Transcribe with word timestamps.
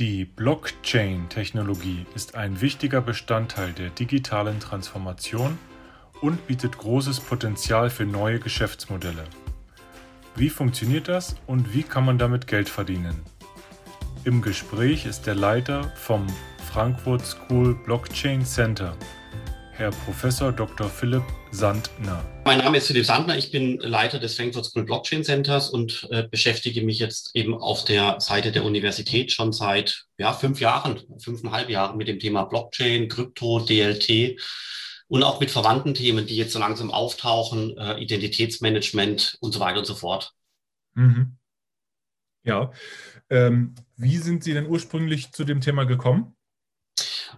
Die 0.00 0.24
Blockchain-Technologie 0.24 2.06
ist 2.14 2.34
ein 2.34 2.62
wichtiger 2.62 3.02
Bestandteil 3.02 3.74
der 3.74 3.90
digitalen 3.90 4.58
Transformation 4.58 5.58
und 6.22 6.46
bietet 6.46 6.78
großes 6.78 7.20
Potenzial 7.20 7.90
für 7.90 8.06
neue 8.06 8.40
Geschäftsmodelle. 8.40 9.24
Wie 10.36 10.48
funktioniert 10.48 11.06
das 11.08 11.36
und 11.46 11.74
wie 11.74 11.82
kann 11.82 12.06
man 12.06 12.16
damit 12.16 12.46
Geld 12.46 12.70
verdienen? 12.70 13.20
Im 14.24 14.40
Gespräch 14.40 15.04
ist 15.04 15.26
der 15.26 15.34
Leiter 15.34 15.92
vom 15.96 16.26
Frankfurt 16.72 17.26
School 17.26 17.74
Blockchain 17.84 18.42
Center, 18.46 18.96
Herr 19.80 19.92
Prof. 19.92 20.54
Dr. 20.54 20.90
Philipp 20.90 21.22
Sandner. 21.52 22.22
Mein 22.44 22.58
Name 22.58 22.76
ist 22.76 22.88
Philipp 22.88 23.06
Sandner, 23.06 23.38
ich 23.38 23.50
bin 23.50 23.78
Leiter 23.78 24.18
des 24.18 24.36
Frankfurt 24.36 24.66
School 24.66 24.84
Blockchain 24.84 25.24
Centers 25.24 25.70
und 25.70 26.06
äh, 26.10 26.28
beschäftige 26.28 26.82
mich 26.82 26.98
jetzt 26.98 27.34
eben 27.34 27.54
auf 27.54 27.86
der 27.86 28.20
Seite 28.20 28.52
der 28.52 28.66
Universität 28.66 29.32
schon 29.32 29.54
seit 29.54 30.04
ja, 30.18 30.34
fünf 30.34 30.60
Jahren, 30.60 31.00
fünfeinhalb 31.18 31.70
Jahren 31.70 31.96
mit 31.96 32.08
dem 32.08 32.18
Thema 32.18 32.44
Blockchain, 32.44 33.08
Krypto, 33.08 33.60
DLT 33.60 34.38
und 35.08 35.22
auch 35.22 35.40
mit 35.40 35.50
verwandten 35.50 35.94
Themen, 35.94 36.26
die 36.26 36.36
jetzt 36.36 36.52
so 36.52 36.58
langsam 36.58 36.90
auftauchen, 36.90 37.74
äh, 37.78 37.98
Identitätsmanagement 38.02 39.38
und 39.40 39.52
so 39.52 39.60
weiter 39.60 39.78
und 39.78 39.86
so 39.86 39.94
fort. 39.94 40.34
Mhm. 40.92 41.38
Ja, 42.44 42.70
ähm, 43.30 43.74
wie 43.96 44.18
sind 44.18 44.44
Sie 44.44 44.52
denn 44.52 44.66
ursprünglich 44.66 45.32
zu 45.32 45.44
dem 45.44 45.62
Thema 45.62 45.84
gekommen? 45.84 46.36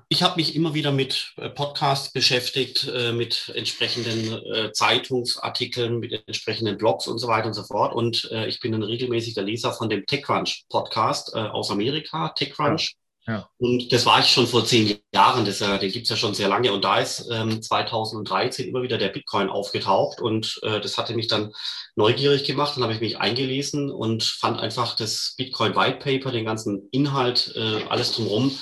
Ich 0.08 0.22
habe 0.22 0.36
mich 0.36 0.54
immer 0.54 0.74
wieder 0.74 0.92
mit 0.92 1.32
äh, 1.36 1.48
Podcasts 1.48 2.12
beschäftigt, 2.12 2.88
äh, 2.88 3.12
mit 3.12 3.52
entsprechenden 3.54 4.42
äh, 4.52 4.72
Zeitungsartikeln, 4.72 5.98
mit 5.98 6.12
entsprechenden 6.26 6.76
Blogs 6.78 7.06
und 7.06 7.18
so 7.18 7.28
weiter 7.28 7.46
und 7.46 7.54
so 7.54 7.62
fort. 7.62 7.94
Und 7.94 8.30
ich 8.46 8.60
bin 8.60 8.74
ein 8.74 8.82
regelmäßiger 8.82 9.42
Leser 9.42 9.72
von 9.72 9.88
dem 9.88 10.06
TechCrunch 10.06 10.64
Podcast 10.68 11.34
aus 11.34 11.70
Amerika, 11.70 12.28
TechCrunch. 12.30 12.94
Ja. 13.26 13.32
Ja. 13.34 13.48
Und 13.58 13.92
das 13.92 14.04
war 14.04 14.18
ich 14.18 14.26
schon 14.26 14.48
vor 14.48 14.64
zehn 14.64 14.98
Jahren, 15.14 15.44
das, 15.44 15.58
den 15.58 15.92
gibt 15.92 16.04
es 16.04 16.10
ja 16.10 16.16
schon 16.16 16.34
sehr 16.34 16.48
lange. 16.48 16.72
Und 16.72 16.82
da 16.82 16.98
ist 16.98 17.28
ähm, 17.30 17.62
2013 17.62 18.68
immer 18.68 18.82
wieder 18.82 18.98
der 18.98 19.10
Bitcoin 19.10 19.48
aufgetaucht 19.48 20.20
und 20.20 20.60
das 20.62 20.98
hatte 20.98 21.14
mich 21.14 21.28
dann 21.28 21.52
neugierig 21.94 22.44
gemacht. 22.44 22.76
Dann 22.76 22.82
habe 22.82 22.94
ich 22.94 23.00
mich 23.00 23.18
eingelesen 23.18 23.90
und 23.92 24.24
fand 24.24 24.58
einfach 24.58 24.96
das 24.96 25.34
Bitcoin 25.36 25.76
White 25.76 25.98
Paper, 25.98 26.32
den 26.32 26.46
ganzen 26.46 26.88
Inhalt, 26.90 27.54
alles 27.88 28.12
drumherum 28.12 28.58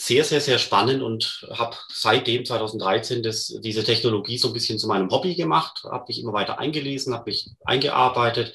sehr, 0.00 0.22
sehr, 0.22 0.40
sehr 0.40 0.58
spannend 0.58 1.02
und 1.02 1.44
habe 1.50 1.76
seitdem 1.92 2.44
2013 2.44 3.20
das, 3.20 3.48
diese 3.60 3.82
Technologie 3.82 4.38
so 4.38 4.46
ein 4.46 4.54
bisschen 4.54 4.78
zu 4.78 4.86
meinem 4.86 5.10
Hobby 5.10 5.34
gemacht, 5.34 5.82
habe 5.90 6.04
mich 6.06 6.20
immer 6.20 6.32
weiter 6.32 6.60
eingelesen, 6.60 7.12
habe 7.12 7.30
mich 7.30 7.50
eingearbeitet. 7.64 8.54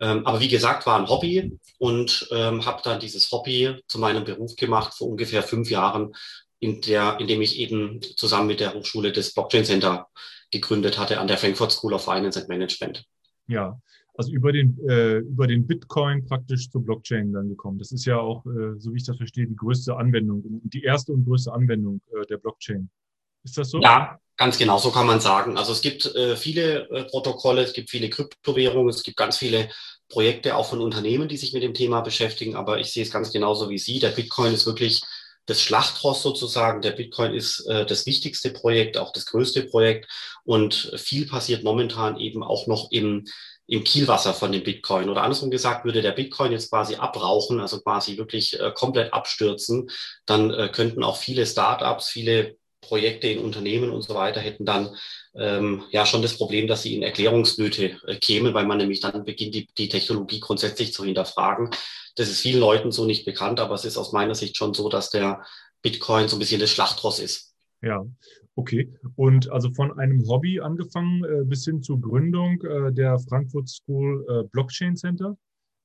Ähm, 0.00 0.26
aber 0.26 0.40
wie 0.40 0.48
gesagt, 0.48 0.86
war 0.86 0.98
ein 0.98 1.10
Hobby 1.10 1.58
und 1.76 2.26
ähm, 2.32 2.64
habe 2.64 2.80
dann 2.82 3.00
dieses 3.00 3.30
Hobby 3.30 3.76
zu 3.86 3.98
meinem 3.98 4.24
Beruf 4.24 4.56
gemacht 4.56 4.94
vor 4.94 5.08
ungefähr 5.08 5.42
fünf 5.42 5.68
Jahren, 5.68 6.14
in, 6.58 6.80
der, 6.80 7.20
in 7.20 7.26
dem 7.26 7.42
ich 7.42 7.58
eben 7.58 8.00
zusammen 8.16 8.46
mit 8.46 8.60
der 8.60 8.72
Hochschule 8.72 9.12
das 9.12 9.34
Blockchain 9.34 9.66
Center 9.66 10.08
gegründet 10.50 10.96
hatte 10.96 11.20
an 11.20 11.28
der 11.28 11.36
Frankfurt 11.36 11.70
School 11.70 11.92
of 11.92 12.02
Finance 12.02 12.40
and 12.40 12.48
Management. 12.48 13.04
Ja, 13.46 13.78
also 14.18 14.32
über 14.32 14.50
den, 14.50 14.76
äh, 14.88 15.18
über 15.18 15.46
den 15.46 15.64
Bitcoin 15.64 16.26
praktisch 16.26 16.68
zur 16.70 16.84
Blockchain 16.84 17.32
dann 17.32 17.48
gekommen. 17.48 17.78
Das 17.78 17.92
ist 17.92 18.04
ja 18.04 18.18
auch, 18.18 18.44
äh, 18.46 18.74
so 18.78 18.92
wie 18.92 18.96
ich 18.96 19.04
das 19.04 19.16
verstehe, 19.16 19.46
die 19.46 19.54
größte 19.54 19.96
Anwendung, 19.96 20.42
die 20.64 20.82
erste 20.82 21.12
und 21.12 21.24
größte 21.24 21.52
Anwendung 21.52 22.00
äh, 22.12 22.26
der 22.26 22.38
Blockchain. 22.38 22.90
Ist 23.44 23.56
das 23.56 23.70
so? 23.70 23.80
Ja, 23.80 24.18
ganz 24.36 24.58
genau, 24.58 24.78
so 24.78 24.90
kann 24.90 25.06
man 25.06 25.20
sagen. 25.20 25.56
Also 25.56 25.70
es 25.70 25.80
gibt 25.80 26.04
äh, 26.16 26.34
viele 26.34 26.90
äh, 26.90 27.04
Protokolle, 27.04 27.62
es 27.62 27.72
gibt 27.72 27.90
viele 27.90 28.10
Kryptowährungen, 28.10 28.88
es 28.88 29.04
gibt 29.04 29.16
ganz 29.16 29.38
viele 29.38 29.68
Projekte 30.08 30.56
auch 30.56 30.68
von 30.68 30.80
Unternehmen, 30.80 31.28
die 31.28 31.36
sich 31.36 31.52
mit 31.52 31.62
dem 31.62 31.74
Thema 31.74 32.00
beschäftigen, 32.00 32.56
aber 32.56 32.80
ich 32.80 32.92
sehe 32.92 33.04
es 33.04 33.12
ganz 33.12 33.30
genauso 33.30 33.70
wie 33.70 33.78
Sie. 33.78 34.00
Der 34.00 34.10
Bitcoin 34.10 34.52
ist 34.52 34.66
wirklich 34.66 35.00
das 35.46 35.62
Schlachtross 35.62 36.22
sozusagen. 36.22 36.82
Der 36.82 36.90
Bitcoin 36.90 37.34
ist 37.34 37.60
äh, 37.68 37.86
das 37.86 38.04
wichtigste 38.04 38.50
Projekt, 38.50 38.98
auch 38.98 39.12
das 39.12 39.26
größte 39.26 39.62
Projekt. 39.62 40.10
Und 40.44 40.92
viel 40.96 41.26
passiert 41.26 41.62
momentan 41.62 42.18
eben 42.18 42.42
auch 42.42 42.66
noch 42.66 42.90
im 42.90 43.24
im 43.68 43.84
Kielwasser 43.84 44.34
von 44.34 44.50
dem 44.50 44.64
Bitcoin. 44.64 45.10
Oder 45.10 45.22
andersrum 45.22 45.50
gesagt, 45.50 45.84
würde 45.84 46.02
der 46.02 46.12
Bitcoin 46.12 46.52
jetzt 46.52 46.70
quasi 46.70 46.96
abrauchen, 46.96 47.60
also 47.60 47.80
quasi 47.80 48.16
wirklich 48.16 48.58
äh, 48.58 48.72
komplett 48.74 49.12
abstürzen, 49.12 49.90
dann 50.26 50.50
äh, 50.50 50.70
könnten 50.72 51.04
auch 51.04 51.18
viele 51.18 51.46
Startups, 51.46 52.08
viele 52.08 52.56
Projekte 52.80 53.28
in 53.28 53.40
Unternehmen 53.40 53.90
und 53.90 54.02
so 54.02 54.14
weiter 54.14 54.40
hätten 54.40 54.64
dann 54.64 54.96
ähm, 55.36 55.84
ja 55.90 56.06
schon 56.06 56.22
das 56.22 56.36
Problem, 56.36 56.66
dass 56.66 56.82
sie 56.82 56.96
in 56.96 57.02
Erklärungsnöte 57.02 57.98
äh, 58.06 58.16
kämen, 58.16 58.54
weil 58.54 58.64
man 58.64 58.78
nämlich 58.78 59.00
dann 59.00 59.24
beginnt, 59.24 59.54
die, 59.54 59.68
die 59.76 59.88
Technologie 59.88 60.40
grundsätzlich 60.40 60.94
zu 60.94 61.04
hinterfragen. 61.04 61.70
Das 62.16 62.30
ist 62.30 62.40
vielen 62.40 62.60
Leuten 62.60 62.90
so 62.90 63.04
nicht 63.04 63.26
bekannt, 63.26 63.60
aber 63.60 63.74
es 63.74 63.84
ist 63.84 63.98
aus 63.98 64.12
meiner 64.12 64.34
Sicht 64.34 64.56
schon 64.56 64.72
so, 64.72 64.88
dass 64.88 65.10
der 65.10 65.44
Bitcoin 65.82 66.28
so 66.28 66.36
ein 66.36 66.38
bisschen 66.38 66.60
das 66.60 66.70
Schlachtross 66.70 67.18
ist. 67.18 67.47
Ja, 67.80 68.04
Okay, 68.58 68.92
und 69.14 69.52
also 69.52 69.72
von 69.72 69.96
einem 70.00 70.26
Hobby 70.26 70.58
angefangen 70.58 71.22
äh, 71.22 71.44
bis 71.44 71.64
hin 71.64 71.80
zur 71.80 72.00
Gründung 72.00 72.60
äh, 72.62 72.92
der 72.92 73.16
Frankfurt 73.20 73.68
School 73.68 74.26
äh, 74.28 74.48
Blockchain 74.48 74.96
Center. 74.96 75.38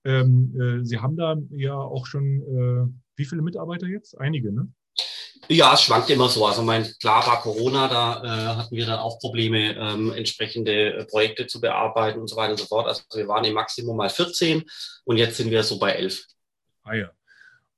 Ähm, 0.04 0.60
äh, 0.60 0.84
Sie 0.84 0.98
haben 0.98 1.16
da 1.16 1.36
ja 1.52 1.76
auch 1.76 2.08
schon, 2.08 2.42
äh, 2.42 2.92
wie 3.16 3.26
viele 3.26 3.44
Mitarbeiter 3.44 3.86
jetzt? 3.86 4.20
Einige, 4.20 4.52
ne? 4.52 4.70
Ja, 5.50 5.76
es 5.76 5.84
schwankt 5.84 6.10
immer 6.10 6.30
so. 6.30 6.48
Also 6.48 6.64
mein 6.64 6.84
klar 7.00 7.28
war 7.28 7.42
Corona, 7.42 7.88
da 7.88 8.24
äh, 8.24 8.56
hatten 8.56 8.76
wir 8.76 8.88
dann 8.88 8.98
auch 8.98 9.20
Probleme, 9.20 9.76
ähm, 9.78 10.12
entsprechende 10.12 11.06
Projekte 11.12 11.46
zu 11.46 11.62
bearbeiten 11.62 12.20
und 12.20 12.28
so 12.28 12.36
weiter 12.38 12.54
und 12.54 12.60
so 12.60 12.66
fort. 12.66 12.88
Also 12.88 13.04
wir 13.14 13.28
waren 13.28 13.46
im 13.46 13.54
Maximum 13.54 13.98
mal 13.98 14.10
14 14.10 14.64
und 15.04 15.18
jetzt 15.18 15.38
sind 15.38 15.52
wir 15.52 15.62
so 15.62 15.78
bei 15.78 15.92
11. 15.92 16.26
Ah 16.82 16.96
ja. 16.96 17.12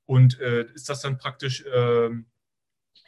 Und 0.06 0.38
ist 0.38 0.88
das 0.88 1.02
dann 1.02 1.18
praktisch 1.18 1.64
ähm, 1.74 2.26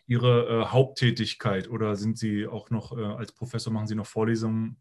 Ihre 0.08 0.46
äh, 0.48 0.64
Haupttätigkeit 0.72 1.68
oder 1.68 1.94
sind 1.94 2.18
Sie 2.18 2.46
auch 2.46 2.70
noch 2.70 2.96
äh, 2.96 3.04
als 3.04 3.32
Professor, 3.32 3.72
machen 3.72 3.86
Sie 3.86 3.94
noch 3.94 4.06
Vorlesungen? 4.06 4.78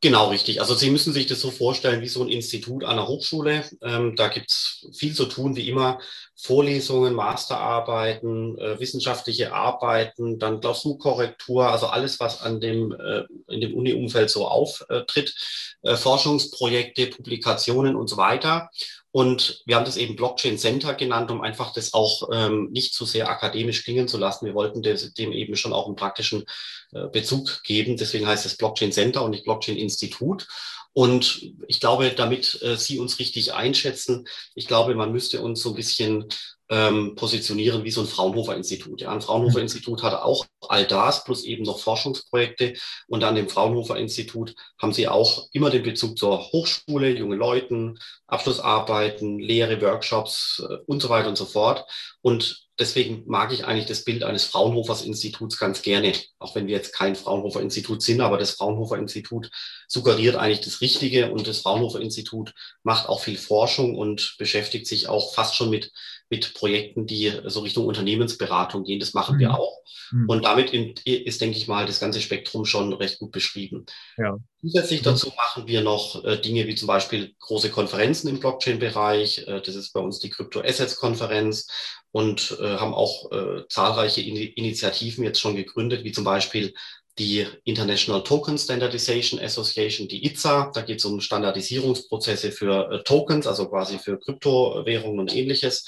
Genau, 0.00 0.28
richtig. 0.28 0.60
Also 0.60 0.76
Sie 0.76 0.90
müssen 0.90 1.12
sich 1.12 1.26
das 1.26 1.40
so 1.40 1.50
vorstellen 1.50 2.02
wie 2.02 2.08
so 2.08 2.22
ein 2.22 2.28
Institut 2.28 2.84
an 2.84 2.96
der 2.96 3.08
Hochschule. 3.08 3.64
Ähm, 3.82 4.14
da 4.14 4.28
gibt 4.28 4.48
es 4.48 4.86
viel 4.96 5.12
zu 5.12 5.26
tun, 5.26 5.56
wie 5.56 5.68
immer. 5.68 5.98
Vorlesungen, 6.36 7.14
Masterarbeiten, 7.14 8.56
äh, 8.58 8.78
wissenschaftliche 8.78 9.52
Arbeiten, 9.52 10.38
dann 10.38 10.60
Klausurkorrektur, 10.60 11.68
also 11.68 11.88
alles, 11.88 12.20
was 12.20 12.42
an 12.42 12.60
dem, 12.60 12.92
äh, 12.92 13.24
in 13.52 13.60
dem 13.60 13.74
Uni-Umfeld 13.74 14.30
so 14.30 14.46
auftritt, 14.46 15.34
äh, 15.82 15.96
Forschungsprojekte, 15.96 17.08
Publikationen 17.08 17.96
und 17.96 18.06
so 18.06 18.16
weiter. 18.16 18.70
Und 19.10 19.62
wir 19.64 19.76
haben 19.76 19.86
das 19.86 19.96
eben 19.96 20.16
Blockchain 20.16 20.58
Center 20.58 20.94
genannt, 20.94 21.30
um 21.30 21.40
einfach 21.40 21.72
das 21.72 21.94
auch 21.94 22.28
ähm, 22.32 22.68
nicht 22.70 22.92
zu 22.92 23.06
sehr 23.06 23.30
akademisch 23.30 23.84
klingen 23.84 24.06
zu 24.06 24.18
lassen. 24.18 24.44
Wir 24.44 24.54
wollten 24.54 24.82
des, 24.82 25.14
dem 25.14 25.32
eben 25.32 25.56
schon 25.56 25.72
auch 25.72 25.86
einen 25.86 25.96
praktischen 25.96 26.44
äh, 26.92 27.06
Bezug 27.08 27.62
geben. 27.64 27.96
Deswegen 27.96 28.26
heißt 28.26 28.44
es 28.44 28.56
Blockchain 28.56 28.92
Center 28.92 29.22
und 29.22 29.30
nicht 29.30 29.44
Blockchain 29.44 29.76
Institut. 29.76 30.46
Und 30.92 31.52
ich 31.68 31.80
glaube, 31.80 32.10
damit 32.10 32.60
äh, 32.62 32.76
Sie 32.76 32.98
uns 32.98 33.18
richtig 33.18 33.54
einschätzen, 33.54 34.26
ich 34.54 34.66
glaube, 34.66 34.94
man 34.94 35.12
müsste 35.12 35.40
uns 35.40 35.62
so 35.62 35.70
ein 35.70 35.76
bisschen 35.76 36.26
ähm, 36.70 37.14
positionieren 37.14 37.84
wie 37.84 37.90
so 37.90 38.02
ein 38.02 38.06
Fraunhofer-Institut. 38.06 39.00
Ja, 39.00 39.10
ein 39.10 39.22
Fraunhofer-Institut 39.22 40.02
hat 40.02 40.14
auch 40.14 40.46
all 40.68 40.86
das 40.86 41.24
plus 41.24 41.44
eben 41.44 41.64
noch 41.64 41.78
Forschungsprojekte. 41.78 42.74
Und 43.06 43.24
an 43.24 43.34
dem 43.34 43.48
Fraunhofer-Institut 43.48 44.54
haben 44.80 44.92
sie 44.92 45.08
auch 45.08 45.48
immer 45.52 45.70
den 45.70 45.82
Bezug 45.82 46.18
zur 46.18 46.52
Hochschule, 46.52 47.10
junge 47.10 47.36
Leuten, 47.36 47.98
Abschlussarbeiten, 48.26 49.38
Lehre, 49.38 49.80
Workshops 49.80 50.62
äh, 50.68 50.76
und 50.86 51.00
so 51.00 51.08
weiter 51.08 51.28
und 51.28 51.38
so 51.38 51.46
fort. 51.46 51.86
Und 52.20 52.68
deswegen 52.78 53.24
mag 53.26 53.52
ich 53.52 53.64
eigentlich 53.64 53.86
das 53.86 54.04
Bild 54.04 54.22
eines 54.22 54.44
Fraunhofers-Instituts 54.44 55.58
ganz 55.58 55.82
gerne, 55.82 56.12
auch 56.38 56.54
wenn 56.54 56.66
wir 56.66 56.76
jetzt 56.76 56.92
kein 56.92 57.16
Fraunhofer-Institut 57.16 58.02
sind, 58.02 58.20
aber 58.20 58.38
das 58.38 58.52
Fraunhofer-Institut 58.52 59.50
suggeriert 59.88 60.36
eigentlich 60.36 60.60
das 60.60 60.80
Richtige 60.80 61.32
und 61.32 61.46
das 61.46 61.60
Fraunhofer-Institut 61.60 62.54
macht 62.82 63.08
auch 63.08 63.20
viel 63.20 63.38
Forschung 63.38 63.96
und 63.96 64.36
beschäftigt 64.38 64.86
sich 64.86 65.08
auch 65.08 65.34
fast 65.34 65.56
schon 65.56 65.70
mit 65.70 65.92
mit 66.30 66.54
Projekten, 66.54 67.06
die 67.06 67.32
so 67.46 67.60
Richtung 67.60 67.86
Unternehmensberatung 67.86 68.84
gehen. 68.84 69.00
Das 69.00 69.14
machen 69.14 69.36
mhm. 69.36 69.40
wir 69.40 69.54
auch. 69.58 69.82
Mhm. 70.10 70.28
Und 70.28 70.44
damit 70.44 70.72
ist, 70.72 71.40
denke 71.40 71.56
ich 71.56 71.68
mal, 71.68 71.86
das 71.86 72.00
ganze 72.00 72.20
Spektrum 72.20 72.64
schon 72.64 72.92
recht 72.92 73.18
gut 73.18 73.32
beschrieben. 73.32 73.86
Ja. 74.16 74.38
Zusätzlich 74.60 75.02
dazu 75.02 75.32
machen 75.36 75.66
wir 75.66 75.82
noch 75.82 76.24
äh, 76.24 76.36
Dinge 76.38 76.66
wie 76.66 76.74
zum 76.74 76.88
Beispiel 76.88 77.34
große 77.38 77.70
Konferenzen 77.70 78.28
im 78.28 78.40
Blockchain-Bereich. 78.40 79.46
Äh, 79.46 79.62
das 79.62 79.74
ist 79.74 79.92
bei 79.92 80.00
uns 80.00 80.18
die 80.18 80.30
Crypto 80.30 80.60
Assets-Konferenz 80.60 81.68
und 82.10 82.58
äh, 82.60 82.76
haben 82.76 82.94
auch 82.94 83.30
äh, 83.32 83.66
zahlreiche 83.68 84.20
In 84.20 84.36
Initiativen 84.36 85.24
jetzt 85.24 85.40
schon 85.40 85.56
gegründet, 85.56 86.04
wie 86.04 86.12
zum 86.12 86.24
Beispiel 86.24 86.74
die 87.18 87.46
International 87.64 88.22
Token 88.22 88.58
Standardization 88.58 89.40
Association, 89.40 90.08
die 90.08 90.24
ITSA. 90.24 90.70
Da 90.72 90.82
geht 90.82 90.98
es 90.98 91.04
um 91.04 91.20
Standardisierungsprozesse 91.20 92.52
für 92.52 92.90
äh, 92.90 93.02
Tokens, 93.02 93.46
also 93.46 93.68
quasi 93.68 93.98
für 93.98 94.18
Kryptowährungen 94.18 95.20
und 95.20 95.34
ähnliches. 95.34 95.86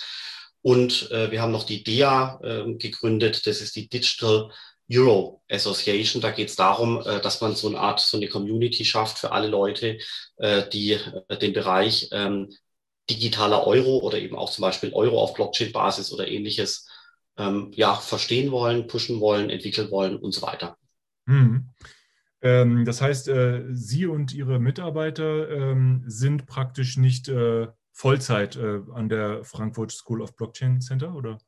Und 0.63 1.11
äh, 1.11 1.31
wir 1.31 1.41
haben 1.41 1.53
noch 1.53 1.65
die 1.65 1.83
DEA 1.83 2.39
äh, 2.43 2.75
gegründet, 2.75 3.47
das 3.47 3.61
ist 3.61 3.77
die 3.77 3.89
Digital 3.89 4.51
Euro 4.93 5.43
Association. 5.49 6.21
Da 6.21 6.31
geht 6.31 6.49
es 6.49 6.57
darum, 6.57 7.01
äh, 7.07 7.21
dass 7.21 7.41
man 7.41 7.55
so 7.55 7.69
eine 7.69 7.79
Art, 7.79 8.01
so 8.01 8.17
eine 8.17 8.29
Community 8.29 8.85
schafft 8.85 9.19
für 9.19 9.33
alle 9.33 9.49
Leute, 9.49 9.99
äh, 10.37 10.69
die 10.69 10.93
äh, 11.29 11.39
den 11.39 11.53
Bereich 11.53 12.09
ähm, 12.13 12.51
digitaler 13.09 13.67
Euro 13.67 13.99
oder 13.99 14.19
eben 14.19 14.37
auch 14.37 14.51
zum 14.51 14.63
Beispiel 14.63 14.93
Euro 14.93 15.21
auf 15.21 15.35
Blockchain-Basis 15.35 16.13
oder 16.13 16.29
ähnliches 16.29 16.89
ähm, 17.39 17.71
ja, 17.75 17.95
verstehen 17.95 18.51
wollen, 18.53 18.87
pushen 18.87 19.21
wollen, 19.21 19.51
entwickeln 19.51 19.91
wollen 19.91 20.17
und 20.17 20.33
so 20.33 20.43
weiter. 20.43 20.77
Mhm. 21.27 21.71
Ähm, 22.43 22.85
das 22.85 23.01
heißt, 23.01 23.29
äh, 23.29 23.65
Sie 23.71 24.07
und 24.07 24.33
Ihre 24.33 24.59
Mitarbeiter 24.59 25.51
ähm, 25.51 26.05
sind 26.07 26.47
praktisch 26.47 26.97
nicht 26.97 27.29
äh, 27.29 27.69
Vollzeit 27.93 28.57
äh, 28.57 28.81
an 28.95 29.09
der 29.09 29.45
Frankfurt 29.45 29.93
School 29.93 30.23
of 30.23 30.37
Blockchain 30.37 30.81
Center, 30.81 31.15
oder? 31.15 31.39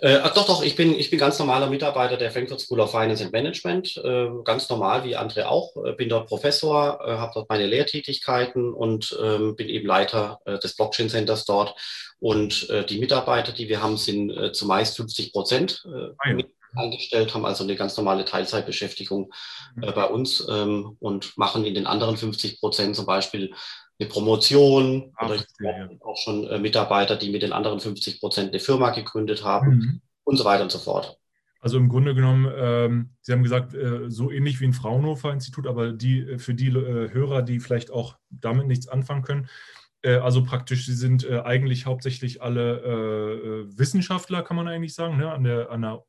Äh, 0.00 0.20
doch, 0.34 0.46
doch, 0.46 0.62
ich 0.62 0.74
bin, 0.74 0.98
ich 0.98 1.10
bin 1.10 1.18
ganz 1.18 1.38
normaler 1.38 1.68
Mitarbeiter 1.68 2.16
der 2.16 2.30
Frankfurt 2.30 2.60
School 2.60 2.80
of 2.80 2.90
Finance 2.90 3.22
and 3.22 3.32
Management, 3.32 3.96
äh, 3.98 4.28
ganz 4.42 4.68
normal 4.70 5.04
wie 5.04 5.16
andere 5.16 5.48
auch. 5.48 5.76
Äh, 5.84 5.92
bin 5.92 6.08
dort 6.08 6.28
Professor, 6.28 6.98
äh, 7.06 7.18
habe 7.18 7.32
dort 7.34 7.50
meine 7.50 7.66
Lehrtätigkeiten 7.66 8.72
und 8.72 9.16
ähm, 9.22 9.54
bin 9.54 9.68
eben 9.68 9.86
Leiter 9.86 10.40
äh, 10.46 10.58
des 10.58 10.76
Blockchain 10.76 11.10
Centers 11.10 11.44
dort. 11.44 11.74
Und 12.18 12.70
äh, 12.70 12.86
die 12.86 12.98
Mitarbeiter, 12.98 13.52
die 13.52 13.68
wir 13.68 13.82
haben, 13.82 13.96
sind 13.96 14.32
zumeist 14.54 14.96
50 14.96 15.32
Prozent 15.32 15.84
ah, 15.86 16.34
angestellt, 16.74 17.34
haben 17.34 17.44
also 17.44 17.64
eine 17.64 17.74
ganz 17.74 17.96
normale 17.96 18.24
Teilzeitbeschäftigung 18.24 19.32
mhm. 19.74 19.92
bei 19.94 20.04
uns 20.04 20.46
ähm, 20.48 20.96
und 21.00 21.36
machen 21.36 21.64
in 21.64 21.74
den 21.74 21.86
anderen 21.86 22.16
50 22.16 22.60
Prozent 22.60 22.96
zum 22.96 23.06
Beispiel 23.06 23.52
eine 23.98 24.08
Promotion 24.08 25.12
Ach, 25.16 25.28
oder 25.28 25.44
ja. 25.60 25.88
auch 26.00 26.16
schon 26.16 26.46
äh, 26.48 26.58
Mitarbeiter, 26.58 27.16
die 27.16 27.30
mit 27.30 27.42
den 27.42 27.52
anderen 27.52 27.80
50 27.80 28.20
Prozent 28.20 28.50
eine 28.50 28.60
Firma 28.60 28.90
gegründet 28.90 29.44
haben 29.44 29.70
mhm. 29.70 30.00
und 30.24 30.36
so 30.36 30.44
weiter 30.44 30.62
und 30.64 30.72
so 30.72 30.78
fort. 30.78 31.18
Also 31.62 31.78
im 31.78 31.88
Grunde 31.88 32.14
genommen, 32.16 32.52
ähm, 32.56 33.10
Sie 33.20 33.30
haben 33.30 33.44
gesagt, 33.44 33.72
äh, 33.72 34.10
so 34.10 34.32
ähnlich 34.32 34.60
wie 34.60 34.64
ein 34.64 34.72
Fraunhofer-Institut, 34.72 35.68
aber 35.68 35.92
die, 35.92 36.20
äh, 36.20 36.38
für 36.38 36.54
die 36.54 36.66
äh, 36.66 37.12
Hörer, 37.12 37.42
die 37.42 37.60
vielleicht 37.60 37.92
auch 37.92 38.16
damit 38.30 38.66
nichts 38.66 38.88
anfangen 38.88 39.22
können, 39.22 39.48
äh, 40.02 40.16
also 40.16 40.42
praktisch, 40.42 40.86
Sie 40.86 40.94
sind 40.94 41.22
äh, 41.22 41.38
eigentlich 41.44 41.86
hauptsächlich 41.86 42.42
alle 42.42 43.68
Wissenschaftler, 43.76 44.42
kann 44.42 44.56
man 44.56 44.66
eigentlich 44.66 44.94
sagen, 44.94 45.18
ne? 45.18 45.30
an 45.30 45.44
der, 45.44 45.70
an 45.70 45.82
der 45.82 46.02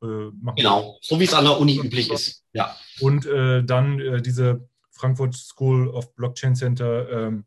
Genau, 0.56 0.98
so 1.00 1.20
wie 1.20 1.24
es 1.24 1.34
an 1.34 1.44
der 1.44 1.60
Uni 1.60 1.78
üblich 1.78 2.10
ist. 2.10 2.42
Ja. 2.52 2.74
Und 3.00 3.26
dann 3.26 4.22
diese 4.22 4.68
Frankfurt 4.90 5.34
School 5.34 5.88
of 5.88 6.14
Blockchain 6.14 6.54
Center 6.54 7.08
ähm, 7.10 7.44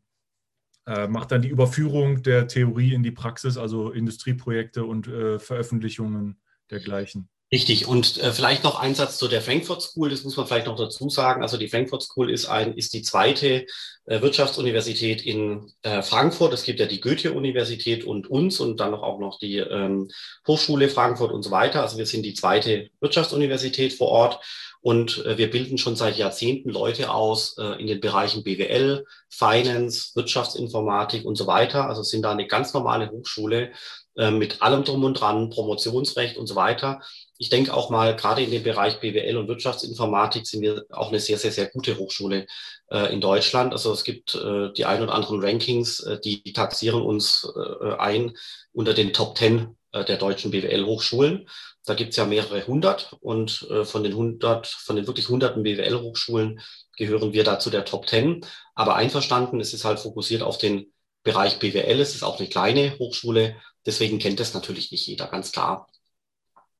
äh, 0.88 1.06
macht 1.06 1.32
dann 1.32 1.42
die 1.42 1.48
Überführung 1.48 2.22
der 2.22 2.48
Theorie 2.48 2.94
in 2.94 3.02
die 3.02 3.10
Praxis, 3.10 3.58
also 3.58 3.90
Industrieprojekte 3.90 4.84
und 4.84 5.06
äh, 5.06 5.38
Veröffentlichungen 5.38 6.40
dergleichen. 6.70 7.28
Richtig. 7.50 7.88
Und 7.88 8.18
äh, 8.18 8.30
vielleicht 8.32 8.62
noch 8.62 8.78
ein 8.78 8.94
Satz 8.94 9.16
zu 9.16 9.26
der 9.26 9.40
Frankfurt 9.40 9.80
School. 9.80 10.10
Das 10.10 10.22
muss 10.22 10.36
man 10.36 10.46
vielleicht 10.46 10.66
noch 10.66 10.76
dazu 10.76 11.08
sagen. 11.08 11.42
Also 11.42 11.56
die 11.56 11.68
Frankfurt 11.68 12.02
School 12.02 12.30
ist, 12.30 12.44
ein, 12.44 12.76
ist 12.76 12.92
die 12.92 13.00
zweite 13.00 13.64
äh, 14.04 14.20
Wirtschaftsuniversität 14.20 15.24
in 15.24 15.72
äh, 15.80 16.02
Frankfurt. 16.02 16.52
Es 16.52 16.64
gibt 16.64 16.78
ja 16.78 16.84
die 16.84 17.00
Goethe-Universität 17.00 18.04
und 18.04 18.26
uns 18.30 18.60
und 18.60 18.80
dann 18.80 18.92
auch 18.92 19.18
noch 19.18 19.38
die 19.38 19.56
ähm, 19.58 20.10
Hochschule 20.46 20.90
Frankfurt 20.90 21.32
und 21.32 21.42
so 21.42 21.50
weiter. 21.50 21.80
Also 21.80 21.96
wir 21.96 22.04
sind 22.04 22.22
die 22.22 22.34
zweite 22.34 22.90
Wirtschaftsuniversität 23.00 23.94
vor 23.94 24.08
Ort. 24.08 24.40
Und 24.80 25.24
äh, 25.26 25.38
wir 25.38 25.50
bilden 25.50 25.78
schon 25.78 25.96
seit 25.96 26.16
Jahrzehnten 26.16 26.70
Leute 26.70 27.10
aus 27.10 27.56
äh, 27.58 27.80
in 27.80 27.86
den 27.86 28.00
Bereichen 28.00 28.42
BWL, 28.42 29.04
Finance, 29.28 30.12
Wirtschaftsinformatik 30.14 31.24
und 31.24 31.36
so 31.36 31.46
weiter. 31.46 31.88
Also 31.88 32.02
sind 32.02 32.22
da 32.22 32.30
eine 32.30 32.46
ganz 32.46 32.74
normale 32.74 33.10
Hochschule 33.10 33.72
äh, 34.16 34.30
mit 34.30 34.62
allem 34.62 34.84
drum 34.84 35.04
und 35.04 35.14
dran, 35.14 35.48
Promotionsrecht 35.50 36.36
und 36.36 36.46
so 36.46 36.56
weiter. 36.56 37.00
Ich 37.38 37.50
denke 37.50 37.72
auch 37.72 37.88
mal, 37.88 38.16
gerade 38.16 38.42
in 38.42 38.50
dem 38.50 38.64
Bereich 38.64 38.98
BWL 38.98 39.36
und 39.36 39.48
Wirtschaftsinformatik 39.48 40.44
sind 40.46 40.60
wir 40.60 40.84
auch 40.90 41.08
eine 41.08 41.20
sehr, 41.20 41.38
sehr, 41.38 41.52
sehr 41.52 41.66
gute 41.66 41.96
Hochschule 41.98 42.46
äh, 42.90 43.12
in 43.12 43.20
Deutschland. 43.20 43.72
Also 43.72 43.92
es 43.92 44.02
gibt 44.02 44.34
äh, 44.34 44.72
die 44.72 44.84
ein 44.84 45.02
oder 45.02 45.14
anderen 45.14 45.40
Rankings, 45.40 46.00
äh, 46.00 46.18
die, 46.20 46.42
taxieren 46.52 47.02
uns 47.02 47.48
äh, 47.56 47.92
ein 47.94 48.36
unter 48.72 48.92
den 48.92 49.12
Top 49.12 49.36
Ten 49.36 49.76
der 49.92 50.16
deutschen 50.16 50.50
BWL-Hochschulen. 50.50 51.48
Da 51.84 51.94
gibt 51.94 52.10
es 52.10 52.16
ja 52.16 52.26
mehrere 52.26 52.66
hundert 52.66 53.14
und 53.20 53.66
äh, 53.70 53.84
von 53.84 54.02
den 54.02 54.14
hundert, 54.14 54.66
von 54.66 54.96
den 54.96 55.06
wirklich 55.06 55.28
hunderten 55.28 55.62
BWL-Hochschulen 55.62 56.60
gehören 56.96 57.32
wir 57.32 57.44
da 57.44 57.56
der 57.56 57.84
Top 57.84 58.06
Ten. 58.06 58.44
Aber 58.74 58.96
einverstanden, 58.96 59.60
es 59.60 59.72
ist 59.72 59.84
halt 59.84 59.98
fokussiert 59.98 60.42
auf 60.42 60.58
den 60.58 60.92
Bereich 61.22 61.58
BWL. 61.58 62.00
Es 62.00 62.14
ist 62.14 62.22
auch 62.22 62.38
eine 62.38 62.48
kleine 62.48 62.98
Hochschule, 62.98 63.56
deswegen 63.86 64.18
kennt 64.18 64.40
das 64.40 64.54
natürlich 64.54 64.92
nicht 64.92 65.06
jeder, 65.06 65.26
ganz 65.28 65.52
klar. 65.52 65.88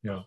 Ja, 0.02 0.26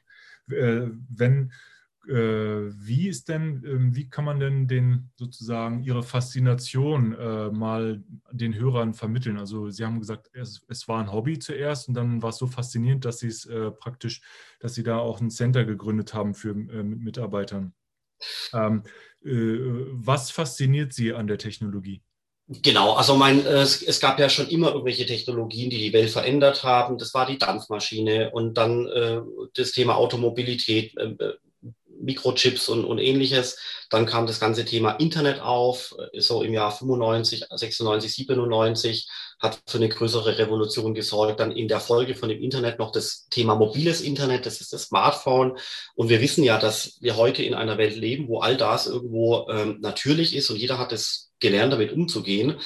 äh, 0.50 0.88
wenn 1.10 1.48
äh, 1.48 1.71
wie 2.04 3.08
ist 3.08 3.30
denn, 3.30 3.64
ähm, 3.66 3.96
wie 3.96 4.10
kann 4.10 4.26
man 4.26 4.40
denn 4.40 4.68
den 4.68 5.12
sozusagen 5.18 5.84
Ihre 5.84 6.02
Faszination 6.02 7.14
äh, 7.14 7.52
mal 7.52 8.04
den 8.32 8.56
Hörern 8.56 8.94
vermitteln? 8.94 9.38
Also 9.38 9.70
Sie 9.70 9.86
haben 9.86 10.00
gesagt, 10.00 10.30
es, 10.34 10.62
es, 10.68 10.88
war 10.88 11.00
ein 11.00 11.12
Hobby 11.12 11.38
zuerst 11.38 11.88
und 11.88 11.94
dann 11.94 12.24
war 12.24 12.30
es 12.30 12.38
so 12.38 12.48
faszinierend, 12.48 13.06
dass 13.06 13.20
Sie 13.20 13.28
es 13.28 13.46
äh, 13.46 13.70
praktisch, 13.72 14.22
dass 14.60 14.74
Sie 14.74 14.84
da 14.84 14.98
auch 14.98 15.22
ein 15.22 15.30
Center 15.30 15.64
gegründet 15.64 16.14
haben 16.14 16.34
für 16.34 16.50
äh, 16.50 16.84
mit 16.84 17.02
Mitarbeitern. 17.02 17.74
Ähm, 18.54 18.84
äh, 19.24 19.58
was 19.92 20.32
fasziniert 20.32 20.94
Sie 20.94 21.14
an 21.14 21.28
der 21.28 21.38
Technologie? 21.38 22.02
Genau, 22.48 22.94
also 22.94 23.16
mein, 23.16 23.46
es, 23.46 23.82
es, 23.82 24.02
gab 24.02 24.20
ja 24.20 24.28
schon 24.28 24.50
immer 24.50 24.72
irgendwelche 24.72 25.06
Technologien, 25.06 25.70
die 25.70 25.78
die 25.78 25.94
Welt 25.94 26.10
verändert 26.10 26.64
haben. 26.64 26.98
Das 26.98 27.14
war 27.14 27.26
die 27.26 27.38
Dampfmaschine 27.38 28.32
und 28.32 28.56
dann 28.56 28.88
äh, 28.88 29.22
das 29.54 29.72
Thema 29.72 29.96
Automobilität, 29.96 30.98
äh, 30.98 31.16
Mikrochips 32.04 32.70
und, 32.70 32.86
und 32.86 33.00
ähnliches. 33.00 33.58
Dann 33.90 34.06
kam 34.06 34.26
das 34.26 34.40
ganze 34.40 34.64
Thema 34.66 34.92
Internet 34.92 35.42
auf, 35.42 35.96
äh, 36.14 36.20
so 36.22 36.44
im 36.44 36.54
Jahr 36.54 36.72
95, 36.72 37.46
96, 37.50 38.14
97, 38.14 39.10
hat 39.40 39.60
für 39.68 39.78
eine 39.78 39.90
größere 39.90 40.38
Revolution 40.38 40.94
gesorgt. 40.94 41.40
Dann 41.40 41.52
in 41.52 41.68
der 41.68 41.80
Folge 41.80 42.16
von 42.16 42.30
dem 42.30 42.42
Internet 42.42 42.80
noch 42.80 42.92
das 42.92 43.28
Thema 43.30 43.56
mobiles 43.56 44.02
Internet, 44.02 44.46
das 44.46 44.62
ist 44.62 44.74
das 44.74 44.84
Smartphone. 44.84 45.58
Und 45.96 46.10
wir 46.10 46.22
wissen 46.22 46.44
ja, 46.44 46.58
dass 46.58 46.98
wir 47.02 47.18
heute 47.18 47.44
in 47.44 47.54
einer 47.54 47.78
Welt 47.78 47.96
leben, 47.96 48.28
wo 48.28 48.40
all 48.40 48.56
das 48.58 48.88
irgendwo 48.88 49.48
ähm, 49.50 49.80
natürlich 49.82 50.36
ist 50.36 50.50
und 50.50 50.58
jeder 50.58 50.78
hat 50.78 50.94
es 50.94 51.32
gelernt, 51.40 51.74
damit 51.74 51.92
umzugehen. 51.92 52.60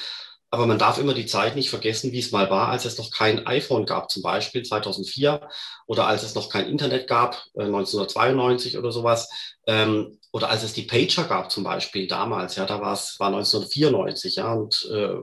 Aber 0.50 0.66
man 0.66 0.78
darf 0.78 0.98
immer 0.98 1.12
die 1.12 1.26
Zeit 1.26 1.56
nicht 1.56 1.70
vergessen, 1.70 2.12
wie 2.12 2.20
es 2.20 2.30
mal 2.30 2.48
war, 2.50 2.68
als 2.68 2.84
es 2.84 2.98
noch 2.98 3.10
kein 3.10 3.46
iPhone 3.46 3.84
gab, 3.84 4.10
zum 4.10 4.22
Beispiel 4.22 4.62
2004, 4.62 5.48
oder 5.86 6.06
als 6.06 6.22
es 6.22 6.34
noch 6.34 6.50
kein 6.50 6.68
Internet 6.68 7.08
gab, 7.08 7.44
äh, 7.54 7.64
1992 7.64 8.78
oder 8.78 8.92
sowas, 8.92 9.28
ähm, 9.66 10.18
oder 10.30 10.48
als 10.48 10.62
es 10.62 10.72
die 10.72 10.82
Pager 10.82 11.24
gab, 11.24 11.50
zum 11.50 11.64
Beispiel 11.64 12.06
damals, 12.06 12.56
ja, 12.56 12.64
da 12.64 12.80
war 12.80 12.92
es 12.92 13.18
war 13.18 13.28
1994, 13.28 14.36
ja, 14.36 14.52
und 14.52 14.88
äh, 14.92 15.16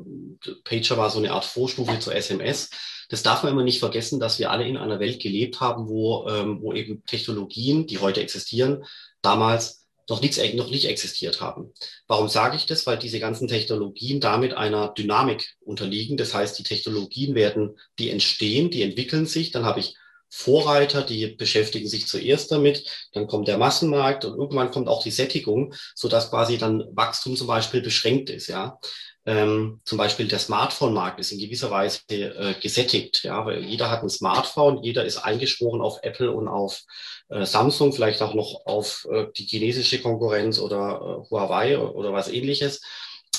Pager 0.66 0.98
war 0.98 1.10
so 1.10 1.20
eine 1.20 1.32
Art 1.32 1.46
Vorstufe 1.46 2.00
zur 2.00 2.16
SMS. 2.16 2.70
Das 3.10 3.24
darf 3.24 3.44
man 3.44 3.54
immer 3.54 3.64
nicht 3.64 3.80
vergessen, 3.80 4.20
dass 4.20 4.40
wir 4.40 4.52
alle 4.52 4.68
in 4.68 4.76
einer 4.76 5.00
Welt 5.00 5.22
gelebt 5.22 5.62
haben, 5.62 5.88
wo, 5.88 6.28
ähm, 6.28 6.62
wo 6.62 6.74
eben 6.74 7.06
Technologien, 7.06 7.88
die 7.88 8.00
heute 8.00 8.22
existieren, 8.22 8.84
damals 9.22 9.83
noch, 10.10 10.22
nichts, 10.22 10.38
noch 10.56 10.70
nicht 10.70 10.86
existiert 10.86 11.42
haben. 11.42 11.74
Warum 12.08 12.28
sage 12.28 12.56
ich 12.56 12.66
das? 12.66 12.86
Weil 12.86 12.98
diese 12.98 13.20
ganzen 13.20 13.48
Technologien 13.48 14.20
damit 14.20 14.54
einer 14.54 14.90
Dynamik 14.90 15.56
unterliegen. 15.62 16.18
Das 16.18 16.34
heißt, 16.34 16.58
die 16.60 16.64
Technologien 16.64 17.36
werden, 17.36 17.78
die 18.00 18.10
entstehen, 18.10 18.70
die 18.70 18.82
entwickeln 18.82 19.26
sich. 19.26 19.52
Dann 19.52 19.66
habe 19.66 19.80
ich 19.80 19.96
Vorreiter, 20.36 21.04
die 21.04 21.28
beschäftigen 21.28 21.88
sich 21.88 22.08
zuerst 22.08 22.52
damit, 22.52 22.90
dann 23.14 23.28
kommt 23.28 23.48
der 23.48 23.60
Massenmarkt 23.60 24.26
und 24.26 24.36
irgendwann 24.36 24.72
kommt 24.72 24.88
auch 24.88 25.04
die 25.04 25.12
Sättigung, 25.12 25.76
so 25.94 26.08
dass 26.08 26.32
quasi 26.32 26.58
dann 26.58 26.84
Wachstum 26.94 27.36
zum 27.36 27.46
Beispiel 27.46 27.82
beschränkt 27.82 28.32
ist, 28.32 28.48
ja. 28.48 28.80
Ähm, 29.26 29.80
zum 29.86 29.98
Beispiel 29.98 30.28
der 30.28 30.40
Smartphone-Markt 30.40 31.20
ist 31.20 31.32
in 31.32 31.40
gewisser 31.40 31.72
Weise 31.72 32.02
äh, 32.10 32.56
gesättigt, 32.62 33.24
ja, 33.24 33.46
weil 33.46 33.64
jeder 33.64 33.90
hat 33.90 34.04
ein 34.04 34.10
Smartphone, 34.10 34.84
jeder 34.84 35.06
ist 35.06 35.18
eingeschworen 35.18 35.82
auf 35.82 36.00
Apple 36.02 36.32
und 36.32 36.50
auf 36.50 36.82
äh, 37.30 37.46
Samsung, 37.46 37.94
vielleicht 37.94 38.22
auch 38.22 38.34
noch 38.34 38.66
auf 38.66 39.08
äh, 39.10 39.28
die 39.38 39.46
chinesische 39.46 40.02
Konkurrenz 40.02 40.60
oder 40.60 41.24
äh, 41.26 41.30
Huawei 41.30 41.80
oder 41.80 42.12
was 42.12 42.28
ähnliches. 42.28 42.82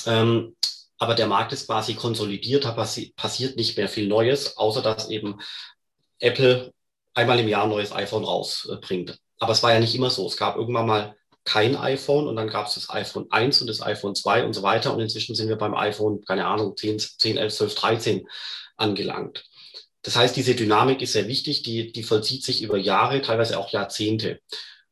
Ähm, 0.07 0.55
aber 0.97 1.13
der 1.13 1.27
Markt 1.27 1.53
ist 1.53 1.67
quasi 1.67 1.93
konsolidiert, 1.93 2.65
da 2.65 2.71
passi 2.71 3.13
passiert 3.15 3.55
nicht 3.55 3.77
mehr 3.77 3.89
viel 3.89 4.07
Neues, 4.07 4.57
außer 4.57 4.81
dass 4.81 5.09
eben 5.09 5.39
Apple 6.19 6.73
einmal 7.13 7.39
im 7.39 7.47
Jahr 7.47 7.63
ein 7.63 7.69
neues 7.69 7.91
iPhone 7.91 8.23
rausbringt. 8.23 9.19
Aber 9.39 9.51
es 9.51 9.61
war 9.61 9.73
ja 9.73 9.79
nicht 9.79 9.93
immer 9.93 10.09
so. 10.09 10.25
Es 10.25 10.37
gab 10.37 10.55
irgendwann 10.55 10.87
mal 10.87 11.15
kein 11.45 11.75
iPhone 11.75 12.27
und 12.27 12.35
dann 12.35 12.49
gab 12.49 12.67
es 12.67 12.73
das 12.73 12.89
iPhone 12.89 13.27
1 13.31 13.61
und 13.61 13.67
das 13.67 13.81
iPhone 13.81 14.15
2 14.15 14.45
und 14.45 14.53
so 14.53 14.63
weiter. 14.63 14.93
Und 14.93 14.99
inzwischen 14.99 15.35
sind 15.35 15.47
wir 15.47 15.55
beim 15.55 15.75
iPhone, 15.75 16.21
keine 16.25 16.47
Ahnung, 16.47 16.75
10, 16.75 16.99
10 16.99 17.37
11, 17.37 17.55
12, 17.55 17.75
13 17.75 18.27
angelangt. 18.77 19.45
Das 20.01 20.15
heißt, 20.15 20.35
diese 20.35 20.55
Dynamik 20.55 21.01
ist 21.01 21.13
sehr 21.13 21.27
wichtig, 21.27 21.63
die, 21.63 21.91
die 21.91 22.03
vollzieht 22.03 22.43
sich 22.43 22.61
über 22.61 22.77
Jahre, 22.77 23.21
teilweise 23.21 23.59
auch 23.59 23.71
Jahrzehnte. 23.71 24.39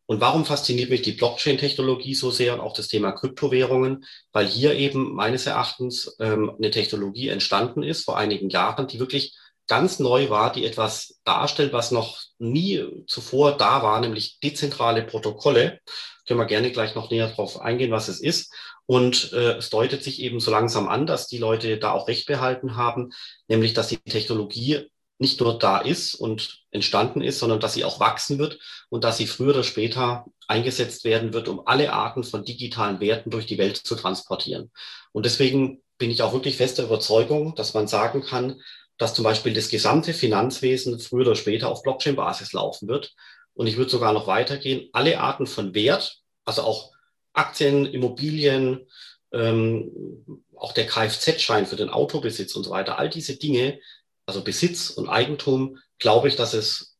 Und 0.05 0.21
warum 0.21 0.45
fasziniert 0.45 0.89
mich 0.89 1.01
die 1.01 1.13
Blockchain-Technologie 1.13 2.13
so 2.13 2.29
sehr 2.29 2.53
und 2.53 2.59
auch 2.59 2.73
das 2.73 2.87
Thema 2.87 3.13
Kryptowährungen? 3.13 4.05
Weil 4.31 4.45
hier 4.47 4.75
eben 4.75 5.13
meines 5.13 5.45
Erachtens 5.45 6.15
ähm, 6.19 6.51
eine 6.57 6.71
Technologie 6.71 7.29
entstanden 7.29 7.83
ist 7.83 8.03
vor 8.03 8.17
einigen 8.17 8.49
Jahren, 8.49 8.87
die 8.87 8.99
wirklich 8.99 9.35
ganz 9.67 9.99
neu 9.99 10.29
war, 10.29 10.51
die 10.51 10.65
etwas 10.65 11.19
darstellt, 11.23 11.73
was 11.73 11.91
noch 11.91 12.21
nie 12.37 12.85
zuvor 13.07 13.57
da 13.57 13.83
war, 13.83 13.99
nämlich 14.01 14.39
dezentrale 14.41 15.03
Protokolle. 15.03 15.79
Können 16.27 16.39
wir 16.39 16.45
gerne 16.45 16.71
gleich 16.71 16.95
noch 16.95 17.09
näher 17.09 17.27
darauf 17.29 17.61
eingehen, 17.61 17.91
was 17.91 18.07
es 18.07 18.19
ist. 18.19 18.53
Und 18.85 19.31
äh, 19.33 19.53
es 19.53 19.69
deutet 19.69 20.03
sich 20.03 20.21
eben 20.21 20.39
so 20.39 20.51
langsam 20.51 20.87
an, 20.89 21.05
dass 21.05 21.27
die 21.27 21.37
Leute 21.37 21.77
da 21.77 21.91
auch 21.91 22.07
Recht 22.07 22.27
behalten 22.27 22.75
haben, 22.75 23.11
nämlich 23.47 23.73
dass 23.73 23.87
die 23.87 23.97
Technologie 23.97 24.89
nicht 25.19 25.39
nur 25.39 25.57
da 25.57 25.77
ist 25.77 26.15
und 26.15 26.63
entstanden 26.71 27.21
ist, 27.21 27.39
sondern 27.39 27.59
dass 27.59 27.73
sie 27.73 27.85
auch 27.85 27.99
wachsen 27.99 28.39
wird 28.39 28.59
und 28.89 29.03
dass 29.03 29.17
sie 29.17 29.27
früher 29.27 29.51
oder 29.51 29.63
später 29.63 30.25
eingesetzt 30.47 31.05
werden 31.05 31.33
wird, 31.33 31.47
um 31.47 31.65
alle 31.65 31.93
Arten 31.93 32.23
von 32.23 32.43
digitalen 32.43 32.99
Werten 32.99 33.29
durch 33.29 33.45
die 33.45 33.57
Welt 33.57 33.77
zu 33.77 33.95
transportieren. 33.95 34.71
Und 35.13 35.25
deswegen 35.25 35.81
bin 35.97 36.11
ich 36.11 36.21
auch 36.21 36.33
wirklich 36.33 36.57
fester 36.57 36.83
Überzeugung, 36.83 37.55
dass 37.55 37.73
man 37.73 37.87
sagen 37.87 38.21
kann, 38.21 38.59
dass 38.97 39.13
zum 39.13 39.23
Beispiel 39.23 39.53
das 39.53 39.69
gesamte 39.69 40.13
Finanzwesen 40.13 40.99
früher 40.99 41.27
oder 41.27 41.35
später 41.35 41.69
auf 41.69 41.83
Blockchain-Basis 41.83 42.53
laufen 42.53 42.87
wird. 42.87 43.13
Und 43.53 43.67
ich 43.67 43.77
würde 43.77 43.91
sogar 43.91 44.13
noch 44.13 44.27
weitergehen, 44.27 44.89
alle 44.93 45.19
Arten 45.19 45.47
von 45.47 45.73
Wert, 45.73 46.19
also 46.45 46.63
auch 46.63 46.91
Aktien, 47.33 47.85
Immobilien, 47.85 48.87
ähm, 49.31 49.91
auch 50.55 50.73
der 50.73 50.85
Kfz-Schein 50.85 51.65
für 51.65 51.75
den 51.75 51.89
Autobesitz 51.89 52.55
und 52.55 52.63
so 52.63 52.69
weiter, 52.69 52.99
all 52.99 53.09
diese 53.09 53.37
Dinge 53.37 53.79
also 54.25 54.43
Besitz 54.43 54.89
und 54.89 55.09
Eigentum, 55.09 55.77
glaube 55.99 56.27
ich, 56.27 56.35
dass 56.35 56.53
es 56.53 56.97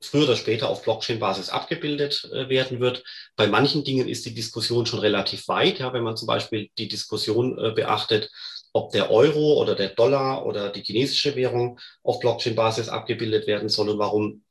früher 0.00 0.24
oder 0.24 0.36
später 0.36 0.68
auf 0.68 0.82
Blockchain-Basis 0.82 1.50
abgebildet 1.50 2.28
äh, 2.32 2.48
werden 2.48 2.78
wird. 2.78 3.02
Bei 3.34 3.48
manchen 3.48 3.82
Dingen 3.82 4.08
ist 4.08 4.26
die 4.26 4.34
Diskussion 4.34 4.86
schon 4.86 5.00
relativ 5.00 5.48
weit. 5.48 5.80
Ja, 5.80 5.92
wenn 5.92 6.04
man 6.04 6.16
zum 6.16 6.28
Beispiel 6.28 6.70
die 6.78 6.88
Diskussion 6.88 7.58
äh, 7.58 7.72
beachtet, 7.72 8.30
ob 8.72 8.92
der 8.92 9.10
Euro 9.10 9.60
oder 9.60 9.74
der 9.74 9.88
Dollar 9.90 10.46
oder 10.46 10.70
die 10.70 10.82
chinesische 10.82 11.36
Währung 11.36 11.78
auf 12.02 12.20
Blockchain-Basis 12.20 12.88
abgebildet 12.88 13.46
werden 13.46 13.68
soll 13.68 13.88
und 13.88 13.98
warum. 13.98 14.42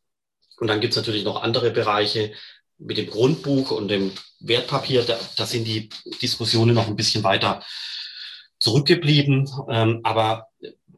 Und 0.59 0.67
dann 0.67 0.81
gibt 0.81 0.93
es 0.93 0.97
natürlich 0.97 1.23
noch 1.23 1.41
andere 1.43 1.71
Bereiche 1.71 2.33
mit 2.77 2.97
dem 2.97 3.09
Grundbuch 3.09 3.71
und 3.71 3.89
dem 3.89 4.11
Wertpapier. 4.39 5.03
Da, 5.03 5.19
da 5.35 5.45
sind 5.45 5.65
die 5.65 5.89
Diskussionen 6.21 6.75
noch 6.75 6.87
ein 6.87 6.95
bisschen 6.95 7.23
weiter 7.23 7.63
zurückgeblieben. 8.59 9.49
Ähm, 9.69 10.01
aber 10.03 10.47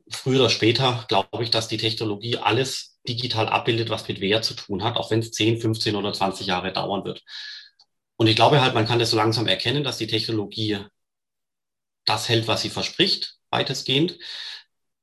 früher 0.10 0.40
oder 0.40 0.50
später 0.50 1.06
glaube 1.08 1.44
ich, 1.44 1.52
dass 1.52 1.68
die 1.68 1.78
Technologie 1.78 2.38
alles 2.38 3.00
digital 3.08 3.48
abbildet, 3.48 3.90
was 3.90 4.08
mit 4.08 4.22
Wert 4.22 4.44
zu 4.44 4.54
tun 4.54 4.84
hat, 4.84 4.98
auch 4.98 5.12
wenn 5.12 5.20
es 5.20 5.32
10, 5.32 5.60
15 5.60 5.96
oder 5.96 6.14
20 6.14 6.48
Jahre 6.48 6.72
dauern 6.72 7.06
wird. 7.06 7.24
Und 8.18 8.28
ich 8.28 8.36
glaube 8.36 8.62
halt, 8.62 8.74
man 8.74 8.86
kann 8.86 9.00
das 9.00 9.12
so 9.12 9.18
langsam 9.18 9.48
erkennen, 9.48 9.84
dass 9.84 9.98
die 9.98 10.08
Technologie 10.08 10.80
das 12.10 12.28
hält, 12.30 12.48
was 12.48 12.62
sie 12.62 12.70
verspricht, 12.70 13.36
weitestgehend, 13.50 14.18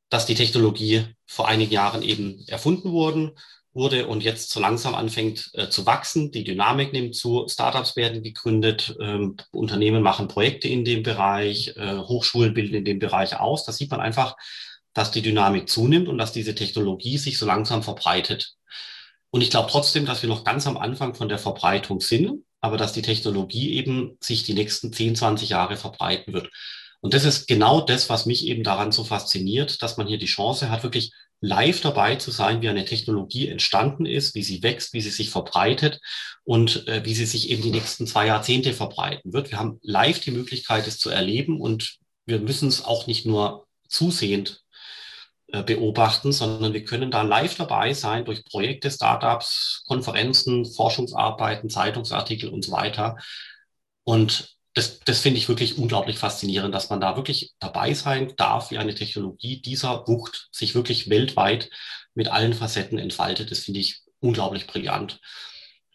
dass 0.08 0.26
die 0.26 0.34
Technologie 0.34 1.04
vor 1.26 1.48
einigen 1.48 1.72
Jahren 1.72 2.02
eben 2.02 2.44
erfunden 2.48 2.92
wurden, 2.92 3.32
wurde 3.72 4.06
und 4.06 4.24
jetzt 4.24 4.50
so 4.50 4.58
langsam 4.58 4.94
anfängt 4.94 5.50
äh, 5.52 5.68
zu 5.68 5.84
wachsen. 5.84 6.32
Die 6.32 6.44
Dynamik 6.44 6.92
nimmt 6.92 7.14
zu, 7.14 7.46
Startups 7.46 7.94
werden 7.94 8.22
gegründet, 8.22 8.96
ähm, 9.00 9.36
Unternehmen 9.52 10.02
machen 10.02 10.28
Projekte 10.28 10.66
in 10.66 10.84
dem 10.84 11.02
Bereich, 11.02 11.76
äh, 11.76 11.98
Hochschulen 11.98 12.54
bilden 12.54 12.74
in 12.74 12.84
dem 12.84 12.98
Bereich 12.98 13.38
aus. 13.38 13.64
Da 13.64 13.72
sieht 13.72 13.90
man 13.90 14.00
einfach, 14.00 14.36
dass 14.94 15.10
die 15.10 15.20
Dynamik 15.20 15.68
zunimmt 15.68 16.08
und 16.08 16.16
dass 16.16 16.32
diese 16.32 16.54
Technologie 16.54 17.18
sich 17.18 17.38
so 17.38 17.44
langsam 17.44 17.82
verbreitet. 17.82 18.54
Und 19.30 19.42
ich 19.42 19.50
glaube 19.50 19.70
trotzdem, 19.70 20.06
dass 20.06 20.22
wir 20.22 20.30
noch 20.30 20.44
ganz 20.44 20.66
am 20.66 20.78
Anfang 20.78 21.14
von 21.14 21.28
der 21.28 21.38
Verbreitung 21.38 22.00
sind, 22.00 22.44
aber 22.62 22.78
dass 22.78 22.94
die 22.94 23.02
Technologie 23.02 23.74
eben 23.74 24.16
sich 24.20 24.44
die 24.44 24.54
nächsten 24.54 24.92
10, 24.92 25.16
20 25.16 25.50
Jahre 25.50 25.76
verbreiten 25.76 26.32
wird. 26.32 26.48
Und 27.06 27.14
das 27.14 27.24
ist 27.24 27.46
genau 27.46 27.82
das, 27.82 28.08
was 28.08 28.26
mich 28.26 28.48
eben 28.48 28.64
daran 28.64 28.90
so 28.90 29.04
fasziniert, 29.04 29.80
dass 29.80 29.96
man 29.96 30.08
hier 30.08 30.18
die 30.18 30.26
Chance 30.26 30.70
hat, 30.70 30.82
wirklich 30.82 31.12
live 31.40 31.80
dabei 31.80 32.16
zu 32.16 32.32
sein, 32.32 32.62
wie 32.62 32.68
eine 32.68 32.84
Technologie 32.84 33.46
entstanden 33.46 34.06
ist, 34.06 34.34
wie 34.34 34.42
sie 34.42 34.64
wächst, 34.64 34.92
wie 34.92 35.00
sie 35.00 35.10
sich 35.10 35.30
verbreitet 35.30 36.00
und 36.42 36.88
äh, 36.88 37.04
wie 37.04 37.14
sie 37.14 37.26
sich 37.26 37.48
eben 37.50 37.62
die 37.62 37.70
nächsten 37.70 38.08
zwei 38.08 38.26
Jahrzehnte 38.26 38.72
verbreiten 38.72 39.32
wird. 39.32 39.52
Wir 39.52 39.58
haben 39.60 39.78
live 39.82 40.18
die 40.18 40.32
Möglichkeit, 40.32 40.88
es 40.88 40.98
zu 40.98 41.08
erleben 41.08 41.60
und 41.60 41.98
wir 42.24 42.40
müssen 42.40 42.66
es 42.66 42.84
auch 42.84 43.06
nicht 43.06 43.24
nur 43.24 43.68
zusehend 43.88 44.64
äh, 45.52 45.62
beobachten, 45.62 46.32
sondern 46.32 46.72
wir 46.72 46.82
können 46.82 47.12
da 47.12 47.22
live 47.22 47.54
dabei 47.54 47.94
sein 47.94 48.24
durch 48.24 48.44
Projekte, 48.44 48.90
Startups, 48.90 49.84
Konferenzen, 49.86 50.66
Forschungsarbeiten, 50.66 51.70
Zeitungsartikel 51.70 52.48
und 52.48 52.64
so 52.64 52.72
weiter. 52.72 53.16
Und 54.02 54.55
das, 54.76 55.00
das 55.00 55.20
finde 55.20 55.38
ich 55.38 55.48
wirklich 55.48 55.78
unglaublich 55.78 56.18
faszinierend, 56.18 56.74
dass 56.74 56.90
man 56.90 57.00
da 57.00 57.16
wirklich 57.16 57.54
dabei 57.60 57.94
sein 57.94 58.34
darf, 58.36 58.70
wie 58.70 58.76
eine 58.76 58.94
Technologie 58.94 59.62
dieser 59.62 60.06
Wucht 60.06 60.48
sich 60.52 60.74
wirklich 60.74 61.08
weltweit 61.08 61.70
mit 62.14 62.28
allen 62.28 62.52
Facetten 62.52 62.98
entfaltet. 62.98 63.50
Das 63.50 63.60
finde 63.60 63.80
ich 63.80 64.02
unglaublich 64.20 64.66
brillant. 64.66 65.18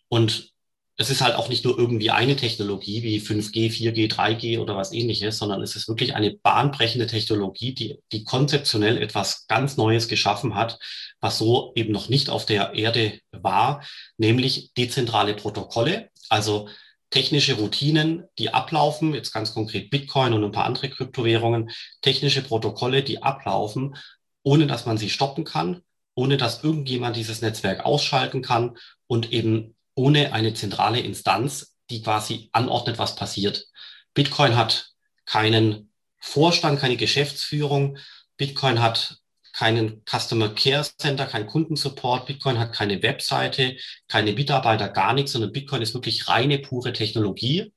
Und 0.08 0.50
es 0.98 1.12
ist 1.12 1.22
halt 1.22 1.36
auch 1.36 1.48
nicht 1.48 1.64
nur 1.64 1.78
irgendwie 1.78 2.10
eine 2.10 2.36
Technologie 2.36 3.04
wie 3.04 3.20
5G, 3.20 3.70
4G, 3.72 4.12
3G 4.12 4.60
oder 4.60 4.76
was 4.76 4.92
ähnliches, 4.94 5.38
sondern 5.38 5.62
es 5.62 5.76
ist 5.76 5.88
wirklich 5.88 6.16
eine 6.16 6.32
bahnbrechende 6.32 7.06
Technologie, 7.06 7.76
die, 7.76 8.00
die 8.12 8.24
konzeptionell 8.24 8.98
etwas 8.98 9.46
ganz 9.46 9.78
Neues 9.78 10.08
geschaffen 10.08 10.56
hat, 10.56 10.80
was 11.20 11.38
so 11.38 11.72
eben 11.76 11.94
noch 11.94 12.10
nicht 12.10 12.32
auf 12.32 12.48
der 12.48 12.74
Erde 12.74 13.20
war, 13.32 13.84
nämlich 14.18 14.74
dezentrale 14.74 15.36
Protokolle, 15.36 16.10
also 16.30 16.68
technische 17.12 17.56
Routinen, 17.56 18.24
die 18.40 18.54
ablaufen, 18.54 19.14
jetzt 19.14 19.34
ganz 19.34 19.54
konkret 19.54 19.92
Bitcoin 19.92 20.34
und 20.34 20.44
ein 20.44 20.52
paar 20.52 20.66
andere 20.66 20.90
Kryptowährungen, 20.90 21.70
technische 22.02 22.42
Protokolle, 22.42 23.04
die 23.04 23.22
ablaufen, 23.22 23.96
ohne 24.44 24.66
dass 24.66 24.86
man 24.86 24.98
sie 24.98 25.10
stoppen 25.10 25.44
kann, 25.44 25.84
ohne 26.16 26.38
dass 26.38 26.64
irgendjemand 26.64 27.16
dieses 27.16 27.42
Netzwerk 27.42 27.86
ausschalten 27.86 28.42
kann 28.42 28.78
und 29.08 29.32
eben 29.32 29.76
ohne 29.94 30.34
eine 30.34 30.54
zentrale 30.54 31.00
Instanz, 31.02 31.76
die 31.90 32.02
quasi 32.02 32.50
anordnet, 32.54 32.98
was 32.98 33.16
passiert. 33.16 33.68
Bitcoin 34.14 34.56
hat 34.56 34.92
keinen 35.26 35.92
Vorstand, 36.18 36.80
keine 36.80 36.98
Geschäftsführung. 36.98 37.98
Bitcoin 38.38 38.82
hat 38.82 39.21
keinen 39.54 40.04
Customer 40.06 40.50
Care 40.50 40.84
Center, 40.84 41.26
keinen 41.26 41.48
Kundensupport. 41.48 42.26
Bitcoin 42.26 42.60
hat 42.60 42.74
keine 42.74 43.02
Webseite, 43.04 43.76
keine 44.08 44.34
Mitarbeiter, 44.34 44.90
gar 44.90 45.14
nichts, 45.14 45.34
sondern 45.34 45.52
Bitcoin 45.52 45.82
ist 45.82 45.94
wirklich 45.94 46.28
reine, 46.28 46.60
pure 46.60 46.94
Technologie 46.94 47.74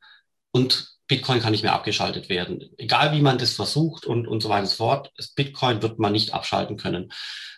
und 0.50 0.94
Bitcoin 1.06 1.40
kann 1.40 1.52
nicht 1.52 1.62
mehr 1.62 1.74
abgeschaltet 1.74 2.28
werden. 2.28 2.70
Egal 2.78 3.12
wie 3.12 3.20
man 3.20 3.38
das 3.38 3.54
versucht 3.54 4.06
und, 4.06 4.26
und 4.26 4.42
so 4.42 4.48
weiter 4.48 4.62
und 4.62 4.68
so 4.68 4.76
fort, 4.76 5.12
Bitcoin 5.36 5.82
wird 5.82 5.98
man 5.98 6.12
nicht 6.12 6.32
abschalten 6.32 6.76
können. 6.76 7.12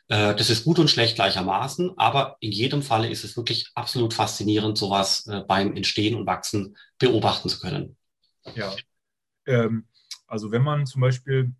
Äh, 0.09 0.35
das 0.35 0.51
ist 0.51 0.65
gut 0.65 0.79
und 0.79 0.91
schlecht 0.91 1.15
gleichermaßen, 1.15 1.93
aber 1.97 2.37
in 2.41 2.53
jedem 2.53 2.83
Falle 2.83 3.09
ist 3.09 3.25
es 3.25 3.37
wirklich 3.37 3.71
absolut 3.75 4.15
faszinierend, 4.15 4.79
sowas 4.79 5.27
äh, 5.27 5.43
beim 5.47 5.77
Entstehen 5.77 6.17
und 6.17 6.27
Wachsen 6.27 6.77
beobachten 6.99 7.49
zu 7.49 7.61
können. 7.61 7.97
Ja, 8.55 8.75
ähm, 9.47 9.87
also 10.27 10.51
wenn 10.51 10.63
man 10.63 10.87
zum 10.87 11.01
Beispiel, 11.01 11.53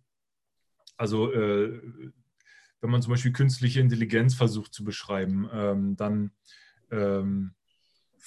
also 0.97 1.31
äh, 1.31 1.81
wenn 2.81 2.89
man 2.89 3.01
zum 3.01 3.11
Beispiel 3.11 3.31
künstliche 3.31 3.79
Intelligenz 3.79 4.33
versucht 4.33 4.73
zu 4.73 4.83
beschreiben, 4.83 5.49
ähm, 5.51 5.95
dann 5.95 6.31
ähm, 6.91 7.53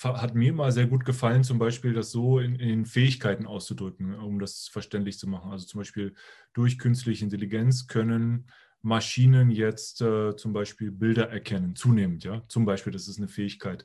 hat 0.03 0.35
mir 0.35 0.53
mal 0.53 0.73
sehr 0.73 0.87
gut 0.87 1.05
gefallen, 1.05 1.45
zum 1.45 1.59
Beispiel 1.59 1.93
das 1.93 2.11
so 2.11 2.39
in, 2.39 2.55
in, 2.55 2.87
Fähigkeiten 2.87 3.47
auszudrücken, 3.47 4.15
um 4.15 4.39
das 4.39 4.69
verständlich 4.69 5.19
zu 5.19 5.29
machen. 5.29 5.51
Also 5.51 5.67
zum 5.67 5.79
Beispiel 5.79 6.15
durch 6.55 6.79
künstliche 6.79 7.25
Intelligenz 7.25 7.87
können 7.87 8.51
Maschinen 8.83 9.51
jetzt 9.51 10.01
äh, 10.01 10.35
zum 10.37 10.55
Beispiel 10.55 10.91
Bilder 10.91 11.29
erkennen, 11.29 11.77
zunehmend, 11.77 12.25
ja. 12.25 12.43
Zum 12.49 12.65
Beispiel, 12.65 12.93
das 12.93 13.09
ist 13.09 13.19
eine 13.19 13.29
Fähigkeit, 13.29 13.85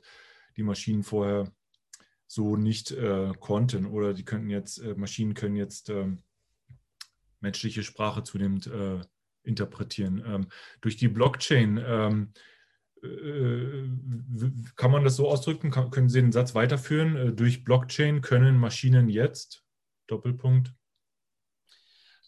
die 0.56 0.62
Maschinen 0.62 1.02
vorher 1.02 1.52
so 2.26 2.56
nicht 2.56 2.92
äh, 2.92 3.32
konnten. 3.38 3.84
Oder 3.84 4.14
die 4.14 4.24
könnten 4.24 4.48
jetzt, 4.48 4.78
äh, 4.78 4.94
Maschinen 4.94 5.34
können 5.34 5.56
jetzt 5.56 5.90
ähm, 5.90 6.22
menschliche 7.40 7.82
Sprache 7.82 8.22
zunehmend 8.22 8.66
äh, 8.68 9.00
interpretieren. 9.46 10.22
Ähm, 10.26 10.48
durch 10.80 10.96
die 10.96 11.08
Blockchain 11.08 11.82
ähm, 11.86 12.32
äh, 13.02 13.88
kann 14.76 14.90
man 14.90 15.04
das 15.04 15.16
so 15.16 15.28
ausdrücken? 15.28 15.70
Kann, 15.70 15.90
können 15.90 16.08
Sie 16.08 16.20
den 16.20 16.32
Satz 16.32 16.54
weiterführen? 16.54 17.16
Äh, 17.16 17.32
durch 17.32 17.64
Blockchain 17.64 18.20
können 18.20 18.58
Maschinen 18.58 19.08
jetzt, 19.08 19.62
Doppelpunkt, 20.06 20.72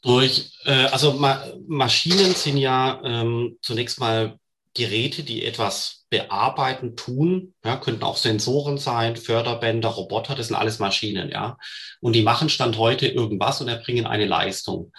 durch, 0.02 0.52
äh, 0.64 0.86
also 0.86 1.14
Ma 1.14 1.44
Maschinen 1.66 2.34
sind 2.34 2.56
ja 2.56 3.00
ähm, 3.04 3.58
zunächst 3.62 3.98
mal 3.98 4.38
Geräte, 4.74 5.24
die 5.24 5.44
etwas 5.44 6.06
bearbeiten, 6.08 6.94
tun, 6.94 7.54
ja, 7.64 7.76
könnten 7.76 8.04
auch 8.04 8.16
Sensoren 8.16 8.78
sein, 8.78 9.16
Förderbänder, 9.16 9.88
Roboter, 9.88 10.34
das 10.34 10.48
sind 10.48 10.56
alles 10.56 10.78
Maschinen, 10.78 11.30
ja. 11.30 11.58
Und 12.00 12.12
die 12.14 12.22
machen 12.22 12.48
Stand 12.48 12.78
heute 12.78 13.08
irgendwas 13.08 13.60
und 13.60 13.68
erbringen 13.68 14.06
eine 14.06 14.26
Leistung. 14.26 14.92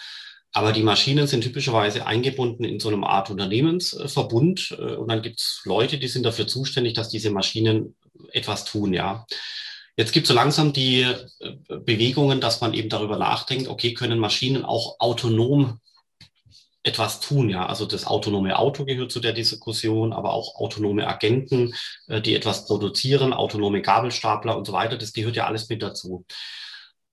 Aber 0.52 0.72
die 0.72 0.84
Maschinen 0.84 1.28
sind 1.28 1.42
typischerweise 1.42 2.08
eingebunden 2.08 2.64
in 2.64 2.80
so 2.80 2.90
einem 2.90 3.04
Art 3.04 3.30
Unternehmensverbund. 3.30 4.76
Äh, 4.80 4.96
und 4.96 5.10
dann 5.10 5.22
gibt 5.22 5.40
es 5.40 5.62
Leute, 5.66 5.98
die 5.98 6.08
sind 6.08 6.26
dafür 6.26 6.48
zuständig, 6.48 6.94
dass 6.94 7.10
diese 7.10 7.32
Maschinen 7.32 7.96
etwas 8.32 8.66
tun, 8.66 8.94
ja. 8.94 9.26
Jetzt 9.96 10.14
gibt 10.14 10.26
es 10.26 10.30
so 10.30 10.34
langsam 10.34 10.72
die 10.72 11.02
äh, 11.02 11.56
Bewegungen, 11.68 12.40
dass 12.40 12.62
man 12.62 12.74
eben 12.74 12.90
darüber 12.90 13.18
nachdenkt, 13.18 13.68
okay, 13.68 13.94
können 13.94 14.18
Maschinen 14.18 14.64
auch 14.64 14.96
autonom 15.00 15.80
etwas 16.84 17.20
tun. 17.20 17.50
Ja, 17.50 17.66
also 17.66 17.86
das 17.86 18.08
autonome 18.08 18.58
Auto 18.58 18.86
gehört 18.86 19.12
zu 19.12 19.20
der 19.20 19.34
Diskussion, 19.34 20.14
aber 20.14 20.34
auch 20.34 20.56
autonome 20.56 21.08
Agenten, 21.08 21.74
äh, 22.08 22.22
die 22.22 22.36
etwas 22.36 22.66
produzieren, 22.66 23.34
autonome 23.34 23.82
Gabelstapler 23.82 24.58
und 24.58 24.66
so 24.66 24.74
weiter. 24.74 24.98
Das 24.98 25.14
gehört 25.14 25.36
ja 25.36 25.46
alles 25.48 25.70
mit 25.70 25.82
dazu. 25.82 26.26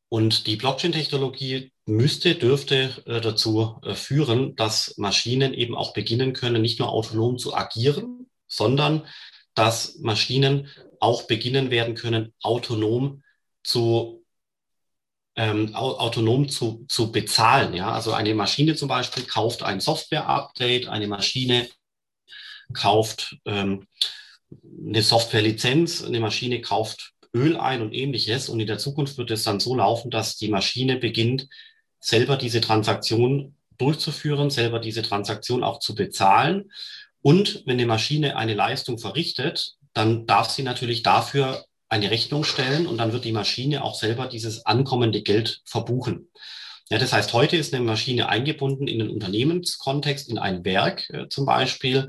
Und 0.09 0.47
die 0.47 0.57
Blockchain-Technologie 0.57 1.73
müsste, 1.87 2.35
dürfte 2.35 3.03
äh, 3.07 3.21
dazu 3.21 3.81
äh, 3.83 3.95
führen, 3.95 4.57
dass 4.57 4.97
Maschinen 4.99 5.55
eben 5.55 5.75
auch 5.75 5.95
beginnen 5.95 6.33
können, 6.33 6.61
nicht 6.61 6.79
nur 6.79 6.91
autonom 6.91 7.39
zu 7.39 7.55
agieren, 7.55 8.29
sondern 8.49 9.07
dass 9.55 9.97
Maschinen 9.99 10.69
auch 11.01 11.23
beginnen 11.23 11.71
werden 11.71 11.95
können, 11.95 12.35
autonom 12.43 13.23
zu 13.63 14.25
ähm, 15.37 15.75
autonom 15.75 16.49
zu, 16.49 16.87
zu 16.89 17.13
bezahlen. 17.13 17.75
Ja? 17.75 17.93
Also 17.93 18.13
eine 18.13 18.35
Maschine 18.35 18.75
zum 18.75 18.89
Beispiel 18.89 19.25
kauft 19.25 19.63
ein 19.63 19.81
Software-Update, 19.81 20.89
eine 20.89 21.07
Maschine 21.07 21.69
kauft 22.73 23.37
ähm, 23.45 23.87
eine 24.89 25.03
Software-Lizenz, 25.03 26.03
eine 26.03 26.21
Maschine 26.21 26.63
kauft 26.63 27.13
Öl 27.35 27.59
ein 27.59 27.83
und 27.83 27.93
ähnliches. 27.93 28.49
Und 28.49 28.61
in 28.61 28.67
der 28.67 28.79
Zukunft 28.79 29.19
wird 29.19 29.31
es 29.31 29.45
dann 29.45 29.61
so 29.61 29.75
laufen, 29.75 30.11
dass 30.11 30.37
die 30.37 30.49
Maschine 30.49 30.97
beginnt, 30.97 31.49
selber 32.01 32.37
diese 32.37 32.61
Transaktion 32.61 33.55
durchzuführen, 33.79 34.51
selber 34.51 34.79
diese 34.79 35.03
Transaktion 35.03 35.63
auch 35.63 35.81
zu 35.81 35.95
bezahlen. 35.95 36.71
Und 37.23 37.63
wenn 37.67 37.75
eine 37.75 37.87
Maschine 37.87 38.37
eine 38.37 38.55
Leistung 38.55 38.99
verrichtet, 38.99 39.75
dann 39.93 40.27
darf 40.27 40.51
sie 40.51 40.63
natürlich 40.63 41.03
dafür 41.03 41.65
eine 41.89 42.11
Rechnung 42.11 42.45
stellen 42.45 42.87
und 42.87 42.99
dann 42.99 43.13
wird 43.13 43.25
die 43.25 43.33
Maschine 43.33 43.85
auch 43.85 43.95
selber 43.95 44.27
dieses 44.27 44.67
ankommende 44.67 45.23
Geld 45.23 45.63
verbuchen. 45.65 46.29
Ja, 46.89 46.99
das 46.99 47.13
heißt, 47.13 47.33
heute 47.33 47.57
ist 47.57 47.75
eine 47.75 47.85
Maschine 47.85 48.29
eingebunden 48.29 48.87
in 48.87 49.01
den 49.01 49.11
Unternehmenskontext, 49.11 50.29
in 50.29 50.39
ein 50.39 50.65
Werk 50.65 51.11
äh, 51.11 51.29
zum 51.29 51.45
Beispiel. 51.45 52.09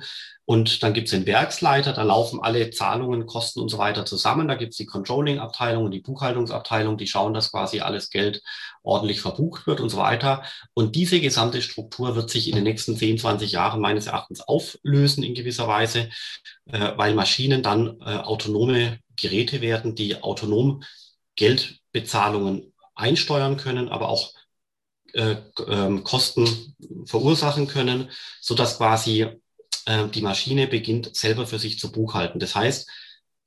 Und 0.49 0.81
dann 0.81 0.93
gibt 0.93 1.07
es 1.07 1.11
den 1.11 1.25
Werksleiter, 1.25 1.91
da 1.91 2.03
laufen 2.03 2.41
alle 2.41 2.69
Zahlungen, 2.69 3.25
Kosten 3.25 3.59
und 3.59 3.67
so 3.67 3.79
weiter 3.79 4.05
zusammen. 4.05 4.47
Da 4.47 4.55
gibt 4.55 4.71
es 4.71 4.77
die 4.77 4.85
Controlling-Abteilung 4.85 5.83
und 5.83 5.91
die 5.91 5.99
Buchhaltungsabteilung, 5.99 6.97
die 6.97 7.05
schauen, 7.05 7.33
dass 7.33 7.51
quasi 7.51 7.81
alles 7.81 8.09
Geld 8.11 8.41
ordentlich 8.81 9.19
verbucht 9.19 9.67
wird 9.67 9.81
und 9.81 9.89
so 9.89 9.97
weiter. 9.97 10.43
Und 10.73 10.95
diese 10.95 11.19
gesamte 11.19 11.61
Struktur 11.61 12.15
wird 12.15 12.29
sich 12.29 12.47
in 12.47 12.55
den 12.55 12.63
nächsten 12.63 12.95
10, 12.95 13.17
20 13.17 13.51
Jahren 13.51 13.81
meines 13.81 14.07
Erachtens 14.07 14.39
auflösen 14.39 15.21
in 15.21 15.35
gewisser 15.35 15.67
Weise, 15.67 16.09
äh, 16.67 16.93
weil 16.95 17.13
Maschinen 17.13 17.61
dann 17.61 17.99
äh, 17.99 18.15
autonome 18.15 18.99
Geräte 19.17 19.59
werden, 19.59 19.95
die 19.95 20.23
autonom 20.23 20.81
Geldbezahlungen 21.35 22.71
einsteuern 22.95 23.57
können, 23.57 23.89
aber 23.89 24.07
auch 24.07 24.31
äh, 25.11 25.35
äh, 25.67 26.01
Kosten 26.03 26.47
verursachen 27.05 27.67
können, 27.67 28.09
so 28.39 28.55
dass 28.55 28.77
quasi 28.77 29.27
äh, 29.85 30.07
die 30.07 30.21
Maschine 30.21 30.67
beginnt 30.67 31.15
selber 31.15 31.47
für 31.47 31.59
sich 31.59 31.79
zu 31.79 31.91
buchhalten. 31.91 32.39
Das 32.39 32.55
heißt, 32.55 32.89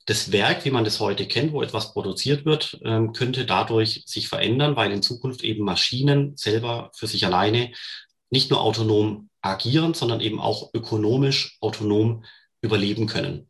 das 0.06 0.32
Werk, 0.32 0.64
wie 0.64 0.70
man 0.70 0.84
das 0.84 0.98
heute 0.98 1.26
kennt, 1.26 1.52
wo 1.52 1.62
etwas 1.62 1.92
produziert 1.92 2.44
wird, 2.44 2.80
ähm, 2.84 3.12
könnte 3.12 3.46
dadurch 3.46 4.02
sich 4.06 4.28
verändern, 4.28 4.74
weil 4.74 4.92
in 4.92 5.02
Zukunft 5.02 5.44
eben 5.44 5.64
Maschinen 5.64 6.36
selber 6.36 6.90
für 6.94 7.06
sich 7.06 7.24
alleine 7.26 7.72
nicht 8.30 8.50
nur 8.50 8.60
autonom 8.60 9.28
agieren, 9.42 9.94
sondern 9.94 10.20
eben 10.20 10.40
auch 10.40 10.70
ökonomisch 10.74 11.58
autonom 11.60 12.24
überleben 12.60 13.06
können. 13.06 13.48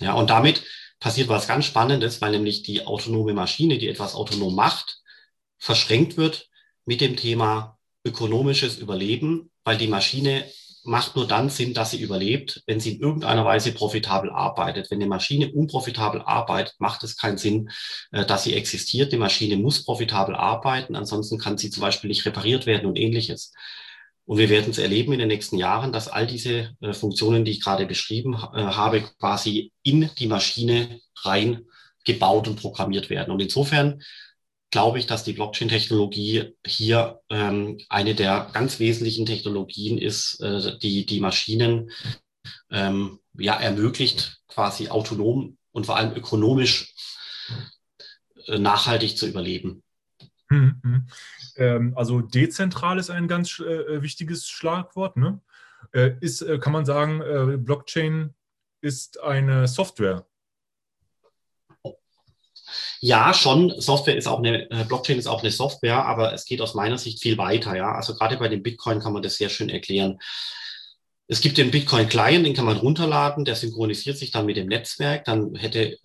Ja, 0.00 0.14
und 0.14 0.30
damit 0.30 0.64
passiert 1.00 1.28
was 1.28 1.48
ganz 1.48 1.64
Spannendes, 1.66 2.20
weil 2.20 2.32
nämlich 2.32 2.62
die 2.62 2.84
autonome 2.86 3.32
Maschine, 3.32 3.78
die 3.78 3.88
etwas 3.88 4.14
autonom 4.14 4.54
macht, 4.54 5.00
verschränkt 5.58 6.16
wird 6.16 6.48
mit 6.84 7.00
dem 7.00 7.16
Thema 7.16 7.78
ökonomisches 8.04 8.78
Überleben, 8.78 9.50
weil 9.64 9.78
die 9.78 9.88
Maschine 9.88 10.44
macht 10.86 11.16
nur 11.16 11.26
dann 11.26 11.50
Sinn, 11.50 11.74
dass 11.74 11.90
sie 11.90 12.00
überlebt, 12.00 12.62
wenn 12.66 12.80
sie 12.80 12.94
in 12.94 13.00
irgendeiner 13.00 13.44
Weise 13.44 13.72
profitabel 13.72 14.30
arbeitet. 14.30 14.90
Wenn 14.90 14.98
eine 14.98 15.08
Maschine 15.08 15.52
unprofitabel 15.52 16.22
arbeitet, 16.22 16.74
macht 16.78 17.02
es 17.04 17.16
keinen 17.16 17.38
Sinn, 17.38 17.70
äh, 18.12 18.24
dass 18.24 18.44
sie 18.44 18.54
existiert. 18.54 19.12
Die 19.12 19.18
Maschine 19.18 19.56
muss 19.56 19.84
profitabel 19.84 20.34
arbeiten, 20.34 20.96
ansonsten 20.96 21.38
kann 21.38 21.58
sie 21.58 21.70
zum 21.70 21.82
Beispiel 21.82 22.08
nicht 22.08 22.24
repariert 22.24 22.66
werden 22.66 22.86
und 22.86 22.98
ähnliches. 22.98 23.52
Und 24.24 24.38
wir 24.38 24.50
werden 24.50 24.70
es 24.70 24.78
erleben 24.78 25.12
in 25.12 25.20
den 25.20 25.28
nächsten 25.28 25.56
Jahren, 25.56 25.92
dass 25.92 26.08
all 26.08 26.26
diese 26.26 26.74
äh, 26.80 26.92
Funktionen, 26.92 27.44
die 27.44 27.52
ich 27.52 27.62
gerade 27.62 27.86
beschrieben 27.86 28.34
äh, 28.34 28.62
habe, 28.62 29.02
quasi 29.20 29.72
in 29.82 30.10
die 30.18 30.26
Maschine 30.26 31.00
rein 31.22 31.62
gebaut 32.04 32.48
und 32.48 32.60
programmiert 32.60 33.10
werden. 33.10 33.30
Und 33.32 33.40
insofern 33.40 34.02
glaube 34.70 34.98
ich, 34.98 35.06
dass 35.06 35.24
die 35.24 35.32
Blockchain-Technologie 35.32 36.54
hier 36.66 37.20
ähm, 37.30 37.78
eine 37.88 38.14
der 38.14 38.50
ganz 38.52 38.78
wesentlichen 38.78 39.26
Technologien 39.26 39.98
ist, 39.98 40.40
äh, 40.40 40.78
die 40.78 41.06
die 41.06 41.20
Maschinen 41.20 41.90
ähm, 42.70 43.20
ja 43.34 43.54
ermöglicht, 43.54 44.40
quasi 44.48 44.88
autonom 44.88 45.56
und 45.72 45.86
vor 45.86 45.96
allem 45.96 46.16
ökonomisch 46.16 46.94
äh, 48.46 48.58
nachhaltig 48.58 49.16
zu 49.16 49.26
überleben. 49.26 49.82
Hm, 50.48 50.80
hm. 50.82 51.08
Ähm, 51.56 51.92
also 51.96 52.20
dezentral 52.20 52.98
ist 52.98 53.10
ein 53.10 53.28
ganz 53.28 53.58
äh, 53.58 54.02
wichtiges 54.02 54.48
Schlagwort. 54.48 55.16
Ne? 55.16 55.40
Äh, 55.92 56.12
ist, 56.20 56.42
äh, 56.42 56.58
kann 56.58 56.72
man 56.72 56.84
sagen, 56.84 57.20
äh, 57.20 57.56
Blockchain 57.56 58.34
ist 58.80 59.20
eine 59.22 59.66
Software. 59.66 60.26
Ja, 63.00 63.34
schon. 63.34 63.72
Software 63.80 64.16
ist 64.16 64.26
auch 64.26 64.38
eine, 64.38 64.70
äh, 64.70 64.84
Blockchain 64.84 65.18
ist 65.18 65.26
auch 65.26 65.42
eine 65.42 65.50
Software, 65.50 66.04
aber 66.04 66.32
es 66.32 66.44
geht 66.44 66.60
aus 66.60 66.74
meiner 66.74 66.98
Sicht 66.98 67.20
viel 67.20 67.38
weiter. 67.38 67.76
Ja, 67.76 67.92
also 67.92 68.14
gerade 68.14 68.36
bei 68.36 68.48
dem 68.48 68.62
Bitcoin 68.62 69.00
kann 69.00 69.12
man 69.12 69.22
das 69.22 69.36
sehr 69.36 69.48
schön 69.48 69.68
erklären. 69.68 70.18
Es 71.28 71.40
gibt 71.40 71.58
den 71.58 71.72
Bitcoin 71.72 72.08
Client, 72.08 72.46
den 72.46 72.54
kann 72.54 72.64
man 72.64 72.76
runterladen, 72.76 73.44
der 73.44 73.56
synchronisiert 73.56 74.16
sich 74.16 74.30
dann 74.30 74.46
mit 74.46 74.56
dem 74.56 74.68
Netzwerk. 74.68 75.24
Dann 75.24 75.56
hätte, 75.56 75.98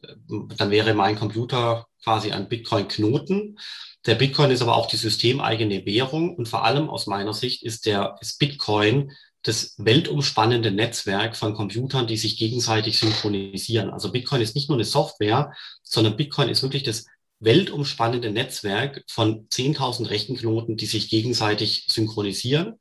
dann 0.58 0.72
wäre 0.72 0.94
mein 0.96 1.16
Computer 1.16 1.86
quasi 2.04 2.32
ein 2.32 2.50
Bitcoin 2.50 2.88
Knoten. 2.88 3.60
Der 4.08 4.16
Bitcoin 4.16 4.50
ist 4.50 4.64
aber 4.64 4.76
auch 4.76 4.88
die 4.88 4.98
systemeigene 4.98 5.86
Währung 5.86 6.36
und 6.36 6.48
vor 6.48 6.66
allem 6.66 6.90
aus 6.90 7.06
meiner 7.06 7.36
Sicht 7.36 7.62
ist 7.62 7.86
der 7.86 8.16
ist 8.20 8.40
Bitcoin 8.40 9.12
das 9.44 9.76
weltumspannende 9.78 10.72
Netzwerk 10.72 11.36
von 11.36 11.54
Computern, 11.54 12.08
die 12.08 12.18
sich 12.18 12.38
gegenseitig 12.38 13.00
synchronisieren. 13.00 13.90
Also 13.90 14.12
Bitcoin 14.12 14.42
ist 14.42 14.56
nicht 14.56 14.70
nur 14.70 14.78
eine 14.78 14.86
Software, 14.86 15.54
sondern 15.84 16.16
Bitcoin 16.16 16.50
ist 16.50 16.62
wirklich 16.62 16.84
das 16.84 17.06
weltumspannende 17.40 18.30
Netzwerk 18.30 19.04
von 19.08 19.48
10.000 19.50 20.10
Rechenknoten, 20.10 20.78
die 20.78 20.86
sich 20.86 21.10
gegenseitig 21.10 21.86
synchronisieren, 21.88 22.80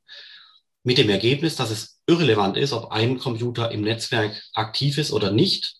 mit 0.83 0.97
dem 0.97 1.09
Ergebnis, 1.09 1.55
dass 1.55 1.71
es 1.71 1.99
irrelevant 2.07 2.57
ist, 2.57 2.73
ob 2.73 2.91
ein 2.91 3.17
Computer 3.17 3.71
im 3.71 3.81
Netzwerk 3.81 4.43
aktiv 4.53 4.97
ist 4.97 5.11
oder 5.11 5.31
nicht. 5.31 5.75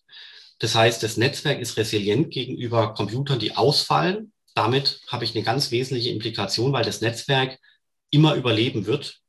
Das 0.59 0.75
heißt, 0.75 1.01
das 1.01 1.17
Netzwerk 1.17 1.59
ist 1.59 1.77
resilient 1.77 2.31
gegenüber 2.31 2.93
Computern, 2.93 3.39
die 3.39 3.55
ausfallen 3.55 4.31
damit 4.53 5.01
habe 5.07 5.23
ich 5.23 5.35
eine 5.35 5.43
ganz 5.43 5.71
wesentliche 5.71 6.09
Implikation, 6.09 6.73
weil 6.73 6.83
das 6.83 7.01
Netzwerk 7.01 7.59
immer 8.09 8.35
überleben 8.35 8.85
wird. 8.85 9.19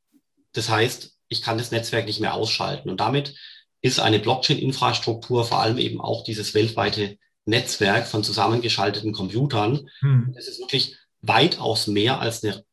Das 0.52 0.68
heißt, 0.68 1.16
ich 1.32 1.42
kann 1.42 1.58
das 1.58 1.70
Netzwerk 1.70 2.06
nicht 2.06 2.20
mehr 2.20 2.34
ausschalten. 2.34 2.90
Und 2.90 3.00
damit 3.00 3.34
ist 3.80 3.98
eine 3.98 4.20
Blockchain-Infrastruktur 4.20 5.44
vor 5.44 5.60
allem 5.60 5.78
eben 5.78 6.00
auch 6.00 6.22
dieses 6.24 6.54
weltweite 6.54 7.18
Netzwerk 7.44 8.06
von 8.06 8.22
zusammengeschalteten 8.22 9.12
Computern. 9.12 9.88
Hm. 10.00 10.34
Es 10.38 10.46
ist 10.46 10.60
wirklich 10.60 10.96
weitaus 11.20 11.88
mehr 11.88 12.20
als 12.20 12.44
eine 12.44 12.64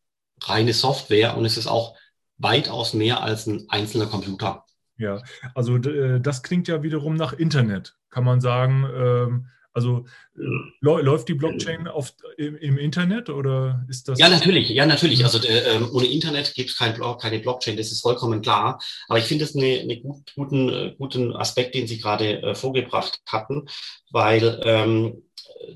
reine 0.44 0.74
Software 0.74 1.36
und 1.36 1.46
es 1.46 1.58
ist 1.58 1.68
auch 1.68 1.96
weitaus 2.38 2.94
mehr 2.94 3.22
als 3.22 3.48
ein 3.48 3.66
einzelner 3.70 4.06
Computer. 4.06 4.66
Ja, 4.98 5.24
also 5.56 5.78
äh, 5.78 6.20
das 6.20 6.44
klingt 6.44 6.68
ja 6.68 6.84
wiederum 6.84 7.16
nach 7.16 7.34
Internet, 7.34 7.96
kann 8.10 8.24
man 8.24 8.42
sagen. 8.42 8.86
Ähm, 8.94 9.48
also 9.74 10.06
äh, 10.36 10.42
läuft 10.82 11.30
die 11.30 11.36
Blockchain 11.36 11.88
auf, 11.88 12.14
im, 12.38 12.56
im, 12.58 12.78
Internet 12.78 13.30
oder 13.30 13.86
ist 13.88 14.08
das? 14.08 14.20
Ja, 14.20 14.30
natürlich, 14.30 14.70
ja, 14.70 14.86
natürlich. 14.86 15.24
Also 15.24 15.40
äh, 15.40 15.80
ohne 15.92 16.08
Internet 16.08 16.54
gibt 16.54 16.72
es 16.72 16.78
kein 16.78 16.96
Blog, 16.96 17.22
keine 17.22 17.40
Blockchain, 17.40 17.78
das 17.78 17.92
ist 17.92 18.02
vollkommen 18.02 18.42
klar. 18.42 18.80
Aber 19.08 19.20
ich 19.20 19.26
finde 19.26 19.46
es 19.46 19.56
einen 19.56 19.82
eine 19.82 20.00
gut, 20.02 20.34
guten, 20.36 20.70
äh, 20.70 20.96
guten 20.98 21.36
Aspekt, 21.36 21.76
den 21.76 21.88
Sie 21.88 22.00
gerade 22.00 22.42
äh, 22.42 22.56
vorgebracht 22.56 23.20
hatten, 23.28 23.68
weil 24.12 24.60
ähm, 24.64 25.24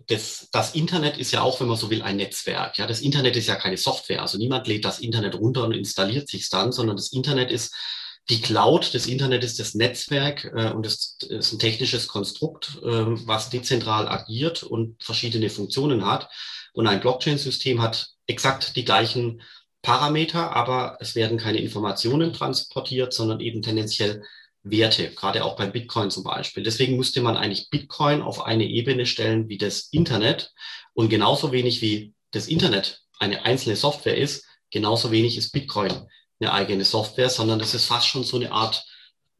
das, 0.07 0.49
das 0.51 0.75
Internet 0.75 1.17
ist 1.17 1.31
ja 1.31 1.41
auch, 1.41 1.59
wenn 1.59 1.67
man 1.67 1.77
so 1.77 1.89
will, 1.89 2.01
ein 2.01 2.17
Netzwerk. 2.17 2.77
Ja, 2.77 2.87
das 2.87 3.01
Internet 3.01 3.35
ist 3.35 3.47
ja 3.47 3.55
keine 3.55 3.77
Software. 3.77 4.21
Also 4.21 4.37
niemand 4.37 4.67
lädt 4.67 4.85
das 4.85 4.99
Internet 4.99 5.35
runter 5.35 5.63
und 5.65 5.73
installiert 5.73 6.29
sich 6.29 6.49
dann, 6.49 6.71
sondern 6.71 6.95
das 6.95 7.11
Internet 7.11 7.51
ist 7.51 7.75
die 8.29 8.41
Cloud 8.41 8.93
des 8.93 9.07
Internet 9.07 9.43
ist 9.43 9.59
das 9.59 9.75
Netzwerk 9.75 10.45
äh, 10.55 10.71
und 10.71 10.85
es 10.85 11.17
ist 11.27 11.53
ein 11.53 11.59
technisches 11.59 12.07
Konstrukt, 12.07 12.79
äh, 12.81 13.05
was 13.27 13.49
dezentral 13.49 14.07
agiert 14.07 14.63
und 14.63 15.01
verschiedene 15.03 15.49
Funktionen 15.49 16.05
hat. 16.05 16.29
Und 16.73 16.87
ein 16.87 17.01
Blockchain-System 17.01 17.81
hat 17.81 18.09
exakt 18.25 18.75
die 18.75 18.85
gleichen 18.85 19.41
Parameter, 19.81 20.55
aber 20.55 20.97
es 21.01 21.15
werden 21.15 21.37
keine 21.37 21.59
Informationen 21.59 22.31
transportiert, 22.31 23.13
sondern 23.13 23.41
eben 23.41 23.61
tendenziell 23.61 24.23
Werte, 24.63 25.09
gerade 25.09 25.43
auch 25.43 25.57
beim 25.57 25.73
Bitcoin 25.73 26.09
zum 26.09 26.23
Beispiel. 26.23 26.63
Deswegen 26.63 26.95
müsste 26.95 27.21
man 27.21 27.35
eigentlich 27.35 27.69
Bitcoin 27.69 28.21
auf 28.21 28.45
eine 28.45 28.65
Ebene 28.65 29.05
stellen 29.05 29.49
wie 29.49 29.57
das 29.57 29.89
Internet. 29.91 30.53
Und 30.93 31.09
genauso 31.09 31.51
wenig 31.51 31.81
wie 31.81 32.13
das 32.31 32.47
Internet 32.47 33.01
eine 33.19 33.43
einzelne 33.43 33.75
Software 33.75 34.17
ist, 34.17 34.45
genauso 34.71 35.11
wenig 35.11 35.37
ist 35.37 35.51
Bitcoin 35.51 35.91
eine 36.43 36.53
eigene 36.53 36.83
Software, 36.83 37.29
sondern 37.29 37.59
das 37.59 37.73
ist 37.73 37.85
fast 37.85 38.07
schon 38.07 38.23
so 38.23 38.37
eine 38.37 38.51
Art 38.51 38.83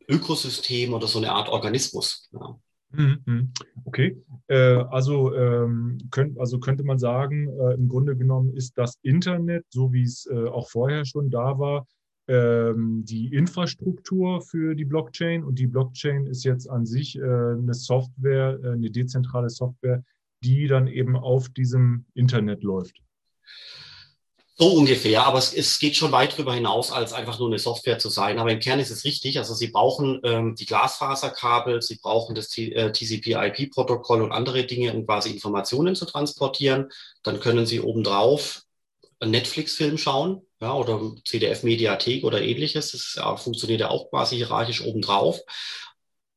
Ökosystem 0.07 0.93
oder 0.93 1.07
so 1.07 1.19
eine 1.19 1.31
Art 1.31 1.49
Organismus. 1.49 2.29
Ja. 2.33 2.59
Mhm, 2.91 3.17
mhm. 3.25 3.53
Okay, 3.85 4.23
äh, 4.47 4.55
also, 4.55 5.33
ähm, 5.35 5.97
also 6.37 6.59
könnte 6.59 6.83
man 6.83 6.99
sagen, 6.99 7.47
äh, 7.49 7.73
im 7.73 7.89
Grunde 7.89 8.15
genommen 8.15 8.55
ist 8.55 8.77
das 8.77 8.99
Internet, 9.01 9.65
so 9.69 9.91
wie 9.91 10.03
es 10.03 10.27
äh, 10.27 10.47
auch 10.47 10.69
vorher 10.69 11.03
schon 11.05 11.31
da 11.31 11.57
war, 11.57 11.87
ähm, 12.27 13.03
die 13.03 13.33
Infrastruktur 13.33 14.41
für 14.41 14.75
die 14.75 14.85
Blockchain 14.85 15.43
und 15.43 15.57
die 15.57 15.67
Blockchain 15.67 16.27
ist 16.27 16.43
jetzt 16.43 16.69
an 16.69 16.85
sich 16.85 17.21
eine 17.21 17.73
Software, 17.73 18.59
eine 18.63 18.89
dezentrale 18.91 19.49
Software, 19.49 20.03
die 20.43 20.67
dann 20.67 20.87
eben 20.87 21.17
auf 21.17 21.49
diesem 21.49 22.05
Internet 22.13 22.63
läuft. 22.63 23.01
So 24.55 24.71
ungefähr, 24.71 25.25
aber 25.25 25.39
es, 25.39 25.51
es, 25.51 25.79
geht 25.79 25.95
schon 25.95 26.11
weit 26.11 26.33
darüber 26.33 26.53
hinaus, 26.53 26.91
als 26.91 27.11
einfach 27.11 27.39
nur 27.39 27.47
eine 27.47 27.57
Software 27.57 27.97
zu 27.97 28.09
sein. 28.09 28.37
Aber 28.37 28.51
im 28.51 28.59
Kern 28.59 28.79
ist 28.79 28.91
es 28.91 29.03
richtig. 29.03 29.39
Also 29.39 29.55
Sie 29.55 29.69
brauchen 29.69 30.19
ähm, 30.23 30.53
die 30.55 30.67
Glasfaserkabel, 30.67 31.81
Sie 31.81 31.95
brauchen 31.95 32.35
das 32.35 32.55
äh, 32.59 32.91
TCP-IP-Protokoll 32.91 34.21
und 34.21 34.31
andere 34.31 34.63
Dinge, 34.65 34.93
um 34.93 35.07
quasi 35.07 35.31
Informationen 35.31 35.95
zu 35.95 36.05
transportieren. 36.05 36.89
Dann 37.23 37.39
können 37.39 37.65
Sie 37.65 37.81
obendrauf 37.81 38.61
einen 39.19 39.31
Netflix-Film 39.31 39.97
schauen 39.97 40.45
ja, 40.61 40.73
oder 40.73 41.01
CDF-Mediathek 41.25 42.23
oder 42.23 42.41
ähnliches. 42.41 42.91
Das 42.91 43.15
ja, 43.15 43.35
funktioniert 43.35 43.81
ja 43.81 43.89
auch 43.89 44.11
quasi 44.11 44.35
hierarchisch 44.35 44.83
obendrauf. 44.83 45.39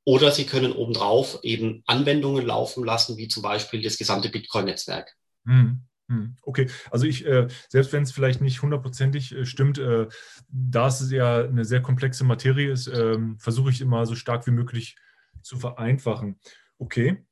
Oder 0.05 0.31
Sie 0.31 0.46
können 0.46 0.72
obendrauf 0.72 1.40
eben 1.42 1.83
Anwendungen 1.87 2.46
laufen 2.46 2.83
lassen, 2.83 3.18
wie 3.18 3.29
zum 3.29 3.42
Beispiel 3.42 3.83
das 3.83 3.98
gesamte 3.98 4.31
Bitcoin-Netzwerk. 4.31 5.12
Hm. 5.44 5.83
Hm, 6.08 6.36
okay, 6.42 6.68
also 6.90 7.04
ich, 7.04 7.26
äh, 7.26 7.48
selbst 7.68 7.92
wenn 7.92 8.04
es 8.04 8.12
vielleicht 8.12 8.40
nicht 8.40 8.62
hundertprozentig 8.62 9.34
äh, 9.34 9.44
stimmt, 9.44 9.78
äh, 9.78 10.06
da 10.48 10.86
es 10.86 11.10
ja 11.10 11.42
eine 11.44 11.64
sehr 11.64 11.82
komplexe 11.82 12.22
Materie 12.22 12.70
ist, 12.70 12.86
ähm, 12.86 13.38
versuche 13.40 13.70
ich 13.70 13.80
immer 13.80 14.06
so 14.06 14.14
stark 14.14 14.46
wie 14.46 14.52
möglich 14.52 14.96
zu 15.42 15.58
vereinfachen. 15.58 16.38
Okay, 16.78 17.24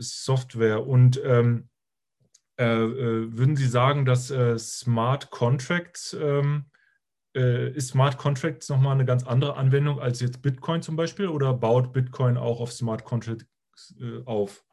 Software 0.00 0.84
und 0.84 1.20
ähm, 1.24 1.68
äh, 2.58 2.64
äh, 2.64 3.38
würden 3.38 3.54
Sie 3.54 3.68
sagen, 3.68 4.04
dass 4.04 4.34
Smart 4.58 5.30
Contracts, 5.30 6.16
ähm, 6.20 6.66
ist 7.34 7.90
Smart 7.90 8.18
Contracts 8.18 8.68
nochmal 8.68 8.94
eine 8.94 9.04
ganz 9.04 9.22
andere 9.22 9.56
Anwendung 9.56 10.00
als 10.00 10.18
jetzt 10.18 10.42
Bitcoin 10.42 10.82
zum 10.82 10.96
Beispiel 10.96 11.28
oder 11.28 11.54
baut 11.54 11.92
Bitcoin 11.92 12.36
auch 12.36 12.60
auf 12.60 12.72
Smart 12.72 13.04
Contracts 13.04 13.46
auf? 14.24 14.64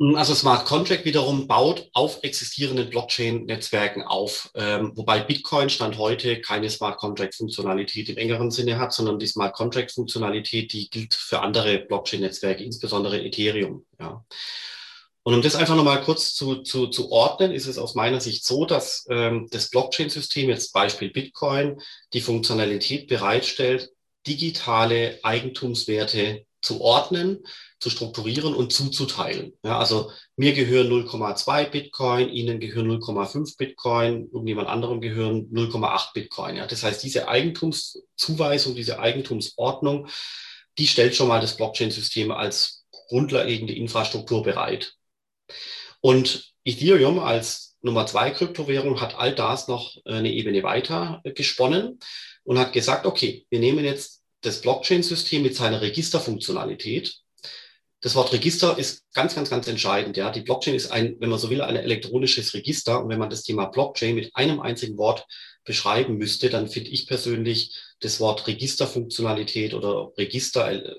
Also 0.00 0.32
Smart 0.34 0.64
Contract 0.64 1.04
wiederum 1.04 1.48
baut 1.48 1.90
auf 1.92 2.22
existierenden 2.22 2.88
Blockchain-Netzwerken 2.88 4.02
auf, 4.02 4.48
ähm, 4.54 4.92
wobei 4.94 5.18
Bitcoin 5.18 5.70
Stand 5.70 5.98
heute 5.98 6.40
keine 6.40 6.70
Smart 6.70 6.98
Contract-Funktionalität 6.98 8.08
im 8.08 8.16
engeren 8.16 8.52
Sinne 8.52 8.78
hat, 8.78 8.92
sondern 8.92 9.18
die 9.18 9.26
Smart 9.26 9.54
Contract-Funktionalität, 9.54 10.72
die 10.72 10.88
gilt 10.88 11.14
für 11.14 11.40
andere 11.40 11.80
Blockchain-Netzwerke, 11.80 12.62
insbesondere 12.62 13.20
Ethereum. 13.24 13.86
Ja. 13.98 14.24
Und 15.24 15.34
um 15.34 15.42
das 15.42 15.56
einfach 15.56 15.74
nochmal 15.74 16.00
kurz 16.02 16.32
zu, 16.32 16.62
zu, 16.62 16.86
zu 16.86 17.10
ordnen, 17.10 17.50
ist 17.50 17.66
es 17.66 17.76
aus 17.76 17.96
meiner 17.96 18.20
Sicht 18.20 18.46
so, 18.46 18.66
dass 18.66 19.04
ähm, 19.10 19.48
das 19.50 19.68
Blockchain-System, 19.68 20.48
jetzt 20.48 20.72
Beispiel 20.72 21.10
Bitcoin, 21.10 21.80
die 22.12 22.20
Funktionalität 22.20 23.08
bereitstellt, 23.08 23.90
digitale 24.28 25.18
Eigentumswerte 25.24 26.46
zu 26.68 26.80
ordnen 26.82 27.44
zu 27.80 27.90
strukturieren 27.90 28.54
und 28.54 28.72
zuzuteilen. 28.72 29.52
Ja, 29.64 29.78
also 29.78 30.10
mir 30.36 30.52
gehören 30.52 30.88
0,2 30.88 31.70
Bitcoin, 31.70 32.28
Ihnen 32.28 32.60
gehören 32.60 32.90
0,5 32.90 33.56
Bitcoin, 33.56 34.28
irgendjemand 34.32 34.68
anderem 34.68 35.00
gehören 35.00 35.48
0,8 35.52 36.12
Bitcoin. 36.12 36.56
Ja, 36.56 36.66
das 36.66 36.82
heißt, 36.82 37.02
diese 37.02 37.28
Eigentumszuweisung, 37.28 38.74
diese 38.74 38.98
Eigentumsordnung, 38.98 40.08
die 40.76 40.86
stellt 40.86 41.14
schon 41.14 41.28
mal 41.28 41.40
das 41.40 41.56
Blockchain-System 41.56 42.30
als 42.32 42.84
grundlegende 42.90 43.74
Infrastruktur 43.74 44.42
bereit. 44.42 44.94
Und 46.00 46.52
Ethereum 46.64 47.18
als 47.20 47.76
Nummer 47.80 48.06
zwei 48.06 48.30
Kryptowährung 48.30 49.00
hat 49.00 49.14
all 49.14 49.34
das 49.34 49.68
noch 49.68 49.96
eine 50.04 50.32
Ebene 50.32 50.64
weiter 50.64 51.20
gesponnen 51.24 52.00
und 52.42 52.58
hat 52.58 52.72
gesagt, 52.72 53.06
okay, 53.06 53.46
wir 53.50 53.60
nehmen 53.60 53.84
jetzt 53.84 54.17
das 54.42 54.60
Blockchain-System 54.60 55.42
mit 55.42 55.56
seiner 55.56 55.80
Registerfunktionalität 55.80 57.22
das 58.00 58.14
Wort 58.14 58.32
Register 58.32 58.78
ist 58.78 59.12
ganz, 59.12 59.34
ganz, 59.34 59.50
ganz 59.50 59.66
entscheidend. 59.66 60.16
Ja, 60.16 60.30
die 60.30 60.42
Blockchain 60.42 60.74
ist 60.74 60.92
ein, 60.92 61.16
wenn 61.18 61.30
man 61.30 61.38
so 61.38 61.50
will, 61.50 61.62
ein 61.62 61.74
elektronisches 61.74 62.54
Register. 62.54 63.02
Und 63.02 63.08
wenn 63.08 63.18
man 63.18 63.30
das 63.30 63.42
Thema 63.42 63.66
Blockchain 63.66 64.14
mit 64.14 64.36
einem 64.36 64.60
einzigen 64.60 64.96
Wort 64.98 65.26
beschreiben 65.64 66.16
müsste, 66.16 66.48
dann 66.48 66.68
finde 66.68 66.90
ich 66.90 67.08
persönlich 67.08 67.74
das 68.00 68.20
Wort 68.20 68.46
Registerfunktionalität 68.46 69.74
oder 69.74 70.12
Register, 70.16 70.70
äh, 70.70 70.94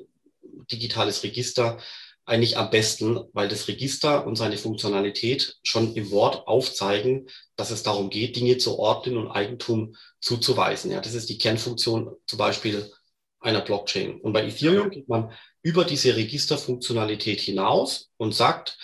digitales 0.72 1.24
Register 1.24 1.78
eigentlich 2.26 2.58
am 2.58 2.70
besten, 2.70 3.22
weil 3.34 3.48
das 3.48 3.68
Register 3.70 4.28
und 4.28 4.36
seine 4.36 4.58
Funktionalität 4.58 5.58
schon 5.64 5.96
im 5.96 6.12
Wort 6.12 6.48
aufzeigen, 6.48 7.28
dass 7.56 7.72
es 7.72 7.82
darum 7.82 8.10
geht, 8.10 8.36
Dinge 8.36 8.58
zu 8.58 8.78
ordnen 8.78 9.18
und 9.18 9.32
Eigentum 9.32 9.96
zuzuweisen. 10.20 10.92
Ja, 10.92 11.00
das 11.00 11.14
ist 11.16 11.30
die 11.30 11.38
Kernfunktion 11.38 12.12
zum 12.28 12.38
Beispiel 12.38 12.92
einer 13.40 13.62
Blockchain. 13.62 14.20
Und 14.20 14.34
bei 14.34 14.46
Ethereum 14.46 14.90
geht 14.90 15.08
man 15.08 15.32
über 15.62 15.86
diese 15.86 16.16
Registerfunktionalität 16.16 17.42
hinaus 17.42 18.10
und 18.18 18.34
sagt, 18.34 18.78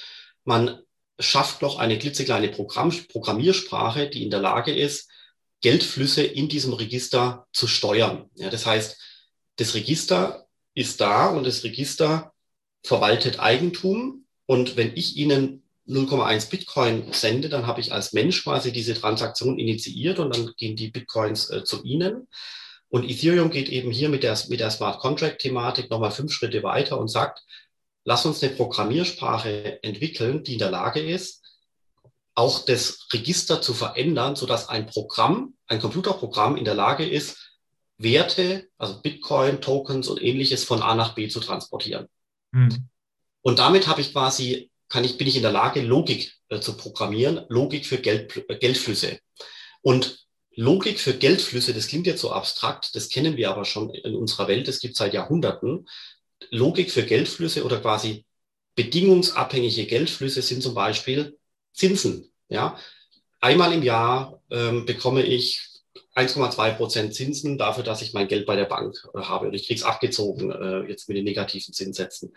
man 0.43 0.79
schafft 1.19 1.61
noch 1.61 1.77
eine 1.77 1.97
klitzekleine 1.97 2.49
Programm 2.49 2.91
Programmiersprache, 3.09 4.09
die 4.09 4.23
in 4.23 4.31
der 4.31 4.41
Lage 4.41 4.73
ist, 4.73 5.09
Geldflüsse 5.61 6.23
in 6.23 6.49
diesem 6.49 6.73
Register 6.73 7.47
zu 7.53 7.67
steuern. 7.67 8.29
Ja, 8.35 8.49
das 8.49 8.65
heißt, 8.65 9.01
das 9.55 9.73
Register 9.73 10.45
ist 10.73 10.99
da 11.01 11.29
und 11.29 11.45
das 11.45 11.63
Register 11.63 12.33
verwaltet 12.83 13.39
Eigentum. 13.39 14.25
Und 14.45 14.77
wenn 14.77 14.95
ich 14.95 15.15
Ihnen 15.15 15.63
0,1 15.87 16.49
Bitcoin 16.49 17.11
sende, 17.13 17.49
dann 17.49 17.67
habe 17.67 17.81
ich 17.81 17.93
als 17.93 18.13
Mensch 18.13 18.43
quasi 18.43 18.71
diese 18.71 18.93
Transaktion 18.93 19.57
initiiert 19.57 20.19
und 20.19 20.35
dann 20.35 20.53
gehen 20.57 20.75
die 20.75 20.89
Bitcoins 20.89 21.49
äh, 21.49 21.63
zu 21.63 21.83
Ihnen. 21.83 22.27
Und 22.89 23.09
Ethereum 23.09 23.49
geht 23.49 23.69
eben 23.69 23.91
hier 23.91 24.09
mit 24.09 24.23
der, 24.23 24.37
mit 24.47 24.59
der 24.59 24.71
Smart 24.71 24.99
Contract 24.99 25.39
Thematik 25.39 25.89
nochmal 25.89 26.11
fünf 26.11 26.31
Schritte 26.31 26.63
weiter 26.63 26.99
und 26.99 27.07
sagt, 27.07 27.43
lass 28.03 28.25
uns 28.25 28.41
eine 28.41 28.53
Programmiersprache 28.53 29.83
entwickeln, 29.83 30.43
die 30.43 30.53
in 30.53 30.59
der 30.59 30.71
Lage 30.71 31.01
ist, 31.01 31.43
auch 32.35 32.65
das 32.65 33.07
Register 33.13 33.61
zu 33.61 33.73
verändern, 33.73 34.35
sodass 34.35 34.69
ein 34.69 34.85
Programm, 34.85 35.55
ein 35.67 35.79
Computerprogramm 35.79 36.57
in 36.57 36.65
der 36.65 36.75
Lage 36.75 37.07
ist, 37.07 37.53
Werte, 37.97 38.67
also 38.77 39.01
Bitcoin, 39.01 39.61
Tokens 39.61 40.09
und 40.09 40.21
ähnliches 40.21 40.65
von 40.65 40.81
A 40.81 40.95
nach 40.95 41.15
B 41.15 41.29
zu 41.29 41.39
transportieren. 41.39 42.07
Hm. 42.53 42.89
Und 43.41 43.59
damit 43.59 43.87
habe 43.87 44.01
ich 44.01 44.11
quasi, 44.11 44.69
kann 44.89 45.05
ich, 45.05 45.17
bin 45.17 45.27
ich 45.27 45.37
in 45.37 45.43
der 45.43 45.51
Lage, 45.51 45.81
Logik 45.81 46.33
äh, 46.49 46.59
zu 46.59 46.75
programmieren, 46.75 47.45
Logik 47.47 47.85
für 47.85 47.97
Geld, 47.97 48.45
Geldflüsse. 48.59 49.19
Und 49.81 50.24
Logik 50.55 50.99
für 50.99 51.13
Geldflüsse, 51.13 51.73
das 51.73 51.87
klingt 51.87 52.07
jetzt 52.07 52.21
so 52.21 52.31
abstrakt, 52.31 52.95
das 52.95 53.09
kennen 53.09 53.35
wir 53.35 53.49
aber 53.49 53.65
schon 53.65 53.89
in 53.89 54.15
unserer 54.15 54.47
Welt, 54.47 54.67
das 54.67 54.79
gibt 54.79 54.95
seit 54.95 55.13
Jahrhunderten. 55.13 55.87
Logik 56.49 56.91
für 56.91 57.03
Geldflüsse 57.03 57.63
oder 57.65 57.79
quasi 57.79 58.25
bedingungsabhängige 58.75 59.85
Geldflüsse 59.85 60.41
sind 60.41 60.61
zum 60.61 60.73
Beispiel 60.73 61.37
Zinsen. 61.73 62.31
Ja? 62.49 62.77
Einmal 63.41 63.73
im 63.73 63.83
Jahr 63.83 64.41
ähm, 64.49 64.85
bekomme 64.85 65.23
ich 65.23 65.61
1,2 66.15 66.73
Prozent 66.75 67.13
Zinsen 67.13 67.57
dafür, 67.57 67.83
dass 67.83 68.01
ich 68.01 68.13
mein 68.13 68.27
Geld 68.27 68.45
bei 68.45 68.55
der 68.55 68.65
Bank 68.65 68.95
äh, 69.13 69.19
habe 69.19 69.47
und 69.47 69.53
ich 69.53 69.67
kriege 69.67 69.79
es 69.79 69.85
abgezogen 69.85 70.51
äh, 70.51 70.89
jetzt 70.89 71.09
mit 71.09 71.17
den 71.17 71.25
negativen 71.25 71.73
Zinssätzen. 71.73 72.33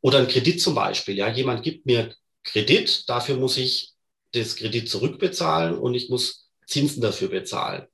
Oder 0.00 0.18
ein 0.18 0.28
Kredit 0.28 0.60
zum 0.60 0.74
Beispiel. 0.74 1.16
Ja? 1.16 1.30
Jemand 1.30 1.62
gibt 1.64 1.86
mir 1.86 2.14
Kredit, 2.44 3.08
dafür 3.08 3.36
muss 3.36 3.56
ich 3.56 3.92
das 4.32 4.54
Kredit 4.54 4.88
zurückbezahlen 4.88 5.76
und 5.78 5.94
ich 5.94 6.10
muss 6.10 6.45
Zinsen 6.66 7.00
dafür 7.00 7.28
bezahlen. 7.28 7.86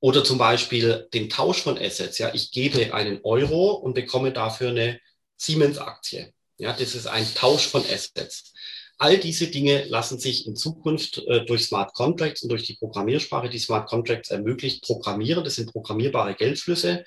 Oder 0.00 0.24
zum 0.24 0.38
Beispiel 0.38 1.08
den 1.12 1.30
Tausch 1.30 1.62
von 1.62 1.78
Assets. 1.78 2.18
Ja, 2.18 2.34
ich 2.34 2.50
gebe 2.50 2.92
einen 2.92 3.20
Euro 3.22 3.72
und 3.72 3.94
bekomme 3.94 4.32
dafür 4.32 4.70
eine 4.70 5.00
Siemens-Aktie. 5.36 6.32
Ja, 6.58 6.72
das 6.72 6.94
ist 6.94 7.06
ein 7.06 7.26
Tausch 7.34 7.66
von 7.66 7.82
Assets. 7.82 8.52
All 8.98 9.18
diese 9.18 9.48
Dinge 9.48 9.84
lassen 9.84 10.18
sich 10.18 10.46
in 10.46 10.54
Zukunft 10.54 11.18
äh, 11.26 11.44
durch 11.44 11.64
Smart 11.64 11.92
Contracts 11.94 12.42
und 12.42 12.50
durch 12.50 12.64
die 12.64 12.74
Programmiersprache, 12.74 13.48
die 13.48 13.58
Smart 13.58 13.88
Contracts 13.88 14.30
ermöglicht, 14.30 14.84
programmieren. 14.84 15.42
Das 15.42 15.56
sind 15.56 15.72
programmierbare 15.72 16.34
Geldflüsse, 16.34 17.04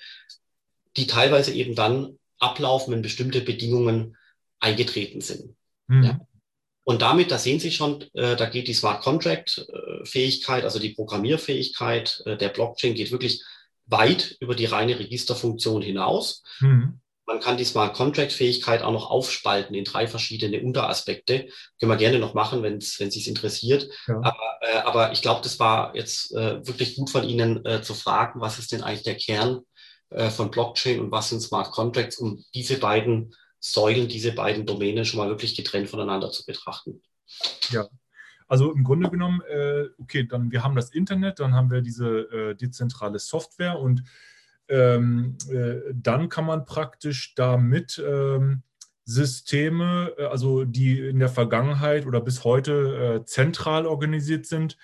die 0.96 1.06
teilweise 1.06 1.52
eben 1.52 1.74
dann 1.74 2.18
ablaufen, 2.38 2.92
wenn 2.92 3.02
bestimmte 3.02 3.40
Bedingungen 3.40 4.16
eingetreten 4.60 5.20
sind. 5.20 5.56
Mhm. 5.86 6.02
Ja. 6.02 6.20
Und 6.88 7.02
damit, 7.02 7.32
da 7.32 7.38
sehen 7.38 7.58
Sie 7.58 7.72
schon, 7.72 8.02
äh, 8.14 8.36
da 8.36 8.46
geht 8.46 8.68
die 8.68 8.74
Smart 8.74 9.02
Contract 9.02 9.66
äh, 9.68 10.62
also 10.62 10.78
die 10.78 10.94
Programmierfähigkeit 10.94 12.22
äh, 12.26 12.36
der 12.36 12.48
Blockchain 12.48 12.94
geht 12.94 13.10
wirklich 13.10 13.42
weit 13.86 14.36
über 14.38 14.54
die 14.54 14.66
reine 14.66 14.96
Registerfunktion 14.96 15.82
hinaus. 15.82 16.44
Mhm. 16.60 17.00
Man 17.26 17.40
kann 17.40 17.56
die 17.56 17.64
Smart 17.64 17.96
Contract 17.96 18.30
Fähigkeit 18.30 18.82
auch 18.82 18.92
noch 18.92 19.10
aufspalten 19.10 19.74
in 19.74 19.82
drei 19.82 20.06
verschiedene 20.06 20.62
Unteraspekte. 20.62 21.48
Können 21.80 21.90
wir 21.90 21.96
gerne 21.96 22.20
noch 22.20 22.34
machen, 22.34 22.62
wenn 22.62 22.76
es 22.76 23.00
wenn 23.00 23.10
sich 23.10 23.26
interessiert. 23.26 23.88
Ja. 24.06 24.18
Aber, 24.22 24.58
äh, 24.60 24.78
aber 24.78 25.10
ich 25.10 25.22
glaube, 25.22 25.40
das 25.42 25.58
war 25.58 25.96
jetzt 25.96 26.32
äh, 26.36 26.64
wirklich 26.64 26.94
gut 26.94 27.10
von 27.10 27.24
Ihnen 27.24 27.66
äh, 27.66 27.82
zu 27.82 27.94
fragen, 27.94 28.40
was 28.40 28.60
ist 28.60 28.70
denn 28.70 28.84
eigentlich 28.84 29.02
der 29.02 29.16
Kern 29.16 29.62
äh, 30.10 30.30
von 30.30 30.52
Blockchain 30.52 31.00
und 31.00 31.10
was 31.10 31.30
sind 31.30 31.40
Smart 31.40 31.72
Contracts, 31.72 32.18
um 32.18 32.44
diese 32.54 32.78
beiden 32.78 33.34
Säulen, 33.72 34.08
diese 34.08 34.32
beiden 34.32 34.66
Domänen 34.66 35.04
schon 35.04 35.18
mal 35.18 35.28
wirklich 35.28 35.54
getrennt 35.54 35.88
voneinander 35.88 36.30
zu 36.30 36.44
betrachten. 36.44 37.02
Ja, 37.70 37.88
also 38.48 38.72
im 38.72 38.84
Grunde 38.84 39.10
genommen, 39.10 39.40
äh, 39.48 39.86
okay, 39.98 40.24
dann 40.24 40.52
wir 40.52 40.62
haben 40.62 40.76
das 40.76 40.90
Internet, 40.90 41.40
dann 41.40 41.54
haben 41.54 41.70
wir 41.70 41.82
diese 41.82 42.20
äh, 42.30 42.54
dezentrale 42.54 43.18
Software 43.18 43.78
und 43.78 44.04
ähm, 44.68 45.36
äh, 45.50 45.92
dann 45.94 46.28
kann 46.28 46.44
man 46.44 46.64
praktisch 46.64 47.34
damit 47.34 48.02
ähm, 48.04 48.62
Systeme, 49.04 50.12
äh, 50.18 50.24
also 50.24 50.64
die 50.64 50.98
in 51.00 51.20
der 51.20 51.28
Vergangenheit 51.28 52.06
oder 52.06 52.20
bis 52.20 52.44
heute 52.44 53.20
äh, 53.22 53.24
zentral 53.24 53.86
organisiert 53.86 54.46
sind, 54.46 54.76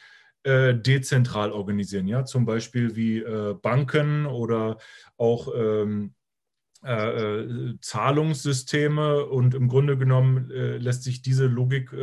äh, 0.45 0.75
dezentral 0.75 1.53
organisieren. 1.53 2.07
Ja, 2.07 2.25
zum 2.25 2.47
Beispiel 2.47 2.97
wie 2.97 3.25
Banken 3.63 4.27
oder 4.27 4.79
auch 5.17 5.49
ähm, 5.55 6.15
Zahlungssysteme 6.83 9.27
und 9.27 9.55
im 9.55 9.69
Grunde 9.69 9.97
genommen 9.97 10.51
lässt 10.51 11.05
sich 11.05 11.23
diese 11.23 11.47
Logik 11.47 11.95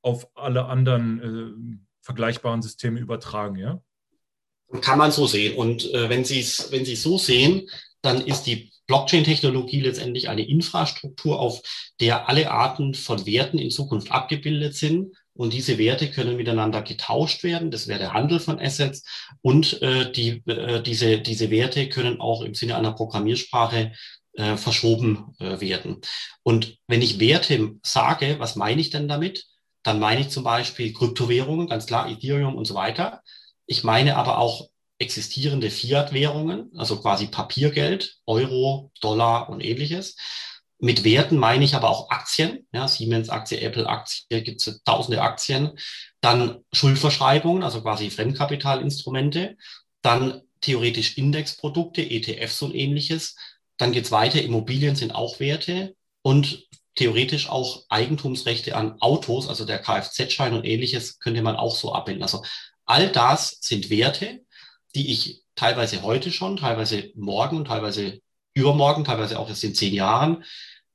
auf 0.00 0.28
alle 0.34 0.64
anderen 0.66 1.86
vergleichbaren 2.00 2.62
Systeme 2.62 3.00
übertragen, 3.00 3.56
ja? 3.56 3.82
Kann 4.80 4.98
man 4.98 5.12
so 5.12 5.26
sehen. 5.26 5.56
Und 5.56 5.92
äh, 5.92 6.08
wenn 6.08 6.24
Sie 6.24 6.40
es 6.40 6.72
wenn 6.72 6.84
so 6.84 7.18
sehen, 7.18 7.68
dann 8.02 8.20
ist 8.20 8.44
die 8.44 8.72
Blockchain-Technologie 8.86 9.80
letztendlich 9.80 10.28
eine 10.28 10.46
Infrastruktur, 10.46 11.40
auf 11.40 11.60
der 12.00 12.28
alle 12.28 12.50
Arten 12.50 12.94
von 12.94 13.26
Werten 13.26 13.58
in 13.58 13.70
Zukunft 13.70 14.12
abgebildet 14.12 14.74
sind. 14.74 15.16
Und 15.36 15.52
diese 15.52 15.78
Werte 15.78 16.10
können 16.10 16.36
miteinander 16.36 16.82
getauscht 16.82 17.42
werden. 17.44 17.70
Das 17.70 17.88
wäre 17.88 17.98
der 17.98 18.12
Handel 18.12 18.40
von 18.40 18.58
Assets. 18.58 19.04
Und 19.42 19.80
äh, 19.82 20.10
die, 20.10 20.42
äh, 20.46 20.82
diese, 20.82 21.18
diese 21.18 21.50
Werte 21.50 21.88
können 21.88 22.20
auch 22.20 22.42
im 22.42 22.54
Sinne 22.54 22.76
einer 22.76 22.92
Programmiersprache 22.92 23.92
äh, 24.34 24.56
verschoben 24.56 25.34
äh, 25.38 25.60
werden. 25.60 26.00
Und 26.42 26.78
wenn 26.86 27.02
ich 27.02 27.20
Werte 27.20 27.74
sage, 27.82 28.36
was 28.38 28.56
meine 28.56 28.80
ich 28.80 28.90
denn 28.90 29.08
damit? 29.08 29.46
Dann 29.82 30.00
meine 30.00 30.22
ich 30.22 30.28
zum 30.30 30.44
Beispiel 30.44 30.92
Kryptowährungen, 30.92 31.68
ganz 31.68 31.86
klar, 31.86 32.08
Ethereum 32.10 32.56
und 32.56 32.66
so 32.66 32.74
weiter. 32.74 33.22
Ich 33.66 33.84
meine 33.84 34.16
aber 34.16 34.38
auch 34.38 34.68
existierende 34.98 35.70
Fiat-Währungen, 35.70 36.70
also 36.76 37.00
quasi 37.00 37.26
Papiergeld, 37.26 38.16
Euro, 38.26 38.90
Dollar 39.00 39.48
und 39.48 39.62
ähnliches. 39.64 40.16
Mit 40.78 41.04
Werten 41.04 41.38
meine 41.38 41.64
ich 41.64 41.74
aber 41.74 41.88
auch 41.88 42.10
Aktien, 42.10 42.66
ja, 42.72 42.86
Siemens-Aktie, 42.86 43.60
Apple-Aktie, 43.60 44.42
gibt 44.42 44.66
es 44.66 44.82
tausende 44.84 45.22
Aktien. 45.22 45.72
Dann 46.20 46.58
Schuldverschreibungen, 46.72 47.62
also 47.62 47.80
quasi 47.82 48.10
Fremdkapitalinstrumente. 48.10 49.56
Dann 50.02 50.42
theoretisch 50.60 51.16
Indexprodukte, 51.16 52.02
ETFs 52.02 52.60
und 52.62 52.74
ähnliches. 52.74 53.36
Dann 53.78 53.92
geht 53.92 54.04
es 54.04 54.12
weiter, 54.12 54.42
Immobilien 54.42 54.96
sind 54.96 55.14
auch 55.14 55.40
Werte 55.40 55.94
und 56.22 56.66
theoretisch 56.94 57.48
auch 57.48 57.84
Eigentumsrechte 57.88 58.74
an 58.74 59.00
Autos, 59.00 59.48
also 59.48 59.64
der 59.64 59.80
Kfz-Schein 59.82 60.54
und 60.54 60.64
ähnliches, 60.64 61.18
könnte 61.18 61.42
man 61.42 61.56
auch 61.56 61.76
so 61.76 61.92
abbilden. 61.92 62.22
Also 62.22 62.42
All 62.86 63.10
das 63.10 63.58
sind 63.60 63.90
Werte, 63.90 64.44
die 64.94 65.12
ich 65.12 65.42
teilweise 65.56 66.02
heute 66.02 66.30
schon, 66.30 66.56
teilweise 66.56 67.10
morgen, 67.16 67.64
teilweise 67.64 68.20
übermorgen, 68.56 69.04
teilweise 69.04 69.38
auch 69.38 69.48
erst 69.48 69.64
in 69.64 69.74
zehn 69.74 69.94
Jahren 69.94 70.42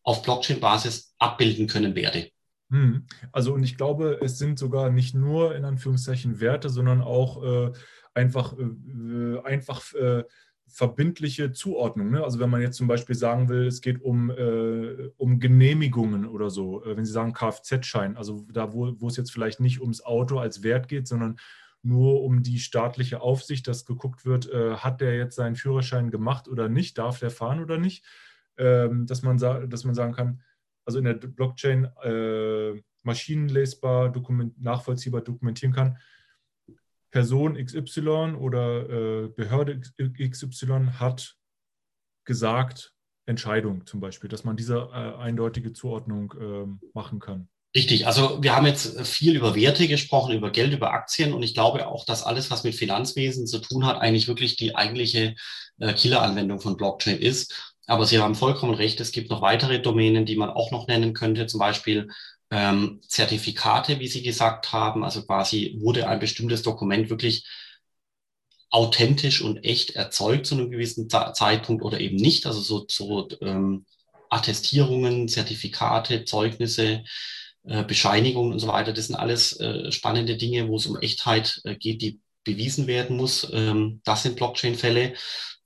auf 0.03 0.23
Blockchain-Basis 0.23 1.13
abbilden 1.19 1.67
können 1.67 1.95
werde. 1.95 2.29
Hm. 2.71 3.05
Also 3.31 3.53
und 3.53 3.63
ich 3.63 3.77
glaube, 3.77 4.19
es 4.21 4.37
sind 4.37 4.57
sogar 4.57 4.89
nicht 4.89 5.13
nur 5.13 5.55
in 5.55 5.63
Anführungszeichen 5.63 6.39
Werte, 6.39 6.69
sondern 6.69 7.01
auch 7.01 7.43
äh, 7.43 7.71
einfach, 8.13 8.55
äh, 8.57 9.39
einfach 9.43 9.93
äh, 9.93 10.23
verbindliche 10.67 11.51
Zuordnung. 11.51 12.11
Ne? 12.11 12.23
Also 12.23 12.39
wenn 12.39 12.49
man 12.49 12.61
jetzt 12.61 12.77
zum 12.77 12.87
Beispiel 12.87 13.15
sagen 13.15 13.49
will, 13.49 13.67
es 13.67 13.81
geht 13.81 14.01
um, 14.01 14.31
äh, 14.31 15.09
um 15.17 15.39
Genehmigungen 15.39 16.25
oder 16.25 16.49
so, 16.49 16.83
äh, 16.83 16.95
wenn 16.95 17.05
Sie 17.05 17.11
sagen 17.11 17.33
Kfz-Schein, 17.33 18.17
also 18.17 18.45
da, 18.51 18.73
wo, 18.73 18.93
wo 18.99 19.07
es 19.07 19.17
jetzt 19.17 19.31
vielleicht 19.31 19.59
nicht 19.59 19.81
ums 19.81 20.01
Auto 20.01 20.39
als 20.39 20.63
Wert 20.63 20.87
geht, 20.87 21.07
sondern 21.07 21.37
nur 21.83 22.23
um 22.23 22.43
die 22.43 22.59
staatliche 22.59 23.21
Aufsicht, 23.21 23.67
dass 23.67 23.85
geguckt 23.85 24.25
wird, 24.25 24.49
äh, 24.49 24.75
hat 24.75 25.01
der 25.01 25.15
jetzt 25.17 25.35
seinen 25.35 25.55
Führerschein 25.55 26.11
gemacht 26.11 26.47
oder 26.47 26.69
nicht, 26.69 26.97
darf 26.97 27.19
der 27.19 27.31
fahren 27.31 27.61
oder 27.61 27.77
nicht, 27.77 28.05
ähm, 28.57 29.07
dass, 29.07 29.23
man 29.23 29.37
dass 29.37 29.83
man 29.83 29.95
sagen 29.95 30.13
kann, 30.13 30.41
also 30.85 30.99
in 30.99 31.05
der 31.05 31.13
Blockchain 31.15 31.85
äh, 32.03 32.81
maschinenlesbar, 33.03 34.11
dokument 34.11 34.61
nachvollziehbar 34.61 35.21
dokumentieren 35.21 35.73
kann, 35.73 35.97
Person 37.11 37.55
XY 37.63 38.35
oder 38.39 38.89
äh, 38.89 39.27
Behörde 39.27 39.79
XY 39.79 40.91
hat 40.93 41.37
gesagt, 42.23 42.95
Entscheidung 43.25 43.85
zum 43.85 43.99
Beispiel, 43.99 44.29
dass 44.29 44.43
man 44.43 44.55
diese 44.55 44.77
äh, 44.77 45.15
eindeutige 45.17 45.73
Zuordnung 45.73 46.33
ähm, 46.39 46.79
machen 46.93 47.19
kann. 47.19 47.49
Richtig, 47.73 48.05
also 48.05 48.43
wir 48.43 48.53
haben 48.53 48.65
jetzt 48.65 48.99
viel 49.07 49.33
über 49.35 49.55
Werte 49.55 49.87
gesprochen, 49.87 50.33
über 50.35 50.51
Geld, 50.51 50.73
über 50.73 50.91
Aktien 50.91 51.31
und 51.31 51.41
ich 51.41 51.53
glaube 51.53 51.87
auch, 51.87 52.03
dass 52.03 52.23
alles, 52.23 52.51
was 52.51 52.65
mit 52.65 52.75
Finanzwesen 52.75 53.47
zu 53.47 53.59
tun 53.59 53.85
hat, 53.85 54.01
eigentlich 54.01 54.27
wirklich 54.27 54.57
die 54.57 54.75
eigentliche 54.75 55.35
äh, 55.79 55.93
Killeranwendung 55.93 56.59
von 56.59 56.75
Blockchain 56.75 57.17
ist. 57.17 57.73
Aber 57.87 58.05
Sie 58.05 58.19
haben 58.19 58.35
vollkommen 58.35 58.73
recht, 58.73 58.99
es 58.99 59.13
gibt 59.13 59.29
noch 59.29 59.41
weitere 59.41 59.79
Domänen, 59.81 60.25
die 60.25 60.35
man 60.35 60.49
auch 60.49 60.71
noch 60.71 60.87
nennen 60.87 61.13
könnte, 61.13 61.47
zum 61.47 61.59
Beispiel 61.61 62.09
ähm, 62.51 62.99
Zertifikate, 63.07 63.99
wie 63.99 64.07
Sie 64.07 64.21
gesagt 64.21 64.73
haben. 64.73 65.05
Also 65.05 65.23
quasi 65.25 65.77
wurde 65.79 66.07
ein 66.09 66.19
bestimmtes 66.19 66.63
Dokument 66.63 67.09
wirklich 67.09 67.45
authentisch 68.69 69.41
und 69.41 69.63
echt 69.63 69.91
erzeugt 69.91 70.45
zu 70.45 70.55
einem 70.55 70.71
gewissen 70.71 71.09
Zeitpunkt 71.09 71.83
oder 71.83 71.99
eben 71.99 72.15
nicht. 72.15 72.45
Also 72.45 72.61
so, 72.61 72.85
so 72.89 73.27
ähm, 73.41 73.85
Attestierungen, 74.29 75.27
Zertifikate, 75.27 76.23
Zeugnisse, 76.25 77.03
äh, 77.63 77.83
Bescheinigungen 77.83 78.53
und 78.53 78.59
so 78.59 78.67
weiter. 78.67 78.93
Das 78.93 79.07
sind 79.07 79.15
alles 79.15 79.59
äh, 79.59 79.91
spannende 79.91 80.37
Dinge, 80.37 80.67
wo 80.67 80.77
es 80.77 80.87
um 80.87 80.97
Echtheit 80.97 81.61
äh, 81.63 81.75
geht, 81.75 82.01
die 82.01 82.19
bewiesen 82.43 82.87
werden 82.87 83.17
muss. 83.17 83.47
Ähm, 83.51 84.01
das 84.03 84.23
sind 84.23 84.35
Blockchain-Fälle. 84.35 85.13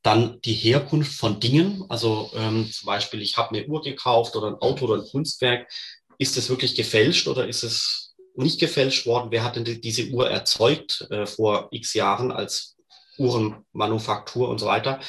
Dann 0.02 0.40
die 0.42 0.54
Herkunft 0.54 1.14
von 1.14 1.40
Dingen. 1.40 1.86
Also 1.90 2.32
ähm, 2.36 2.70
zum 2.72 2.86
Beispiel, 2.86 3.22
ich 3.22 3.38
habe 3.38 3.56
eine 3.56 3.66
Uhr 3.66 3.82
gekauft 3.82 4.36
oder 4.36 4.48
ein 4.48 4.56
Auto 4.56 4.86
oder 4.86 5.02
ein 5.02 5.10
Kunstwerk. 5.10 5.72
Ist 6.18 6.38
es 6.38 6.50
wirklich 6.50 6.76
gefälscht 6.76 7.28
oder 7.28 7.48
ist 7.48 7.64
es 7.64 8.16
nicht 8.36 8.60
gefälscht 8.60 9.06
worden? 9.06 9.32
Wer 9.32 9.44
hat 9.44 9.56
denn 9.56 9.66
die, 9.66 9.82
diese 9.82 10.10
Uhr 10.10 10.30
erzeugt 10.30 11.08
äh, 11.10 11.26
vor 11.26 11.70
x 11.72 11.94
Jahren 11.94 12.32
als 12.32 12.76
Uhrenmanufaktur 13.18 14.50
und 14.50 14.60
so 14.60 14.68
weiter? 14.68 15.00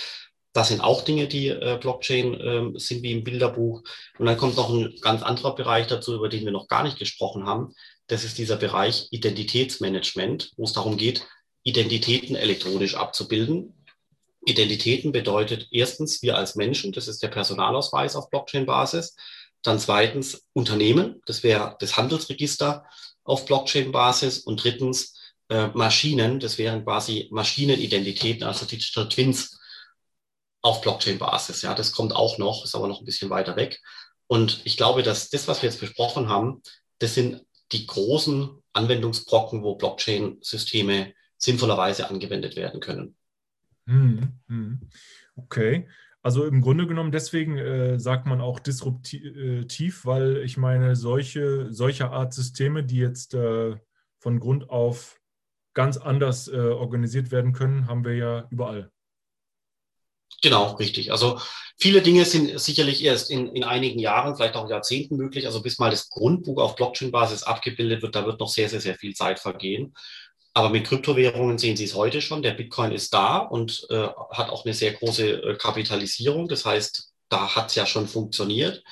Das 0.56 0.68
sind 0.68 0.80
auch 0.80 1.02
Dinge, 1.02 1.28
die 1.28 1.48
äh, 1.48 1.76
Blockchain 1.78 2.34
äh, 2.34 2.78
sind 2.78 3.02
wie 3.02 3.12
im 3.12 3.24
Bilderbuch. 3.24 3.82
Und 4.18 4.24
dann 4.24 4.38
kommt 4.38 4.56
noch 4.56 4.70
ein 4.70 4.96
ganz 5.02 5.22
anderer 5.22 5.54
Bereich 5.54 5.86
dazu, 5.86 6.14
über 6.14 6.30
den 6.30 6.46
wir 6.46 6.50
noch 6.50 6.66
gar 6.66 6.82
nicht 6.82 6.98
gesprochen 6.98 7.44
haben. 7.44 7.74
Das 8.06 8.24
ist 8.24 8.38
dieser 8.38 8.56
Bereich 8.56 9.08
Identitätsmanagement, 9.10 10.52
wo 10.56 10.64
es 10.64 10.72
darum 10.72 10.96
geht, 10.96 11.26
Identitäten 11.62 12.36
elektronisch 12.36 12.94
abzubilden. 12.94 13.84
Identitäten 14.46 15.12
bedeutet 15.12 15.68
erstens 15.72 16.22
wir 16.22 16.38
als 16.38 16.54
Menschen, 16.54 16.90
das 16.90 17.06
ist 17.06 17.22
der 17.22 17.28
Personalausweis 17.28 18.16
auf 18.16 18.30
Blockchain-Basis. 18.30 19.14
Dann 19.60 19.78
zweitens 19.78 20.46
Unternehmen, 20.54 21.20
das 21.26 21.42
wäre 21.42 21.76
das 21.80 21.98
Handelsregister 21.98 22.86
auf 23.24 23.44
Blockchain-Basis. 23.44 24.38
Und 24.38 24.64
drittens 24.64 25.12
äh, 25.50 25.66
Maschinen, 25.74 26.40
das 26.40 26.56
wären 26.56 26.82
quasi 26.82 27.28
Maschinenidentitäten, 27.30 28.44
also 28.44 28.64
Digital 28.64 29.10
Twins 29.10 29.58
auf 30.66 30.80
Blockchain-Basis. 30.80 31.62
Ja, 31.62 31.74
das 31.74 31.92
kommt 31.92 32.14
auch 32.14 32.38
noch, 32.38 32.64
ist 32.64 32.74
aber 32.74 32.88
noch 32.88 33.00
ein 33.00 33.04
bisschen 33.04 33.30
weiter 33.30 33.54
weg. 33.56 33.80
Und 34.26 34.60
ich 34.64 34.76
glaube, 34.76 35.04
dass 35.04 35.30
das, 35.30 35.46
was 35.46 35.62
wir 35.62 35.70
jetzt 35.70 35.80
besprochen 35.80 36.28
haben, 36.28 36.60
das 36.98 37.14
sind 37.14 37.44
die 37.70 37.86
großen 37.86 38.50
Anwendungsbrocken, 38.72 39.62
wo 39.62 39.76
Blockchain-Systeme 39.76 41.14
sinnvollerweise 41.38 42.10
angewendet 42.10 42.56
werden 42.56 42.80
können. 42.80 43.16
Hm, 43.86 44.32
hm. 44.48 44.90
Okay. 45.36 45.88
Also 46.22 46.44
im 46.44 46.60
Grunde 46.60 46.88
genommen 46.88 47.12
deswegen 47.12 47.56
äh, 47.56 48.00
sagt 48.00 48.26
man 48.26 48.40
auch 48.40 48.58
disruptiv, 48.58 50.04
weil 50.04 50.38
ich 50.38 50.56
meine, 50.56 50.96
solche, 50.96 51.72
solcher 51.72 52.10
Art 52.10 52.34
Systeme, 52.34 52.82
die 52.82 52.96
jetzt 52.96 53.34
äh, 53.34 53.76
von 54.18 54.40
Grund 54.40 54.68
auf 54.68 55.20
ganz 55.74 55.96
anders 55.96 56.48
äh, 56.48 56.56
organisiert 56.56 57.30
werden 57.30 57.52
können, 57.52 57.86
haben 57.86 58.04
wir 58.04 58.16
ja 58.16 58.48
überall. 58.50 58.90
Genau, 60.42 60.72
richtig. 60.76 61.12
Also 61.12 61.40
viele 61.78 62.02
Dinge 62.02 62.24
sind 62.24 62.58
sicherlich 62.60 63.02
erst 63.04 63.30
in, 63.30 63.48
in 63.54 63.64
einigen 63.64 63.98
Jahren, 63.98 64.36
vielleicht 64.36 64.56
auch 64.56 64.68
Jahrzehnten 64.68 65.16
möglich. 65.16 65.46
Also 65.46 65.62
bis 65.62 65.78
mal 65.78 65.90
das 65.90 66.08
Grundbuch 66.08 66.60
auf 66.60 66.76
Blockchain-Basis 66.76 67.42
abgebildet 67.42 68.02
wird, 68.02 68.14
da 68.14 68.26
wird 68.26 68.40
noch 68.40 68.48
sehr, 68.48 68.68
sehr, 68.68 68.80
sehr 68.80 68.94
viel 68.96 69.14
Zeit 69.14 69.38
vergehen. 69.40 69.94
Aber 70.54 70.70
mit 70.70 70.86
Kryptowährungen 70.86 71.58
sehen 71.58 71.76
Sie 71.76 71.84
es 71.84 71.94
heute 71.94 72.22
schon. 72.22 72.42
Der 72.42 72.52
Bitcoin 72.52 72.92
ist 72.92 73.12
da 73.12 73.38
und 73.38 73.86
äh, 73.90 74.08
hat 74.30 74.48
auch 74.48 74.64
eine 74.64 74.72
sehr 74.72 74.92
große 74.92 75.42
äh, 75.42 75.56
Kapitalisierung. 75.56 76.48
Das 76.48 76.64
heißt, 76.64 77.12
da 77.28 77.54
hat 77.54 77.68
es 77.68 77.74
ja 77.74 77.84
schon 77.86 78.08
funktioniert. 78.08 78.82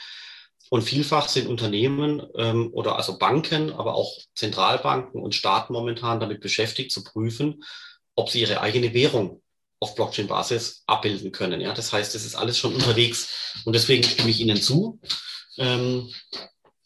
Und 0.71 0.83
vielfach 0.83 1.29
sind 1.29 1.47
Unternehmen 1.47 2.23
ähm, 2.37 2.71
oder 2.73 2.97
also 2.97 3.19
Banken, 3.19 3.73
aber 3.73 3.95
auch 3.95 4.13
Zentralbanken 4.35 5.23
und 5.23 5.35
Staaten 5.35 5.73
momentan 5.73 6.21
damit 6.21 6.41
beschäftigt, 6.41 6.91
zu 6.91 7.05
prüfen, 7.05 7.63
ob 8.15 8.29
sie 8.29 8.41
ihre 8.41 8.61
eigene 8.61 8.93
Währung 8.93 9.41
auf 9.85 9.95
Blockchain-Basis 9.95 10.83
abbilden 10.87 11.31
können. 11.31 11.61
Ja, 11.61 11.75
das 11.75 11.93
heißt, 11.93 12.15
es 12.15 12.25
ist 12.25 12.35
alles 12.35 12.59
schon 12.59 12.75
unterwegs. 12.75 13.63
Und 13.67 13.75
deswegen 13.75 14.03
stimme 14.03 14.31
ich 14.31 14.41
Ihnen 14.41 14.61
zu. 14.61 14.99
Ähm, 15.59 16.11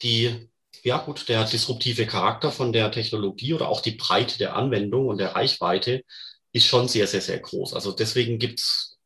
die, 0.01 0.49
ja 0.83 0.97
gut, 0.97 1.29
der 1.29 1.45
disruptive 1.45 2.05
Charakter 2.05 2.51
von 2.51 2.73
der 2.73 2.91
Technologie 2.91 3.53
oder 3.53 3.69
auch 3.69 3.79
die 3.79 3.91
Breite 3.91 4.37
der 4.37 4.55
Anwendung 4.55 5.07
und 5.07 5.17
der 5.17 5.35
Reichweite 5.35 6.03
ist 6.51 6.65
schon 6.65 6.89
sehr, 6.89 7.07
sehr, 7.07 7.21
sehr 7.21 7.39
groß. 7.39 7.73
Also 7.73 7.93
deswegen 7.93 8.37
gibt 8.37 8.59
es 8.59 8.97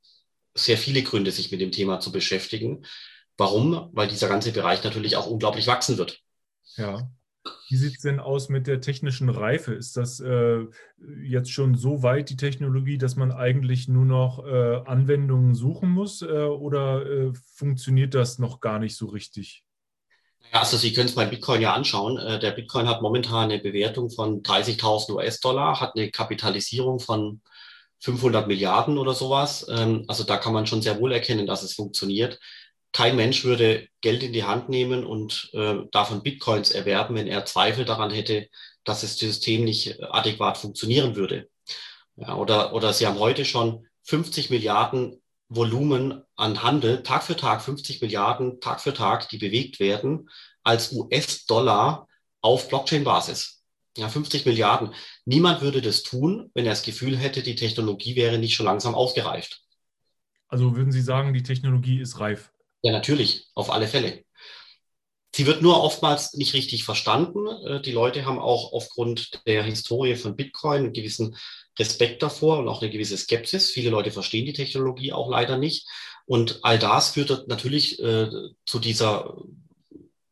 sehr 0.56 0.78
viele 0.78 1.04
Gründe, 1.04 1.32
sich 1.32 1.52
mit 1.52 1.62
dem 1.62 1.72
Thema 1.72 2.00
zu 2.00 2.12
beschäftigen. 2.12 2.86
Warum? 3.38 3.90
Weil 3.94 4.08
dieser 4.08 4.28
ganze 4.28 4.52
Bereich 4.52 4.84
natürlich 4.84 5.16
auch 5.16 5.28
unglaublich 5.28 5.68
wachsen 5.68 5.98
wird. 5.98 6.20
Ja. 6.78 7.08
Wie 7.70 7.76
sieht 7.76 7.98
es 7.98 8.02
denn 8.02 8.20
aus 8.20 8.50
mit 8.50 8.68
der 8.68 8.82
technischen 8.82 9.30
Reife? 9.30 9.74
Ist 9.74 9.98
das 9.98 10.20
äh, 10.20 10.60
jetzt 11.24 11.52
schon 11.52 11.76
so 11.76 12.04
weit, 12.04 12.30
die 12.30 12.38
Technologie, 12.38 12.98
dass 12.98 13.16
man 13.16 13.32
eigentlich 13.32 13.88
nur 13.88 14.06
noch 14.06 14.46
äh, 14.46 14.82
Anwendungen 14.86 15.56
suchen 15.56 15.90
muss 15.90 16.22
äh, 16.22 16.26
oder 16.26 17.06
äh, 17.06 17.34
funktioniert 17.56 18.14
das 18.14 18.40
noch 18.40 18.62
gar 18.62 18.80
nicht 18.80 18.96
so 18.96 19.08
richtig? 19.08 19.64
Ja, 20.52 20.60
also 20.60 20.78
Sie 20.78 20.94
können 20.94 21.08
es 21.08 21.16
bei 21.16 21.26
Bitcoin 21.26 21.62
ja 21.62 21.74
anschauen. 21.74 22.18
Äh, 22.18 22.40
der 22.40 22.52
Bitcoin 22.52 22.88
hat 22.88 23.02
momentan 23.02 23.52
eine 23.52 23.60
Bewertung 23.60 24.10
von 24.10 24.44
30.000 24.44 25.14
US-Dollar, 25.14 25.82
hat 25.82 25.96
eine 25.96 26.12
Kapitalisierung 26.12 27.00
von 27.00 27.42
500 28.00 28.48
Milliarden 28.48 28.98
oder 28.98 29.14
sowas. 29.14 29.66
Ähm, 29.70 30.06
also 30.08 30.24
da 30.24 30.38
kann 30.38 30.54
man 30.54 30.68
schon 30.68 30.82
sehr 30.82 31.00
wohl 31.00 31.12
erkennen, 31.12 31.48
dass 31.48 31.64
es 31.64 31.74
funktioniert 31.74 32.40
kein 32.94 33.16
Mensch 33.16 33.44
würde 33.44 33.88
Geld 34.02 34.24
in 34.24 34.34
die 34.34 34.44
Hand 34.44 34.70
nehmen 34.70 35.04
und 35.04 35.50
äh, 35.54 35.80
davon 35.92 36.24
Bitcoins 36.24 36.72
erwerben, 36.72 37.16
wenn 37.16 37.28
er 37.28 37.46
Zweifel 37.46 37.86
daran 37.86 38.12
hätte, 38.12 38.48
dass 38.84 39.02
das 39.02 39.18
System 39.18 39.66
nicht 39.66 40.02
adäquat 40.02 40.58
funktionieren 40.58 41.16
würde. 41.16 41.50
Ja, 42.16 42.36
oder, 42.36 42.74
oder 42.74 42.94
Sie 42.94 43.08
haben 43.08 43.20
heute 43.20 43.46
schon 43.46 43.88
50 44.04 44.52
Milliarden 44.52 45.22
Volumen 45.50 46.24
an 46.36 46.64
Handel, 46.64 47.04
Tag 47.04 47.24
für 47.24 47.36
Tag 47.36 47.62
50 47.64 48.02
Milliarden, 48.02 48.60
Tag 48.62 48.80
für 48.80 48.94
Tag, 48.94 49.30
die 49.30 49.38
bewegt 49.38 49.80
werden, 49.80 50.30
als 50.64 50.94
US-Dollar 50.94 52.08
auf 52.42 52.70
Blockchain-Basis. 52.70 53.64
Ja, 53.98 54.10
50 54.10 54.46
Milliarden. 54.46 54.94
Niemand 55.26 55.62
würde 55.62 55.82
das 55.82 56.04
tun, 56.04 56.52
wenn 56.54 56.66
er 56.66 56.72
das 56.72 56.84
Gefühl 56.84 57.18
hätte, 57.18 57.44
die 57.44 57.56
Technologie 57.56 58.16
wäre 58.16 58.38
nicht 58.38 58.56
schon 58.56 58.66
langsam 58.66 58.96
ausgereift. 58.96 59.62
Also 60.48 60.76
würden 60.76 60.92
Sie 60.92 61.02
sagen, 61.02 61.34
die 61.34 61.44
Technologie 61.44 62.00
ist 62.00 62.20
reif? 62.20 62.53
Ja, 62.84 62.91
natürlich, 62.91 63.48
auf 63.56 63.72
alle 63.72 63.88
Fälle. 63.88 64.26
Sie 65.36 65.48
wird 65.48 65.63
nur 65.63 65.82
oftmals 65.82 66.34
nicht 66.34 66.54
richtig 66.54 66.84
verstanden. 66.84 67.48
Äh, 67.65 67.82
die 67.82 67.91
Leute 67.91 68.26
haben 68.26 68.39
auch 68.39 68.74
aufgrund 68.74 69.41
der 69.48 69.63
Historie 69.63 70.15
von 70.15 70.36
Bitcoin 70.36 70.84
einen 70.84 70.93
gewissen 70.93 71.36
Respekt 71.80 72.22
davor 72.22 72.60
und 72.60 72.67
auch 72.67 72.82
eine 72.82 72.91
gewisse 72.91 73.17
Skepsis. 73.17 73.72
Viele 73.72 73.89
Leute 73.89 74.12
verstehen 74.12 74.46
die 74.46 74.54
Technologie 74.54 75.12
auch 75.12 75.30
leider 75.30 75.58
nicht. 75.58 75.88
Und 76.26 76.60
all 76.63 76.78
das 76.78 77.12
führt 77.12 77.48
natürlich 77.48 78.00
äh, 78.00 78.30
zu 78.65 78.80
dieser 78.80 79.34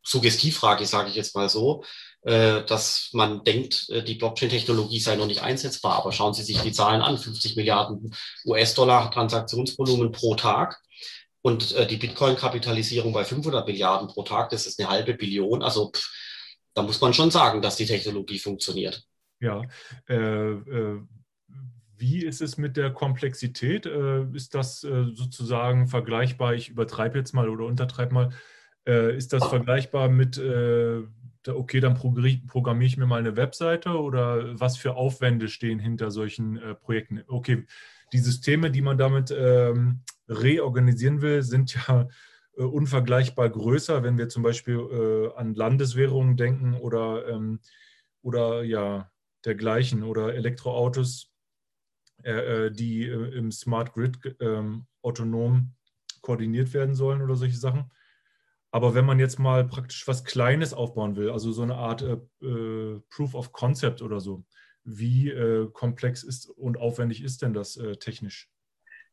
Suggestivfrage, 0.04 0.86
sage 0.86 1.10
ich 1.10 1.16
jetzt 1.16 1.36
mal 1.36 1.50
so, 1.50 1.84
äh, 2.24 2.64
dass 2.66 3.10
man 3.14 3.44
denkt, 3.44 3.90
äh, 3.90 4.04
die 4.04 4.16
Blockchain-Technologie 4.16 5.00
sei 5.00 5.16
noch 5.16 5.26
nicht 5.26 5.42
einsetzbar. 5.42 5.96
Aber 5.96 6.12
schauen 6.12 6.34
Sie 6.34 6.44
sich 6.44 6.60
die 6.60 6.72
Zahlen 6.72 7.02
an. 7.02 7.18
50 7.18 7.56
Milliarden 7.56 8.14
US-Dollar 8.46 9.10
Transaktionsvolumen 9.10 10.12
pro 10.12 10.36
Tag. 10.36 10.80
Und 11.42 11.74
äh, 11.76 11.88
die 11.88 11.98
Bitcoin-Kapitalisierung 11.98 13.14
bei 13.14 13.24
500 13.24 13.66
Milliarden 13.66 14.08
pro 14.08 14.24
Tag, 14.24 14.50
das 14.50 14.68
ist 14.68 14.80
eine 14.80 14.90
halbe 14.90 15.14
Billion. 15.14 15.64
Also 15.64 15.92
pff, 15.92 16.10
da 16.74 16.84
muss 16.84 17.02
man 17.02 17.14
schon 17.14 17.32
sagen, 17.32 17.62
dass 17.62 17.76
die 17.76 17.86
Technologie 17.86 18.40
funktioniert. 18.40 19.06
Ja. 19.40 19.64
Äh, 20.08 20.16
äh, 20.16 21.02
wie 21.98 22.24
ist 22.24 22.42
es 22.42 22.58
mit 22.58 22.78
der 22.78 22.92
Komplexität? 22.92 23.86
Äh, 23.86 24.26
ist 24.34 24.56
das 24.56 24.84
äh, 24.84 25.06
sozusagen 25.14 25.88
vergleichbar? 25.88 26.54
Ich 26.54 26.70
übertreibe 26.70 27.18
jetzt 27.18 27.34
mal 27.34 27.50
oder 27.50 27.66
untertreibe 27.66 28.14
mal. 28.14 28.30
Äh, 28.88 29.16
ist 29.16 29.34
das 29.34 29.46
vergleichbar 29.48 30.10
mit, 30.10 30.40
okay, 31.48 31.80
dann 31.80 31.96
programmiere 32.48 32.88
ich 32.88 32.98
mir 32.98 33.06
mal 33.06 33.20
eine 33.20 33.36
Webseite 33.36 34.00
oder 34.00 34.60
was 34.60 34.78
für 34.78 34.96
Aufwände 34.96 35.50
stehen 35.50 35.80
hinter 35.80 36.10
solchen 36.10 36.60
Projekten? 36.82 37.24
Okay, 37.28 37.66
die 38.14 38.20
Systeme, 38.20 38.72
die 38.72 38.82
man 38.82 38.98
damit 38.98 39.32
ähm, 39.32 40.02
reorganisieren 40.32 41.22
will, 41.22 41.44
sind 41.44 41.76
ja 41.76 42.08
äh, 42.58 42.64
unvergleichbar 42.64 43.50
größer, 43.50 44.04
wenn 44.04 44.18
wir 44.18 44.30
zum 44.30 44.44
Beispiel 44.44 44.76
äh, 44.76 45.38
an 45.38 45.54
Landeswährungen 45.54 46.38
denken 46.38 46.76
oder, 46.76 47.28
ähm, 47.28 47.60
oder 48.22 48.64
ja, 48.64 49.12
dergleichen 49.46 50.04
oder 50.04 50.34
Elektroautos, 50.34 51.32
äh, 52.24 52.66
äh 52.66 52.72
die 52.72 53.06
im 53.06 53.52
Smart 53.52 53.94
Grid 53.94 54.20
ähm, 54.40 54.86
autonom 55.02 55.74
koordiniert 56.22 56.74
werden 56.74 56.96
sollen 56.96 57.22
oder 57.22 57.36
solche 57.36 57.58
Sachen. 57.58 57.92
Aber 58.72 58.96
wenn 58.96 59.06
man 59.06 59.20
jetzt 59.20 59.40
mal 59.40 59.68
praktisch 59.68 60.08
was 60.08 60.24
Kleines 60.24 60.74
aufbauen 60.74 61.16
will, 61.18 61.30
also 61.30 61.52
so 61.52 61.64
eine 61.64 61.76
Art 61.76 62.04
äh, 62.04 63.00
Proof 63.10 63.34
of 63.34 63.52
Concept 63.52 64.02
oder 64.02 64.22
so, 64.22 64.46
wie 64.84 65.30
äh, 65.30 65.70
komplex 65.72 66.24
ist 66.24 66.50
und 66.50 66.78
aufwendig 66.78 67.22
ist 67.22 67.42
denn 67.42 67.54
das 67.54 67.76
äh, 67.76 67.98
technisch? 67.98 68.50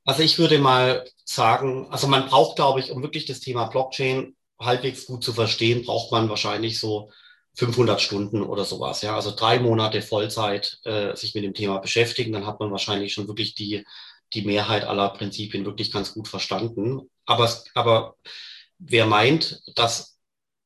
Also 0.08 0.22
ich 0.22 0.38
würde 0.38 0.58
mal 0.58 1.04
sagen, 1.26 1.86
also 1.90 2.06
man 2.06 2.28
braucht, 2.30 2.56
glaube 2.56 2.80
ich, 2.80 2.92
um 2.92 3.02
wirklich 3.02 3.26
das 3.26 3.40
Thema 3.40 3.66
Blockchain 3.66 4.34
halbwegs 4.58 5.04
gut 5.04 5.22
zu 5.22 5.34
verstehen, 5.34 5.84
braucht 5.84 6.12
man 6.12 6.30
wahrscheinlich 6.30 6.78
so 6.78 7.10
500 7.56 8.00
Stunden 8.00 8.42
oder 8.42 8.64
sowas. 8.64 9.02
Ja, 9.02 9.16
also 9.16 9.36
drei 9.36 9.58
Monate 9.58 10.00
Vollzeit 10.00 10.78
äh, 10.84 11.14
sich 11.14 11.34
mit 11.34 11.44
dem 11.44 11.52
Thema 11.52 11.76
beschäftigen, 11.76 12.32
dann 12.32 12.46
hat 12.46 12.58
man 12.58 12.70
wahrscheinlich 12.70 13.12
schon 13.12 13.28
wirklich 13.28 13.54
die, 13.54 13.84
die 14.32 14.40
Mehrheit 14.46 14.84
aller 14.84 15.10
Prinzipien 15.10 15.66
wirklich 15.66 15.92
ganz 15.92 16.14
gut 16.14 16.26
verstanden. 16.26 17.10
Aber, 17.26 17.54
aber 17.74 18.16
wer 18.78 19.04
meint, 19.04 19.60
dass 19.76 20.16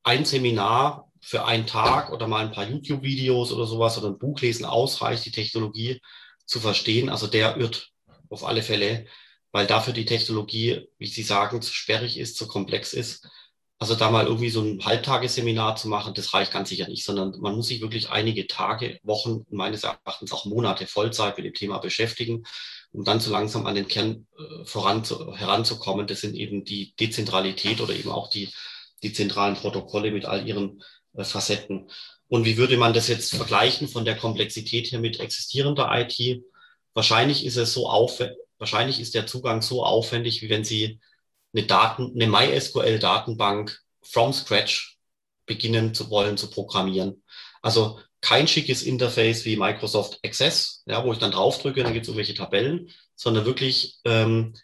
ein 0.04 0.24
Seminar 0.24 1.10
für 1.20 1.46
einen 1.46 1.66
Tag 1.66 2.12
oder 2.12 2.28
mal 2.28 2.46
ein 2.46 2.52
paar 2.52 2.68
YouTube-Videos 2.68 3.50
oder 3.50 3.66
sowas 3.66 3.98
oder 3.98 4.06
ein 4.06 4.20
Buch 4.20 4.40
lesen 4.40 4.66
ausreicht, 4.66 5.26
die 5.26 5.32
Technologie 5.32 6.00
zu 6.46 6.60
verstehen. 6.60 7.08
Also 7.08 7.26
der 7.26 7.56
irrt 7.56 7.88
auf 8.28 8.44
alle 8.44 8.62
Fälle, 8.62 9.06
weil 9.52 9.66
dafür 9.66 9.92
die 9.92 10.06
Technologie, 10.06 10.88
wie 10.98 11.06
Sie 11.06 11.22
sagen, 11.22 11.62
zu 11.62 11.72
sperrig 11.72 12.18
ist, 12.18 12.36
zu 12.36 12.48
komplex 12.48 12.94
ist. 12.94 13.28
Also 13.78 13.94
da 13.94 14.10
mal 14.10 14.26
irgendwie 14.26 14.50
so 14.50 14.62
ein 14.62 14.84
Halbtagesseminar 14.84 15.76
zu 15.76 15.88
machen, 15.88 16.14
das 16.14 16.32
reicht 16.34 16.52
ganz 16.52 16.68
sicher 16.68 16.88
nicht, 16.88 17.04
sondern 17.04 17.38
man 17.40 17.54
muss 17.56 17.66
sich 17.66 17.80
wirklich 17.80 18.10
einige 18.10 18.46
Tage, 18.46 18.98
Wochen, 19.02 19.44
meines 19.50 19.84
Erachtens 19.84 20.32
auch 20.32 20.46
Monate 20.46 20.86
Vollzeit 20.86 21.36
mit 21.36 21.46
dem 21.46 21.54
Thema 21.54 21.78
beschäftigen, 21.78 22.44
um 22.92 23.04
dann 23.04 23.20
so 23.20 23.30
langsam 23.30 23.66
an 23.66 23.74
den 23.74 23.88
Kern 23.88 24.26
äh, 24.38 24.64
voran 24.64 25.04
zu, 25.04 25.34
heranzukommen. 25.34 26.06
Das 26.06 26.20
sind 26.20 26.36
eben 26.36 26.64
die 26.64 26.94
Dezentralität 26.94 27.80
oder 27.80 27.92
eben 27.92 28.10
auch 28.10 28.30
die, 28.30 28.50
die 29.02 29.12
zentralen 29.12 29.56
Protokolle 29.56 30.12
mit 30.12 30.24
all 30.24 30.46
ihren 30.46 30.82
äh, 31.14 31.24
Facetten. 31.24 31.90
Und 32.28 32.44
wie 32.46 32.56
würde 32.56 32.76
man 32.78 32.94
das 32.94 33.08
jetzt 33.08 33.34
vergleichen 33.34 33.88
von 33.88 34.04
der 34.04 34.16
Komplexität 34.16 34.92
her 34.92 35.00
mit 35.00 35.20
existierender 35.20 35.90
IT? 35.92 36.42
Wahrscheinlich 36.94 37.44
ist 37.44 37.56
es 37.56 37.74
so 37.74 37.88
aufwendig, 37.88 38.36
wahrscheinlich 38.62 39.00
ist 39.00 39.14
der 39.16 39.26
Zugang 39.26 39.60
so 39.60 39.84
aufwendig, 39.84 40.40
wie 40.40 40.48
wenn 40.48 40.62
Sie 40.62 41.00
eine 41.52 41.66
Daten, 41.66 42.12
eine 42.14 42.28
MySQL-Datenbank 42.28 43.76
from 44.02 44.32
scratch 44.32 44.98
beginnen 45.46 45.94
zu 45.94 46.10
wollen 46.10 46.36
zu 46.36 46.48
programmieren. 46.48 47.24
Also 47.60 47.98
kein 48.20 48.46
schickes 48.46 48.84
Interface 48.84 49.44
wie 49.44 49.56
Microsoft 49.56 50.20
Access, 50.24 50.84
ja, 50.86 51.04
wo 51.04 51.12
ich 51.12 51.18
dann 51.18 51.32
draufdrücke, 51.32 51.82
dann 51.82 51.92
gibt 51.92 52.04
es 52.04 52.08
irgendwelche 52.08 52.34
Tabellen, 52.34 52.88
sondern 53.16 53.46
wirklich 53.46 53.98
ähm, 54.04 54.54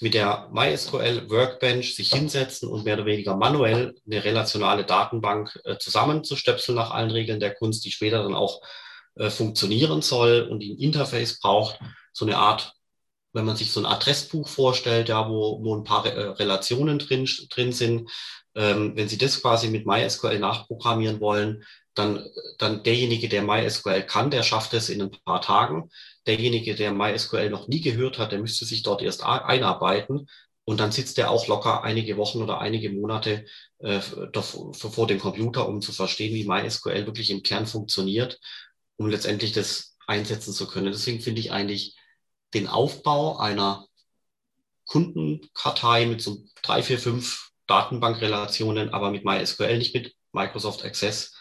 mit 0.00 0.14
der 0.14 0.48
MySQL 0.52 1.30
Workbench 1.30 1.94
sich 1.94 2.12
hinsetzen 2.12 2.68
und 2.68 2.84
mehr 2.84 2.94
oder 2.94 3.06
weniger 3.06 3.36
manuell 3.36 3.94
eine 4.04 4.24
relationale 4.24 4.84
Datenbank 4.84 5.56
äh, 5.62 5.78
zusammenzustöpseln 5.78 6.74
nach 6.74 6.90
allen 6.90 7.12
Regeln 7.12 7.38
der 7.38 7.54
Kunst, 7.54 7.84
die 7.84 7.92
später 7.92 8.24
dann 8.24 8.34
auch 8.34 8.60
äh, 9.14 9.30
funktionieren 9.30 10.02
soll 10.02 10.48
und 10.50 10.58
die 10.58 10.72
ein 10.72 10.78
Interface 10.78 11.38
braucht, 11.38 11.78
so 12.12 12.24
eine 12.24 12.38
Art, 12.38 12.75
wenn 13.36 13.44
man 13.44 13.56
sich 13.56 13.70
so 13.70 13.80
ein 13.80 13.86
Adressbuch 13.86 14.48
vorstellt, 14.48 15.10
ja, 15.10 15.28
wo, 15.28 15.62
wo 15.62 15.76
ein 15.76 15.84
paar 15.84 16.06
äh, 16.06 16.28
Relationen 16.30 16.98
drin, 16.98 17.28
drin 17.50 17.70
sind, 17.70 18.10
ähm, 18.54 18.96
wenn 18.96 19.08
Sie 19.08 19.18
das 19.18 19.42
quasi 19.42 19.68
mit 19.68 19.86
MySQL 19.86 20.38
nachprogrammieren 20.38 21.20
wollen, 21.20 21.62
dann, 21.92 22.26
dann 22.58 22.82
derjenige, 22.82 23.28
der 23.28 23.42
MySQL 23.42 24.02
kann, 24.04 24.30
der 24.30 24.42
schafft 24.42 24.72
es 24.72 24.88
in 24.88 25.02
ein 25.02 25.10
paar 25.10 25.42
Tagen 25.42 25.90
derjenige, 26.26 26.74
der 26.74 26.92
MySQL 26.92 27.50
noch 27.50 27.68
nie 27.68 27.82
gehört 27.82 28.18
hat, 28.18 28.32
der 28.32 28.38
müsste 28.38 28.64
sich 28.64 28.82
dort 28.82 29.02
erst 29.02 29.22
einarbeiten 29.22 30.28
und 30.64 30.80
dann 30.80 30.90
sitzt 30.90 31.18
er 31.18 31.30
auch 31.30 31.46
locker 31.46 31.84
einige 31.84 32.16
Wochen 32.16 32.42
oder 32.42 32.60
einige 32.60 32.90
Monate 32.90 33.44
äh, 33.80 34.00
vor 34.00 35.06
dem 35.06 35.20
Computer, 35.20 35.68
um 35.68 35.82
zu 35.82 35.92
verstehen, 35.92 36.34
wie 36.34 36.48
MySQL 36.48 37.04
wirklich 37.04 37.30
im 37.30 37.42
Kern 37.42 37.66
funktioniert, 37.66 38.40
um 38.96 39.08
letztendlich 39.08 39.52
das 39.52 39.96
einsetzen 40.06 40.54
zu 40.54 40.66
können. 40.66 40.90
Deswegen 40.90 41.20
finde 41.20 41.40
ich 41.40 41.52
eigentlich 41.52 41.96
den 42.54 42.68
Aufbau 42.68 43.38
einer 43.38 43.86
Kundenkartei 44.86 46.06
mit 46.06 46.22
so 46.22 46.44
drei, 46.62 46.82
vier, 46.82 46.98
fünf 46.98 47.50
Datenbankrelationen, 47.66 48.90
aber 48.90 49.10
mit 49.10 49.24
MySQL, 49.24 49.78
nicht 49.78 49.94
mit 49.94 50.14
Microsoft 50.32 50.84
Access, 50.84 51.34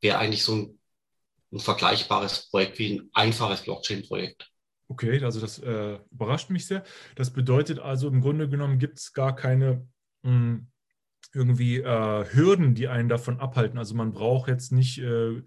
wäre 0.00 0.18
eigentlich 0.18 0.44
so 0.44 0.54
ein, 0.54 0.78
ein, 1.52 1.58
vergleichbares 1.58 2.48
Projekt 2.50 2.78
wie 2.78 2.98
ein 2.98 3.10
einfaches 3.12 3.62
Blockchain-Projekt. 3.62 4.50
Okay, 4.88 5.22
also 5.22 5.40
das 5.40 5.58
äh, 5.58 5.98
überrascht 6.10 6.50
mich 6.50 6.66
sehr. 6.66 6.84
Das 7.16 7.32
bedeutet 7.32 7.78
also, 7.78 8.08
im 8.08 8.20
Grunde 8.20 8.48
genommen 8.48 8.78
gibt 8.78 8.98
es 8.98 9.12
gar 9.12 9.34
keine 9.34 9.86
mh, 10.22 10.30
hm, 10.30 10.70
irgendwie 11.32 11.78
äh, 11.78 12.24
Hürden, 12.32 12.74
die 12.74 12.88
einen 12.88 13.08
davon 13.08 13.38
abhalten. 13.40 13.78
Also 13.78 13.94
man 13.94 14.12
braucht 14.12 14.48
jetzt 14.48 14.72
nicht 14.72 14.98
äh, 14.98 15.42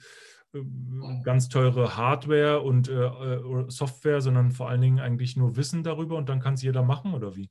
ganz 1.23 1.49
teure 1.49 1.97
Hardware 1.97 2.61
und 2.61 2.89
äh, 2.89 2.93
äh, 2.93 3.65
Software, 3.69 4.21
sondern 4.21 4.51
vor 4.51 4.69
allen 4.69 4.81
Dingen 4.81 4.99
eigentlich 4.99 5.35
nur 5.35 5.55
Wissen 5.55 5.83
darüber 5.83 6.17
und 6.17 6.29
dann 6.29 6.39
kann 6.39 6.53
es 6.53 6.61
jeder 6.61 6.83
machen 6.83 7.13
oder 7.13 7.35
wie? 7.35 7.49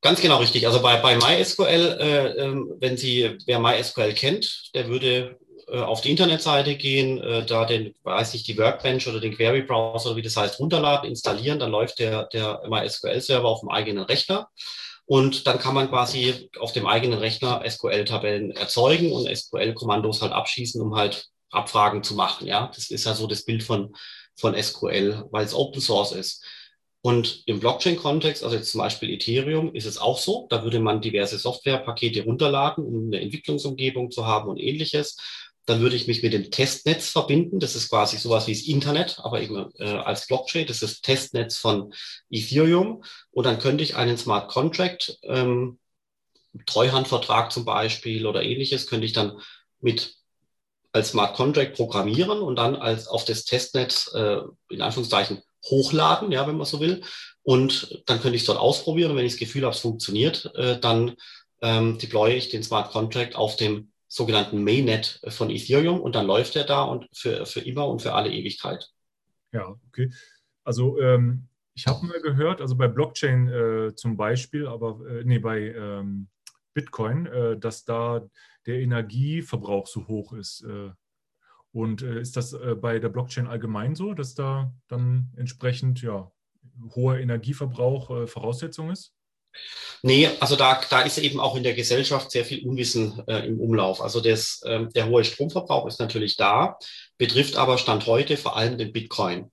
Ganz 0.00 0.20
genau 0.20 0.38
richtig. 0.38 0.66
Also 0.66 0.80
bei, 0.80 0.96
bei 0.98 1.16
MySQL, 1.16 1.98
äh, 2.00 2.26
ähm, 2.44 2.72
wenn 2.78 2.96
Sie, 2.96 3.36
wer 3.46 3.58
MySQL 3.58 4.12
kennt, 4.14 4.70
der 4.74 4.88
würde 4.88 5.38
äh, 5.66 5.80
auf 5.80 6.00
die 6.00 6.10
Internetseite 6.10 6.76
gehen, 6.76 7.18
äh, 7.18 7.44
da 7.44 7.64
den, 7.64 7.94
weiß 8.04 8.34
ich, 8.34 8.44
die 8.44 8.56
Workbench 8.56 9.08
oder 9.08 9.20
den 9.20 9.34
Query 9.34 9.62
Browser, 9.62 10.14
wie 10.14 10.22
das 10.22 10.36
heißt, 10.36 10.60
runterladen, 10.60 11.08
installieren, 11.08 11.58
dann 11.58 11.72
läuft 11.72 11.98
der, 11.98 12.24
der 12.26 12.62
MySQL-Server 12.68 13.48
auf 13.48 13.60
dem 13.60 13.70
eigenen 13.70 14.04
Rechner. 14.04 14.48
Und 15.04 15.46
dann 15.46 15.58
kann 15.58 15.74
man 15.74 15.88
quasi 15.88 16.50
auf 16.60 16.72
dem 16.72 16.86
eigenen 16.86 17.18
Rechner 17.18 17.62
SQL-Tabellen 17.68 18.52
erzeugen 18.52 19.10
und 19.10 19.26
SQL-Kommandos 19.26 20.22
halt 20.22 20.32
abschießen, 20.32 20.80
um 20.80 20.94
halt 20.94 21.28
Abfragen 21.50 22.02
zu 22.02 22.14
machen. 22.14 22.46
Ja, 22.46 22.70
das 22.74 22.90
ist 22.90 23.04
ja 23.04 23.14
so 23.14 23.26
das 23.26 23.44
Bild 23.44 23.62
von, 23.62 23.94
von 24.36 24.60
SQL, 24.60 25.26
weil 25.30 25.44
es 25.44 25.54
Open 25.54 25.80
Source 25.80 26.12
ist. 26.12 26.44
Und 27.00 27.44
im 27.46 27.60
Blockchain-Kontext, 27.60 28.42
also 28.42 28.56
jetzt 28.56 28.72
zum 28.72 28.80
Beispiel 28.80 29.10
Ethereum, 29.10 29.74
ist 29.74 29.86
es 29.86 29.98
auch 29.98 30.18
so. 30.18 30.46
Da 30.50 30.64
würde 30.64 30.80
man 30.80 31.00
diverse 31.00 31.38
Softwarepakete 31.38 32.24
runterladen, 32.24 32.84
um 32.84 33.06
eine 33.06 33.20
Entwicklungsumgebung 33.20 34.10
zu 34.10 34.26
haben 34.26 34.48
und 34.48 34.58
ähnliches. 34.58 35.16
Dann 35.64 35.80
würde 35.80 35.96
ich 35.96 36.08
mich 36.08 36.22
mit 36.22 36.32
dem 36.32 36.50
Testnetz 36.50 37.10
verbinden. 37.10 37.60
Das 37.60 37.76
ist 37.76 37.88
quasi 37.88 38.16
sowas 38.16 38.46
wie 38.46 38.52
das 38.52 38.62
Internet, 38.62 39.20
aber 39.22 39.40
eben 39.40 39.70
äh, 39.78 39.84
als 39.84 40.26
Blockchain. 40.26 40.66
Das 40.66 40.82
ist 40.82 40.92
das 40.92 41.00
Testnetz 41.02 41.56
von 41.56 41.92
Ethereum. 42.30 43.04
Und 43.30 43.46
dann 43.46 43.58
könnte 43.58 43.84
ich 43.84 43.94
einen 43.94 44.18
Smart 44.18 44.50
Contract, 44.50 45.18
ähm, 45.22 45.78
Treuhandvertrag 46.66 47.52
zum 47.52 47.64
Beispiel 47.64 48.26
oder 48.26 48.42
ähnliches, 48.42 48.86
könnte 48.86 49.06
ich 49.06 49.12
dann 49.12 49.38
mit 49.80 50.17
als 50.92 51.10
Smart 51.10 51.34
Contract 51.34 51.74
programmieren 51.74 52.40
und 52.40 52.56
dann 52.56 52.76
als 52.76 53.06
auf 53.06 53.24
das 53.24 53.44
Testnetz 53.44 54.10
äh, 54.14 54.38
in 54.70 54.80
Anführungszeichen 54.80 55.42
hochladen, 55.66 56.32
ja, 56.32 56.46
wenn 56.46 56.56
man 56.56 56.66
so 56.66 56.80
will. 56.80 57.02
Und 57.42 58.02
dann 58.06 58.20
könnte 58.20 58.36
ich 58.36 58.42
es 58.42 58.46
dort 58.46 58.58
ausprobieren. 58.58 59.10
Und 59.10 59.16
wenn 59.16 59.26
ich 59.26 59.32
das 59.32 59.40
Gefühl 59.40 59.64
habe, 59.64 59.74
es 59.74 59.80
funktioniert, 59.80 60.50
äh, 60.54 60.78
dann 60.78 61.16
ähm, 61.62 61.98
deploye 61.98 62.36
ich 62.36 62.48
den 62.48 62.62
Smart 62.62 62.90
Contract 62.90 63.36
auf 63.36 63.56
dem 63.56 63.92
sogenannten 64.06 64.64
Mainnet 64.64 65.20
von 65.28 65.50
Ethereum 65.50 66.00
und 66.00 66.14
dann 66.14 66.26
läuft 66.26 66.56
er 66.56 66.64
da 66.64 66.82
und 66.82 67.06
für, 67.12 67.44
für 67.44 67.60
immer 67.60 67.86
und 67.88 68.00
für 68.00 68.14
alle 68.14 68.30
Ewigkeit. 68.30 68.88
Ja, 69.52 69.76
okay. 69.88 70.10
Also 70.64 70.98
ähm, 71.00 71.48
ich 71.74 71.86
habe 71.86 72.06
mal 72.06 72.20
gehört, 72.20 72.60
also 72.60 72.74
bei 72.76 72.88
Blockchain 72.88 73.48
äh, 73.48 73.94
zum 73.94 74.16
Beispiel, 74.16 74.66
aber 74.66 74.98
äh, 75.08 75.22
nee, 75.24 75.38
bei 75.38 75.72
ähm, 75.74 76.28
Bitcoin, 76.78 77.26
äh, 77.26 77.58
dass 77.58 77.84
da 77.84 78.28
der 78.66 78.80
Energieverbrauch 78.80 79.86
so 79.86 80.06
hoch 80.06 80.32
ist. 80.32 80.62
Äh, 80.62 80.90
und 81.72 82.02
äh, 82.02 82.20
ist 82.20 82.36
das 82.36 82.56
bei 82.80 82.98
der 82.98 83.08
Blockchain 83.08 83.46
allgemein 83.46 83.94
so, 83.94 84.14
dass 84.14 84.34
da 84.34 84.72
dann 84.88 85.32
entsprechend 85.36 86.00
ja, 86.02 86.32
hoher 86.94 87.18
Energieverbrauch 87.18 88.28
Voraussetzung 88.28 88.90
ist? 88.90 89.12
Nee, 90.02 90.28
also 90.40 90.54
da, 90.54 90.80
da 90.88 91.02
ist 91.02 91.18
eben 91.18 91.40
auch 91.40 91.56
in 91.56 91.64
der 91.64 91.74
Gesellschaft 91.74 92.30
sehr 92.30 92.44
viel 92.44 92.66
Unwissen 92.66 93.22
äh, 93.26 93.46
im 93.46 93.60
Umlauf. 93.60 94.00
Also 94.00 94.20
das, 94.20 94.62
äh, 94.62 94.86
der 94.94 95.08
hohe 95.08 95.24
Stromverbrauch 95.24 95.86
ist 95.86 95.98
natürlich 95.98 96.36
da, 96.36 96.78
betrifft 97.16 97.56
aber 97.56 97.78
Stand 97.78 98.06
heute 98.06 98.36
vor 98.36 98.56
allem 98.56 98.78
den 98.78 98.92
Bitcoin. 98.92 99.50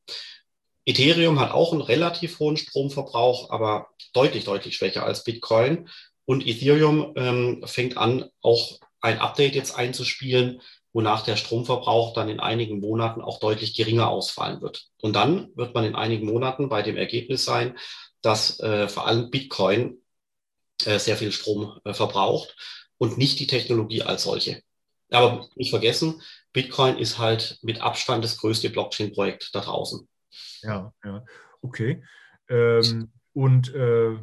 Ethereum 0.86 1.40
hat 1.40 1.52
auch 1.52 1.72
einen 1.72 1.82
relativ 1.82 2.38
hohen 2.38 2.58
Stromverbrauch, 2.58 3.50
aber 3.50 3.88
deutlich, 4.14 4.44
deutlich 4.46 4.76
schwächer 4.76 5.04
als 5.04 5.24
Bitcoin. 5.24 5.90
Und 6.26 6.46
Ethereum 6.46 7.14
ähm, 7.16 7.64
fängt 7.66 7.98
an, 7.98 8.30
auch 8.42 8.80
ein 9.02 9.20
Update 9.20 9.56
jetzt 9.56 9.78
einzuspielen, 9.78 10.62
wonach 10.92 11.24
der 11.24 11.36
Stromverbrauch 11.36 12.14
dann 12.14 12.30
in 12.30 12.40
einigen 12.40 12.80
Monaten 12.80 13.22
auch 13.22 13.40
deutlich 13.40 13.76
geringer 13.76 14.08
ausfallen 14.08 14.62
wird. 14.62 14.88
Und 15.02 15.14
dann 15.14 15.50
wird 15.56 15.76
man 15.76 15.84
in 15.84 15.96
einigen 15.96 16.26
Monaten 16.26 16.70
bei 16.70 16.82
dem 16.82 16.98
Ergebnis 16.98 17.46
sein, 17.46 17.78
dass 18.22 18.60
äh, 18.60 18.88
vor 18.88 19.06
allem 19.06 19.30
Bitcoin 19.30 19.98
äh, 20.86 20.98
sehr 20.98 21.18
viel 21.18 21.32
Strom 21.32 21.80
äh, 21.84 21.94
verbraucht 21.94 22.56
und 22.98 23.18
nicht 23.18 23.40
die 23.40 23.48
Technologie 23.48 24.02
als 24.02 24.24
solche. 24.24 24.62
Aber 25.12 25.48
nicht 25.56 25.70
vergessen, 25.70 26.22
Bitcoin 26.54 26.98
ist 26.98 27.20
halt 27.20 27.60
mit 27.62 27.82
Abstand 27.82 28.24
das 28.24 28.38
größte 28.38 28.70
Blockchain-Projekt 28.70 29.54
da 29.54 29.60
draußen. 29.60 30.08
Ja, 30.62 30.94
ja, 31.04 31.26
okay. 31.62 32.04
Ähm, 32.50 33.12
und 33.34 33.74
äh, 33.76 34.18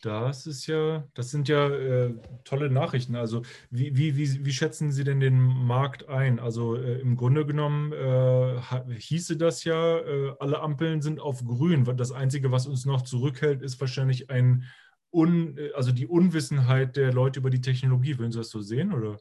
das 0.00 0.46
ist 0.46 0.66
ja, 0.66 1.04
das 1.14 1.30
sind 1.30 1.48
ja 1.48 1.68
äh, 1.68 2.14
tolle 2.44 2.70
Nachrichten. 2.70 3.16
Also 3.16 3.42
wie, 3.70 3.96
wie, 3.96 4.16
wie, 4.16 4.44
wie, 4.44 4.52
schätzen 4.52 4.92
Sie 4.92 5.04
denn 5.04 5.20
den 5.20 5.38
Markt 5.38 6.08
ein? 6.08 6.38
Also 6.38 6.76
äh, 6.76 7.00
im 7.00 7.16
Grunde 7.16 7.44
genommen 7.44 7.92
äh, 7.92 8.60
hieße 8.96 9.36
das 9.36 9.64
ja, 9.64 9.98
äh, 9.98 10.34
alle 10.38 10.60
Ampeln 10.60 11.02
sind 11.02 11.20
auf 11.20 11.44
grün. 11.44 11.84
Das 11.96 12.12
Einzige, 12.12 12.52
was 12.52 12.66
uns 12.66 12.86
noch 12.86 13.02
zurückhält, 13.02 13.62
ist 13.62 13.80
wahrscheinlich 13.80 14.30
ein 14.30 14.64
Un, 15.10 15.58
also 15.74 15.90
die 15.90 16.06
Unwissenheit 16.06 16.96
der 16.96 17.12
Leute 17.12 17.40
über 17.40 17.50
die 17.50 17.62
Technologie. 17.62 18.18
Würden 18.18 18.30
Sie 18.30 18.38
das 18.38 18.50
so 18.50 18.60
sehen? 18.60 18.92
Oder? 18.92 19.18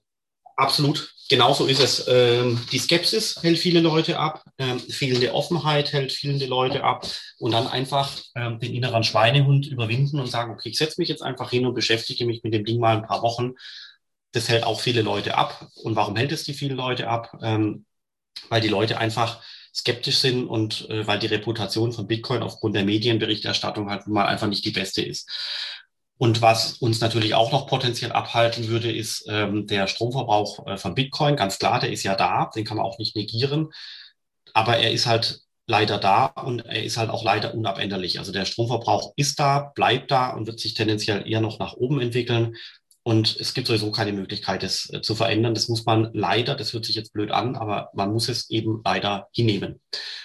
Absolut, 0.59 1.13
genau 1.29 1.53
so 1.53 1.67
ist 1.67 1.79
es. 1.79 2.07
Ähm, 2.07 2.59
die 2.71 2.79
Skepsis 2.79 3.41
hält 3.43 3.59
viele 3.59 3.79
Leute 3.79 4.17
ab, 4.19 4.43
ähm, 4.57 4.79
fehlende 4.79 5.33
Offenheit 5.33 5.93
hält 5.93 6.11
viele 6.11 6.47
Leute 6.47 6.83
ab 6.83 7.05
und 7.39 7.51
dann 7.51 7.67
einfach 7.67 8.11
ähm, 8.35 8.59
den 8.59 8.73
inneren 8.73 9.03
Schweinehund 9.03 9.67
überwinden 9.67 10.19
und 10.19 10.27
sagen, 10.27 10.51
okay, 10.51 10.69
ich 10.69 10.77
setze 10.79 10.99
mich 10.99 11.09
jetzt 11.09 11.21
einfach 11.21 11.51
hin 11.51 11.65
und 11.67 11.75
beschäftige 11.75 12.25
mich 12.25 12.43
mit 12.43 12.53
dem 12.55 12.65
Ding 12.65 12.79
mal 12.79 12.97
ein 12.97 13.03
paar 13.07 13.21
Wochen. 13.21 13.53
Das 14.31 14.49
hält 14.49 14.63
auch 14.63 14.81
viele 14.81 15.03
Leute 15.03 15.37
ab. 15.37 15.67
Und 15.83 15.95
warum 15.95 16.15
hält 16.15 16.31
es 16.31 16.43
die 16.43 16.53
viele 16.53 16.75
Leute 16.75 17.07
ab? 17.09 17.37
Ähm, 17.43 17.85
weil 18.49 18.61
die 18.61 18.67
Leute 18.69 18.97
einfach 18.99 19.41
skeptisch 19.75 20.19
sind 20.19 20.47
und 20.47 20.89
äh, 20.89 21.07
weil 21.07 21.19
die 21.19 21.27
Reputation 21.27 21.93
von 21.93 22.07
Bitcoin 22.07 22.43
aufgrund 22.43 22.75
der 22.75 22.85
Medienberichterstattung 22.85 23.89
halt 23.91 24.07
mal 24.07 24.25
einfach 24.27 24.47
nicht 24.47 24.65
die 24.65 24.71
beste 24.71 25.03
ist. 25.03 25.29
Und 26.17 26.41
was 26.41 26.73
uns 26.73 26.99
natürlich 26.99 27.35
auch 27.35 27.51
noch 27.51 27.67
potenziell 27.67 28.11
abhalten 28.11 28.67
würde, 28.67 28.91
ist 28.91 29.25
ähm, 29.29 29.67
der 29.67 29.87
Stromverbrauch 29.87 30.65
äh, 30.65 30.77
von 30.77 30.95
Bitcoin. 30.95 31.35
Ganz 31.35 31.59
klar, 31.59 31.79
der 31.79 31.91
ist 31.91 32.03
ja 32.03 32.15
da, 32.15 32.49
den 32.55 32.65
kann 32.65 32.77
man 32.77 32.85
auch 32.85 32.97
nicht 32.97 33.15
negieren. 33.15 33.69
Aber 34.53 34.77
er 34.77 34.91
ist 34.91 35.05
halt 35.05 35.41
leider 35.67 35.99
da 35.99 36.25
und 36.25 36.65
er 36.65 36.83
ist 36.83 36.97
halt 36.97 37.09
auch 37.09 37.23
leider 37.23 37.53
unabänderlich. 37.53 38.19
Also 38.19 38.31
der 38.31 38.45
Stromverbrauch 38.45 39.13
ist 39.15 39.39
da, 39.39 39.71
bleibt 39.75 40.09
da 40.09 40.31
und 40.31 40.47
wird 40.47 40.59
sich 40.59 40.73
tendenziell 40.73 41.29
eher 41.29 41.41
noch 41.41 41.59
nach 41.59 41.73
oben 41.73 42.01
entwickeln. 42.01 42.55
Und 43.03 43.37
es 43.39 43.53
gibt 43.53 43.67
sowieso 43.67 43.91
keine 43.91 44.11
Möglichkeit, 44.11 44.63
das 44.63 44.91
äh, 44.91 45.01
zu 45.01 45.13
verändern. 45.13 45.53
Das 45.53 45.69
muss 45.69 45.85
man 45.85 46.09
leider, 46.13 46.55
das 46.55 46.73
hört 46.73 46.85
sich 46.85 46.95
jetzt 46.95 47.13
blöd 47.13 47.31
an, 47.31 47.55
aber 47.55 47.89
man 47.93 48.11
muss 48.11 48.27
es 48.27 48.49
eben 48.49 48.81
leider 48.83 49.27
hinnehmen. 49.33 49.81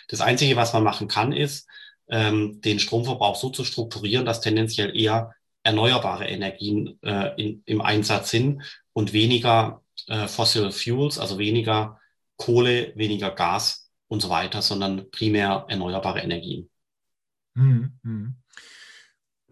Das 0.09 0.20
Einzige, 0.20 0.57
was 0.57 0.72
man 0.72 0.82
machen 0.82 1.07
kann, 1.07 1.32
ist, 1.32 1.68
ähm, 2.11 2.61
den 2.61 2.78
Stromverbrauch 2.78 3.36
so 3.36 3.51
zu 3.51 3.64
strukturieren, 3.64 4.24
dass 4.24 4.40
tendenziell 4.40 4.97
eher 4.97 5.32
erneuerbare 5.63 6.27
Energien 6.27 6.99
äh, 7.03 7.41
in, 7.41 7.63
im 7.67 7.81
Einsatz 7.81 8.31
sind 8.31 8.63
und 8.93 9.13
weniger 9.13 9.83
äh, 10.09 10.27
Fossil 10.27 10.71
Fuels, 10.73 11.19
also 11.19 11.39
weniger 11.39 12.01
Kohle, 12.37 12.93
weniger 12.97 13.31
Gas 13.31 13.91
und 14.09 14.21
so 14.21 14.29
weiter, 14.29 14.63
sondern 14.63 15.11
primär 15.11 15.67
erneuerbare 15.69 16.21
Energien. 16.21 16.69
Hm, 17.57 17.99
hm. 18.03 18.35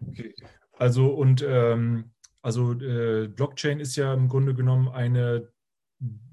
Okay. 0.07 0.35
Also 0.77 1.07
und 1.09 1.43
ähm, 1.47 2.11
also 2.41 2.73
äh, 2.73 3.27
Blockchain 3.27 3.79
ist 3.79 3.95
ja 3.95 4.13
im 4.13 4.27
Grunde 4.27 4.55
genommen 4.55 4.89
eine 4.89 5.47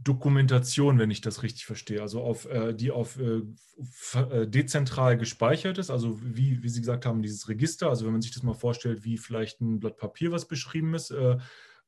Dokumentation, 0.03 0.99
wenn 0.99 1.11
ich 1.11 1.21
das 1.21 1.43
richtig 1.43 1.67
verstehe, 1.67 2.01
also 2.01 2.23
auf, 2.23 2.47
äh, 2.47 2.73
die 2.73 2.91
auf 2.91 3.19
äh, 3.19 3.43
äh, 4.15 4.49
dezentral 4.49 5.19
gespeichert 5.19 5.77
ist, 5.77 5.91
also 5.91 6.19
wie, 6.23 6.63
wie 6.63 6.69
Sie 6.71 6.81
gesagt 6.81 7.05
haben, 7.05 7.21
dieses 7.21 7.51
Register, 7.51 7.91
also 7.91 8.07
wenn 8.07 8.13
man 8.13 8.23
sich 8.23 8.33
das 8.33 8.43
mal 8.43 8.55
vorstellt, 8.55 9.05
wie 9.05 9.19
vielleicht 9.19 9.61
ein 9.61 9.79
Blatt 9.79 9.99
Papier, 9.99 10.33
was 10.33 10.49
beschrieben 10.49 10.95
ist, 10.95 11.11
äh, 11.11 11.33
äh, 11.33 11.39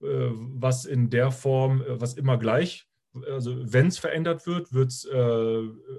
was 0.02 0.84
in 0.84 1.08
der 1.08 1.30
Form, 1.30 1.80
äh, 1.80 1.98
was 1.98 2.14
immer 2.14 2.36
gleich, 2.36 2.86
also 3.30 3.56
wenn 3.72 3.86
es 3.86 3.98
verändert 3.98 4.46
wird, 4.46 4.72
wird 4.72 4.90
es 4.90 5.08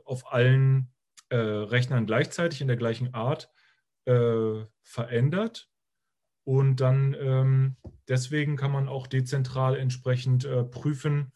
auf 0.05 0.31
allen 0.31 0.93
Rechnern 1.29 2.05
gleichzeitig 2.05 2.61
in 2.61 2.67
der 2.67 2.77
gleichen 2.77 3.13
Art 3.13 3.51
verändert. 4.81 5.69
Und 6.45 6.77
dann 6.77 7.13
ähm, 7.19 7.75
deswegen 8.07 8.55
kann 8.55 8.71
man 8.71 8.87
auch 8.87 9.07
dezentral 9.07 9.75
entsprechend 9.75 10.47
prüfen, 10.71 11.33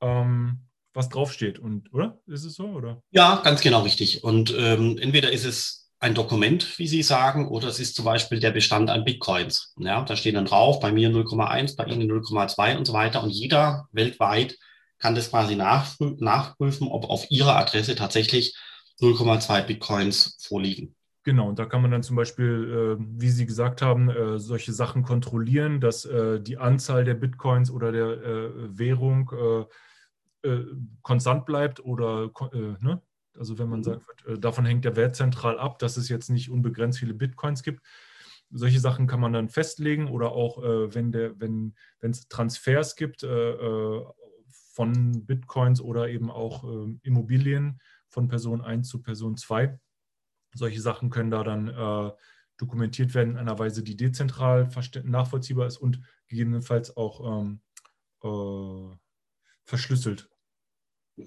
ähm, 0.00 0.68
was 0.94 1.08
draufsteht. 1.08 1.58
Und, 1.58 1.92
oder? 1.92 2.18
Ist 2.26 2.44
es 2.44 2.54
so? 2.54 2.66
Oder? 2.66 3.02
Ja, 3.10 3.40
ganz 3.44 3.60
genau 3.60 3.82
richtig. 3.82 4.24
Und 4.24 4.54
ähm, 4.56 4.98
entweder 4.98 5.32
ist 5.32 5.44
es 5.44 5.90
ein 6.00 6.14
Dokument, 6.14 6.78
wie 6.78 6.86
Sie 6.86 7.02
sagen, 7.02 7.48
oder 7.48 7.68
es 7.68 7.80
ist 7.80 7.96
zum 7.96 8.04
Beispiel 8.04 8.38
der 8.38 8.52
Bestand 8.52 8.88
an 8.90 9.04
Bitcoins. 9.04 9.74
Ja, 9.78 10.02
da 10.02 10.16
steht 10.16 10.36
dann 10.36 10.44
drauf, 10.44 10.80
bei 10.80 10.92
mir 10.92 11.10
0,1, 11.10 11.76
bei 11.76 11.84
Ihnen 11.86 12.10
0,2 12.10 12.76
und 12.76 12.86
so 12.86 12.92
weiter. 12.92 13.22
Und 13.22 13.30
jeder 13.30 13.88
weltweit 13.92 14.56
kann 14.98 15.14
das 15.14 15.30
quasi 15.30 15.56
nachprüfen, 15.56 16.88
ob 16.88 17.04
auf 17.04 17.30
Ihrer 17.30 17.56
Adresse 17.56 17.94
tatsächlich 17.94 18.56
0,2 19.00 19.62
Bitcoins 19.62 20.36
vorliegen. 20.40 20.94
Genau, 21.28 21.46
und 21.50 21.58
da 21.58 21.66
kann 21.66 21.82
man 21.82 21.90
dann 21.90 22.02
zum 22.02 22.16
Beispiel, 22.16 22.96
äh, 22.98 23.04
wie 23.20 23.28
Sie 23.28 23.44
gesagt 23.44 23.82
haben, 23.82 24.08
äh, 24.08 24.38
solche 24.38 24.72
Sachen 24.72 25.02
kontrollieren, 25.02 25.78
dass 25.78 26.06
äh, 26.06 26.40
die 26.40 26.56
Anzahl 26.56 27.04
der 27.04 27.12
Bitcoins 27.12 27.70
oder 27.70 27.92
der 27.92 28.06
äh, 28.06 28.78
Währung 28.78 29.30
äh, 30.42 30.48
äh, 30.48 30.64
konstant 31.02 31.44
bleibt 31.44 31.84
oder 31.84 32.30
ne? 32.80 33.02
Also 33.38 33.58
wenn 33.58 33.68
man 33.68 33.80
mhm. 33.80 33.84
sagt, 33.84 34.24
davon 34.38 34.64
hängt 34.64 34.86
der 34.86 34.96
Wert 34.96 35.16
zentral 35.16 35.58
ab, 35.58 35.78
dass 35.80 35.98
es 35.98 36.08
jetzt 36.08 36.30
nicht 36.30 36.48
unbegrenzt 36.48 36.98
viele 36.98 37.12
Bitcoins 37.12 37.62
gibt. 37.62 37.84
Solche 38.50 38.80
Sachen 38.80 39.06
kann 39.06 39.20
man 39.20 39.34
dann 39.34 39.50
festlegen 39.50 40.08
oder 40.08 40.32
auch, 40.32 40.62
wenn 40.62 41.12
der, 41.12 41.38
wenn 41.38 41.74
es 42.00 42.26
Transfers 42.28 42.96
gibt 42.96 43.20
von 44.72 45.26
Bitcoins 45.26 45.82
oder 45.82 46.08
eben 46.08 46.30
auch 46.30 46.64
Immobilien 47.02 47.80
von 48.08 48.28
Person 48.28 48.62
1 48.62 48.88
zu 48.88 49.02
Person 49.02 49.36
2, 49.36 49.78
solche 50.54 50.80
Sachen 50.80 51.10
können 51.10 51.30
da 51.30 51.44
dann 51.44 51.68
äh, 51.68 52.12
dokumentiert 52.56 53.14
werden 53.14 53.34
in 53.34 53.38
einer 53.38 53.58
Weise, 53.58 53.82
die 53.82 53.96
dezentral 53.96 54.68
nachvollziehbar 55.04 55.66
ist 55.66 55.76
und 55.78 56.00
gegebenenfalls 56.26 56.96
auch 56.96 57.40
ähm, 57.40 57.60
äh, 58.22 58.96
verschlüsselt. 59.64 60.28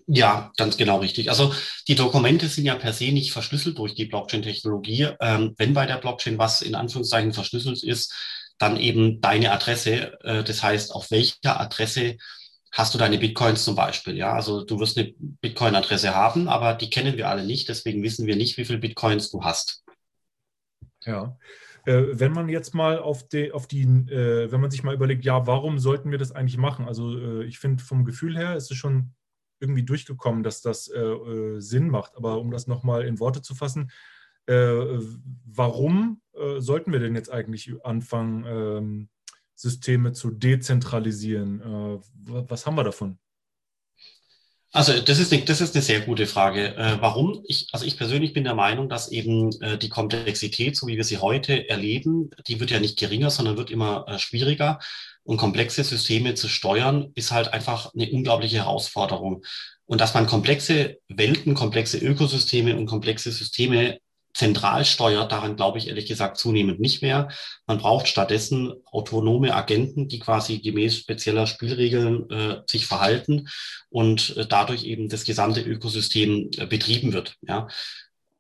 Ja, 0.08 0.52
ganz 0.58 0.78
genau 0.78 1.00
richtig. 1.00 1.30
Also 1.30 1.54
die 1.88 1.96
Dokumente 1.96 2.48
sind 2.48 2.66
ja 2.66 2.76
per 2.76 2.94
se 2.94 3.12
nicht 3.12 3.32
verschlüsselt 3.34 3.78
durch 3.78 3.94
die 3.94 4.06
Blockchain-Technologie. 4.06 5.10
Ähm, 5.20 5.54
wenn 5.58 5.74
bei 5.74 5.86
der 5.86 5.98
Blockchain 5.98 6.38
was 6.38 6.62
in 6.62 6.76
Anführungszeichen 6.76 7.34
verschlüsselt 7.34 7.84
ist, 7.84 8.14
dann 8.58 8.78
eben 8.78 9.20
deine 9.22 9.52
Adresse. 9.52 10.18
Äh, 10.24 10.44
das 10.44 10.64
heißt, 10.64 10.94
auf 10.94 11.12
welcher 11.12 11.60
Adresse 11.60 12.18
hast 12.72 12.94
du 12.94 12.98
deine 12.98 13.18
Bitcoins 13.18 13.64
zum 13.64 13.76
Beispiel. 13.76 14.16
Ja, 14.16 14.34
also 14.34 14.64
du 14.64 14.80
wirst 14.80 14.98
eine 14.98 15.14
Bitcoin-Adresse 15.18 16.16
haben, 16.16 16.48
aber 16.48 16.74
die 16.74 16.90
kennen 16.90 17.18
wir 17.18 17.28
alle 17.30 17.46
nicht. 17.46 17.68
Deswegen 17.70 18.02
wissen 18.02 18.28
wir 18.28 18.36
nicht, 18.36 18.58
wie 18.58 18.66
viele 18.66 18.80
Bitcoins 18.80 19.30
du 19.30 19.44
hast. 19.44 19.84
Ja. 21.04 21.38
Äh, 21.86 22.04
wenn 22.14 22.32
man 22.32 22.48
jetzt 22.48 22.74
mal 22.74 23.00
auf 23.00 23.28
die, 23.28 23.52
auf 23.52 23.68
die 23.68 23.84
äh, 23.84 24.52
wenn 24.52 24.62
man 24.62 24.72
sich 24.72 24.84
mal 24.84 24.94
überlegt, 24.94 25.26
ja, 25.26 25.48
warum 25.48 25.80
sollten 25.80 26.12
wir 26.12 26.18
das 26.18 26.32
eigentlich 26.32 26.58
machen? 26.58 26.88
Also 26.88 27.18
äh, 27.18 27.44
ich 27.44 27.60
finde 27.60 27.84
vom 27.84 28.06
Gefühl 28.06 28.38
her 28.38 28.56
ist 28.56 28.72
es 28.72 28.78
schon 28.78 29.14
irgendwie 29.60 29.84
durchgekommen, 29.84 30.42
dass 30.42 30.62
das 30.62 30.86
Sinn 31.58 31.90
macht. 31.90 32.18
Aber 32.18 32.40
um 32.40 32.50
das 32.50 32.66
nochmal 32.66 33.06
in 33.06 33.20
Worte 33.20 33.44
zu 33.44 33.54
fassen, 33.54 33.92
warum 34.48 36.20
sollten 36.58 36.92
wir 36.92 37.00
denn 37.00 37.14
jetzt 37.14 37.32
eigentlich 37.32 37.72
anfangen, 37.84 38.46
ähm, 38.48 39.10
Systeme 39.62 40.12
zu 40.12 40.32
dezentralisieren. 40.32 41.62
Äh, 41.62 42.00
was 42.50 42.66
haben 42.66 42.76
wir 42.76 42.84
davon? 42.84 43.20
Also 44.74 45.00
das 45.02 45.20
ist, 45.20 45.34
eine, 45.34 45.44
das 45.44 45.60
ist 45.60 45.76
eine 45.76 45.84
sehr 45.84 46.00
gute 46.00 46.26
Frage. 46.26 46.76
Äh, 46.78 46.98
warum? 47.02 47.44
Ich, 47.46 47.68
also 47.74 47.86
ich 47.86 47.98
persönlich 47.98 48.34
bin 48.34 48.46
der 48.46 48.56
Meinung, 48.56 48.88
dass 48.88 49.12
eben 49.12 49.52
äh, 49.62 49.78
die 49.78 49.90
Komplexität, 49.90 50.78
so 50.78 50.88
wie 50.88 50.96
wir 50.96 51.04
sie 51.04 51.18
heute 51.18 51.68
erleben, 51.68 52.30
die 52.48 52.60
wird 52.60 52.72
ja 52.72 52.80
nicht 52.80 52.98
geringer, 52.98 53.30
sondern 53.30 53.58
wird 53.58 53.70
immer 53.70 54.06
äh, 54.08 54.18
schwieriger. 54.18 54.80
Und 55.24 55.38
komplexe 55.38 55.84
Systeme 55.84 56.34
zu 56.34 56.48
steuern, 56.48 57.12
ist 57.16 57.32
halt 57.32 57.54
einfach 57.54 57.94
eine 57.94 58.10
unglaubliche 58.10 58.58
Herausforderung. 58.58 59.44
Und 59.86 60.02
dass 60.02 60.14
man 60.14 60.26
komplexe 60.26 60.98
Welten, 61.10 61.54
komplexe 61.54 61.98
Ökosysteme 61.98 62.78
und 62.78 62.86
komplexe 62.86 63.32
Systeme 63.32 64.00
zentral 64.34 64.86
steuert, 64.86 65.32
daran 65.32 65.56
glaube 65.56 65.78
ich 65.78 65.88
ehrlich 65.88 66.08
gesagt 66.08 66.38
zunehmend 66.38 66.80
nicht 66.80 67.02
mehr. 67.02 67.30
Man 67.68 67.78
braucht 67.78 68.08
stattdessen 68.08 68.74
autonome 68.86 69.56
Agenten, 69.56 70.08
die 70.08 70.20
quasi 70.20 70.60
gemäß 70.60 70.98
spezieller 70.98 71.48
Spielregeln 71.48 72.30
äh, 72.30 72.62
sich 72.68 72.86
verhalten 72.86 73.50
und 73.90 74.36
äh, 74.38 74.46
dadurch 74.48 74.84
eben 74.84 75.10
das 75.10 75.24
gesamte 75.24 75.62
Ökosystem 75.62 76.50
äh, 76.58 76.66
betrieben 76.66 77.14
wird. 77.14 77.36
Ja 77.42 77.68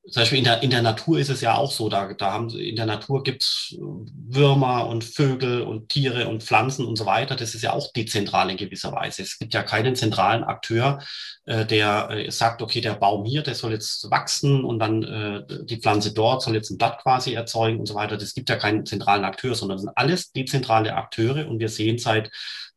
zum 0.09 0.21
Beispiel 0.21 0.39
in 0.39 0.43
der, 0.43 0.63
in 0.63 0.71
der 0.71 0.81
Natur 0.81 1.19
ist 1.19 1.29
es 1.29 1.41
ja 1.41 1.53
auch 1.55 1.71
so, 1.71 1.87
da, 1.87 2.13
da 2.13 2.31
haben 2.33 2.49
in 2.49 2.75
der 2.75 2.87
Natur 2.87 3.21
gibt's 3.21 3.75
Würmer 3.77 4.87
und 4.87 5.03
Vögel 5.03 5.61
und 5.61 5.89
Tiere 5.89 6.27
und 6.27 6.41
Pflanzen 6.41 6.85
und 6.85 6.95
so 6.97 7.05
weiter. 7.05 7.35
Das 7.35 7.53
ist 7.53 7.61
ja 7.61 7.73
auch 7.73 7.91
dezentral 7.93 8.49
in 8.49 8.57
gewisser 8.57 8.91
Weise. 8.93 9.21
Es 9.21 9.37
gibt 9.37 9.53
ja 9.53 9.61
keinen 9.61 9.95
zentralen 9.95 10.43
Akteur, 10.43 10.99
äh, 11.45 11.67
der 11.67 12.09
äh, 12.09 12.31
sagt, 12.31 12.63
okay, 12.63 12.81
der 12.81 12.95
Baum 12.95 13.25
hier, 13.25 13.43
der 13.43 13.53
soll 13.53 13.73
jetzt 13.73 14.09
wachsen 14.09 14.63
und 14.63 14.79
dann 14.79 15.03
äh, 15.03 15.65
die 15.65 15.77
Pflanze 15.77 16.13
dort 16.13 16.41
soll 16.41 16.55
jetzt 16.55 16.71
ein 16.71 16.79
Blatt 16.79 16.99
quasi 17.03 17.33
erzeugen 17.33 17.79
und 17.79 17.85
so 17.85 17.93
weiter. 17.93 18.17
Das 18.17 18.33
gibt 18.33 18.49
ja 18.49 18.55
keinen 18.55 18.87
zentralen 18.87 19.23
Akteur, 19.23 19.53
sondern 19.53 19.77
das 19.77 19.83
sind 19.83 19.97
alles 19.97 20.31
dezentrale 20.31 20.95
Akteure 20.95 21.47
und 21.47 21.59
wir 21.59 21.69
sehen 21.69 21.99
seit 21.99 22.31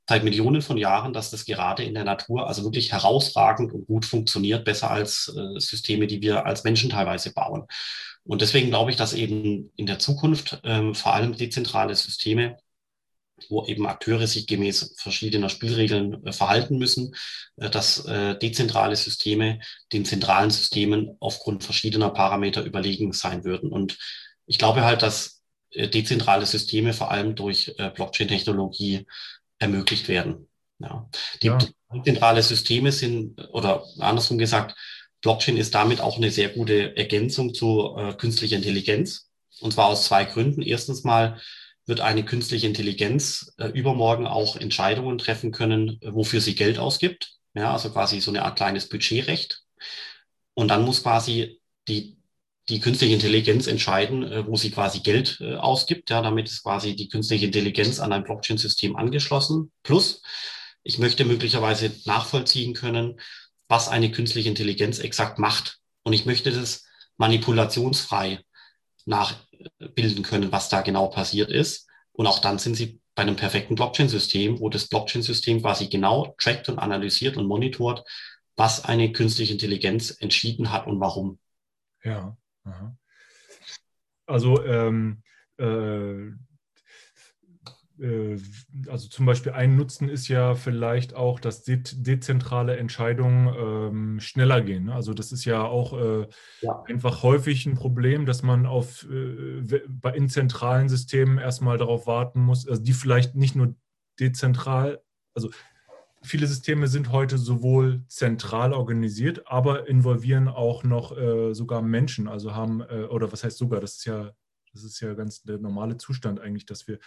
seit 0.09 0.25
Millionen 0.25 0.63
von 0.63 0.77
Jahren, 0.77 1.13
dass 1.13 1.31
das 1.31 1.45
gerade 1.45 1.83
in 1.85 1.95
der 1.95 2.05
Natur 2.05 2.47
also 2.47 2.65
wirklich 2.65 2.93
herausragend 2.93 3.73
und 3.73 3.87
gut 3.87 4.05
funktioniert, 4.05 4.65
besser 4.65 4.91
als 4.91 5.35
äh, 5.37 5.59
Systeme, 5.61 6.07
die 6.07 6.21
wir 6.21 6.47
als 6.47 6.65
Menschen 6.65 6.91
teilweise 6.91 7.33
bauen. 7.33 7.67
Und 8.25 8.43
deswegen 8.43 8.69
glaube 8.69 8.91
ich, 8.91 8.97
dass 8.97 9.13
eben 9.13 9.71
in 9.77 9.87
der 9.87 9.99
Zukunft 9.99 10.61
ähm, 10.65 10.95
vor 10.95 11.15
allem 11.15 11.37
dezentrale 11.37 11.95
Systeme 11.95 12.57
wo 13.49 13.67
eben 13.67 13.87
Akteure 13.87 14.27
sich 14.27 14.47
gemäß 14.47 14.95
verschiedener 14.97 15.49
Spielregeln 15.49 16.25
äh, 16.27 16.33
verhalten 16.33 16.79
müssen, 16.79 17.15
äh, 17.57 17.71
dass 17.71 18.05
äh, 18.07 18.39
dezentrale 18.39 18.97
Systeme 18.97 19.61
den 19.93 20.05
zentralen 20.05 20.51
Systemen 20.51 21.17
aufgrund 21.21 21.65
verschiedener 21.65 22.11
Parameter 22.11 22.63
überlegen 22.63 23.13
sein 23.13 23.45
würden. 23.45 23.71
Und 23.71 23.99
ich 24.47 24.59
glaube 24.59 24.85
halt, 24.85 25.03
dass 25.03 25.43
äh, 25.71 25.89
dezentrale 25.89 26.47
Systeme 26.47 26.93
vor 26.93 27.11
allem 27.11 27.35
durch 27.35 27.75
äh, 27.79 27.91
Blockchain-Technologie 27.91 29.07
ermöglicht 29.59 30.09
werden. 30.09 30.49
Ja. 30.79 31.09
Die 31.43 31.47
ja. 31.47 31.59
zentrale 32.05 32.43
Systeme 32.43 32.93
sind, 32.93 33.41
oder 33.53 33.85
andersrum 33.99 34.39
gesagt, 34.39 34.77
Blockchain 35.23 35.57
ist 35.57 35.75
damit 35.75 36.01
auch 36.01 36.17
eine 36.17 36.31
sehr 36.31 36.51
gute 36.51 36.97
Ergänzung 36.97 37.55
zu 37.55 37.97
äh, 37.97 38.13
künstlicher 38.15 38.57
Intelligenz. 38.57 39.31
Und 39.61 39.73
zwar 39.73 39.87
aus 39.87 40.05
zwei 40.05 40.25
Gründen. 40.25 40.61
Erstens 40.61 41.05
mal 41.05 41.41
wird 41.87 42.01
eine 42.01 42.25
künstliche 42.25 42.67
Intelligenz 42.67 43.55
äh, 43.59 43.69
übermorgen 43.69 44.27
auch 44.27 44.57
Entscheidungen 44.57 45.19
treffen 45.19 45.53
können, 45.53 45.99
äh, 46.03 46.13
wofür 46.13 46.41
sie 46.41 46.55
Geld 46.55 46.79
ausgibt. 46.79 47.37
Ja, 47.55 47.73
also 47.73 47.91
quasi 47.91 48.21
so 48.21 48.31
eine 48.31 48.45
Art 48.45 48.57
kleines 48.57 48.89
Budgetrecht. 48.89 49.63
Und 50.55 50.69
dann 50.69 50.85
muss 50.85 51.03
quasi 51.03 51.61
die 51.89 52.17
die 52.69 52.81
künstliche 52.81 53.15
Intelligenz 53.15 53.67
entscheiden, 53.67 54.23
äh, 54.25 54.47
wo 54.47 54.57
sie 54.57 54.71
quasi 54.71 55.01
Geld 55.01 55.39
äh, 55.41 55.55
ausgibt. 55.57 56.11
Ja, 56.11 56.23
damit 56.23 56.49
ist 56.49 56.63
quasi 56.63 56.97
die 56.97 57.09
künstliche 57.09 57.47
Intelligenz 57.47 58.01
an 58.01 58.13
ein 58.13 58.25
Blockchain-System 58.25 58.97
angeschlossen. 58.97 59.73
Plus, 59.83 60.23
ich 60.83 60.99
möchte 60.99 61.25
möglicherweise 61.25 61.91
nachvollziehen 62.05 62.75
können, 62.75 63.21
was 63.69 63.89
eine 63.89 64.11
künstliche 64.11 64.49
Intelligenz 64.49 64.99
exakt 64.99 65.39
macht. 65.39 65.79
Und 66.03 66.13
ich 66.13 66.27
möchte 66.27 66.53
das 66.53 66.85
manipulationsfrei 67.17 68.41
nachbilden 69.07 70.23
können, 70.23 70.53
was 70.53 70.69
da 70.69 70.83
genau 70.83 71.09
passiert 71.09 71.51
ist. 71.51 71.89
Und 72.13 72.27
auch 72.27 72.39
dann 72.39 72.59
sind 72.59 72.75
Sie 72.75 73.01
bei 73.15 73.23
einem 73.23 73.37
perfekten 73.37 73.75
Blockchain-System, 73.75 74.61
wo 74.61 74.69
das 74.69 74.89
Blockchain-System 74.89 75.61
quasi 75.61 75.89
genau 75.89 76.35
trackt 76.39 76.69
und 76.69 76.79
analysiert 76.79 77.37
und 77.37 77.47
monitort, 77.47 78.05
was 78.57 78.85
eine 78.85 79.13
künstliche 79.13 79.53
Intelligenz 79.53 80.17
entschieden 80.19 80.73
hat 80.73 80.87
und 80.87 81.01
warum. 81.01 81.39
Ja. 82.03 82.37
Also, 84.27 84.65
ähm, 84.65 85.23
äh, 85.59 86.31
äh, 88.01 88.39
also 88.89 89.09
zum 89.09 89.27
Beispiel 89.27 89.53
ein 89.53 89.77
Nutzen 89.77 90.09
ist 90.09 90.29
ja 90.29 90.55
vielleicht 90.55 91.15
auch, 91.15 91.41
dass 91.41 91.63
de 91.63 91.83
dezentrale 91.83 92.77
Entscheidungen 92.77 93.55
ähm, 93.57 94.21
schneller 94.21 94.61
gehen. 94.63 94.85
Ne? 94.85 94.95
Also 94.95 95.15
das 95.15 95.33
ist 95.33 95.45
ja 95.45 95.63
auch 95.63 95.93
äh, 95.99 96.27
ja. 96.63 96.83
einfach 96.87 97.23
häufig 97.23 97.67
ein 97.67 97.75
Problem, 97.75 98.27
dass 98.27 98.43
man 98.43 98.67
auf, 98.67 99.07
äh, 99.11 99.83
bei 99.89 100.15
in 100.15 100.29
zentralen 100.29 100.89
Systemen 100.89 101.39
erstmal 101.39 101.79
darauf 101.79 102.07
warten 102.07 102.41
muss, 102.41 102.67
also 102.69 102.83
die 102.83 102.93
vielleicht 102.93 103.35
nicht 103.35 103.55
nur 103.55 103.75
dezentral, 104.19 105.01
also 105.35 105.51
viele 106.25 106.47
Systeme 106.47 106.89
sind 106.89 107.13
heute 107.13 107.39
sowohl 107.39 108.03
zentral 108.09 108.73
organisiert, 108.73 109.47
aber 109.47 109.89
involvieren 109.89 110.49
auch 110.49 110.85
noch 110.85 111.17
äh, 111.17 111.55
sogar 111.55 111.83
Menschen. 111.83 112.29
Also 112.29 112.55
haben, 112.55 112.81
äh, 112.81 113.05
oder 113.05 113.33
was 113.33 113.45
heißt 113.45 113.59
sogar, 113.59 113.81
das 113.81 113.97
ist 113.97 114.05
ja, 114.07 114.33
das 114.73 114.85
ist 114.85 115.01
ja 115.01 115.15
ganz 115.15 115.43
der 115.43 115.59
normale 115.59 115.97
Zustand 115.97 116.41
eigentlich, 116.41 116.67
dass 116.67 116.89
wir 116.89 116.99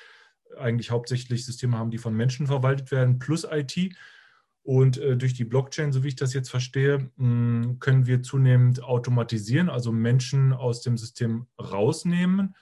eigentlich 0.58 0.92
hauptsächlich 0.92 1.46
Systeme 1.46 1.78
haben, 1.78 1.92
die 1.92 1.98
von 1.98 2.14
Menschen 2.16 2.48
verwaltet 2.48 2.92
werden, 2.92 3.20
plus 3.20 3.46
IT. 3.50 3.96
Und 4.64 4.98
äh, 4.98 5.16
durch 5.16 5.34
die 5.34 5.46
Blockchain, 5.46 5.94
so 5.94 6.04
wie 6.04 6.10
ich 6.10 6.16
das 6.16 6.34
jetzt 6.34 6.50
verstehe, 6.50 7.10
mh, 7.16 7.76
können 7.80 8.06
wir 8.06 8.22
zunehmend 8.22 8.84
automatisieren, 8.84 9.70
also 9.70 9.92
Menschen 9.92 10.52
aus 10.52 10.82
dem 10.82 10.98
System 10.98 11.48
rausnehmen, 11.60 12.56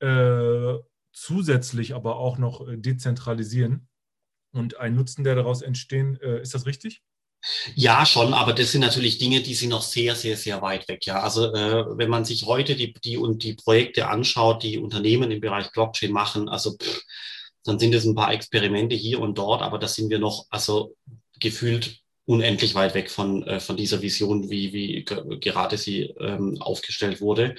äh, 0.00 0.74
zusätzlich 1.12 1.94
aber 1.94 2.16
auch 2.16 2.38
noch 2.38 2.66
äh, 2.66 2.78
dezentralisieren 2.78 3.89
und 4.52 4.78
ein 4.78 4.94
Nutzen, 4.94 5.24
der 5.24 5.34
daraus 5.34 5.62
entstehen. 5.62 6.18
Äh, 6.22 6.42
ist 6.42 6.54
das 6.54 6.66
richtig? 6.66 7.02
Ja, 7.74 8.04
schon, 8.04 8.34
aber 8.34 8.52
das 8.52 8.72
sind 8.72 8.82
natürlich 8.82 9.16
Dinge, 9.16 9.40
die 9.40 9.54
sind 9.54 9.70
noch 9.70 9.82
sehr, 9.82 10.14
sehr, 10.14 10.36
sehr 10.36 10.60
weit 10.60 10.88
weg. 10.88 11.06
Ja, 11.06 11.20
also 11.20 11.54
äh, 11.54 11.84
wenn 11.96 12.10
man 12.10 12.24
sich 12.24 12.44
heute 12.44 12.76
die, 12.76 12.92
die 12.92 13.16
und 13.16 13.42
die 13.42 13.54
Projekte 13.54 14.08
anschaut, 14.08 14.62
die 14.62 14.78
Unternehmen 14.78 15.30
im 15.30 15.40
Bereich 15.40 15.72
Blockchain 15.72 16.12
machen, 16.12 16.48
also 16.50 16.76
pff, 16.76 17.02
dann 17.64 17.78
sind 17.78 17.94
es 17.94 18.04
ein 18.04 18.14
paar 18.14 18.32
Experimente 18.32 18.94
hier 18.94 19.20
und 19.20 19.38
dort, 19.38 19.62
aber 19.62 19.78
da 19.78 19.88
sind 19.88 20.10
wir 20.10 20.18
noch, 20.18 20.46
also 20.50 20.96
gefühlt 21.38 22.00
unendlich 22.26 22.74
weit 22.74 22.94
weg 22.94 23.10
von, 23.10 23.42
äh, 23.44 23.60
von 23.60 23.76
dieser 23.76 24.02
Vision, 24.02 24.50
wie, 24.50 24.72
wie 24.72 25.04
gerade 25.04 25.78
sie 25.78 26.14
ähm, 26.20 26.60
aufgestellt 26.60 27.20
wurde. 27.20 27.54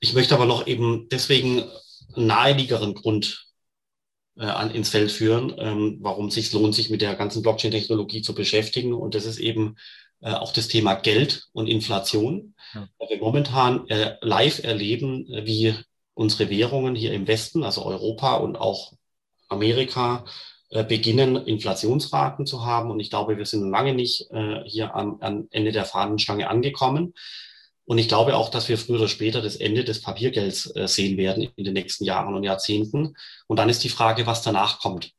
Ich 0.00 0.12
möchte 0.12 0.34
aber 0.34 0.46
noch 0.46 0.66
eben 0.66 1.08
deswegen 1.08 1.64
einen 2.14 2.26
naheliegeren 2.26 2.94
Grund 2.94 3.45
an, 4.44 4.70
ins 4.70 4.90
Feld 4.90 5.10
führen, 5.10 5.54
ähm, 5.58 5.98
warum 6.00 6.26
es 6.28 6.34
sich 6.34 6.52
lohnt, 6.52 6.74
sich 6.74 6.90
mit 6.90 7.02
der 7.02 7.14
ganzen 7.14 7.42
Blockchain-Technologie 7.42 8.22
zu 8.22 8.34
beschäftigen. 8.34 8.92
Und 8.92 9.14
das 9.14 9.24
ist 9.24 9.38
eben 9.38 9.76
äh, 10.20 10.32
auch 10.32 10.52
das 10.52 10.68
Thema 10.68 10.94
Geld 10.94 11.48
und 11.52 11.66
Inflation. 11.66 12.54
Ja. 12.74 12.88
Weil 12.98 13.08
wir 13.10 13.18
momentan 13.18 13.88
äh, 13.88 14.16
live 14.20 14.62
erleben, 14.62 15.30
äh, 15.32 15.46
wie 15.46 15.74
unsere 16.14 16.50
Währungen 16.50 16.94
hier 16.94 17.12
im 17.12 17.26
Westen, 17.26 17.62
also 17.62 17.84
Europa 17.84 18.36
und 18.36 18.56
auch 18.56 18.92
Amerika, 19.48 20.24
äh, 20.70 20.84
beginnen, 20.84 21.36
Inflationsraten 21.36 22.46
zu 22.46 22.64
haben. 22.64 22.90
Und 22.90 23.00
ich 23.00 23.10
glaube, 23.10 23.38
wir 23.38 23.46
sind 23.46 23.70
lange 23.70 23.94
nicht 23.94 24.30
äh, 24.32 24.62
hier 24.64 24.94
am, 24.94 25.18
am 25.20 25.48
Ende 25.50 25.72
der 25.72 25.84
Fahnenstange 25.84 26.48
angekommen. 26.48 27.14
Und 27.86 27.98
ich 27.98 28.08
glaube 28.08 28.36
auch, 28.36 28.48
dass 28.50 28.68
wir 28.68 28.78
früher 28.78 28.98
oder 28.98 29.08
später 29.08 29.40
das 29.40 29.56
Ende 29.56 29.84
des 29.84 30.02
Papiergelds 30.02 30.74
äh, 30.74 30.88
sehen 30.88 31.16
werden 31.16 31.48
in 31.54 31.64
den 31.64 31.74
nächsten 31.74 32.04
Jahren 32.04 32.34
und 32.34 32.42
Jahrzehnten. 32.42 33.16
Und 33.46 33.58
dann 33.58 33.68
ist 33.68 33.84
die 33.84 33.88
Frage, 33.88 34.26
was 34.26 34.42
danach 34.42 34.80
kommt. 34.80 35.12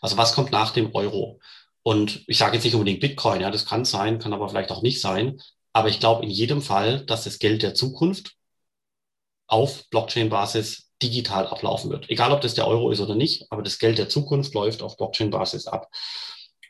Also 0.00 0.16
was 0.18 0.34
kommt 0.34 0.52
nach 0.52 0.72
dem 0.72 0.94
Euro? 0.94 1.40
Und 1.82 2.22
ich 2.28 2.38
sage 2.38 2.54
jetzt 2.54 2.64
nicht 2.64 2.74
unbedingt 2.74 3.00
Bitcoin, 3.00 3.40
ja, 3.40 3.50
das 3.50 3.66
kann 3.66 3.84
sein, 3.84 4.18
kann 4.18 4.32
aber 4.34 4.48
vielleicht 4.48 4.70
auch 4.70 4.82
nicht 4.82 5.00
sein. 5.00 5.40
Aber 5.72 5.88
ich 5.88 6.00
glaube 6.00 6.22
in 6.24 6.30
jedem 6.30 6.62
Fall, 6.62 7.04
dass 7.06 7.24
das 7.24 7.38
Geld 7.38 7.62
der 7.62 7.74
Zukunft 7.74 8.36
auf 9.46 9.88
Blockchain-Basis 9.90 10.90
digital 11.02 11.46
ablaufen 11.46 11.90
wird. 11.90 12.08
Egal, 12.10 12.30
ob 12.32 12.42
das 12.42 12.54
der 12.54 12.68
Euro 12.68 12.90
ist 12.90 13.00
oder 13.00 13.14
nicht, 13.14 13.46
aber 13.50 13.62
das 13.62 13.78
Geld 13.78 13.98
der 13.98 14.08
Zukunft 14.08 14.54
läuft 14.54 14.82
auf 14.82 14.96
Blockchain-Basis 14.96 15.66
ab. 15.66 15.88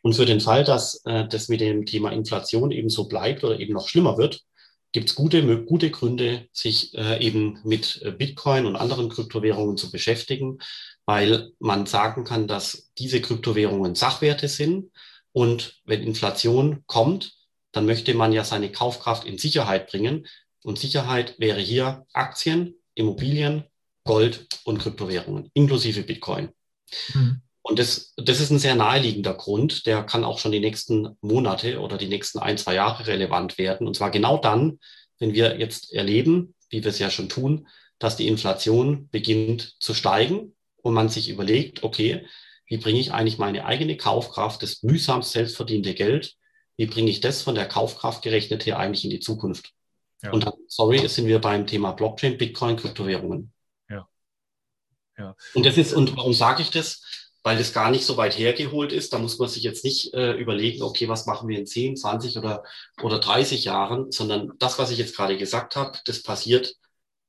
Und 0.02 0.14
für 0.14 0.26
den 0.26 0.40
Fall, 0.40 0.64
dass 0.64 1.04
äh, 1.04 1.26
das 1.28 1.48
mit 1.48 1.60
dem 1.60 1.84
Thema 1.84 2.10
Inflation 2.10 2.70
eben 2.70 2.88
so 2.88 3.04
bleibt 3.04 3.44
oder 3.44 3.58
eben 3.60 3.74
noch 3.74 3.88
schlimmer 3.88 4.16
wird, 4.18 4.42
gibt 4.92 5.08
es 5.08 5.14
gute, 5.14 5.64
gute 5.64 5.90
Gründe, 5.90 6.48
sich 6.52 6.94
äh, 6.94 7.24
eben 7.24 7.58
mit 7.64 8.00
äh, 8.02 8.12
Bitcoin 8.12 8.66
und 8.66 8.76
anderen 8.76 9.08
Kryptowährungen 9.08 9.76
zu 9.76 9.90
beschäftigen, 9.90 10.58
weil 11.06 11.50
man 11.58 11.86
sagen 11.86 12.24
kann, 12.24 12.46
dass 12.46 12.92
diese 12.98 13.20
Kryptowährungen 13.20 13.94
Sachwerte 13.94 14.48
sind. 14.48 14.90
Und 15.32 15.80
wenn 15.84 16.02
Inflation 16.02 16.84
kommt, 16.86 17.34
dann 17.72 17.86
möchte 17.86 18.12
man 18.14 18.32
ja 18.32 18.44
seine 18.44 18.70
Kaufkraft 18.70 19.24
in 19.24 19.38
Sicherheit 19.38 19.90
bringen. 19.90 20.26
Und 20.62 20.78
Sicherheit 20.78 21.34
wäre 21.38 21.60
hier 21.60 22.06
Aktien, 22.12 22.74
Immobilien, 22.94 23.64
Gold 24.04 24.46
und 24.64 24.78
Kryptowährungen, 24.78 25.50
inklusive 25.54 26.02
Bitcoin. 26.02 26.50
Mhm. 27.14 27.40
Und 27.62 27.78
das, 27.78 28.12
das 28.16 28.40
ist 28.40 28.50
ein 28.50 28.58
sehr 28.58 28.74
naheliegender 28.74 29.34
Grund, 29.34 29.86
der 29.86 30.02
kann 30.02 30.24
auch 30.24 30.38
schon 30.38 30.52
die 30.52 30.60
nächsten 30.60 31.16
Monate 31.20 31.80
oder 31.80 31.96
die 31.96 32.08
nächsten 32.08 32.40
ein, 32.40 32.58
zwei 32.58 32.74
Jahre 32.74 33.06
relevant 33.06 33.56
werden. 33.56 33.86
Und 33.86 33.94
zwar 33.94 34.10
genau 34.10 34.36
dann, 34.36 34.80
wenn 35.20 35.32
wir 35.32 35.58
jetzt 35.58 35.92
erleben, 35.92 36.54
wie 36.70 36.82
wir 36.82 36.90
es 36.90 36.98
ja 36.98 37.10
schon 37.10 37.28
tun, 37.28 37.68
dass 38.00 38.16
die 38.16 38.26
Inflation 38.26 39.08
beginnt 39.10 39.76
zu 39.80 39.94
steigen 39.94 40.56
und 40.82 40.92
man 40.92 41.08
sich 41.08 41.28
überlegt, 41.28 41.84
okay, 41.84 42.26
wie 42.66 42.78
bringe 42.78 42.98
ich 42.98 43.12
eigentlich 43.12 43.38
meine 43.38 43.64
eigene 43.64 43.96
Kaufkraft, 43.96 44.62
das 44.62 44.82
mühsam 44.82 45.22
selbstverdiente 45.22 45.94
Geld, 45.94 46.34
wie 46.76 46.86
bringe 46.86 47.10
ich 47.10 47.20
das 47.20 47.42
von 47.42 47.54
der 47.54 47.68
Kaufkraft 47.68 48.22
gerechnet 48.22 48.66
her 48.66 48.78
eigentlich 48.78 49.04
in 49.04 49.10
die 49.10 49.20
Zukunft? 49.20 49.72
Ja. 50.22 50.32
Und 50.32 50.46
dann, 50.46 50.54
sorry, 50.66 51.06
sind 51.08 51.26
wir 51.26 51.40
beim 51.40 51.66
Thema 51.66 51.92
Blockchain, 51.92 52.38
Bitcoin, 52.38 52.76
Kryptowährungen. 52.76 53.52
Ja. 53.88 54.08
ja. 55.18 55.36
Und 55.54 55.66
das 55.66 55.76
ist, 55.78 55.92
und 55.92 56.16
warum 56.16 56.32
sage 56.32 56.62
ich 56.62 56.70
das? 56.70 57.21
Weil 57.42 57.58
es 57.58 57.72
gar 57.72 57.90
nicht 57.90 58.04
so 58.04 58.16
weit 58.16 58.38
hergeholt 58.38 58.92
ist. 58.92 59.12
Da 59.12 59.18
muss 59.18 59.38
man 59.38 59.48
sich 59.48 59.62
jetzt 59.62 59.84
nicht 59.84 60.14
äh, 60.14 60.32
überlegen, 60.34 60.82
okay, 60.82 61.08
was 61.08 61.26
machen 61.26 61.48
wir 61.48 61.58
in 61.58 61.66
10, 61.66 61.96
20 61.96 62.38
oder, 62.38 62.62
oder 63.02 63.18
30 63.18 63.64
Jahren, 63.64 64.12
sondern 64.12 64.52
das, 64.58 64.78
was 64.78 64.90
ich 64.90 64.98
jetzt 64.98 65.16
gerade 65.16 65.36
gesagt 65.36 65.76
habe, 65.76 65.98
das 66.04 66.22
passiert 66.22 66.76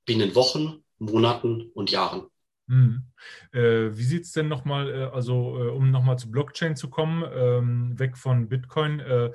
binnen 0.05 0.35
Wochen, 0.35 0.83
Monaten 0.99 1.71
und 1.73 1.91
Jahren. 1.91 2.27
Hm. 2.67 3.03
Äh, 3.51 3.95
wie 3.97 4.03
sieht 4.03 4.23
es 4.23 4.31
denn 4.31 4.47
nochmal, 4.47 4.89
äh, 4.89 5.03
also 5.13 5.57
äh, 5.57 5.69
um 5.69 5.91
nochmal 5.91 6.17
zu 6.17 6.31
Blockchain 6.31 6.75
zu 6.75 6.89
kommen, 6.89 7.23
ähm, 7.33 7.99
weg 7.99 8.17
von 8.17 8.47
Bitcoin, 8.47 8.99
äh, 8.99 9.31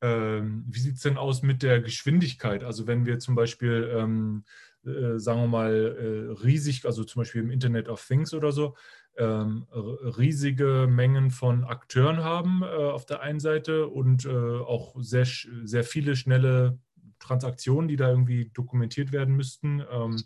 ähm, 0.00 0.64
wie 0.68 0.80
sieht 0.80 0.96
es 0.96 1.02
denn 1.02 1.16
aus 1.16 1.42
mit 1.42 1.62
der 1.62 1.80
Geschwindigkeit? 1.80 2.64
Also 2.64 2.86
wenn 2.86 3.06
wir 3.06 3.18
zum 3.20 3.34
Beispiel, 3.34 3.90
ähm, 3.94 4.44
äh, 4.84 5.18
sagen 5.18 5.40
wir 5.40 5.46
mal, 5.46 6.36
riesig, 6.42 6.84
also 6.84 7.04
zum 7.04 7.20
Beispiel 7.20 7.42
im 7.42 7.50
Internet 7.50 7.88
of 7.88 8.04
Things 8.06 8.34
oder 8.34 8.52
so, 8.52 8.76
riesige 9.22 10.86
Mengen 10.90 11.30
von 11.30 11.64
Akteuren 11.64 12.24
haben 12.24 12.62
äh, 12.62 12.66
auf 12.66 13.06
der 13.06 13.20
einen 13.20 13.40
Seite 13.40 13.86
und 13.86 14.24
äh, 14.24 14.30
auch 14.30 14.96
sehr, 14.98 15.26
sehr 15.64 15.84
viele 15.84 16.16
schnelle 16.16 16.78
Transaktionen, 17.20 17.88
die 17.88 17.96
da 17.96 18.10
irgendwie 18.10 18.50
dokumentiert 18.52 19.12
werden 19.12 19.36
müssten. 19.36 19.82
Ähm, 19.90 20.22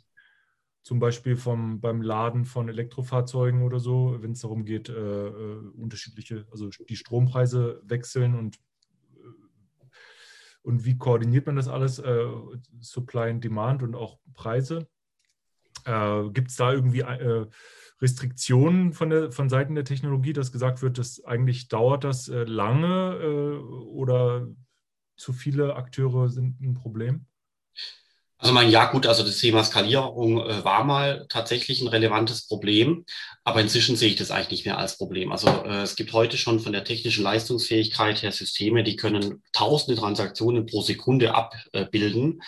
zum 0.82 1.01
Beispiel 1.01 1.36
vom, 1.36 1.80
beim 1.80 2.01
Laden 2.01 2.47
von 2.47 2.70
Elektrofahrzeugen 2.70 3.62
oder 3.62 3.78
so, 3.78 4.16
wenn 4.20 4.32
es 4.32 4.41
darum 4.41 4.64
geht, 4.64 4.89
äh, 4.89 4.95
äh 5.26 5.70
unterschiedliche, 5.76 6.47
also 6.51 6.70
die 6.89 6.97
Strompreise 6.97 7.82
wechseln 7.84 8.34
und, 8.34 8.57
äh, 8.57 9.18
und 10.62 10.86
wie 10.86 10.97
koordiniert 10.97 11.47
man 11.47 11.57
das 11.57 11.68
alles, 11.68 11.99
äh, 11.99 12.26
Supply 12.80 13.28
and 13.28 13.45
Demand 13.45 13.82
und 13.82 13.95
auch 13.95 14.18
Preise. 14.34 14.89
Gibt 16.32 16.51
es 16.51 16.57
da 16.57 16.72
irgendwie 16.72 17.03
Restriktionen 18.01 18.92
von, 18.92 19.11
der, 19.11 19.32
von 19.32 19.49
Seiten 19.49 19.74
der 19.74 19.84
Technologie, 19.84 20.32
dass 20.32 20.53
gesagt 20.53 20.82
wird, 20.82 20.99
dass 20.99 21.24
eigentlich 21.24 21.68
dauert 21.68 22.05
das 22.05 22.28
äh, 22.28 22.44
lange 22.44 23.18
äh, 23.20 23.57
oder 23.59 24.46
zu 25.16 25.32
viele 25.32 25.74
Akteure 25.74 26.28
sind 26.28 26.61
ein 26.61 26.74
Problem? 26.74 27.26
Also 28.40 28.55
mein 28.55 28.70
ja 28.70 28.84
gut, 28.92 29.05
also 29.05 29.24
das 29.24 29.38
Thema 29.38 29.64
Skalierung 29.64 30.38
äh, 30.46 30.64
war 30.64 30.84
mal 30.84 31.26
tatsächlich 31.28 31.80
ein 31.80 31.88
relevantes 31.88 32.46
Problem, 32.46 33.05
aber 33.42 33.61
inzwischen 33.61 33.96
sehe 33.96 34.11
ich 34.11 34.16
das 34.16 34.30
eigentlich 34.30 34.51
nicht 34.51 34.66
mehr 34.66 34.78
als 34.78 34.96
Problem. 34.96 35.32
Also 35.32 35.49
äh, 35.49 35.82
es 35.82 35.96
gibt 35.96 36.12
heute 36.12 36.36
schon 36.36 36.61
von 36.61 36.72
der 36.72 36.84
technischen 36.84 37.24
Leistungsfähigkeit 37.24 38.22
her 38.22 38.30
Systeme, 38.30 38.84
die 38.84 38.94
können 38.94 39.42
tausende 39.53 40.01
Transaktionen 40.01 40.66
pro 40.66 40.82
Sekunde 40.82 41.34
abbilden. 41.34 42.40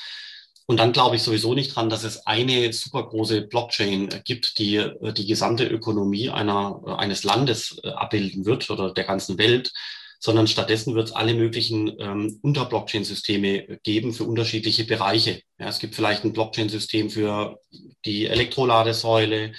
Und 0.70 0.76
dann 0.76 0.92
glaube 0.92 1.16
ich 1.16 1.24
sowieso 1.24 1.52
nicht 1.52 1.74
dran, 1.74 1.90
dass 1.90 2.04
es 2.04 2.28
eine 2.28 2.72
super 2.72 3.02
große 3.02 3.42
Blockchain 3.42 4.08
gibt, 4.24 4.56
die 4.60 4.76
äh, 4.76 5.12
die 5.12 5.26
gesamte 5.26 5.66
Ökonomie 5.66 6.30
einer, 6.30 6.80
äh, 6.86 6.92
eines 6.92 7.24
Landes 7.24 7.80
äh, 7.82 7.88
abbilden 7.88 8.46
wird 8.46 8.70
oder 8.70 8.94
der 8.94 9.02
ganzen 9.02 9.36
Welt, 9.36 9.72
sondern 10.20 10.46
stattdessen 10.46 10.94
wird 10.94 11.08
es 11.08 11.12
alle 11.12 11.34
möglichen 11.34 11.96
ähm, 11.98 12.38
Unter-Blockchain-Systeme 12.42 13.80
geben 13.82 14.12
für 14.12 14.22
unterschiedliche 14.22 14.84
Bereiche. 14.84 15.42
Ja, 15.58 15.66
es 15.66 15.80
gibt 15.80 15.96
vielleicht 15.96 16.22
ein 16.22 16.32
Blockchain-System 16.32 17.10
für 17.10 17.58
die 18.04 18.26
Elektroladesäule, 18.26 19.50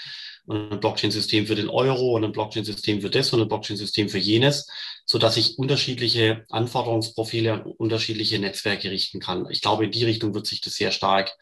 ein 0.48 0.80
Blockchain-System 0.80 1.46
für 1.46 1.56
den 1.56 1.68
Euro 1.68 2.16
und 2.16 2.24
ein 2.24 2.32
Blockchain-System 2.32 3.02
für 3.02 3.10
das 3.10 3.34
und 3.34 3.42
ein 3.42 3.50
Blockchain-System 3.50 4.08
für 4.08 4.18
jenes, 4.18 4.66
so 5.12 5.18
dass 5.18 5.36
ich 5.36 5.58
unterschiedliche 5.58 6.46
Anforderungsprofile 6.50 7.52
an 7.52 7.62
unterschiedliche 7.64 8.40
Netzwerke 8.40 8.90
richten 8.90 9.20
kann. 9.20 9.46
Ich 9.50 9.62
glaube, 9.62 9.84
in 9.84 9.92
die 9.92 10.06
Richtung 10.06 10.34
wird 10.34 10.48
sich 10.48 10.62
das 10.62 10.76
sehr 10.76 10.92
stark 10.92 11.34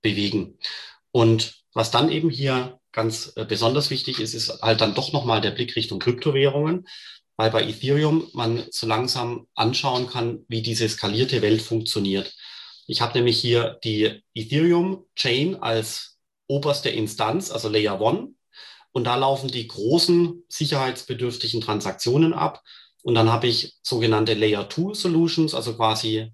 bewegen. 0.00 0.58
Und 1.10 1.62
was 1.74 1.90
dann 1.90 2.10
eben 2.10 2.30
hier 2.30 2.80
ganz 2.92 3.34
äh, 3.36 3.44
besonders 3.44 3.90
wichtig 3.90 4.20
ist, 4.20 4.32
ist 4.32 4.62
halt 4.62 4.80
dann 4.80 4.94
doch 4.94 5.12
nochmal 5.12 5.42
der 5.42 5.50
Blick 5.50 5.76
Richtung 5.76 5.98
Kryptowährungen, 5.98 6.88
weil 7.36 7.50
bei 7.50 7.68
Ethereum 7.68 8.30
man 8.32 8.64
so 8.70 8.86
langsam 8.86 9.48
anschauen 9.54 10.06
kann, 10.06 10.46
wie 10.48 10.62
diese 10.62 10.88
skalierte 10.88 11.42
Welt 11.42 11.60
funktioniert. 11.60 12.34
Ich 12.86 13.02
habe 13.02 13.18
nämlich 13.18 13.38
hier 13.38 13.78
die 13.84 14.22
Ethereum 14.32 15.04
Chain 15.14 15.56
als 15.56 16.16
oberste 16.46 16.88
Instanz, 16.88 17.50
also 17.50 17.68
Layer 17.68 18.00
One. 18.00 18.28
Und 18.92 19.04
da 19.04 19.16
laufen 19.16 19.50
die 19.50 19.68
großen 19.68 20.44
sicherheitsbedürftigen 20.48 21.60
Transaktionen 21.60 22.32
ab. 22.32 22.62
Und 23.04 23.14
dann 23.14 23.30
habe 23.30 23.46
ich 23.46 23.74
sogenannte 23.82 24.32
Layer 24.32 24.68
2 24.68 24.94
Solutions, 24.94 25.54
also 25.54 25.74
quasi 25.76 26.32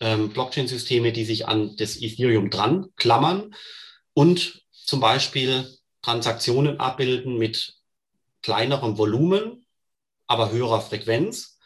ähm, 0.00 0.30
Blockchain-Systeme, 0.30 1.12
die 1.12 1.24
sich 1.24 1.48
an 1.48 1.76
das 1.76 2.00
Ethereum 2.00 2.48
dran 2.48 2.86
klammern 2.94 3.52
und 4.14 4.62
zum 4.70 5.00
Beispiel 5.00 5.66
Transaktionen 6.02 6.78
abbilden 6.78 7.36
mit 7.36 7.74
kleinerem 8.40 8.96
Volumen, 8.96 9.66
aber 10.28 10.52
höherer 10.52 10.80
Frequenz 10.80 11.58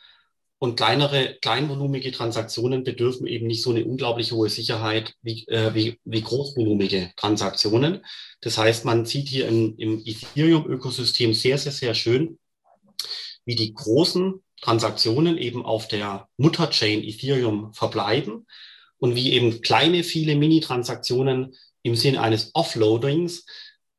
und 0.59 0.77
kleinere, 0.77 1.37
kleinvolumige 1.43 2.11
Transaktionen 2.11 2.83
bedürfen 2.83 3.27
eben 3.27 3.47
nicht 3.47 3.63
so 3.63 3.71
eine 3.71 3.85
unglaublich 3.85 4.33
hohe 4.33 4.49
Sicherheit 4.49 5.13
wie, 5.21 5.47
äh, 5.49 5.75
wie, 5.75 6.01
wie 6.05 6.23
großvolumige 6.23 7.13
Transaktionen. 7.17 8.07
Das 8.41 8.57
heißt, 8.57 8.87
man 8.87 9.05
sieht 9.05 9.29
hier 9.29 9.49
im, 9.49 9.77
im 9.77 10.03
Ethereum-Ökosystem 10.03 11.35
sehr, 11.35 11.59
sehr, 11.59 11.73
sehr 11.73 11.95
schön, 11.95 12.39
wie 13.45 13.57
die 13.57 13.75
großen 13.75 14.43
Transaktionen 14.61 15.39
eben 15.39 15.65
auf 15.65 15.89
der 15.89 16.29
Mutterchain 16.37 17.03
Ethereum 17.03 17.73
verbleiben 17.73 18.47
und 18.99 19.15
wie 19.15 19.33
eben 19.33 19.63
kleine, 19.63 20.05
viele 20.05 20.37
Mini-Transaktionen 20.37 21.55
im 21.83 21.97
Sinne 21.97 22.21
eines 22.21 22.51
Offloadings 22.55 23.45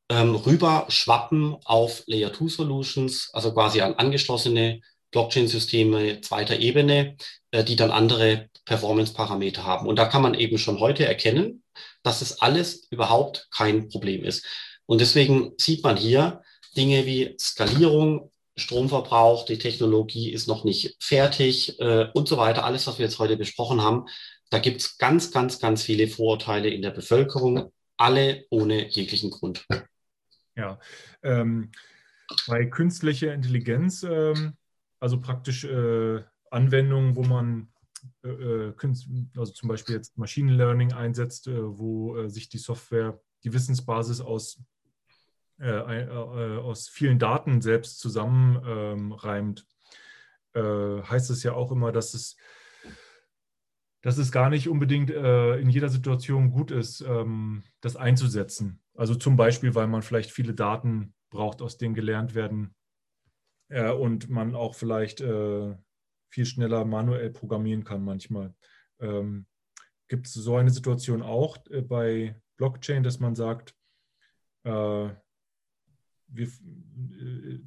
ähm, 0.08 0.34
rüber 0.34 0.86
schwappen 0.88 1.56
auf 1.64 2.02
Layer 2.06 2.32
2 2.32 2.48
Solutions, 2.48 3.30
also 3.32 3.52
quasi 3.52 3.80
an 3.80 3.94
angeschlossene 3.94 4.80
Blockchain-Systeme 5.10 6.20
zweiter 6.20 6.58
Ebene, 6.58 7.16
äh, 7.50 7.64
die 7.64 7.76
dann 7.76 7.90
andere 7.90 8.48
Performance-Parameter 8.64 9.64
haben. 9.64 9.86
Und 9.86 9.96
da 9.96 10.06
kann 10.06 10.22
man 10.22 10.34
eben 10.34 10.58
schon 10.58 10.80
heute 10.80 11.06
erkennen, 11.06 11.62
dass 12.02 12.22
es 12.22 12.40
alles 12.40 12.86
überhaupt 12.90 13.48
kein 13.50 13.88
Problem 13.88 14.24
ist. 14.24 14.44
Und 14.86 15.00
deswegen 15.00 15.52
sieht 15.58 15.84
man 15.84 15.96
hier 15.96 16.42
Dinge 16.76 17.06
wie 17.06 17.34
Skalierung, 17.38 18.31
Stromverbrauch, 18.56 19.46
die 19.46 19.58
Technologie 19.58 20.30
ist 20.30 20.46
noch 20.46 20.64
nicht 20.64 20.96
fertig 21.00 21.80
äh, 21.80 22.08
und 22.12 22.28
so 22.28 22.36
weiter. 22.36 22.64
Alles, 22.64 22.86
was 22.86 22.98
wir 22.98 23.06
jetzt 23.06 23.18
heute 23.18 23.36
besprochen 23.36 23.80
haben, 23.80 24.06
da 24.50 24.58
gibt 24.58 24.82
es 24.82 24.98
ganz, 24.98 25.30
ganz, 25.30 25.58
ganz 25.58 25.82
viele 25.82 26.08
Vorurteile 26.08 26.68
in 26.68 26.82
der 26.82 26.90
Bevölkerung, 26.90 27.72
alle 27.96 28.44
ohne 28.50 28.88
jeglichen 28.88 29.30
Grund. 29.30 29.66
Ja, 30.54 30.78
ähm, 31.22 31.70
bei 32.46 32.66
künstlicher 32.66 33.32
Intelligenz, 33.32 34.02
ähm, 34.02 34.54
also 35.00 35.18
praktisch 35.20 35.64
äh, 35.64 36.22
Anwendungen, 36.50 37.16
wo 37.16 37.22
man 37.22 37.72
äh, 38.22 38.28
äh 38.28 38.74
also 39.36 39.52
zum 39.52 39.70
Beispiel 39.70 39.94
jetzt 39.94 40.18
Machine 40.18 40.52
Learning 40.52 40.92
einsetzt, 40.92 41.46
äh, 41.46 41.78
wo 41.78 42.28
sich 42.28 42.50
die 42.50 42.58
Software, 42.58 43.18
die 43.44 43.52
Wissensbasis 43.54 44.20
aus, 44.20 44.60
äh, 45.62 46.58
aus 46.58 46.88
vielen 46.88 47.18
Daten 47.18 47.60
selbst 47.60 48.00
zusammenreimt, 48.00 49.66
ähm, 50.54 51.08
heißt 51.08 51.30
es 51.30 51.42
ja 51.42 51.52
auch 51.54 51.72
immer, 51.72 51.92
dass 51.92 52.14
es 52.14 52.36
dass 54.02 54.18
es 54.18 54.32
gar 54.32 54.50
nicht 54.50 54.68
unbedingt 54.68 55.10
äh, 55.10 55.56
in 55.58 55.70
jeder 55.70 55.88
Situation 55.88 56.50
gut 56.50 56.72
ist, 56.72 57.00
ähm, 57.02 57.62
das 57.80 57.96
einzusetzen. 57.96 58.82
Also 58.94 59.14
zum 59.14 59.36
Beispiel, 59.36 59.74
weil 59.74 59.86
man 59.86 60.02
vielleicht 60.02 60.32
viele 60.32 60.54
Daten 60.54 61.14
braucht, 61.30 61.62
aus 61.62 61.78
denen 61.78 61.94
gelernt 61.94 62.34
werden 62.34 62.74
äh, 63.68 63.92
und 63.92 64.28
man 64.28 64.56
auch 64.56 64.74
vielleicht 64.74 65.20
äh, 65.20 65.76
viel 66.28 66.46
schneller 66.46 66.84
manuell 66.84 67.30
programmieren 67.30 67.84
kann 67.84 68.04
manchmal. 68.04 68.54
Ähm, 69.00 69.46
Gibt 70.08 70.26
es 70.26 70.34
so 70.34 70.56
eine 70.56 70.70
Situation 70.70 71.22
auch 71.22 71.58
äh, 71.70 71.80
bei 71.80 72.40
Blockchain, 72.56 73.04
dass 73.04 73.20
man 73.20 73.36
sagt, 73.36 73.74
äh, 74.64 75.10
wir, 76.32 76.46
äh, 76.46 77.60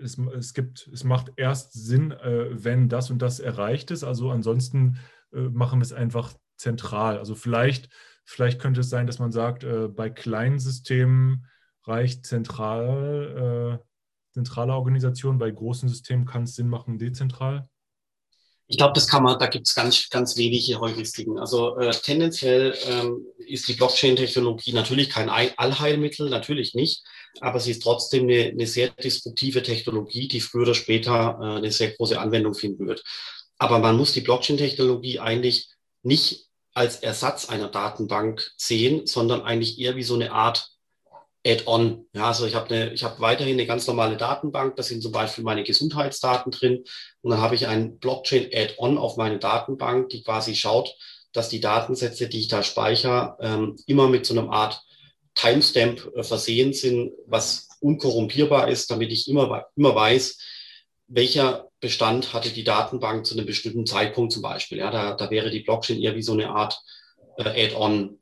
es, 0.00 0.18
es, 0.18 0.54
gibt, 0.54 0.88
es 0.92 1.04
macht 1.04 1.32
erst 1.36 1.72
Sinn, 1.74 2.10
wenn 2.10 2.88
das 2.88 3.10
und 3.10 3.20
das 3.20 3.40
erreicht 3.40 3.90
ist. 3.90 4.04
Also 4.04 4.30
ansonsten 4.30 4.98
machen 5.30 5.80
wir 5.80 5.84
es 5.84 5.92
einfach 5.92 6.32
zentral. 6.56 7.18
Also 7.18 7.34
vielleicht 7.34 7.90
Vielleicht 8.24 8.60
könnte 8.60 8.80
es 8.80 8.90
sein, 8.90 9.06
dass 9.06 9.18
man 9.18 9.32
sagt, 9.32 9.64
äh, 9.64 9.88
bei 9.88 10.10
kleinen 10.10 10.58
Systemen 10.58 11.46
reicht 11.84 12.24
zentral, 12.26 13.80
äh, 13.80 13.84
zentrale 14.32 14.72
Organisation, 14.74 15.38
bei 15.38 15.50
großen 15.50 15.88
Systemen 15.88 16.24
kann 16.24 16.44
es 16.44 16.54
Sinn 16.54 16.68
machen, 16.68 16.98
dezentral. 16.98 17.68
Ich 18.68 18.78
glaube, 18.78 18.94
das 18.94 19.06
kann 19.06 19.22
man, 19.22 19.38
da 19.38 19.46
gibt 19.46 19.68
es 19.68 19.74
ganz, 19.74 20.08
ganz 20.08 20.36
wenige 20.36 20.80
Heuristiken. 20.80 21.38
Also 21.38 21.76
äh, 21.76 21.90
tendenziell 21.90 22.74
ähm, 22.86 23.26
ist 23.38 23.68
die 23.68 23.74
Blockchain-Technologie 23.74 24.72
natürlich 24.72 25.10
kein 25.10 25.28
Allheilmittel, 25.28 26.30
natürlich 26.30 26.74
nicht, 26.74 27.04
aber 27.40 27.60
sie 27.60 27.72
ist 27.72 27.82
trotzdem 27.82 28.24
eine, 28.24 28.44
eine 28.44 28.66
sehr 28.66 28.88
disruptive 28.88 29.62
Technologie, 29.62 30.28
die 30.28 30.40
früher 30.40 30.62
oder 30.62 30.74
später 30.74 31.38
äh, 31.40 31.56
eine 31.58 31.70
sehr 31.70 31.90
große 31.90 32.18
Anwendung 32.18 32.54
finden 32.54 32.86
wird. 32.86 33.02
Aber 33.58 33.78
man 33.78 33.96
muss 33.96 34.12
die 34.12 34.22
Blockchain-Technologie 34.22 35.20
eigentlich 35.20 35.68
nicht 36.02 36.46
als 36.74 36.96
Ersatz 36.96 37.48
einer 37.48 37.68
Datenbank 37.68 38.50
sehen, 38.56 39.06
sondern 39.06 39.42
eigentlich 39.42 39.78
eher 39.78 39.96
wie 39.96 40.02
so 40.02 40.14
eine 40.14 40.32
Art 40.32 40.70
Add-on. 41.44 42.06
Ja, 42.14 42.28
also 42.28 42.46
ich 42.46 42.54
habe 42.54 42.72
eine, 42.72 42.92
ich 42.92 43.02
habe 43.02 43.20
weiterhin 43.20 43.54
eine 43.54 43.66
ganz 43.66 43.86
normale 43.86 44.16
Datenbank, 44.16 44.76
da 44.76 44.82
sind 44.82 45.02
zum 45.02 45.12
Beispiel 45.12 45.44
meine 45.44 45.64
Gesundheitsdaten 45.64 46.52
drin 46.52 46.84
und 47.22 47.30
dann 47.30 47.40
habe 47.40 47.54
ich 47.54 47.66
ein 47.66 47.98
Blockchain-Add-on 47.98 48.98
auf 48.98 49.16
meine 49.16 49.38
Datenbank, 49.38 50.10
die 50.10 50.22
quasi 50.22 50.54
schaut, 50.54 50.94
dass 51.32 51.48
die 51.48 51.60
Datensätze, 51.60 52.28
die 52.28 52.40
ich 52.40 52.48
da 52.48 52.62
speichere, 52.62 53.36
ähm, 53.40 53.76
immer 53.86 54.08
mit 54.08 54.26
so 54.26 54.38
einer 54.38 54.52
Art 54.52 54.82
Timestamp 55.34 56.10
äh, 56.14 56.22
versehen 56.22 56.72
sind, 56.72 57.12
was 57.26 57.68
unkorrumpierbar 57.80 58.68
ist, 58.68 58.90
damit 58.90 59.10
ich 59.10 59.28
immer, 59.28 59.66
immer 59.76 59.94
weiß, 59.94 60.38
welcher 61.08 61.68
Bestand 61.80 62.32
hatte 62.32 62.50
die 62.50 62.64
Datenbank 62.64 63.26
zu 63.26 63.36
einem 63.36 63.46
bestimmten 63.46 63.86
Zeitpunkt 63.86 64.32
zum 64.32 64.42
Beispiel. 64.42 64.78
Ja, 64.78 64.90
da, 64.90 65.14
da 65.14 65.30
wäre 65.30 65.50
die 65.50 65.60
Blockchain 65.60 66.00
eher 66.00 66.14
wie 66.14 66.22
so 66.22 66.32
eine 66.32 66.50
Art 66.50 66.80
äh, 67.38 67.66
Add-on. 67.66 68.20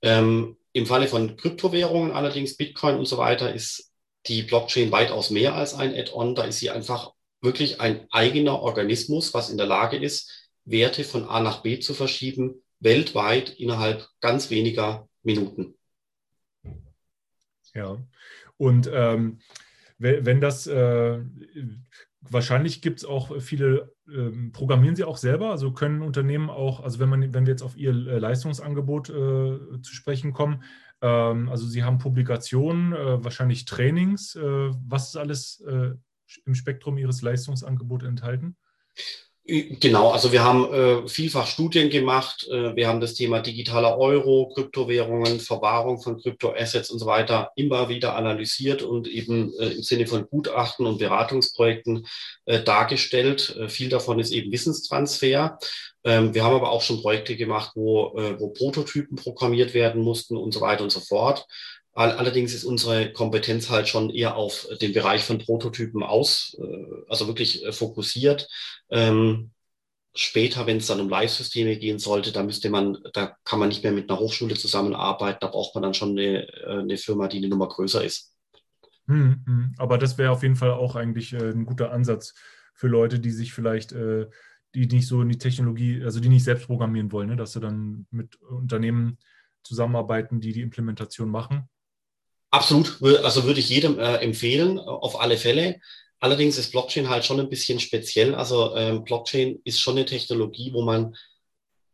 Ähm, 0.00 0.56
Im 0.72 0.86
Falle 0.86 1.08
von 1.08 1.36
Kryptowährungen 1.36 2.12
allerdings, 2.12 2.56
Bitcoin 2.56 2.96
und 2.96 3.06
so 3.06 3.18
weiter, 3.18 3.54
ist 3.54 3.92
die 4.26 4.42
Blockchain 4.42 4.92
weitaus 4.92 5.30
mehr 5.30 5.54
als 5.54 5.74
ein 5.74 5.94
Add-on. 5.94 6.34
Da 6.34 6.44
ist 6.44 6.60
sie 6.60 6.70
einfach 6.70 7.12
wirklich 7.40 7.80
ein 7.80 8.06
eigener 8.10 8.60
Organismus, 8.60 9.34
was 9.34 9.50
in 9.50 9.56
der 9.58 9.66
Lage 9.66 9.96
ist, 9.96 10.50
Werte 10.64 11.04
von 11.04 11.24
A 11.24 11.40
nach 11.40 11.62
B 11.62 11.80
zu 11.80 11.92
verschieben, 11.92 12.62
weltweit 12.78 13.50
innerhalb 13.50 14.08
ganz 14.20 14.50
weniger 14.50 15.08
Minuten. 15.22 15.74
Ja, 17.74 17.98
und 18.56 18.88
ähm, 18.92 19.40
wenn 19.98 20.40
das, 20.40 20.66
äh, 20.66 21.20
wahrscheinlich 22.20 22.82
gibt 22.82 22.98
es 22.98 23.04
auch 23.04 23.40
viele, 23.40 23.94
ähm, 24.12 24.52
programmieren 24.52 24.96
Sie 24.96 25.04
auch 25.04 25.16
selber, 25.16 25.50
also 25.50 25.72
können 25.72 26.02
Unternehmen 26.02 26.50
auch, 26.50 26.80
also 26.80 26.98
wenn 26.98 27.08
man, 27.08 27.34
wenn 27.34 27.46
wir 27.46 27.52
jetzt 27.52 27.62
auf 27.62 27.76
Ihr 27.76 27.90
äh, 27.90 28.18
Leistungsangebot 28.18 29.10
äh, 29.10 29.82
zu 29.82 29.94
sprechen 29.94 30.32
kommen, 30.32 30.62
ähm, 31.00 31.48
also 31.48 31.66
Sie 31.66 31.82
haben 31.82 31.98
Publikationen, 31.98 32.92
äh, 32.92 33.24
wahrscheinlich 33.24 33.64
Trainings, 33.64 34.36
äh, 34.36 34.70
was 34.86 35.08
ist 35.08 35.16
alles 35.16 35.60
äh, 35.60 35.90
im 36.44 36.54
Spektrum 36.54 36.98
Ihres 36.98 37.22
Leistungsangebots 37.22 38.04
enthalten? 38.04 38.56
Genau, 39.44 40.10
also 40.10 40.30
wir 40.30 40.44
haben 40.44 40.72
äh, 40.72 41.08
vielfach 41.08 41.48
Studien 41.48 41.90
gemacht. 41.90 42.46
Äh, 42.48 42.76
wir 42.76 42.86
haben 42.86 43.00
das 43.00 43.14
Thema 43.14 43.40
digitaler 43.40 43.98
Euro, 43.98 44.52
Kryptowährungen, 44.54 45.40
Verwahrung 45.40 46.00
von 46.00 46.20
Kryptoassets 46.20 46.90
und 46.90 47.00
so 47.00 47.06
weiter 47.06 47.50
immer 47.56 47.88
wieder 47.88 48.14
analysiert 48.14 48.82
und 48.82 49.08
eben 49.08 49.52
äh, 49.58 49.70
im 49.70 49.82
Sinne 49.82 50.06
von 50.06 50.28
Gutachten 50.28 50.86
und 50.86 50.98
Beratungsprojekten 50.98 52.06
äh, 52.44 52.62
dargestellt. 52.62 53.56
Äh, 53.58 53.68
viel 53.68 53.88
davon 53.88 54.20
ist 54.20 54.30
eben 54.30 54.52
Wissenstransfer. 54.52 55.58
Ähm, 56.04 56.34
wir 56.34 56.44
haben 56.44 56.54
aber 56.54 56.70
auch 56.70 56.82
schon 56.82 57.02
Projekte 57.02 57.36
gemacht, 57.36 57.72
wo, 57.74 58.16
äh, 58.16 58.38
wo 58.38 58.50
Prototypen 58.50 59.16
programmiert 59.16 59.74
werden 59.74 60.02
mussten 60.02 60.36
und 60.36 60.54
so 60.54 60.60
weiter 60.60 60.84
und 60.84 60.90
so 60.90 61.00
fort. 61.00 61.46
Allerdings 61.94 62.54
ist 62.54 62.64
unsere 62.64 63.12
Kompetenz 63.12 63.68
halt 63.68 63.86
schon 63.86 64.08
eher 64.08 64.36
auf 64.36 64.66
den 64.80 64.94
Bereich 64.94 65.24
von 65.24 65.38
Prototypen 65.38 66.02
aus, 66.02 66.56
äh, 66.58 66.86
also 67.08 67.26
wirklich 67.26 67.64
äh, 67.66 67.72
fokussiert. 67.72 68.48
Ähm, 68.88 69.50
später, 70.14 70.66
wenn 70.66 70.78
es 70.78 70.86
dann 70.86 71.00
um 71.00 71.10
Live-Systeme 71.10 71.76
gehen 71.76 71.98
sollte, 71.98 72.32
da 72.32 72.42
müsste 72.42 72.70
man, 72.70 72.96
da 73.12 73.36
kann 73.44 73.58
man 73.58 73.68
nicht 73.68 73.82
mehr 73.82 73.92
mit 73.92 74.08
einer 74.08 74.18
Hochschule 74.18 74.54
zusammenarbeiten, 74.54 75.38
da 75.42 75.48
braucht 75.48 75.74
man 75.74 75.82
dann 75.82 75.92
schon 75.92 76.12
eine, 76.12 76.48
äh, 76.48 76.78
eine 76.80 76.96
Firma, 76.96 77.28
die 77.28 77.38
eine 77.38 77.48
Nummer 77.48 77.68
größer 77.68 78.02
ist. 78.02 78.34
Hm, 79.06 79.44
hm. 79.46 79.74
Aber 79.76 79.98
das 79.98 80.16
wäre 80.16 80.30
auf 80.30 80.42
jeden 80.42 80.56
Fall 80.56 80.70
auch 80.70 80.96
eigentlich 80.96 81.34
ein 81.34 81.66
guter 81.66 81.92
Ansatz 81.92 82.34
für 82.72 82.88
Leute, 82.88 83.20
die 83.20 83.32
sich 83.32 83.52
vielleicht, 83.52 83.92
die 83.92 84.86
nicht 84.86 85.06
so 85.06 85.20
in 85.20 85.28
die 85.28 85.38
Technologie, 85.38 86.02
also 86.04 86.20
die 86.20 86.28
nicht 86.28 86.44
selbst 86.44 86.66
programmieren 86.68 87.10
wollen, 87.12 87.28
ne? 87.28 87.36
dass 87.36 87.52
sie 87.52 87.60
dann 87.60 88.06
mit 88.10 88.36
Unternehmen 88.40 89.18
zusammenarbeiten, 89.64 90.40
die 90.40 90.52
die 90.52 90.62
Implementation 90.62 91.28
machen 91.28 91.68
Absolut, 92.52 93.02
also 93.24 93.44
würde 93.44 93.60
ich 93.60 93.70
jedem 93.70 93.98
äh, 93.98 94.16
empfehlen, 94.16 94.78
auf 94.78 95.18
alle 95.18 95.38
Fälle. 95.38 95.80
Allerdings 96.20 96.58
ist 96.58 96.70
Blockchain 96.70 97.08
halt 97.08 97.24
schon 97.24 97.40
ein 97.40 97.48
bisschen 97.48 97.80
speziell. 97.80 98.34
Also 98.34 98.76
ähm, 98.76 99.04
Blockchain 99.04 99.60
ist 99.64 99.80
schon 99.80 99.96
eine 99.96 100.04
Technologie, 100.04 100.70
wo 100.74 100.82
man 100.82 101.16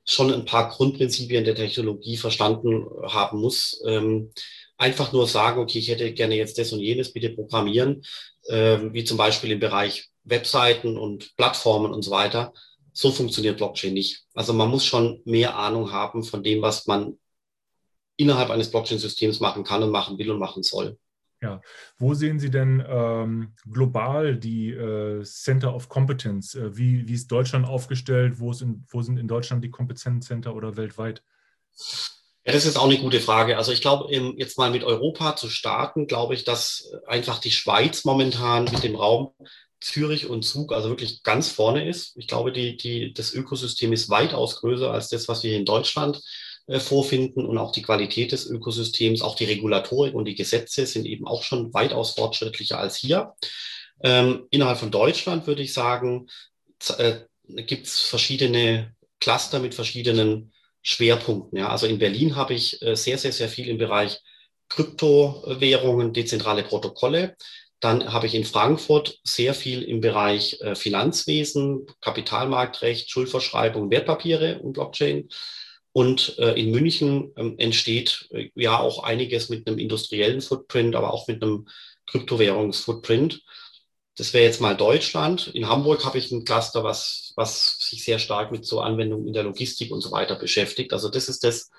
schon 0.05 0.35
ein 0.35 0.45
paar 0.45 0.69
Grundprinzipien 0.69 1.45
der 1.45 1.55
Technologie 1.55 2.17
verstanden 2.17 2.87
haben 3.05 3.41
muss. 3.41 3.81
Ähm, 3.87 4.33
einfach 4.77 5.13
nur 5.13 5.29
sagen, 5.29 5.61
okay, 5.61 5.79
ich 5.79 5.89
hätte 5.89 6.13
gerne 6.13 6.35
jetzt 6.35 6.59
das 6.59 6.73
und 6.73 6.81
jenes, 6.81 7.13
bitte 7.13 7.31
programmieren, 7.31 8.03
ähm, 8.49 8.93
wie 8.93 9.05
zum 9.05 9.17
Beispiel 9.17 9.53
im 9.53 9.61
Bereich 9.61 10.09
Webseiten 10.25 10.99
und 10.99 11.37
Plattformen 11.37 11.93
und 11.93 12.03
so 12.03 12.11
weiter. 12.11 12.53
So 12.93 13.13
funktioniert 13.13 13.59
Blockchain 13.59 13.95
nicht. 13.95 14.25
Also 14.35 14.53
man 14.55 14.71
muss 14.71 14.85
schon 14.85 15.23
mehr 15.25 15.57
Ahnung 15.57 15.93
haben 15.93 16.25
von 16.25 16.43
dem, 16.43 16.63
was 16.63 16.89
man 16.89 17.17
innerhalb 18.19 18.51
eines 18.51 18.71
Blockchain-Systems 18.71 19.41
machen 19.41 19.65
kann 19.65 19.83
und 19.83 19.91
machen 19.91 20.19
will 20.19 20.31
und 20.31 20.39
machen 20.39 20.63
soll. 20.63 20.99
Ja, 21.41 21.61
wo 21.99 22.15
sehen 22.15 22.41
Sie 22.41 22.51
denn 22.51 22.85
ähm, 22.87 23.55
global 23.71 24.37
die 24.37 24.71
äh, 24.71 25.23
Center 25.23 25.73
of 25.73 25.89
Competence? 25.89 26.57
Äh, 26.57 26.77
wie, 26.77 27.07
wie 27.07 27.15
ist 27.15 27.29
Deutschland 27.29 27.67
aufgestellt? 27.67 28.41
Wo, 28.41 28.53
in, 28.53 28.85
wo 28.89 29.03
sind 29.03 29.19
in 29.19 29.29
Deutschland 29.29 29.63
die 29.63 29.71
Kompetenzcenter 29.71 30.57
oder 30.57 30.77
weltweit? 30.77 31.23
Ja, 32.45 32.53
das 32.53 32.67
ist 32.67 32.77
auch 32.77 32.87
eine 32.87 32.99
gute 32.99 33.21
Frage. 33.21 33.57
Also 33.57 33.71
ich 33.71 33.81
glaube, 33.81 34.13
jetzt 34.37 34.59
mal 34.59 34.73
mit 34.73 34.83
Europa 34.83 35.37
zu 35.37 35.49
starten, 35.49 36.09
glaube 36.09 36.35
ich, 36.35 36.43
dass 36.43 36.91
einfach 37.07 37.39
die 37.39 37.53
Schweiz 37.53 38.05
momentan 38.05 38.65
mit 38.65 38.83
dem 38.83 38.97
Raum 38.97 39.33
Zürich 39.81 40.29
und 40.29 40.43
Zug 40.43 40.73
also 40.73 40.89
wirklich 40.89 41.23
ganz 41.23 41.53
vorne 41.53 41.89
ist. 41.89 42.17
Ich 42.17 42.27
glaube, 42.27 42.51
die, 42.51 42.77
die, 42.77 43.13
das 43.13 43.33
Ökosystem 43.33 43.93
ist 43.93 44.11
weitaus 44.11 44.57
größer 44.57 44.91
als 44.91 45.09
das, 45.09 45.29
was 45.29 45.45
wir 45.45 45.57
in 45.57 45.65
Deutschland 45.65 46.17
äh, 46.17 46.48
vorfinden 46.69 47.47
und 47.47 47.57
auch 47.57 47.73
die 47.73 47.83
Qualität 47.83 48.33
des 48.33 48.47
Ökosystems, 48.47 49.23
auch 49.23 49.37
die 49.37 49.47
Regulatorik 49.47 50.15
und 50.15 50.27
die 50.27 50.35
Gesetze 50.35 50.85
sind 50.87 51.07
eben 51.07 51.27
auch 51.27 51.43
schon 51.43 51.73
weitaus 51.73 52.13
fortschrittlicher 52.13 52.79
als 52.79 52.97
hier. 52.97 53.33
Ähm, 54.03 54.47
innerhalb 54.51 54.79
von 54.79 54.91
Deutschland 54.91 55.47
würde 55.47 55.63
ich 55.63 55.73
sagen, 55.73 56.29
äh, 56.99 57.21
gibt 57.49 57.87
es 57.87 58.01
verschiedene 58.01 58.95
Cluster 59.21 59.59
mit 59.59 59.75
verschiedenen 59.75 60.53
Schwerpunkten. 60.83 61.59
Ja. 61.59 61.69
Also 61.69 61.87
in 61.87 61.99
Berlin 61.99 62.37
habe 62.37 62.55
ich 62.55 62.81
äh, 62.83 62.95
sehr, 62.95 63.19
sehr, 63.19 63.33
sehr 63.33 63.49
viel 63.49 63.69
im 63.69 63.79
Bereich 63.79 64.21
Kryptowährungen, 64.69 66.13
dezentrale 66.13 66.63
Protokolle. 66.63 67.37
Dann 67.81 68.13
habe 68.13 68.27
ich 68.27 68.35
in 68.35 68.45
Frankfurt 68.45 69.19
sehr 69.25 69.55
viel 69.55 69.83
im 69.83 70.01
Bereich 70.01 70.61
äh, 70.61 70.75
Finanzwesen, 70.75 71.87
Kapitalmarktrecht, 72.01 73.11
Schuldverschreibung, 73.11 73.91
Wertpapiere 73.91 74.61
und 74.61 74.75
Blockchain. 74.75 75.29
Und 75.93 76.39
äh, 76.39 76.53
in 76.53 76.71
München 76.71 77.33
ähm, 77.37 77.55
entsteht 77.59 78.29
äh, 78.31 78.51
ja 78.55 78.79
auch 78.79 79.03
einiges 79.03 79.49
mit 79.49 79.67
einem 79.67 79.79
industriellen 79.79 80.41
Footprint, 80.41 80.95
aber 80.95 81.13
auch 81.13 81.27
mit 81.29 81.43
einem 81.43 81.67
Kryptowährungsfootprint. 82.07 83.43
Das 84.17 84.33
wäre 84.33 84.45
jetzt 84.45 84.61
mal 84.61 84.77
Deutschland. 84.77 85.49
In 85.49 85.69
Hamburg 85.69 86.05
habe 86.05 86.19
ich 86.19 86.33
ein 86.33 86.45
Cluster, 86.45 86.83
was, 86.83 87.33
was 87.37 87.79
sich 87.79 88.05
sehr 88.05 88.19
stark 88.19 88.51
mit 88.51 88.67
so 88.67 88.81
Anwendungen 88.81 89.29
in 89.29 89.33
der 89.33 89.45
Logistik 89.45 89.93
und 89.93 90.01
so 90.01 90.11
weiter 90.11 90.35
beschäftigt. 90.35 90.93
Also 90.93 91.09
das 91.09 91.29
ist 91.29 91.45
das, 91.45 91.71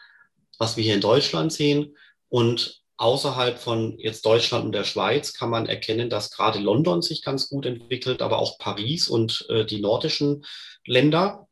was 0.57 0.78
wir 0.78 0.84
hier 0.84 0.95
in 0.95 1.01
Deutschland 1.01 1.51
sehen. 1.51 1.97
Und 2.30 2.82
außerhalb 2.95 3.60
von 3.60 3.97
jetzt 3.99 4.26
Deutschland 4.26 4.66
und 4.66 4.72
der 4.74 4.84
Schweiz 4.84 5.34
kann 5.34 5.49
man 5.49 5.66
erkennen, 5.66 6.10
dass 6.10 6.32
gerade 6.32 6.60
London 6.60 7.01
sich 7.01 7.24
ganz 7.24 7.49
gut 7.49 7.66
entwickelt, 7.66 8.22
aber 8.22 8.39
auch 8.39 8.57
Paris 8.57 9.07
und 9.07 9.45
äh, 9.49 9.66
die 9.66 9.82
nordischen 9.82 10.45
Länder. 10.86 11.47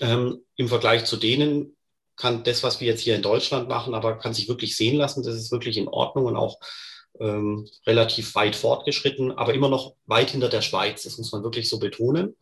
Ähm, 0.00 0.44
Im 0.56 0.68
Vergleich 0.68 1.04
zu 1.04 1.16
denen 1.16 1.76
kann 2.16 2.44
das, 2.44 2.62
was 2.62 2.80
wir 2.80 2.86
jetzt 2.86 3.00
hier 3.00 3.16
in 3.16 3.22
Deutschland 3.22 3.68
machen, 3.68 3.94
aber 3.94 4.18
kann 4.18 4.34
sich 4.34 4.48
wirklich 4.48 4.76
sehen 4.76 4.96
lassen. 4.96 5.22
Das 5.22 5.34
ist 5.34 5.50
wirklich 5.50 5.76
in 5.76 5.88
Ordnung 5.88 6.26
und 6.26 6.36
auch 6.36 6.58
ähm, 7.20 7.68
relativ 7.86 8.34
weit 8.34 8.56
fortgeschritten, 8.56 9.32
aber 9.32 9.54
immer 9.54 9.68
noch 9.68 9.94
weit 10.06 10.30
hinter 10.30 10.48
der 10.48 10.62
Schweiz. 10.62 11.02
Das 11.02 11.18
muss 11.18 11.32
man 11.32 11.42
wirklich 11.42 11.68
so 11.68 11.78
betonen. 11.78 12.36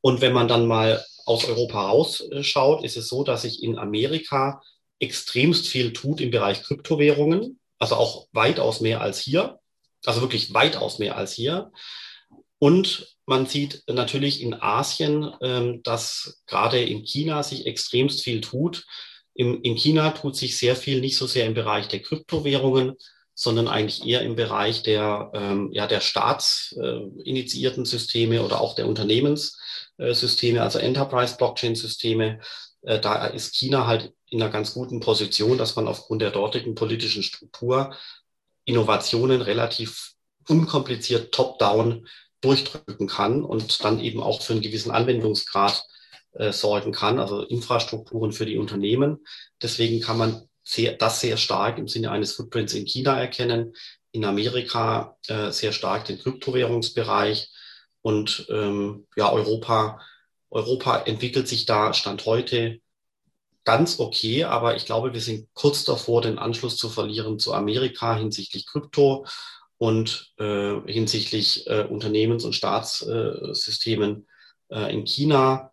Und 0.00 0.20
wenn 0.20 0.32
man 0.32 0.48
dann 0.48 0.66
mal 0.66 1.04
aus 1.24 1.44
Europa 1.44 1.88
rausschaut, 1.88 2.84
ist 2.84 2.96
es 2.96 3.08
so, 3.08 3.24
dass 3.24 3.42
sich 3.42 3.62
in 3.62 3.78
Amerika 3.78 4.62
extremst 4.98 5.68
viel 5.68 5.92
tut 5.92 6.20
im 6.20 6.30
Bereich 6.30 6.62
Kryptowährungen, 6.62 7.58
also 7.78 7.96
auch 7.96 8.28
weitaus 8.32 8.80
mehr 8.80 9.00
als 9.00 9.20
hier, 9.20 9.58
also 10.04 10.20
wirklich 10.20 10.52
weitaus 10.54 10.98
mehr 10.98 11.16
als 11.16 11.32
hier. 11.32 11.70
Und 12.62 13.16
man 13.26 13.46
sieht 13.46 13.82
natürlich 13.88 14.40
in 14.40 14.54
Asien, 14.54 15.28
ähm, 15.40 15.82
dass 15.82 16.44
gerade 16.46 16.80
in 16.80 17.04
China 17.04 17.42
sich 17.42 17.66
extremst 17.66 18.22
viel 18.22 18.40
tut. 18.40 18.86
In 19.34 19.74
China 19.74 20.12
tut 20.12 20.36
sich 20.36 20.56
sehr 20.56 20.76
viel, 20.76 21.00
nicht 21.00 21.16
so 21.16 21.26
sehr 21.26 21.46
im 21.46 21.54
Bereich 21.54 21.88
der 21.88 22.02
sondern 23.34 23.66
eigentlich 23.66 24.06
eher 24.06 24.20
im 24.22 24.36
Bereich 24.36 24.84
der, 24.84 25.32
ähm, 25.34 25.72
ja, 25.72 25.88
der 25.88 26.00
staatsinitiierten 26.00 27.84
Systeme 27.84 28.44
oder 28.44 28.60
auch 28.60 28.76
der 28.76 28.86
Unternehmenssysteme, 28.86 30.62
also 30.62 30.78
Enterprise-Blockchain-Systeme. 30.78 32.38
Äh, 32.82 33.00
da 33.00 33.26
ist 33.26 33.56
China 33.56 33.88
halt 33.88 34.12
in 34.28 34.40
einer 34.40 34.52
ganz 34.52 34.74
guten 34.74 35.00
Position, 35.00 35.58
dass 35.58 35.74
man 35.74 35.88
aufgrund 35.88 36.22
der 36.22 36.30
dortigen 36.30 36.76
politischen 36.76 37.24
Struktur 37.24 37.96
Innovationen 38.66 39.42
relativ 39.42 40.12
unkompliziert 40.46 41.32
top-down 41.32 42.06
durchdrücken 42.42 43.06
kann 43.06 43.42
und 43.42 43.82
dann 43.84 44.00
eben 44.00 44.22
auch 44.22 44.42
für 44.42 44.52
einen 44.52 44.62
gewissen 44.62 44.90
Anwendungsgrad 44.90 45.82
äh, 46.32 46.52
sorgen 46.52 46.92
kann, 46.92 47.18
also 47.18 47.42
Infrastrukturen 47.42 48.32
für 48.32 48.46
die 48.46 48.58
Unternehmen. 48.58 49.24
Deswegen 49.62 50.00
kann 50.00 50.18
man 50.18 50.42
sehr, 50.64 50.92
das 50.92 51.20
sehr 51.20 51.36
stark 51.36 51.78
im 51.78 51.88
Sinne 51.88 52.10
eines 52.10 52.34
Footprints 52.34 52.74
in 52.74 52.86
China 52.86 53.18
erkennen, 53.18 53.74
in 54.12 54.24
Amerika 54.24 55.16
äh, 55.28 55.50
sehr 55.50 55.72
stark 55.72 56.04
den 56.04 56.18
Kryptowährungsbereich 56.18 57.50
und 58.02 58.46
ähm, 58.50 59.06
ja, 59.16 59.32
Europa, 59.32 60.00
Europa 60.50 60.98
entwickelt 61.02 61.48
sich 61.48 61.64
da 61.64 61.94
Stand 61.94 62.26
heute 62.26 62.80
ganz 63.64 64.00
okay, 64.00 64.44
aber 64.44 64.76
ich 64.76 64.86
glaube, 64.86 65.12
wir 65.12 65.20
sind 65.20 65.48
kurz 65.54 65.84
davor, 65.84 66.20
den 66.20 66.38
Anschluss 66.38 66.76
zu 66.76 66.88
verlieren 66.88 67.38
zu 67.38 67.54
Amerika 67.54 68.16
hinsichtlich 68.16 68.66
Krypto 68.66 69.24
und 69.82 70.32
äh, 70.38 70.80
hinsichtlich 70.86 71.66
äh, 71.66 71.84
Unternehmens- 71.90 72.44
und 72.44 72.54
Staatssystemen 72.54 74.28
äh, 74.68 74.94
in 74.94 75.04
China 75.04 75.72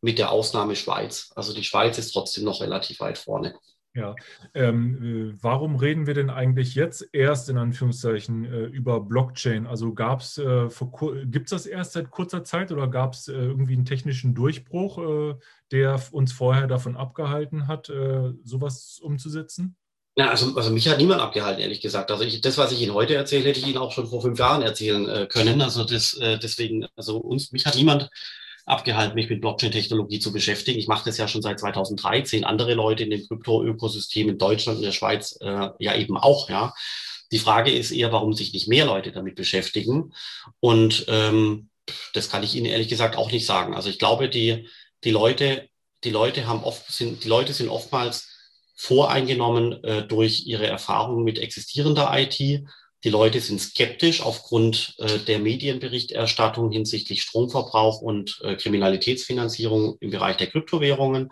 mit 0.00 0.18
der 0.18 0.30
Ausnahme 0.32 0.76
Schweiz. 0.76 1.30
Also 1.36 1.52
die 1.52 1.62
Schweiz 1.62 1.98
ist 1.98 2.12
trotzdem 2.12 2.44
noch 2.44 2.62
relativ 2.62 3.00
weit 3.00 3.18
vorne. 3.18 3.54
Ja, 3.92 4.14
ähm, 4.54 5.34
äh, 5.34 5.42
warum 5.42 5.76
reden 5.76 6.06
wir 6.06 6.14
denn 6.14 6.30
eigentlich 6.30 6.74
jetzt 6.74 7.06
erst 7.12 7.50
in 7.50 7.58
Anführungszeichen 7.58 8.46
äh, 8.46 8.64
über 8.64 8.98
Blockchain? 8.98 9.66
Also 9.66 9.92
gab 9.92 10.22
es 10.22 10.38
äh, 10.38 10.68
gibt 11.26 11.48
es 11.48 11.50
das 11.50 11.66
erst 11.66 11.92
seit 11.92 12.10
kurzer 12.10 12.44
Zeit 12.44 12.72
oder 12.72 12.88
gab 12.88 13.12
es 13.12 13.28
äh, 13.28 13.34
irgendwie 13.34 13.74
einen 13.74 13.84
technischen 13.84 14.34
Durchbruch, 14.34 14.96
äh, 14.96 15.34
der 15.70 16.00
uns 16.12 16.32
vorher 16.32 16.66
davon 16.66 16.96
abgehalten 16.96 17.68
hat, 17.68 17.90
äh, 17.90 18.32
sowas 18.42 18.98
umzusetzen? 19.02 19.76
Ja, 20.16 20.28
also, 20.28 20.54
also 20.56 20.70
mich 20.70 20.88
hat 20.88 20.98
niemand 20.98 21.20
abgehalten, 21.20 21.62
ehrlich 21.62 21.80
gesagt. 21.80 22.10
Also 22.10 22.24
ich, 22.24 22.40
das, 22.40 22.58
was 22.58 22.72
ich 22.72 22.80
Ihnen 22.82 22.94
heute 22.94 23.14
erzähle, 23.14 23.48
hätte 23.48 23.60
ich 23.60 23.66
Ihnen 23.66 23.78
auch 23.78 23.92
schon 23.92 24.08
vor 24.08 24.20
fünf 24.20 24.38
Jahren 24.38 24.62
erzählen 24.62 25.28
können. 25.28 25.62
Also 25.62 25.84
das, 25.84 26.18
deswegen, 26.42 26.86
also 26.96 27.18
uns, 27.18 27.52
mich 27.52 27.64
hat 27.64 27.76
niemand 27.76 28.10
abgehalten, 28.70 29.14
mich 29.14 29.28
mit 29.28 29.40
Blockchain-Technologie 29.40 30.20
zu 30.20 30.32
beschäftigen. 30.32 30.78
Ich 30.78 30.88
mache 30.88 31.04
das 31.04 31.18
ja 31.18 31.28
schon 31.28 31.42
seit 31.42 31.60
2013. 31.60 32.44
Andere 32.44 32.74
Leute 32.74 33.04
in 33.04 33.10
dem 33.10 33.26
Krypto-Ökosystem 33.26 34.28
in 34.28 34.38
Deutschland 34.38 34.78
und 34.78 34.84
der 34.84 34.92
Schweiz 34.92 35.38
äh, 35.40 35.70
ja 35.78 35.94
eben 35.96 36.16
auch, 36.16 36.48
ja. 36.48 36.72
Die 37.32 37.38
Frage 37.38 37.70
ist 37.70 37.92
eher, 37.92 38.10
warum 38.10 38.32
sich 38.32 38.52
nicht 38.52 38.68
mehr 38.68 38.86
Leute 38.86 39.12
damit 39.12 39.36
beschäftigen. 39.36 40.12
Und 40.58 41.04
ähm, 41.08 41.68
das 42.12 42.28
kann 42.28 42.42
ich 42.42 42.56
Ihnen 42.56 42.66
ehrlich 42.66 42.88
gesagt 42.88 43.16
auch 43.16 43.30
nicht 43.30 43.46
sagen. 43.46 43.74
Also 43.74 43.88
ich 43.88 43.98
glaube, 43.98 44.28
die, 44.28 44.68
die 45.04 45.10
Leute, 45.12 45.68
die 46.02 46.10
Leute 46.10 46.46
haben 46.46 46.64
oft, 46.64 46.90
sind, 46.90 47.22
die 47.22 47.28
Leute 47.28 47.52
sind 47.52 47.68
oftmals 47.68 48.29
voreingenommen 48.80 49.84
äh, 49.84 50.06
durch 50.06 50.46
ihre 50.46 50.66
Erfahrungen 50.66 51.24
mit 51.24 51.38
existierender 51.38 52.10
IT 52.14 52.64
die 53.04 53.10
Leute 53.10 53.40
sind 53.40 53.60
skeptisch 53.60 54.20
aufgrund 54.20 54.94
äh, 54.98 55.18
der 55.20 55.38
Medienberichterstattung 55.38 56.70
hinsichtlich 56.70 57.22
Stromverbrauch 57.22 58.02
und 58.02 58.40
äh, 58.42 58.56
Kriminalitätsfinanzierung 58.56 59.96
im 60.00 60.10
Bereich 60.10 60.36
der 60.36 60.48
Kryptowährungen. 60.48 61.30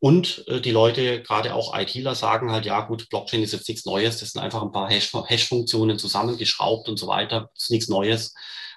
Und 0.00 0.44
äh, 0.48 0.60
die 0.60 0.72
Leute, 0.72 1.22
gerade 1.22 1.54
auch 1.54 1.78
ITler, 1.78 2.16
sagen 2.16 2.50
halt, 2.50 2.66
ja 2.66 2.80
gut, 2.80 3.08
Blockchain 3.08 3.42
ist 3.42 3.52
jetzt 3.52 3.68
nichts 3.68 3.86
Neues, 3.86 4.18
das 4.18 4.32
sind 4.32 4.42
einfach 4.42 4.62
ein 4.62 4.72
paar 4.72 4.90
Hash-Funktionen 4.90 5.98
zusammengeschraubt 5.98 6.88
und 6.88 6.98
so 6.98 7.06
weiter, 7.06 7.50
das 7.54 7.64
ist 7.64 7.70
nichts 7.70 7.88
Neues. 7.88 8.34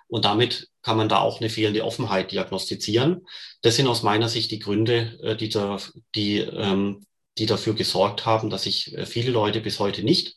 Und 0.07 0.26
damit 0.26 0.70
kann 0.84 0.97
man 0.97 1.10
da 1.10 1.20
auch 1.20 1.39
eine 1.39 1.49
fehlende 1.49 1.84
Offenheit 1.84 2.32
diagnostizieren. 2.32 3.26
Das 3.62 3.76
sind 3.76 3.88
aus 3.88 4.03
meiner 4.03 4.30
Sicht 4.30 4.51
die 4.51 4.60
Gründe, 4.60 5.20
äh, 5.24 5.36
die, 5.36 5.49
da, 5.49 5.78
die, 6.14 6.38
ähm, 6.38 7.05
die 7.39 7.45
dafür 7.45 7.73
gesorgt 7.73 8.25
haben, 8.25 8.49
dass 8.49 8.63
sich 8.63 8.95
äh, 8.95 9.05
viele 9.05 9.31
Leute 9.31 9.61
bis 9.61 9.79
heute 9.79 10.03
nicht 10.03 10.35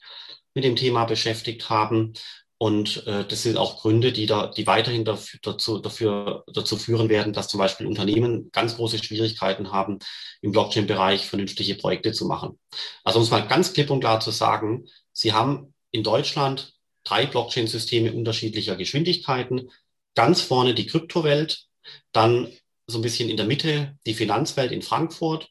mit 0.55 0.65
dem 0.65 0.77
Thema 0.77 1.05
beschäftigt 1.05 1.69
haben. 1.69 2.13
Und 2.59 3.07
äh, 3.09 3.25
das 3.27 3.43
sind 3.43 3.57
auch 3.57 3.81
Gründe, 3.81 4.13
die, 4.13 4.27
da, 4.27 4.47
die 4.47 4.69
weiterhin 4.69 5.05
dafür, 5.05 5.41
dazu, 5.43 5.81
dafür, 5.81 6.45
dazu 6.47 6.77
führen 6.77 7.09
werden, 7.09 7.33
dass 7.33 7.49
zum 7.49 7.59
Beispiel 7.59 7.89
Unternehmen 7.89 8.51
ganz 8.53 8.77
große 8.77 9.03
Schwierigkeiten 9.03 9.73
haben, 9.73 9.99
im 10.43 10.53
Blockchain-Bereich 10.53 11.27
vernünftige 11.27 11.75
Projekte 11.75 12.13
zu 12.13 12.27
machen. 12.27 12.61
Also 13.03 13.19
um 13.19 13.25
es 13.25 13.31
mal 13.31 13.49
ganz 13.49 13.73
klipp 13.73 13.91
und 13.91 14.01
klar 14.01 14.21
zu 14.21 14.31
sagen, 14.31 14.87
Sie 15.13 15.33
haben 15.33 15.75
in 15.91 16.05
Deutschland 16.05 16.73
drei 17.05 17.27
Blockchain-Systeme 17.27 18.13
unterschiedlicher 18.13 18.77
Geschwindigkeiten. 18.77 19.71
Ganz 20.15 20.41
vorne 20.41 20.75
die 20.75 20.87
Kryptowelt, 20.87 21.67
dann 22.13 22.53
so 22.87 22.99
ein 22.99 23.03
bisschen 23.03 23.29
in 23.29 23.37
der 23.37 23.47
Mitte 23.47 23.97
die 24.07 24.15
Finanzwelt 24.15 24.71
in 24.71 24.83
Frankfurt 24.83 25.51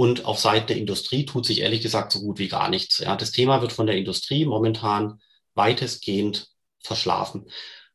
und 0.00 0.24
auf 0.24 0.38
Seiten 0.38 0.68
der 0.68 0.78
Industrie 0.78 1.26
tut 1.26 1.44
sich 1.44 1.60
ehrlich 1.60 1.82
gesagt 1.82 2.10
so 2.10 2.20
gut 2.20 2.38
wie 2.38 2.48
gar 2.48 2.70
nichts. 2.70 3.00
Ja, 3.00 3.16
das 3.16 3.32
Thema 3.32 3.60
wird 3.60 3.74
von 3.74 3.86
der 3.86 3.98
Industrie 3.98 4.46
momentan 4.46 5.20
weitestgehend 5.54 6.48
verschlafen. 6.82 7.50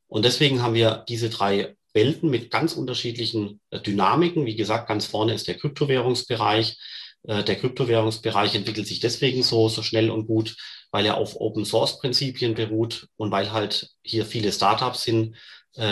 Und 0.05 0.23
deswegen 0.23 0.61
haben 0.61 0.75
wir 0.75 1.03
diese 1.09 1.31
drei 1.31 1.75
Welten 1.93 2.29
mit 2.29 2.51
ganz 2.51 2.73
unterschiedlichen 2.73 3.59
äh, 3.71 3.79
Dynamiken. 3.79 4.45
Wie 4.45 4.55
gesagt, 4.55 4.87
ganz 4.87 5.07
vorne 5.07 5.33
ist 5.33 5.47
der 5.47 5.57
Kryptowährungsbereich. 5.57 6.77
Äh, 7.23 7.43
der 7.43 7.55
Kryptowährungsbereich 7.55 8.53
entwickelt 8.53 8.85
sich 8.85 8.99
deswegen 8.99 9.41
so, 9.41 9.67
so 9.67 9.81
schnell 9.81 10.11
und 10.11 10.27
gut, 10.27 10.57
weil 10.91 11.07
er 11.07 11.17
auf 11.17 11.35
Open 11.41 11.65
Source 11.65 11.97
Prinzipien 11.97 12.53
beruht 12.53 13.07
und 13.17 13.31
weil 13.31 13.51
halt 13.51 13.89
hier 14.03 14.27
viele 14.27 14.51
Startups 14.51 15.05
sind, 15.05 15.37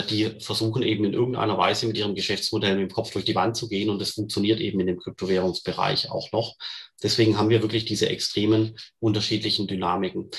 die 0.09 0.39
versuchen 0.39 0.81
eben 0.81 1.03
in 1.03 1.13
irgendeiner 1.13 1.57
Weise 1.57 1.87
mit 1.87 1.97
ihrem 1.97 2.15
Geschäftsmodell 2.15 2.77
mit 2.77 2.89
dem 2.89 2.93
Kopf 2.93 3.11
durch 3.11 3.25
die 3.25 3.35
Wand 3.35 3.57
zu 3.57 3.67
gehen 3.67 3.89
und 3.89 3.99
das 3.99 4.11
funktioniert 4.11 4.61
eben 4.61 4.79
in 4.79 4.87
dem 4.87 4.99
Kryptowährungsbereich 4.99 6.09
auch 6.09 6.31
noch. 6.31 6.55
Deswegen 7.01 7.37
haben 7.37 7.49
wir 7.49 7.61
wirklich 7.61 7.83
diese 7.83 8.07
extremen 8.07 8.77
unterschiedlichen 8.99 9.67
Dynamiken. 9.67 10.29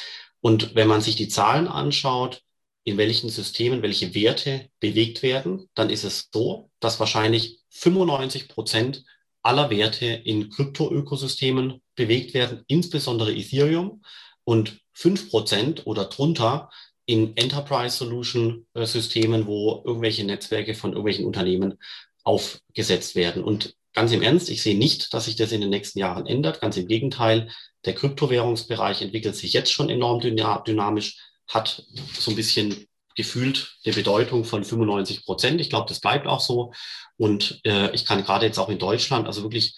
Und 0.40 0.74
wenn 0.74 0.88
man 0.88 1.00
sich 1.02 1.16
die 1.16 1.28
Zahlen 1.28 1.68
anschaut, 1.68 2.42
in 2.84 2.98
welchen 2.98 3.30
Systemen 3.30 3.82
welche 3.82 4.14
Werte 4.14 4.68
bewegt 4.78 5.22
werden, 5.22 5.68
dann 5.74 5.90
ist 5.90 6.04
es 6.04 6.28
so, 6.32 6.70
dass 6.80 7.00
wahrscheinlich 7.00 7.60
95 7.70 8.48
Prozent 8.48 9.04
aller 9.42 9.70
Werte 9.70 10.06
in 10.06 10.50
Krypto-Ökosystemen 10.50 11.82
bewegt 11.94 12.34
werden, 12.34 12.62
insbesondere 12.66 13.34
Ethereum 13.34 14.02
und 14.44 14.80
5 14.92 15.30
Prozent 15.30 15.86
oder 15.86 16.06
drunter 16.06 16.70
in 17.06 17.36
Enterprise 17.36 17.96
Solution 17.96 18.66
Systemen, 18.74 19.46
wo 19.46 19.82
irgendwelche 19.84 20.24
Netzwerke 20.24 20.74
von 20.74 20.90
irgendwelchen 20.90 21.26
Unternehmen 21.26 21.78
aufgesetzt 22.24 23.14
werden. 23.14 23.44
Und 23.44 23.74
ganz 23.92 24.12
im 24.12 24.22
Ernst, 24.22 24.48
ich 24.48 24.62
sehe 24.62 24.76
nicht, 24.76 25.12
dass 25.12 25.26
sich 25.26 25.36
das 25.36 25.52
in 25.52 25.60
den 25.60 25.70
nächsten 25.70 25.98
Jahren 25.98 26.26
ändert. 26.26 26.60
Ganz 26.60 26.76
im 26.76 26.88
Gegenteil, 26.88 27.50
der 27.84 27.94
Kryptowährungsbereich 27.94 29.02
entwickelt 29.02 29.36
sich 29.36 29.52
jetzt 29.52 29.72
schon 29.72 29.90
enorm 29.90 30.20
dynamisch, 30.20 31.18
hat 31.46 31.84
so 32.18 32.30
ein 32.30 32.36
bisschen 32.36 32.86
gefühlt 33.16 33.76
eine 33.84 33.94
Bedeutung 33.94 34.44
von 34.44 34.64
95 34.64 35.24
Prozent. 35.24 35.60
Ich 35.60 35.70
glaube, 35.70 35.88
das 35.88 36.00
bleibt 36.00 36.26
auch 36.26 36.40
so. 36.40 36.72
Und 37.16 37.60
äh, 37.64 37.94
ich 37.94 38.04
kann 38.04 38.24
gerade 38.24 38.46
jetzt 38.46 38.58
auch 38.58 38.70
in 38.70 38.78
Deutschland, 38.78 39.26
also 39.26 39.42
wirklich 39.42 39.76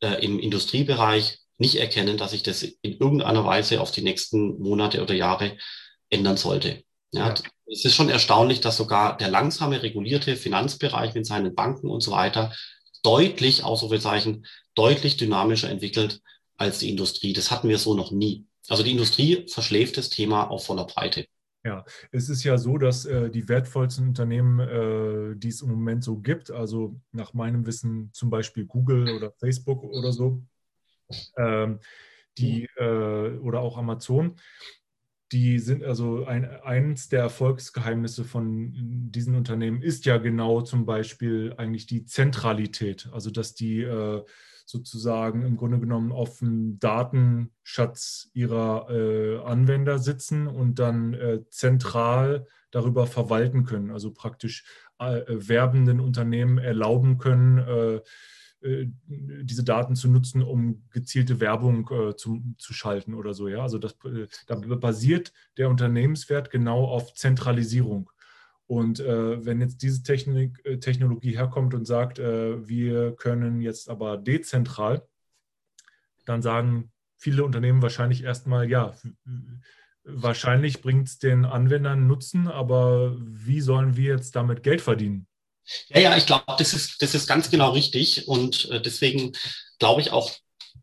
äh, 0.00 0.24
im 0.24 0.38
Industriebereich, 0.38 1.38
nicht 1.58 1.76
erkennen, 1.76 2.16
dass 2.16 2.32
sich 2.32 2.42
das 2.42 2.62
in 2.62 2.98
irgendeiner 2.98 3.44
Weise 3.44 3.80
auf 3.80 3.90
die 3.90 4.02
nächsten 4.02 4.58
Monate 4.60 5.02
oder 5.02 5.14
Jahre 5.14 5.56
ändern 6.12 6.36
sollte. 6.36 6.84
Ja, 7.10 7.28
ja. 7.28 7.34
Es 7.66 7.84
ist 7.84 7.94
schon 7.94 8.10
erstaunlich, 8.10 8.60
dass 8.60 8.76
sogar 8.76 9.16
der 9.16 9.28
langsame 9.28 9.82
regulierte 9.82 10.36
Finanzbereich 10.36 11.14
mit 11.14 11.26
seinen 11.26 11.54
Banken 11.54 11.88
und 11.88 12.02
so 12.02 12.10
weiter 12.12 12.54
deutlich, 13.02 13.64
Ausrufezeichen, 13.64 14.46
deutlich 14.74 15.16
dynamischer 15.16 15.70
entwickelt 15.70 16.20
als 16.56 16.78
die 16.78 16.90
Industrie. 16.90 17.32
Das 17.32 17.50
hatten 17.50 17.68
wir 17.68 17.78
so 17.78 17.94
noch 17.94 18.10
nie. 18.10 18.46
Also 18.68 18.82
die 18.82 18.92
Industrie 18.92 19.46
verschläft 19.48 19.96
das 19.96 20.10
Thema 20.10 20.44
auf 20.44 20.66
voller 20.66 20.84
Breite. 20.84 21.26
Ja, 21.64 21.84
es 22.10 22.28
ist 22.28 22.42
ja 22.42 22.58
so, 22.58 22.76
dass 22.76 23.04
äh, 23.04 23.30
die 23.30 23.48
wertvollsten 23.48 24.08
Unternehmen, 24.08 24.58
äh, 24.58 25.36
die 25.36 25.48
es 25.48 25.62
im 25.62 25.70
Moment 25.70 26.02
so 26.02 26.16
gibt, 26.16 26.50
also 26.50 27.00
nach 27.12 27.34
meinem 27.34 27.66
Wissen 27.66 28.10
zum 28.12 28.30
Beispiel 28.30 28.66
Google 28.66 29.14
oder 29.16 29.32
Facebook 29.32 29.84
oder 29.84 30.12
so, 30.12 30.42
ähm, 31.36 31.78
die 32.38 32.68
äh, 32.76 33.38
oder 33.38 33.60
auch 33.60 33.78
Amazon, 33.78 34.36
die 35.32 35.58
sind 35.58 35.82
also 35.82 36.26
ein, 36.26 36.44
eins 36.44 37.08
der 37.08 37.20
Erfolgsgeheimnisse 37.20 38.24
von 38.24 38.72
diesen 39.10 39.34
Unternehmen 39.34 39.82
ist 39.82 40.04
ja 40.04 40.18
genau 40.18 40.60
zum 40.60 40.84
Beispiel 40.84 41.54
eigentlich 41.56 41.86
die 41.86 42.04
Zentralität, 42.04 43.08
also 43.12 43.30
dass 43.30 43.54
die 43.54 43.80
äh, 43.80 44.22
sozusagen 44.66 45.44
im 45.44 45.56
Grunde 45.56 45.80
genommen 45.80 46.12
auf 46.12 46.38
dem 46.38 46.78
Datenschatz 46.78 48.30
ihrer 48.34 48.88
äh, 48.90 49.38
Anwender 49.40 49.98
sitzen 49.98 50.46
und 50.46 50.78
dann 50.78 51.14
äh, 51.14 51.40
zentral 51.50 52.46
darüber 52.70 53.06
verwalten 53.06 53.64
können, 53.64 53.90
also 53.90 54.12
praktisch 54.12 54.64
äh, 54.98 55.22
werbenden 55.26 56.00
Unternehmen 56.00 56.58
erlauben 56.58 57.18
können, 57.18 57.58
äh, 57.58 58.00
diese 58.62 59.64
Daten 59.64 59.96
zu 59.96 60.08
nutzen, 60.08 60.42
um 60.42 60.84
gezielte 60.90 61.40
Werbung 61.40 61.88
äh, 61.90 62.16
zu, 62.16 62.42
zu 62.58 62.72
schalten 62.72 63.14
oder 63.14 63.34
so. 63.34 63.48
Ja? 63.48 63.62
Also 63.62 63.78
das, 63.78 63.96
äh, 64.04 64.26
da 64.46 64.54
basiert 64.54 65.32
der 65.56 65.68
Unternehmenswert 65.68 66.50
genau 66.50 66.84
auf 66.84 67.14
Zentralisierung. 67.14 68.10
Und 68.66 69.00
äh, 69.00 69.44
wenn 69.44 69.60
jetzt 69.60 69.82
diese 69.82 70.02
Technik, 70.02 70.64
äh, 70.64 70.78
Technologie 70.78 71.36
herkommt 71.36 71.74
und 71.74 71.86
sagt, 71.86 72.18
äh, 72.18 72.66
wir 72.66 73.14
können 73.16 73.60
jetzt 73.60 73.90
aber 73.90 74.16
dezentral, 74.16 75.06
dann 76.24 76.40
sagen 76.40 76.92
viele 77.16 77.44
Unternehmen 77.44 77.82
wahrscheinlich 77.82 78.22
erstmal, 78.22 78.70
ja, 78.70 78.94
wahrscheinlich 80.04 80.82
bringt 80.82 81.08
es 81.08 81.18
den 81.18 81.44
Anwendern 81.44 82.06
Nutzen, 82.06 82.48
aber 82.48 83.16
wie 83.18 83.60
sollen 83.60 83.96
wir 83.96 84.14
jetzt 84.14 84.36
damit 84.36 84.62
Geld 84.62 84.80
verdienen? 84.80 85.26
Ja, 85.88 86.00
ja, 86.00 86.16
ich 86.16 86.26
glaube, 86.26 86.44
das 86.58 86.74
ist, 86.74 87.00
das 87.02 87.14
ist 87.14 87.26
ganz 87.26 87.50
genau 87.50 87.70
richtig. 87.70 88.28
Und 88.28 88.70
äh, 88.70 88.80
deswegen 88.80 89.32
glaube 89.78 90.00
ich 90.00 90.12
auch 90.12 90.30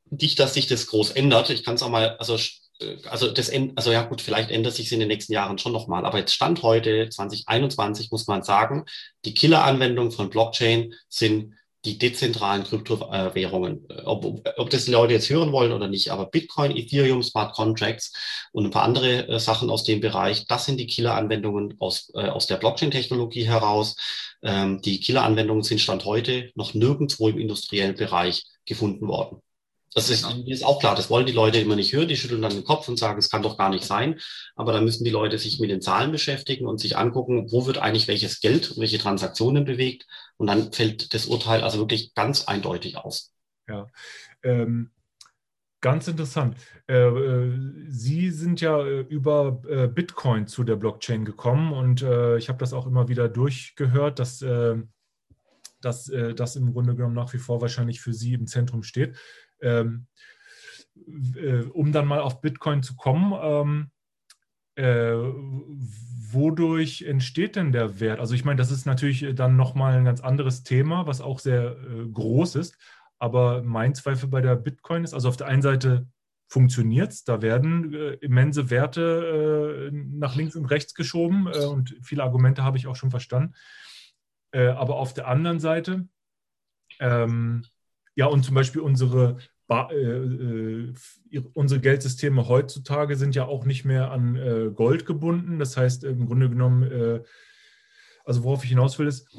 nicht, 0.09 0.39
dass 0.39 0.53
sich 0.53 0.67
das 0.67 0.87
groß 0.87 1.11
ändert. 1.11 1.49
Ich 1.49 1.63
kann 1.63 1.75
es 1.75 1.83
auch 1.83 1.89
mal, 1.89 2.17
also, 2.17 2.35
äh, 2.79 2.97
also 3.09 3.31
das, 3.31 3.51
also 3.75 3.91
ja 3.91 4.03
gut, 4.03 4.21
vielleicht 4.21 4.51
ändert 4.51 4.75
sich 4.75 4.91
in 4.91 4.99
den 4.99 5.07
nächsten 5.09 5.33
Jahren 5.33 5.57
schon 5.57 5.73
nochmal. 5.73 6.05
Aber 6.05 6.17
jetzt 6.17 6.33
Stand 6.33 6.63
heute, 6.63 7.09
2021, 7.09 8.11
muss 8.11 8.27
man 8.27 8.43
sagen, 8.43 8.85
die 9.25 9.33
Killer-Anwendungen 9.33 10.11
von 10.11 10.29
Blockchain 10.29 10.93
sind 11.07 11.55
die 11.85 11.97
dezentralen 11.97 12.63
Kryptowährungen. 12.63 13.87
Ob, 14.03 14.47
ob 14.57 14.69
das 14.69 14.85
die 14.85 14.91
Leute 14.91 15.13
jetzt 15.13 15.29
hören 15.29 15.51
wollen 15.51 15.71
oder 15.71 15.87
nicht, 15.87 16.09
aber 16.09 16.25
Bitcoin, 16.25 16.75
Ethereum, 16.75 17.23
Smart 17.23 17.55
Contracts 17.55 18.11
und 18.51 18.65
ein 18.65 18.71
paar 18.71 18.83
andere 18.83 19.27
äh, 19.27 19.39
Sachen 19.39 19.69
aus 19.69 19.83
dem 19.83 20.01
Bereich, 20.01 20.45
das 20.47 20.65
sind 20.65 20.77
die 20.77 20.87
Killer-Anwendungen 20.87 21.75
aus, 21.79 22.11
äh, 22.15 22.27
aus 22.27 22.47
der 22.47 22.57
Blockchain-Technologie 22.57 23.47
heraus. 23.47 23.95
Ähm, 24.43 24.81
die 24.81 24.99
Killer-Anwendungen 24.99 25.63
sind 25.63 25.79
Stand 25.79 26.05
heute 26.05 26.51
noch 26.55 26.73
nirgendwo 26.73 27.29
im 27.29 27.39
industriellen 27.39 27.95
Bereich 27.95 28.43
gefunden 28.65 29.07
worden. 29.07 29.41
Das 29.95 30.09
ist, 30.11 30.23
mir 30.45 30.53
ist 30.53 30.63
auch 30.63 30.79
klar, 30.79 30.95
das 30.95 31.09
wollen 31.09 31.25
die 31.25 31.31
Leute 31.31 31.59
immer 31.59 31.75
nicht 31.75 31.93
hören. 31.93 32.07
Die 32.07 32.15
schütteln 32.15 32.43
dann 32.43 32.53
den 32.53 32.63
Kopf 32.63 32.87
und 32.87 32.99
sagen, 32.99 33.17
es 33.17 33.29
kann 33.29 33.41
doch 33.41 33.57
gar 33.57 33.69
nicht 33.69 33.83
sein. 33.83 34.19
Aber 34.55 34.71
da 34.71 34.81
müssen 34.81 35.03
die 35.03 35.09
Leute 35.09 35.39
sich 35.39 35.59
mit 35.59 35.71
den 35.71 35.81
Zahlen 35.81 36.11
beschäftigen 36.11 36.67
und 36.67 36.79
sich 36.79 36.95
angucken, 36.95 37.51
wo 37.51 37.65
wird 37.65 37.79
eigentlich 37.79 38.07
welches 38.07 38.39
Geld, 38.39 38.77
welche 38.77 38.99
Transaktionen 38.99 39.65
bewegt. 39.65 40.05
Und 40.39 40.47
dann 40.47 40.71
fällt 40.71 41.13
das 41.13 41.25
Urteil 41.25 41.63
also 41.63 41.79
wirklich 41.79 42.13
ganz 42.15 42.45
eindeutig 42.45 42.95
aus. 42.97 43.33
Ja, 43.67 43.87
ähm, 44.41 44.91
ganz 45.81 46.07
interessant. 46.07 46.55
Äh, 46.87 46.95
äh 46.95 47.85
Sie 47.89 48.31
sind 48.31 48.61
ja 48.61 48.79
äh, 48.79 49.01
über 49.01 49.61
äh, 49.67 49.87
Bitcoin 49.87 50.47
zu 50.47 50.63
der 50.63 50.77
Blockchain 50.77 51.25
gekommen 51.25 51.73
und 51.73 52.01
äh, 52.01 52.37
ich 52.37 52.47
habe 52.47 52.57
das 52.57 52.71
auch 52.71 52.87
immer 52.87 53.09
wieder 53.09 53.27
durchgehört, 53.27 54.19
dass 54.19 54.41
äh, 54.41 54.77
dass 55.81 56.11
das 56.35 56.57
im 56.57 56.73
Grunde 56.73 56.93
genommen 56.93 57.15
nach 57.15 57.31
wie 57.31 57.37
vor 57.37 57.61
wahrscheinlich 57.61 58.01
für 58.01 58.13
Sie 58.13 58.33
im 58.33 58.47
Zentrum 58.47 58.83
steht. 58.83 59.17
Ähm, 59.61 60.07
äh, 61.35 61.63
um 61.71 61.93
dann 61.93 62.05
mal 62.05 62.19
auf 62.19 62.41
Bitcoin 62.41 62.83
zu 62.83 62.97
kommen, 62.97 63.33
ähm, 63.41 63.91
äh, 64.79 65.33
wodurch 66.31 67.03
entsteht 67.03 67.55
denn 67.55 67.71
der 67.71 67.99
Wert? 67.99 68.19
Also 68.19 68.35
ich 68.35 68.45
meine, 68.45 68.57
das 68.57 68.71
ist 68.71 68.85
natürlich 68.85 69.35
dann 69.35 69.55
nochmal 69.55 69.97
ein 69.97 70.05
ganz 70.05 70.21
anderes 70.21 70.63
Thema, 70.63 71.07
was 71.07 71.21
auch 71.21 71.39
sehr 71.39 71.77
äh, 71.77 72.07
groß 72.11 72.55
ist. 72.55 72.77
Aber 73.17 73.63
mein 73.63 73.95
Zweifel 73.95 74.29
bei 74.29 74.41
der 74.41 74.55
Bitcoin 74.55 75.03
ist, 75.03 75.13
also 75.13 75.29
auf 75.29 75.37
der 75.37 75.47
einen 75.47 75.61
Seite 75.61 76.07
funktioniert 76.47 77.11
es, 77.11 77.23
da 77.23 77.41
werden 77.41 77.93
äh, 77.93 78.13
immense 78.21 78.69
Werte 78.69 79.91
äh, 79.91 79.91
nach 79.93 80.35
links 80.35 80.55
und 80.55 80.65
rechts 80.65 80.93
geschoben 80.93 81.47
äh, 81.47 81.65
und 81.65 81.95
viele 82.01 82.23
Argumente 82.23 82.63
habe 82.63 82.77
ich 82.77 82.87
auch 82.87 82.95
schon 82.95 83.11
verstanden. 83.11 83.53
aber 84.51 84.95
auf 84.95 85.13
der 85.13 85.27
anderen 85.27 85.59
Seite 85.59 86.07
ähm, 86.99 87.63
ja, 88.15 88.25
und 88.25 88.43
zum 88.43 88.55
Beispiel 88.55 88.81
unsere, 88.81 89.29
äh, 89.29 89.33
äh, 89.37 89.58
unsere 91.53 91.79
Geldsysteme 91.79 92.47
heutzutage 92.47 93.15
sind 93.15 93.35
ja 93.35 93.45
auch 93.45 93.65
nicht 93.65 93.85
mehr 93.85 94.11
an 94.11 94.35
äh, 94.35 94.71
Gold 94.73 95.05
gebunden. 95.05 95.59
Das 95.59 95.77
heißt, 95.77 96.03
im 96.05 96.25
Grunde 96.25 96.49
genommen, 96.49 96.83
äh, 96.83 97.21
also 98.25 98.43
worauf 98.43 98.63
ich 98.63 98.71
hinaus 98.71 98.97
will, 98.97 99.05
ist, 99.05 99.29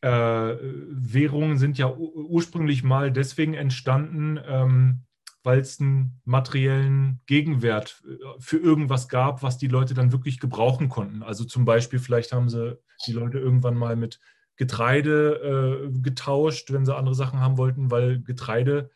äh, 0.00 0.08
Währungen 0.08 1.58
sind 1.58 1.76
ja 1.76 1.94
ursprünglich 1.94 2.82
mal 2.82 3.12
deswegen 3.12 3.52
entstanden, 3.52 4.40
ähm, 4.46 5.02
weil 5.42 5.60
es 5.60 5.80
einen 5.80 6.20
materiellen 6.24 7.20
Gegenwert 7.26 8.02
äh, 8.08 8.16
für 8.38 8.56
irgendwas 8.56 9.08
gab, 9.08 9.42
was 9.42 9.58
die 9.58 9.68
Leute 9.68 9.92
dann 9.92 10.12
wirklich 10.12 10.40
gebrauchen 10.40 10.88
konnten. 10.88 11.22
Also 11.22 11.44
zum 11.44 11.66
Beispiel, 11.66 11.98
vielleicht 11.98 12.32
haben 12.32 12.48
sie 12.48 12.78
die 13.06 13.12
Leute 13.12 13.38
irgendwann 13.38 13.76
mal 13.76 13.96
mit 13.96 14.18
Getreide 14.56 15.90
äh, 15.92 16.00
getauscht, 16.00 16.72
wenn 16.72 16.86
sie 16.86 16.96
andere 16.96 17.14
Sachen 17.14 17.40
haben 17.40 17.58
wollten, 17.58 17.90
weil 17.90 18.22
Getreide 18.22 18.90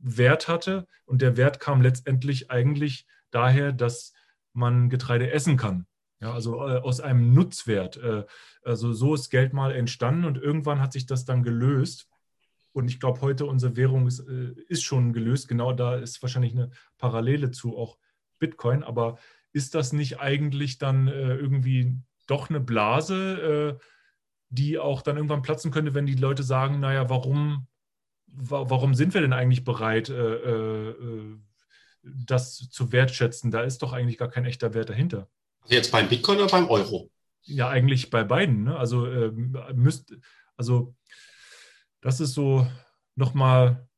Wert 0.00 0.48
hatte. 0.48 0.86
Und 1.04 1.22
der 1.22 1.36
Wert 1.36 1.60
kam 1.60 1.82
letztendlich 1.82 2.50
eigentlich 2.50 3.06
daher, 3.30 3.72
dass 3.72 4.12
man 4.52 4.90
Getreide 4.90 5.30
essen 5.30 5.56
kann. 5.56 5.86
Ja, 6.20 6.34
also 6.34 6.56
äh, 6.68 6.78
aus 6.78 7.00
einem 7.00 7.32
Nutzwert. 7.32 7.96
Äh, 7.96 8.24
also 8.62 8.92
so 8.92 9.14
ist 9.14 9.30
Geld 9.30 9.52
mal 9.52 9.72
entstanden 9.72 10.26
und 10.26 10.36
irgendwann 10.36 10.80
hat 10.80 10.92
sich 10.92 11.06
das 11.06 11.24
dann 11.24 11.42
gelöst. 11.42 12.08
Und 12.72 12.88
ich 12.88 13.00
glaube, 13.00 13.20
heute 13.22 13.46
unsere 13.46 13.76
Währung 13.76 14.06
ist, 14.06 14.20
äh, 14.20 14.52
ist 14.68 14.82
schon 14.82 15.12
gelöst. 15.12 15.48
Genau 15.48 15.72
da 15.72 15.96
ist 15.96 16.20
wahrscheinlich 16.22 16.52
eine 16.52 16.70
Parallele 16.98 17.50
zu 17.50 17.76
auch 17.76 17.96
Bitcoin. 18.38 18.82
Aber 18.84 19.18
ist 19.52 19.74
das 19.74 19.92
nicht 19.92 20.20
eigentlich 20.20 20.78
dann 20.78 21.08
irgendwie 21.08 21.96
doch 22.28 22.50
eine 22.50 22.60
Blase? 22.60 23.80
Die 24.48 24.78
auch 24.78 25.02
dann 25.02 25.16
irgendwann 25.16 25.42
platzen 25.42 25.72
könnte, 25.72 25.92
wenn 25.92 26.06
die 26.06 26.14
Leute 26.14 26.44
sagen, 26.44 26.78
naja, 26.78 27.10
warum, 27.10 27.66
warum 28.32 28.94
sind 28.94 29.14
wir 29.14 29.20
denn 29.20 29.32
eigentlich 29.32 29.64
bereit, 29.64 30.08
äh, 30.08 30.34
äh, 30.34 31.36
das 32.02 32.68
zu 32.70 32.92
wertschätzen? 32.92 33.50
Da 33.50 33.62
ist 33.62 33.82
doch 33.82 33.92
eigentlich 33.92 34.18
gar 34.18 34.28
kein 34.28 34.44
echter 34.44 34.74
Wert 34.74 34.88
dahinter. 34.88 35.28
Also 35.62 35.74
jetzt 35.74 35.92
beim 35.92 36.08
Bitcoin 36.08 36.38
oder 36.38 36.48
beim 36.48 36.68
Euro? 36.68 37.10
Ja, 37.42 37.68
eigentlich 37.68 38.10
bei 38.10 38.24
beiden. 38.24 38.64
Ne? 38.64 38.76
Also, 38.76 39.06
äh, 39.06 39.30
müsst, 39.74 40.14
also 40.56 40.94
das 42.00 42.20
ist 42.20 42.34
so 42.34 42.66
nochmal 43.16 43.88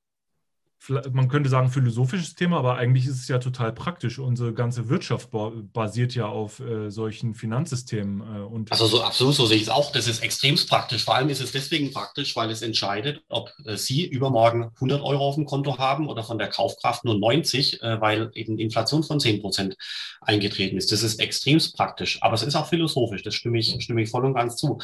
man 0.89 1.29
könnte 1.29 1.49
sagen, 1.49 1.71
philosophisches 1.71 2.35
Thema, 2.35 2.59
aber 2.59 2.77
eigentlich 2.77 3.07
ist 3.07 3.21
es 3.21 3.29
ja 3.29 3.39
total 3.39 3.73
praktisch. 3.73 4.19
Unsere 4.19 4.53
ganze 4.53 4.89
Wirtschaft 4.89 5.31
basiert 5.73 6.15
ja 6.15 6.27
auf 6.27 6.61
äh, 6.61 6.91
solchen 6.91 7.35
Finanzsystemen. 7.35 8.21
Äh, 8.21 8.41
und 8.41 8.73
also 8.73 8.87
so 8.87 9.03
absolut, 9.03 9.35
so 9.35 9.47
sehe 9.47 9.57
ich 9.57 9.65
es 9.65 9.69
auch. 9.69 9.93
Das 9.93 10.09
ist 10.09 10.23
extremst 10.23 10.69
praktisch. 10.69 11.05
Vor 11.05 11.15
allem 11.15 11.29
ist 11.29 11.41
es 11.41 11.53
deswegen 11.53 11.93
praktisch, 11.93 12.35
weil 12.37 12.51
es 12.51 12.63
entscheidet, 12.63 13.23
ob 13.29 13.53
äh, 13.65 13.77
Sie 13.77 14.07
übermorgen 14.07 14.71
100 14.75 15.03
Euro 15.03 15.29
auf 15.29 15.37
dem 15.37 15.45
Konto 15.45 15.79
haben 15.79 16.09
oder 16.09 16.25
von 16.25 16.39
der 16.39 16.49
Kaufkraft 16.49 17.05
nur 17.05 17.19
90, 17.19 17.83
äh, 17.83 18.01
weil 18.01 18.31
eben 18.35 18.59
Inflation 18.59 19.05
von 19.05 19.21
10 19.21 19.41
Prozent 19.41 19.77
eingetreten 20.21 20.77
ist. 20.77 20.91
Das 20.91 21.03
ist 21.03 21.21
extremst 21.21 21.77
praktisch, 21.77 22.23
aber 22.23 22.35
es 22.35 22.43
ist 22.43 22.57
auch 22.57 22.67
philosophisch. 22.67 23.23
Das 23.23 23.35
stimme 23.35 23.59
ich, 23.59 23.77
stimme 23.83 24.03
ich 24.03 24.11
voll 24.11 24.25
und 24.25 24.35
ganz 24.35 24.57
zu. 24.57 24.79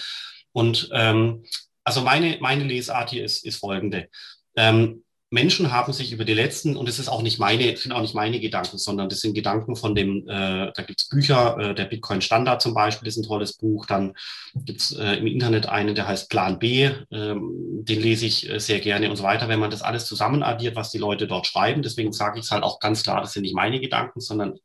Und 0.53 0.89
ähm, 0.93 1.45
also 1.83 2.03
meine, 2.03 2.39
meine 2.41 2.65
Lesart 2.65 3.11
hier 3.11 3.25
ist, 3.25 3.45
ist 3.45 3.57
folgende. 3.57 4.09
Ähm, 4.57 5.03
Menschen 5.31 5.73
haben 5.73 5.93
sich 5.93 6.13
über 6.13 6.25
die 6.25 6.33
letzten, 6.33 6.77
und 6.77 6.89
es 6.89 6.99
ist 6.99 7.09
auch 7.09 7.21
nicht 7.21 7.39
meine, 7.39 7.77
sind 7.77 7.93
auch 7.93 8.01
nicht 8.01 8.15
meine 8.15 8.41
Gedanken, 8.41 8.79
sondern 8.79 9.11
das 9.11 9.21
sind 9.21 9.35
Gedanken 9.35 9.77
von 9.77 9.95
dem, 9.95 10.27
äh, 10.27 10.73
da 10.73 10.83
gibt's 10.87 11.09
Bücher, 11.09 11.59
äh, 11.59 11.75
der 11.75 11.85
Bitcoin 11.85 12.23
Standard 12.23 12.63
zum 12.63 12.73
Beispiel 12.73 13.09
ist 13.09 13.19
ein 13.19 13.25
tolles 13.25 13.53
Buch, 13.59 13.85
dann 13.85 14.15
gibt's 14.55 14.93
äh, 14.93 15.17
im 15.17 15.27
Internet 15.27 15.67
einen, 15.67 15.95
der 15.95 16.09
heißt 16.09 16.31
Plan 16.31 16.59
B, 16.59 16.91
ähm, 17.11 17.85
den 17.85 18.01
lese 18.01 18.25
ich 18.25 18.49
äh, 18.49 18.59
sehr 18.59 18.81
gerne 18.81 19.11
und 19.11 19.17
so 19.17 19.23
weiter, 19.23 19.49
wenn 19.49 19.61
man 19.61 19.71
das 19.71 19.83
alles 19.83 20.07
zusammen 20.07 20.43
addiert, 20.43 20.77
was 20.77 20.91
die 20.91 20.99
Leute 20.99 21.27
dort 21.27 21.47
schreiben. 21.47 21.83
Deswegen 21.83 22.13
sage 22.13 22.39
ich 22.39 22.47
es 22.47 22.51
halt 22.51 22.63
auch 22.63 22.81
ganz 22.81 23.03
klar, 23.03 23.21
das 23.21 23.35
sind 23.35 23.43
nicht 23.43 23.55
meine 23.55 23.81
Gedanken, 23.81 24.21
sondern 24.21 24.59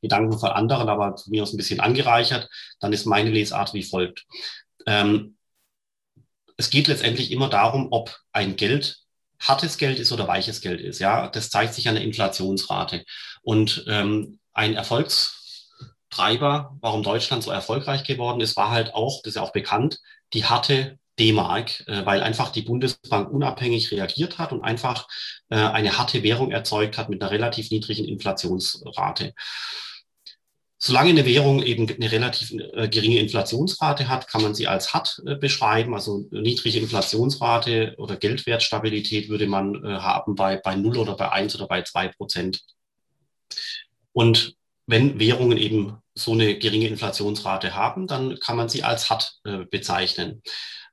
Gedanken 0.00 0.38
von 0.38 0.50
anderen, 0.50 0.88
aber 0.88 1.16
mir 1.26 1.42
aus 1.42 1.52
ein 1.52 1.56
bisschen 1.56 1.80
angereichert, 1.80 2.48
dann 2.78 2.92
ist 2.92 3.04
meine 3.04 3.30
Lesart 3.30 3.74
wie 3.74 3.82
folgt. 3.82 4.26
Ähm, 4.86 5.36
es 6.56 6.70
geht 6.70 6.86
letztendlich 6.86 7.32
immer 7.32 7.48
darum, 7.48 7.88
ob 7.90 8.16
ein 8.32 8.54
Geld 8.54 8.99
hartes 9.40 9.78
Geld 9.78 9.98
ist 9.98 10.12
oder 10.12 10.28
weiches 10.28 10.60
Geld 10.60 10.80
ist. 10.80 11.00
Ja, 11.00 11.28
das 11.28 11.50
zeigt 11.50 11.74
sich 11.74 11.88
an 11.88 11.94
der 11.94 12.04
Inflationsrate. 12.04 13.04
Und 13.42 13.84
ähm, 13.88 14.38
ein 14.52 14.74
Erfolgstreiber, 14.74 16.76
warum 16.80 17.02
Deutschland 17.02 17.42
so 17.42 17.50
erfolgreich 17.50 18.04
geworden 18.04 18.40
ist, 18.40 18.56
war 18.56 18.70
halt 18.70 18.94
auch, 18.94 19.22
das 19.22 19.30
ist 19.30 19.36
ja 19.36 19.42
auch 19.42 19.52
bekannt, 19.52 19.98
die 20.34 20.44
harte 20.44 20.98
D-Mark, 21.18 21.86
äh, 21.86 22.04
weil 22.06 22.22
einfach 22.22 22.50
die 22.50 22.62
Bundesbank 22.62 23.30
unabhängig 23.30 23.90
reagiert 23.90 24.38
hat 24.38 24.52
und 24.52 24.62
einfach 24.62 25.08
äh, 25.48 25.56
eine 25.56 25.98
harte 25.98 26.22
Währung 26.22 26.50
erzeugt 26.50 26.98
hat 26.98 27.08
mit 27.08 27.22
einer 27.22 27.30
relativ 27.30 27.70
niedrigen 27.70 28.06
Inflationsrate. 28.06 29.34
Solange 30.82 31.10
eine 31.10 31.26
Währung 31.26 31.62
eben 31.62 31.86
eine 31.90 32.10
relativ 32.10 32.52
äh, 32.52 32.88
geringe 32.88 33.18
Inflationsrate 33.18 34.08
hat, 34.08 34.28
kann 34.28 34.40
man 34.40 34.54
sie 34.54 34.66
als 34.66 34.94
hart 34.94 35.22
äh, 35.26 35.34
beschreiben. 35.34 35.92
Also 35.92 36.24
niedrige 36.30 36.78
Inflationsrate 36.78 37.96
oder 37.98 38.16
Geldwertstabilität 38.16 39.28
würde 39.28 39.46
man 39.46 39.74
äh, 39.84 39.88
haben 39.98 40.36
bei, 40.36 40.56
bei 40.56 40.76
0 40.76 40.96
oder 40.96 41.16
bei 41.16 41.30
1 41.30 41.54
oder 41.56 41.68
bei 41.68 41.82
2 41.82 42.08
Prozent. 42.08 42.62
Und 44.12 44.54
wenn 44.86 45.20
Währungen 45.20 45.58
eben 45.58 45.98
so 46.14 46.32
eine 46.32 46.56
geringe 46.58 46.88
Inflationsrate 46.88 47.74
haben, 47.74 48.06
dann 48.06 48.40
kann 48.40 48.56
man 48.56 48.70
sie 48.70 48.82
als 48.82 49.10
hart 49.10 49.38
äh, 49.44 49.66
bezeichnen. 49.70 50.42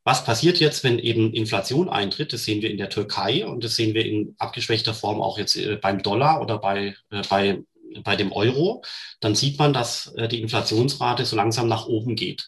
Was 0.03 0.25
passiert 0.25 0.59
jetzt, 0.59 0.83
wenn 0.83 0.99
eben 0.99 1.31
Inflation 1.33 1.87
eintritt? 1.87 2.33
Das 2.33 2.43
sehen 2.43 2.61
wir 2.61 2.71
in 2.71 2.77
der 2.77 2.89
Türkei 2.89 3.47
und 3.47 3.63
das 3.63 3.77
sehen 3.77 3.93
wir 3.93 4.05
in 4.05 4.35
abgeschwächter 4.37 4.93
Form 4.93 5.21
auch 5.21 5.37
jetzt 5.37 5.57
beim 5.81 6.01
Dollar 6.03 6.41
oder 6.41 6.59
bei, 6.59 6.95
bei 7.29 7.61
bei 8.03 8.15
dem 8.15 8.31
Euro, 8.31 8.83
dann 9.19 9.35
sieht 9.35 9.59
man, 9.59 9.73
dass 9.73 10.07
äh, 10.15 10.27
die 10.27 10.41
Inflationsrate 10.41 11.25
so 11.25 11.35
langsam 11.35 11.67
nach 11.67 11.87
oben 11.87 12.15
geht. 12.15 12.47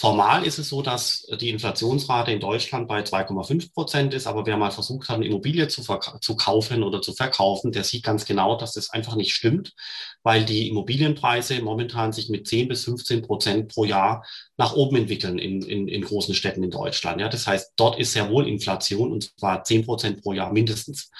Formal 0.00 0.46
ist 0.46 0.58
es 0.58 0.70
so, 0.70 0.80
dass 0.80 1.26
die 1.40 1.50
Inflationsrate 1.50 2.32
in 2.32 2.40
Deutschland 2.40 2.88
bei 2.88 3.02
2,5 3.02 3.74
Prozent 3.74 4.14
ist, 4.14 4.26
aber 4.26 4.46
wer 4.46 4.56
mal 4.56 4.70
versucht 4.70 5.10
hat, 5.10 5.16
eine 5.16 5.26
Immobilie 5.26 5.68
zu, 5.68 5.82
zu, 6.22 6.36
kaufen 6.36 6.82
oder 6.82 7.02
zu 7.02 7.12
verkaufen, 7.12 7.70
der 7.70 7.84
sieht 7.84 8.02
ganz 8.02 8.24
genau, 8.24 8.56
dass 8.56 8.72
das 8.72 8.88
einfach 8.88 9.14
nicht 9.14 9.34
stimmt, 9.34 9.74
weil 10.22 10.46
die 10.46 10.68
Immobilienpreise 10.68 11.60
momentan 11.60 12.14
sich 12.14 12.30
mit 12.30 12.48
10 12.48 12.68
bis 12.68 12.84
15 12.84 13.20
Prozent 13.20 13.68
pro 13.68 13.84
Jahr 13.84 14.24
nach 14.56 14.72
oben 14.72 14.96
entwickeln 14.96 15.38
in, 15.38 15.60
in, 15.60 15.86
in 15.86 16.00
großen 16.00 16.34
Städten 16.34 16.62
in 16.62 16.70
Deutschland. 16.70 17.20
Ja, 17.20 17.28
das 17.28 17.46
heißt, 17.46 17.72
dort 17.76 17.98
ist 17.98 18.14
sehr 18.14 18.30
wohl 18.30 18.48
Inflation 18.48 19.12
und 19.12 19.38
zwar 19.38 19.64
10 19.64 19.84
Prozent 19.84 20.22
pro 20.22 20.32
Jahr 20.32 20.50
mindestens 20.50 21.10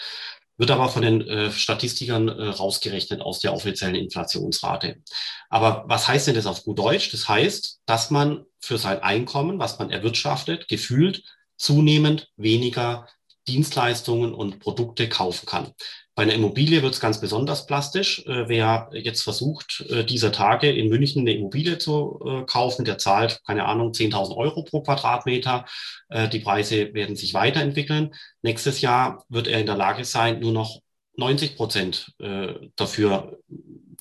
wird 0.60 0.70
aber 0.70 0.90
von 0.90 1.00
den 1.00 1.26
äh, 1.26 1.50
Statistikern 1.50 2.28
äh, 2.28 2.48
rausgerechnet 2.48 3.22
aus 3.22 3.40
der 3.40 3.54
offiziellen 3.54 3.94
Inflationsrate. 3.94 5.02
Aber 5.48 5.84
was 5.86 6.06
heißt 6.06 6.26
denn 6.26 6.34
das 6.34 6.44
auf 6.44 6.64
gut 6.64 6.78
Deutsch? 6.78 7.10
Das 7.12 7.30
heißt, 7.30 7.80
dass 7.86 8.10
man 8.10 8.44
für 8.60 8.76
sein 8.76 9.02
Einkommen, 9.02 9.58
was 9.58 9.78
man 9.78 9.90
erwirtschaftet, 9.90 10.68
gefühlt 10.68 11.22
zunehmend 11.56 12.28
weniger 12.36 13.08
Dienstleistungen 13.48 14.34
und 14.34 14.60
Produkte 14.60 15.08
kaufen 15.08 15.46
kann. 15.46 15.72
Bei 16.20 16.24
einer 16.24 16.34
Immobilie 16.34 16.82
wird 16.82 16.92
es 16.92 17.00
ganz 17.00 17.18
besonders 17.18 17.64
plastisch. 17.64 18.26
Äh, 18.26 18.46
wer 18.46 18.90
jetzt 18.92 19.22
versucht, 19.22 19.86
äh, 19.88 20.04
dieser 20.04 20.32
Tage 20.32 20.70
in 20.70 20.90
München 20.90 21.22
eine 21.22 21.32
Immobilie 21.32 21.78
zu 21.78 22.20
äh, 22.22 22.44
kaufen, 22.44 22.84
der 22.84 22.98
zahlt, 22.98 23.40
keine 23.46 23.64
Ahnung, 23.64 23.92
10.000 23.92 24.36
Euro 24.36 24.62
pro 24.62 24.82
Quadratmeter. 24.82 25.64
Äh, 26.10 26.28
die 26.28 26.40
Preise 26.40 26.92
werden 26.92 27.16
sich 27.16 27.32
weiterentwickeln. 27.32 28.10
Nächstes 28.42 28.82
Jahr 28.82 29.24
wird 29.30 29.48
er 29.48 29.60
in 29.60 29.64
der 29.64 29.78
Lage 29.78 30.04
sein, 30.04 30.40
nur 30.40 30.52
noch 30.52 30.80
90 31.16 31.56
Prozent 31.56 32.12
äh, 32.18 32.52
dafür 32.76 33.38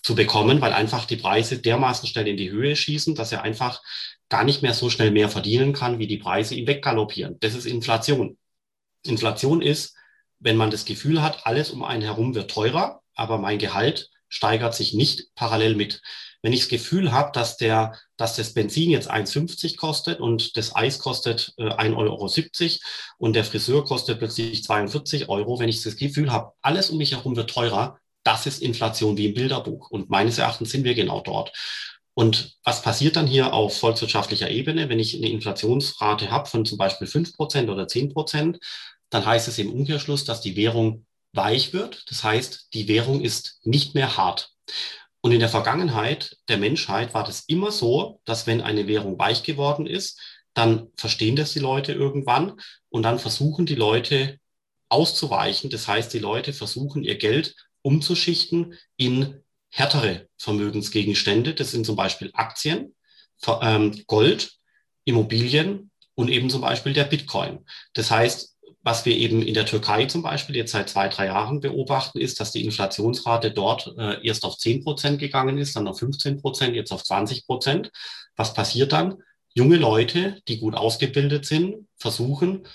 zu 0.03 0.13
bekommen, 0.13 0.59
weil 0.59 0.73
einfach 0.73 1.05
die 1.05 1.15
Preise 1.15 1.59
dermaßen 1.59 2.05
schnell 2.09 2.27
in 2.27 2.35
die 2.35 2.51
Höhe 2.51 2.75
schießen, 2.75 3.15
dass 3.15 3.31
er 3.31 3.43
einfach 3.43 3.81
gar 4.27 4.43
nicht 4.43 4.61
mehr 4.61 4.73
so 4.73 4.89
schnell 4.89 5.11
mehr 5.11 5.29
verdienen 5.29 5.71
kann, 5.71 5.99
wie 5.99 6.07
die 6.07 6.17
Preise 6.17 6.53
ihm 6.55 6.67
weggaloppieren. 6.67 7.37
Das 7.39 7.55
ist 7.55 7.65
Inflation. 7.65 8.37
Inflation 9.05 9.61
ist, 9.61 9.95
wenn 10.39 10.57
man 10.57 10.71
das 10.71 10.85
Gefühl 10.85 11.21
hat, 11.21 11.45
alles 11.45 11.71
um 11.71 11.83
einen 11.83 12.01
herum 12.01 12.35
wird 12.35 12.51
teurer, 12.51 13.01
aber 13.15 13.37
mein 13.37 13.59
Gehalt 13.59 14.09
steigert 14.29 14.75
sich 14.75 14.93
nicht 14.93 15.33
parallel 15.35 15.75
mit. 15.75 16.01
Wenn 16.41 16.53
ich 16.53 16.61
das 16.61 16.69
Gefühl 16.69 17.11
habe, 17.11 17.31
dass, 17.33 17.57
der, 17.57 17.97
dass 18.15 18.37
das 18.37 18.53
Benzin 18.53 18.91
jetzt 18.91 19.11
1,50 19.11 19.75
kostet 19.75 20.21
und 20.21 20.55
das 20.55 20.73
Eis 20.73 20.99
kostet 20.99 21.53
äh, 21.57 21.63
1,70 21.63 21.97
Euro 21.97 22.29
und 23.17 23.35
der 23.35 23.43
Friseur 23.43 23.83
kostet 23.83 24.19
plötzlich 24.19 24.63
42 24.63 25.27
Euro, 25.27 25.59
wenn 25.59 25.67
ich 25.67 25.83
das 25.83 25.97
Gefühl 25.97 26.31
habe, 26.31 26.53
alles 26.61 26.89
um 26.89 26.97
mich 26.97 27.11
herum 27.11 27.35
wird 27.35 27.49
teurer, 27.49 27.99
das 28.23 28.45
ist 28.45 28.61
Inflation 28.61 29.17
wie 29.17 29.25
im 29.27 29.33
Bilderbuch. 29.33 29.89
Und 29.89 30.09
meines 30.09 30.37
Erachtens 30.37 30.71
sind 30.71 30.83
wir 30.83 30.93
genau 30.93 31.21
dort. 31.21 31.51
Und 32.13 32.57
was 32.63 32.81
passiert 32.81 33.15
dann 33.15 33.27
hier 33.27 33.53
auf 33.53 33.77
volkswirtschaftlicher 33.77 34.49
Ebene, 34.49 34.89
wenn 34.89 34.99
ich 34.99 35.15
eine 35.15 35.29
Inflationsrate 35.29 36.31
habe 36.31 36.49
von 36.49 36.65
zum 36.65 36.77
Beispiel 36.77 37.07
5% 37.07 37.69
oder 37.69 37.83
10%? 37.83 38.59
Dann 39.09 39.25
heißt 39.25 39.47
es 39.47 39.57
im 39.57 39.71
Umkehrschluss, 39.71 40.25
dass 40.25 40.41
die 40.41 40.55
Währung 40.55 41.05
weich 41.33 41.73
wird. 41.73 42.05
Das 42.09 42.23
heißt, 42.23 42.69
die 42.73 42.87
Währung 42.87 43.21
ist 43.21 43.59
nicht 43.63 43.95
mehr 43.95 44.17
hart. 44.17 44.51
Und 45.21 45.31
in 45.31 45.39
der 45.39 45.49
Vergangenheit 45.49 46.37
der 46.47 46.57
Menschheit 46.57 47.13
war 47.13 47.23
das 47.23 47.41
immer 47.47 47.71
so, 47.71 48.21
dass 48.25 48.47
wenn 48.47 48.61
eine 48.61 48.87
Währung 48.87 49.19
weich 49.19 49.43
geworden 49.43 49.85
ist, 49.85 50.19
dann 50.53 50.87
verstehen 50.95 51.35
das 51.35 51.53
die 51.53 51.59
Leute 51.59 51.93
irgendwann 51.93 52.59
und 52.89 53.03
dann 53.03 53.19
versuchen 53.19 53.65
die 53.65 53.75
Leute 53.75 54.39
auszuweichen. 54.87 55.69
Das 55.69 55.87
heißt, 55.87 56.13
die 56.13 56.19
Leute 56.19 56.53
versuchen 56.53 57.03
ihr 57.03 57.17
Geld 57.17 57.55
umzuschichten 57.81 58.77
in 58.97 59.43
härtere 59.69 60.27
Vermögensgegenstände. 60.37 61.53
Das 61.53 61.71
sind 61.71 61.85
zum 61.85 61.95
Beispiel 61.95 62.31
Aktien, 62.33 62.95
ähm, 63.61 64.03
Gold, 64.07 64.53
Immobilien 65.05 65.91
und 66.15 66.29
eben 66.29 66.49
zum 66.49 66.61
Beispiel 66.61 66.93
der 66.93 67.05
Bitcoin. 67.05 67.65
Das 67.93 68.09
heißt, 68.11 68.57
was 68.81 69.05
wir 69.05 69.15
eben 69.15 69.41
in 69.41 69.53
der 69.53 69.65
Türkei 69.65 70.05
zum 70.05 70.21
Beispiel 70.21 70.55
jetzt 70.55 70.71
seit 70.71 70.89
zwei, 70.89 71.09
drei 71.09 71.25
Jahren 71.27 71.59
beobachten, 71.59 72.19
ist, 72.19 72.39
dass 72.39 72.51
die 72.51 72.63
Inflationsrate 72.63 73.51
dort 73.51 73.93
äh, 73.97 74.25
erst 74.25 74.45
auf 74.45 74.57
10 74.57 74.83
Prozent 74.83 75.19
gegangen 75.19 75.57
ist, 75.57 75.75
dann 75.75 75.87
auf 75.87 75.99
15 75.99 76.41
Prozent, 76.41 76.75
jetzt 76.75 76.91
auf 76.91 77.03
20 77.03 77.45
Prozent. 77.45 77.91
Was 78.35 78.53
passiert 78.53 78.93
dann? 78.93 79.21
Junge 79.53 79.75
Leute, 79.75 80.39
die 80.47 80.59
gut 80.59 80.75
ausgebildet 80.75 81.45
sind, 81.45 81.87
versuchen, 81.97 82.65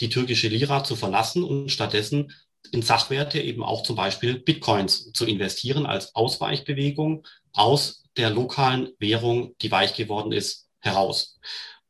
die 0.00 0.08
türkische 0.08 0.48
Lira 0.48 0.84
zu 0.84 0.94
verlassen 0.94 1.42
und 1.42 1.70
stattdessen 1.70 2.32
in 2.70 2.82
Sachwerte 2.82 3.40
eben 3.40 3.64
auch 3.64 3.82
zum 3.82 3.96
Beispiel 3.96 4.38
Bitcoins 4.38 5.12
zu 5.12 5.26
investieren 5.26 5.86
als 5.86 6.14
Ausweichbewegung 6.14 7.26
aus 7.52 8.04
der 8.16 8.30
lokalen 8.30 8.90
Währung, 8.98 9.54
die 9.62 9.70
weich 9.70 9.94
geworden 9.94 10.32
ist, 10.32 10.68
heraus. 10.80 11.38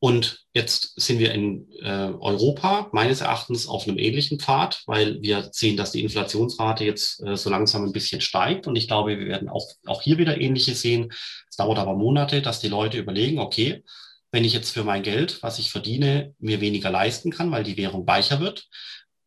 Und 0.00 0.44
jetzt 0.54 1.00
sind 1.00 1.18
wir 1.18 1.32
in 1.32 1.66
äh, 1.82 2.12
Europa 2.12 2.88
meines 2.92 3.20
Erachtens 3.20 3.66
auf 3.66 3.88
einem 3.88 3.98
ähnlichen 3.98 4.38
Pfad, 4.38 4.82
weil 4.86 5.20
wir 5.22 5.48
sehen, 5.52 5.76
dass 5.76 5.90
die 5.90 6.02
Inflationsrate 6.02 6.84
jetzt 6.84 7.20
äh, 7.24 7.36
so 7.36 7.50
langsam 7.50 7.84
ein 7.84 7.92
bisschen 7.92 8.20
steigt. 8.20 8.68
Und 8.68 8.76
ich 8.76 8.86
glaube, 8.86 9.18
wir 9.18 9.26
werden 9.26 9.48
auch, 9.48 9.66
auch 9.86 10.02
hier 10.02 10.18
wieder 10.18 10.40
ähnliche 10.40 10.74
sehen. 10.74 11.10
Es 11.50 11.56
dauert 11.56 11.78
aber 11.78 11.96
Monate, 11.96 12.42
dass 12.42 12.60
die 12.60 12.68
Leute 12.68 12.98
überlegen, 12.98 13.40
okay, 13.40 13.82
wenn 14.30 14.44
ich 14.44 14.52
jetzt 14.52 14.70
für 14.70 14.84
mein 14.84 15.02
Geld, 15.02 15.42
was 15.42 15.58
ich 15.58 15.70
verdiene, 15.70 16.34
mir 16.38 16.60
weniger 16.60 16.90
leisten 16.90 17.30
kann, 17.32 17.50
weil 17.50 17.64
die 17.64 17.76
Währung 17.76 18.06
weicher 18.06 18.40
wird, 18.40 18.68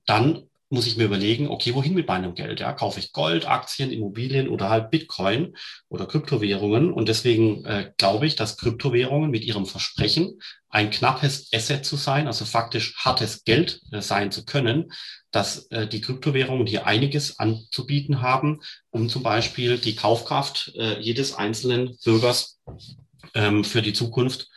dann 0.06 0.50
muss 0.72 0.88
ich 0.88 0.96
mir 0.96 1.04
überlegen, 1.04 1.50
okay, 1.50 1.76
wohin 1.76 1.94
mit 1.94 2.08
meinem 2.08 2.34
Geld? 2.34 2.62
Ja, 2.62 2.72
kaufe 2.72 3.00
ich 3.00 3.12
Gold, 3.12 3.46
Aktien, 3.46 3.92
Immobilien 3.92 4.48
oder 4.48 4.70
halt 4.70 4.90
Bitcoin 4.90 5.56
oder 5.90 6.06
Kryptowährungen? 6.06 6.94
Und 6.94 7.10
deswegen 7.10 7.66
äh, 7.66 7.92
glaube 7.98 8.26
ich, 8.26 8.38
dass 8.38 8.58
Kryptowährungen 8.58 9.32
mit 9.32 9.44
ihrem 9.44 9.66
Versprechen, 9.66 10.40
ein 10.70 10.90
knappes 10.90 11.50
Asset 11.54 11.86
zu 11.86 11.98
sein, 11.98 12.28
also 12.28 12.46
faktisch 12.46 12.96
hartes 12.98 13.44
Geld 13.44 13.82
äh, 13.92 14.02
sein 14.02 14.32
zu 14.32 14.46
können, 14.46 14.94
dass 15.30 15.66
äh, 15.68 15.88
die 15.88 16.00
Kryptowährungen 16.00 16.66
hier 16.66 16.88
einiges 16.88 17.38
anzubieten 17.38 18.22
haben, 18.22 18.62
um 18.92 19.10
zum 19.10 19.24
Beispiel 19.24 19.78
die 19.78 19.96
Kaufkraft 19.96 20.72
äh, 20.76 21.00
jedes 21.02 21.36
einzelnen 21.36 21.98
Bürgers 22.06 22.60
ähm, 23.34 23.66
für 23.66 23.82
die 23.82 23.94
Zukunft 23.94 24.48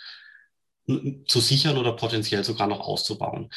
zu 1.27 1.41
sichern 1.41 1.79
oder 1.79 1.93
potenziell 1.93 2.45
sogar 2.45 2.67
noch 2.67 2.81
auszubauen. 2.81 3.51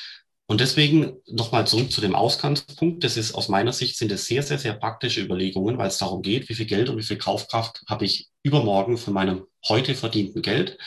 Und 0.49 0.61
deswegen 0.61 1.18
nochmal 1.28 1.68
zurück 1.68 1.91
zu 1.91 1.99
dem 1.99 2.15
Ausgangspunkt. 2.15 3.03
Das 3.03 3.18
ist 3.18 3.36
aus 3.36 3.49
meiner 3.49 3.74
Sicht 3.74 3.98
sind 3.98 4.14
es 4.14 4.28
sehr, 4.28 4.44
sehr, 4.44 4.57
sehr 4.57 4.74
praktische 4.74 5.22
Überlegungen, 5.22 5.78
weil 5.78 5.90
es 5.90 5.98
darum 5.98 6.22
geht, 6.22 6.48
wie 6.48 6.53
viel 6.53 6.65
Geld 6.65 6.88
und 6.88 6.98
wie 6.98 7.03
viel 7.03 7.18
Kaufkraft 7.18 7.84
habe 7.88 8.06
ich 8.06 8.30
übermorgen 8.44 8.98
von 8.98 9.14
meinem 9.14 9.45
heute 9.68 9.94
verdienten 9.94 10.41
Geld. 10.41 10.78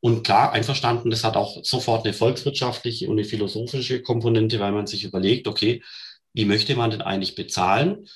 Und 0.00 0.24
klar, 0.24 0.52
einverstanden, 0.52 1.10
das 1.10 1.22
hat 1.22 1.36
auch 1.36 1.64
sofort 1.64 2.04
eine 2.04 2.14
volkswirtschaftliche 2.14 3.06
und 3.06 3.18
eine 3.18 3.24
philosophische 3.24 4.02
Komponente, 4.02 4.58
weil 4.58 4.72
man 4.72 4.88
sich 4.88 5.04
überlegt, 5.04 5.46
okay, 5.46 5.82
wie 6.34 6.44
möchte 6.44 6.74
man 6.74 6.90
denn 6.90 7.02
eigentlich 7.02 7.36
bezahlen? 7.36 8.08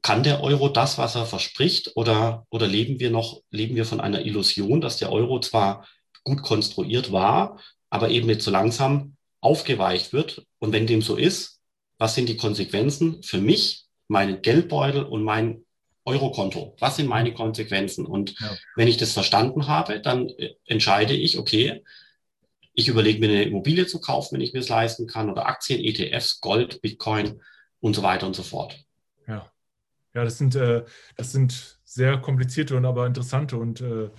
Kann 0.00 0.22
der 0.22 0.42
Euro 0.42 0.70
das, 0.70 0.96
was 0.96 1.14
er 1.14 1.26
verspricht, 1.26 1.92
oder, 1.94 2.46
oder 2.48 2.66
leben 2.66 3.00
wir 3.00 3.10
noch, 3.10 3.42
leben 3.50 3.76
wir 3.76 3.84
von 3.84 4.00
einer 4.00 4.24
Illusion, 4.24 4.80
dass 4.80 4.96
der 4.96 5.12
Euro 5.12 5.40
zwar 5.40 5.86
gut 6.24 6.42
konstruiert 6.42 7.12
war, 7.12 7.60
aber 7.90 8.08
eben 8.08 8.26
nicht 8.26 8.42
so 8.42 8.50
langsam 8.50 9.16
aufgeweicht 9.40 10.12
wird. 10.12 10.46
Und 10.58 10.72
wenn 10.72 10.86
dem 10.86 11.02
so 11.02 11.16
ist, 11.16 11.60
was 11.98 12.14
sind 12.14 12.28
die 12.28 12.36
Konsequenzen 12.36 13.22
für 13.22 13.38
mich, 13.38 13.84
meinen 14.08 14.40
Geldbeutel 14.42 15.02
und 15.02 15.22
mein 15.22 15.64
Eurokonto? 16.04 16.74
Was 16.78 16.96
sind 16.96 17.08
meine 17.08 17.34
Konsequenzen? 17.34 18.06
Und 18.06 18.38
ja. 18.40 18.56
wenn 18.76 18.88
ich 18.88 18.96
das 18.96 19.12
verstanden 19.12 19.68
habe, 19.68 20.00
dann 20.00 20.28
äh, 20.28 20.54
entscheide 20.64 21.14
ich, 21.14 21.38
okay, 21.38 21.82
ich 22.72 22.88
überlege 22.88 23.18
mir 23.18 23.28
eine 23.28 23.42
Immobilie 23.42 23.86
zu 23.86 24.00
kaufen, 24.00 24.34
wenn 24.34 24.40
ich 24.40 24.52
mir 24.52 24.60
es 24.60 24.68
leisten 24.68 25.06
kann, 25.06 25.28
oder 25.30 25.46
Aktien, 25.46 25.80
ETFs, 25.80 26.40
Gold, 26.40 26.80
Bitcoin 26.80 27.40
und 27.80 27.94
so 27.94 28.02
weiter 28.02 28.26
und 28.26 28.36
so 28.36 28.44
fort. 28.44 28.84
Ja, 29.26 29.50
ja 30.14 30.24
das, 30.24 30.38
sind, 30.38 30.54
äh, 30.54 30.84
das 31.16 31.32
sind 31.32 31.80
sehr 31.84 32.18
komplizierte 32.18 32.76
und 32.76 32.86
aber 32.86 33.06
interessante 33.06 33.56
und 33.56 33.80
äh, 33.80 34.10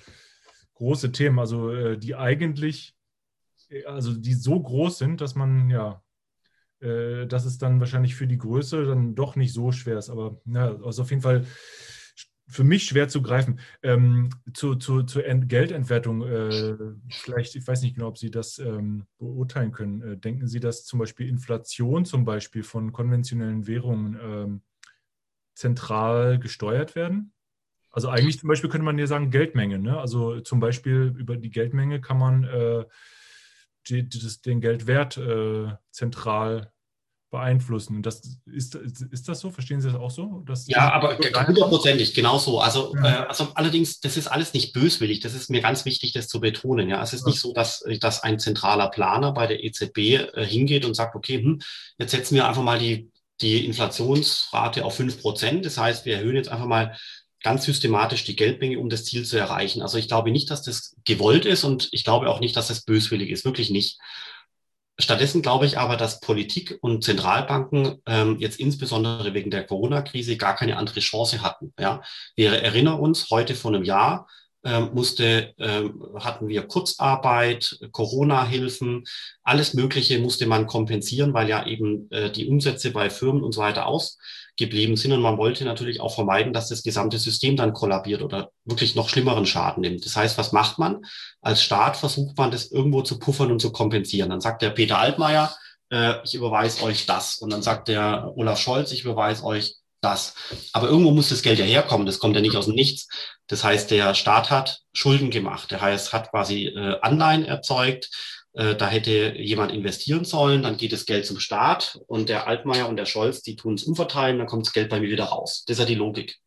große 0.76 1.12
Themen, 1.12 1.40
also 1.40 1.72
äh, 1.72 1.98
die 1.98 2.16
eigentlich 2.16 2.94
also 3.86 4.14
die 4.14 4.34
so 4.34 4.60
groß 4.60 4.98
sind, 4.98 5.22
dass 5.22 5.36
man, 5.36 5.70
ja, 5.70 6.02
äh, 6.80 7.26
dass 7.28 7.46
es 7.46 7.58
dann 7.58 7.80
wahrscheinlich 7.80 8.16
für 8.16 8.28
die 8.28 8.38
Größe 8.38 8.86
dann 8.86 9.16
doch 9.16 9.36
nicht 9.36 9.54
so 9.54 9.72
schwer 9.72 9.98
ist. 9.98 10.10
Aber 10.10 10.40
ja, 10.46 10.76
also 10.84 11.02
auf 11.04 11.10
jeden 11.10 11.22
Fall 11.22 11.46
für 12.50 12.64
mich 12.64 12.86
schwer 12.86 13.08
zu 13.08 13.22
greifen. 13.22 13.60
Ähm, 13.84 14.30
zu, 14.54 14.76
zu, 14.76 15.04
zur 15.04 15.24
Geldentwertung, 15.24 16.24
äh, 16.24 16.76
vielleicht, 17.10 17.56
ich 17.56 17.68
weiß 17.68 17.84
nicht 17.84 17.96
genau, 17.96 18.08
ob 18.08 18.18
Sie 18.18 18.32
das 18.32 18.58
ähm, 18.58 19.06
beurteilen 19.20 19.72
können. 19.72 20.02
Äh, 20.02 20.18
denken 20.18 20.48
Sie, 20.48 20.60
dass 20.60 20.84
zum 20.84 21.00
Beispiel 21.00 21.30
Inflation 21.30 22.06
zum 22.06 22.26
Beispiel 22.26 22.64
von 22.64 22.92
konventionellen 22.92 23.68
Währungen 23.68 24.18
ähm, 24.22 24.62
zentral 25.54 26.40
gesteuert 26.40 26.96
werden? 26.96 27.34
Also 27.92 28.10
eigentlich 28.10 28.40
zum 28.40 28.50
Beispiel 28.50 28.70
könnte 28.70 28.86
man 28.86 28.98
ja 28.98 29.08
sagen 29.08 29.30
Geldmenge. 29.30 29.78
Ne? 29.78 30.00
Also 30.00 30.40
zum 30.42 30.60
Beispiel 30.60 31.14
über 31.18 31.38
die 31.38 31.50
Geldmenge 31.52 32.02
kann 32.02 32.18
man 32.18 32.44
äh, 32.46 32.86
die, 33.90 34.08
das, 34.08 34.42
den 34.42 34.62
Geldwert 34.62 35.18
äh, 35.18 35.72
zentral 35.92 36.72
beeinflussen. 37.30 38.02
Das, 38.02 38.22
ist, 38.46 38.76
ist 38.76 39.28
das 39.28 39.40
so? 39.40 39.52
Verstehen 39.52 39.82
Sie 39.82 39.88
das 39.88 40.00
auch 40.00 40.10
so? 40.10 40.44
ja, 40.66 40.92
aber 40.92 41.18
hundertprozentig, 41.18 42.14
genau 42.14 42.38
so. 42.40 42.60
Also, 42.60 42.96
ja. 42.96 43.24
äh, 43.24 43.28
also 43.28 43.50
allerdings, 43.54 44.00
das 44.00 44.18
ist 44.18 44.28
alles 44.28 44.54
nicht 44.54 44.74
böswillig. 44.74 45.20
Das 45.20 45.36
ist 45.36 45.50
mir 45.50 45.62
ganz 45.62 45.86
wichtig, 45.86 46.14
das 46.14 46.28
zu 46.28 46.40
betonen. 46.40 46.90
Ja, 46.90 47.02
es 47.04 47.14
ist 47.14 47.22
ja. 47.22 47.28
nicht 47.28 47.40
so, 47.40 47.54
dass, 47.54 47.84
dass 48.00 48.24
ein 48.24 48.40
zentraler 48.40 48.90
Planer 48.90 49.32
bei 49.32 49.48
der 49.48 49.64
EZB 49.64 49.98
äh, 49.98 50.46
hingeht 50.46 50.86
und 50.86 50.96
sagt, 50.96 51.16
okay, 51.16 51.38
hm, 51.38 51.62
jetzt 52.00 52.12
setzen 52.12 52.36
wir 52.36 52.48
einfach 52.48 52.64
mal 52.64 52.80
die, 52.80 53.12
die 53.42 53.66
Inflationsrate 53.66 54.84
auf 54.84 54.96
fünf 54.96 55.22
Prozent. 55.22 55.66
Das 55.66 55.78
heißt, 55.78 56.06
wir 56.06 56.16
erhöhen 56.16 56.36
jetzt 56.36 56.50
einfach 56.50 56.66
mal 56.66 56.98
ganz 57.42 57.66
systematisch 57.66 58.24
die 58.24 58.36
Geldmenge, 58.36 58.80
um 58.80 58.90
das 58.90 59.06
Ziel 59.06 59.26
zu 59.26 59.38
erreichen. 59.38 59.82
Also 59.82 59.98
ich 59.98 60.08
glaube 60.08 60.32
nicht, 60.32 60.50
dass 60.50 60.62
das 60.62 60.96
gewollt 61.06 61.46
ist 61.46 61.64
und 61.64 61.90
ich 61.92 62.04
glaube 62.04 62.30
auch 62.30 62.40
nicht, 62.40 62.56
dass 62.56 62.68
das 62.68 62.84
böswillig 62.84 63.30
ist, 63.30 63.46
wirklich 63.46 63.70
nicht. 63.70 64.00
Stattdessen 64.98 65.42
glaube 65.42 65.66
ich 65.66 65.78
aber, 65.78 65.96
dass 65.96 66.20
Politik 66.20 66.78
und 66.82 67.06
Zentralbanken 67.06 68.02
ähm, 68.06 68.38
jetzt 68.40 68.60
insbesondere 68.60 69.34
wegen 69.34 69.50
der 69.50 69.66
Corona-Krise 69.66 70.36
gar 70.36 70.56
keine 70.56 70.76
andere 70.76 71.00
Chance 71.00 71.42
hatten. 71.42 71.74
Ja? 71.80 72.02
Wir 72.36 72.52
erinnern 72.52 73.00
uns, 73.00 73.30
heute 73.30 73.56
vor 73.56 73.74
einem 73.74 73.86
Jahr 73.86 74.28
ähm, 74.66 74.90
musste, 74.94 75.54
ähm, 75.58 76.04
hatten 76.16 76.50
wir 76.50 76.68
Kurzarbeit, 76.68 77.80
Corona-Hilfen, 77.94 79.06
alles 79.42 79.74
Mögliche 79.74 80.20
musste 80.20 80.48
man 80.48 80.68
kompensieren, 80.68 81.34
weil 81.34 81.48
ja 81.48 81.66
eben 81.66 82.12
äh, 82.12 82.30
die 82.30 82.48
Umsätze 82.48 82.92
bei 82.92 83.10
Firmen 83.10 83.42
und 83.42 83.54
so 83.54 83.62
weiter 83.62 83.88
aus 83.88 84.18
geblieben 84.60 84.96
sind. 84.96 85.12
Und 85.12 85.22
man 85.22 85.38
wollte 85.38 85.66
natürlich 85.66 86.00
auch 86.00 86.14
vermeiden, 86.14 86.54
dass 86.54 86.70
das 86.70 86.84
gesamte 86.84 87.18
System 87.18 87.56
dann 87.56 87.74
kollabiert 87.74 88.22
oder 88.22 88.52
wirklich 88.66 88.94
noch 88.94 89.10
schlimmeren 89.10 89.48
Schaden 89.48 89.82
nimmt. 89.82 90.06
Das 90.06 90.16
heißt, 90.16 90.38
was 90.38 90.52
macht 90.52 90.78
man? 90.78 91.04
Als 91.42 91.64
Staat 91.64 91.98
versucht 91.98 92.38
man 92.38 92.52
das 92.52 92.70
irgendwo 92.72 93.02
zu 93.02 93.18
puffern 93.18 93.52
und 93.52 93.60
zu 93.60 93.72
kompensieren. 93.72 94.30
Dann 94.30 94.42
sagt 94.42 94.62
der 94.62 94.70
Peter 94.70 95.00
Altmaier, 95.00 95.52
äh, 95.92 96.16
ich 96.24 96.36
überweise 96.36 96.84
euch 96.84 97.08
das. 97.08 97.38
Und 97.40 97.52
dann 97.52 97.64
sagt 97.64 97.88
der 97.88 98.32
Olaf 98.36 98.60
Scholz, 98.60 98.92
ich 98.92 99.04
überweise 99.04 99.44
euch 99.44 99.78
das. 100.02 100.36
Aber 100.74 100.88
irgendwo 100.88 101.12
muss 101.12 101.30
das 101.30 101.42
Geld 101.42 101.60
ja 101.60 101.66
herkommen. 101.66 102.06
Das 102.06 102.20
kommt 102.20 102.36
ja 102.36 102.42
nicht 102.42 102.56
aus 102.56 102.66
dem 102.66 102.76
Nichts. 102.76 103.08
Das 103.48 103.64
heißt, 103.64 103.90
der 103.92 104.14
Staat 104.14 104.52
hat 104.52 104.82
Schulden 104.94 105.32
gemacht. 105.32 105.72
Der 105.72 105.82
heißt, 105.82 106.14
hat 106.14 106.30
quasi 106.30 106.68
äh, 106.68 107.00
Anleihen 107.02 107.46
erzeugt 107.46 108.10
da 108.54 108.88
hätte 108.88 109.36
jemand 109.38 109.72
investieren 109.72 110.26
sollen, 110.26 110.64
dann 110.64 110.78
geht 110.78 110.92
das 110.92 111.06
Geld 111.06 111.26
zum 111.26 111.40
Staat 111.40 112.00
und 112.08 112.30
der 112.30 112.48
Altmaier 112.48 112.90
und 112.90 112.98
der 112.98 113.06
Scholz, 113.06 113.42
die 113.42 113.56
tun 113.56 113.76
es 113.76 113.84
umverteilen, 113.84 114.40
dann 114.40 114.48
kommt 114.48 114.66
das 114.66 114.74
Geld 114.74 114.90
bei 114.90 115.00
mir 115.00 115.10
wieder 115.10 115.26
raus. 115.26 115.64
Das 115.68 115.76
ist 115.76 115.82
ja 115.82 115.86
die 115.86 115.96
Logik. 115.96 116.38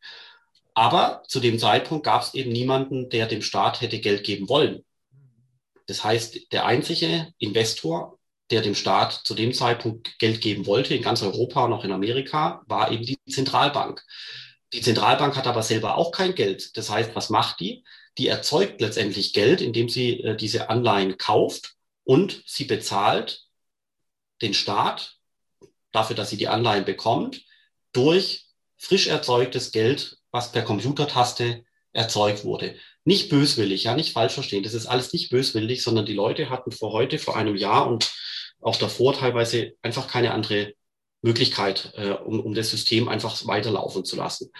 Aber 0.73 1.23
zu 1.27 1.39
dem 1.39 1.59
Zeitpunkt 1.59 2.05
gab 2.05 2.23
es 2.23 2.33
eben 2.33 2.51
niemanden, 2.51 3.09
der 3.09 3.27
dem 3.27 3.41
Staat 3.41 3.81
hätte 3.81 3.99
Geld 3.99 4.23
geben 4.23 4.49
wollen. 4.49 4.83
Das 5.87 6.03
heißt, 6.03 6.51
der 6.51 6.65
einzige 6.65 7.27
Investor, 7.37 8.17
der 8.51 8.61
dem 8.61 8.75
Staat 8.75 9.13
zu 9.23 9.35
dem 9.35 9.53
Zeitpunkt 9.53 10.17
Geld 10.19 10.41
geben 10.41 10.65
wollte, 10.65 10.95
in 10.95 11.01
ganz 11.01 11.21
Europa 11.21 11.65
und 11.65 11.73
auch 11.73 11.83
in 11.83 11.91
Amerika, 11.91 12.63
war 12.67 12.91
eben 12.91 13.05
die 13.05 13.17
Zentralbank. 13.29 14.03
Die 14.73 14.81
Zentralbank 14.81 15.35
hat 15.35 15.47
aber 15.47 15.61
selber 15.61 15.97
auch 15.97 16.11
kein 16.11 16.35
Geld. 16.35 16.75
Das 16.75 16.89
heißt, 16.89 17.15
was 17.15 17.29
macht 17.29 17.59
die? 17.59 17.83
Die 18.17 18.27
erzeugt 18.27 18.81
letztendlich 18.81 19.33
Geld, 19.33 19.61
indem 19.61 19.89
sie 19.89 20.19
äh, 20.21 20.35
diese 20.35 20.69
Anleihen 20.69 21.17
kauft 21.17 21.75
und 22.03 22.43
sie 22.45 22.65
bezahlt 22.65 23.45
den 24.41 24.53
Staat 24.53 25.17
dafür, 25.91 26.15
dass 26.15 26.29
sie 26.29 26.37
die 26.37 26.47
Anleihen 26.47 26.85
bekommt, 26.85 27.43
durch 27.93 28.47
frisch 28.77 29.07
erzeugtes 29.07 29.71
Geld, 29.71 30.17
was 30.31 30.51
per 30.51 30.63
Computertaste 30.63 31.63
erzeugt 31.93 32.43
wurde. 32.43 32.75
Nicht 33.05 33.29
böswillig, 33.29 33.83
ja, 33.83 33.95
nicht 33.95 34.13
falsch 34.13 34.33
verstehen. 34.33 34.63
Das 34.63 34.73
ist 34.73 34.87
alles 34.87 35.13
nicht 35.13 35.29
böswillig, 35.29 35.83
sondern 35.83 36.05
die 36.05 36.13
Leute 36.13 36.49
hatten 36.49 36.71
vor 36.71 36.91
heute, 36.91 37.19
vor 37.19 37.37
einem 37.37 37.55
Jahr 37.55 37.87
und 37.87 38.11
auch 38.61 38.77
davor 38.77 39.13
teilweise 39.13 39.73
einfach 39.81 40.07
keine 40.07 40.31
andere 40.31 40.73
Möglichkeit, 41.21 41.93
äh, 41.95 42.11
um, 42.11 42.39
um 42.39 42.53
das 42.53 42.69
System 42.69 43.07
einfach 43.07 43.45
weiterlaufen 43.45 44.03
zu 44.05 44.15
lassen. 44.15 44.51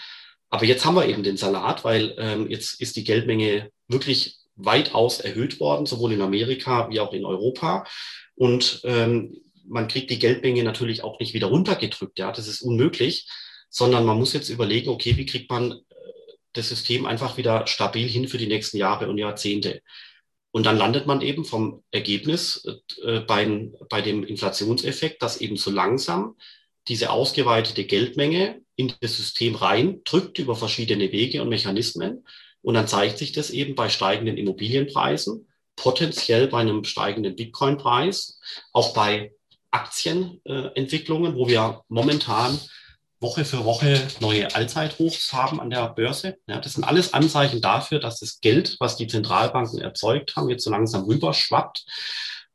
Aber 0.48 0.64
jetzt 0.64 0.84
haben 0.84 0.94
wir 0.94 1.06
eben 1.08 1.22
den 1.22 1.36
Salat, 1.36 1.84
weil 1.84 2.14
ähm, 2.18 2.48
jetzt 2.48 2.80
ist 2.80 2.96
die 2.96 3.04
Geldmenge 3.04 3.70
wirklich 3.88 4.38
weitaus 4.56 5.20
erhöht 5.20 5.60
worden, 5.60 5.86
sowohl 5.86 6.12
in 6.12 6.22
Amerika 6.22 6.88
wie 6.90 7.00
auch 7.00 7.12
in 7.12 7.24
Europa. 7.24 7.84
Und 8.34 8.80
ähm, 8.84 9.36
man 9.66 9.88
kriegt 9.88 10.10
die 10.10 10.18
Geldmenge 10.18 10.62
natürlich 10.62 11.02
auch 11.02 11.18
nicht 11.18 11.34
wieder 11.34 11.48
runtergedrückt. 11.48 12.18
Ja, 12.18 12.32
das 12.32 12.48
ist 12.48 12.62
unmöglich, 12.62 13.28
sondern 13.68 14.04
man 14.04 14.18
muss 14.18 14.32
jetzt 14.32 14.48
überlegen, 14.50 14.90
okay, 14.90 15.16
wie 15.16 15.26
kriegt 15.26 15.50
man 15.50 15.72
äh, 15.72 15.76
das 16.52 16.68
System 16.68 17.06
einfach 17.06 17.36
wieder 17.36 17.66
stabil 17.66 18.08
hin 18.08 18.28
für 18.28 18.38
die 18.38 18.46
nächsten 18.46 18.76
Jahre 18.76 19.08
und 19.08 19.18
Jahrzehnte. 19.18 19.82
Und 20.50 20.66
dann 20.66 20.78
landet 20.78 21.06
man 21.06 21.20
eben 21.20 21.44
vom 21.44 21.82
Ergebnis 21.90 22.64
äh, 23.02 23.20
bei, 23.20 23.70
bei 23.88 24.02
dem 24.02 24.22
Inflationseffekt, 24.22 25.20
dass 25.20 25.40
eben 25.40 25.56
so 25.56 25.70
langsam 25.70 26.36
diese 26.86 27.10
ausgeweitete 27.10 27.84
Geldmenge 27.84 28.60
in 28.76 28.92
das 29.00 29.16
System 29.16 29.54
rein 29.54 30.02
drückt 30.04 30.38
über 30.38 30.54
verschiedene 30.54 31.10
Wege 31.12 31.42
und 31.42 31.48
Mechanismen 31.48 32.24
und 32.64 32.74
dann 32.74 32.88
zeigt 32.88 33.18
sich 33.18 33.30
das 33.32 33.50
eben 33.50 33.76
bei 33.76 33.88
steigenden 33.88 34.36
Immobilienpreisen, 34.36 35.46
potenziell 35.76 36.48
bei 36.48 36.60
einem 36.60 36.82
steigenden 36.84 37.36
Bitcoin-Preis, 37.36 38.40
auch 38.72 38.94
bei 38.94 39.32
Aktienentwicklungen, 39.70 41.36
wo 41.36 41.46
wir 41.46 41.82
momentan 41.88 42.58
Woche 43.20 43.44
für 43.44 43.64
Woche 43.64 44.06
neue 44.20 44.54
Allzeithochs 44.54 45.32
haben 45.32 45.60
an 45.60 45.70
der 45.70 45.88
Börse. 45.88 46.36
Ja, 46.46 46.58
das 46.58 46.74
sind 46.74 46.84
alles 46.84 47.14
Anzeichen 47.14 47.60
dafür, 47.60 47.98
dass 47.98 48.20
das 48.20 48.40
Geld, 48.40 48.76
was 48.80 48.96
die 48.96 49.06
Zentralbanken 49.06 49.80
erzeugt 49.80 50.36
haben, 50.36 50.50
jetzt 50.50 50.64
so 50.64 50.70
langsam 50.70 51.04
rüberschwappt 51.04 51.84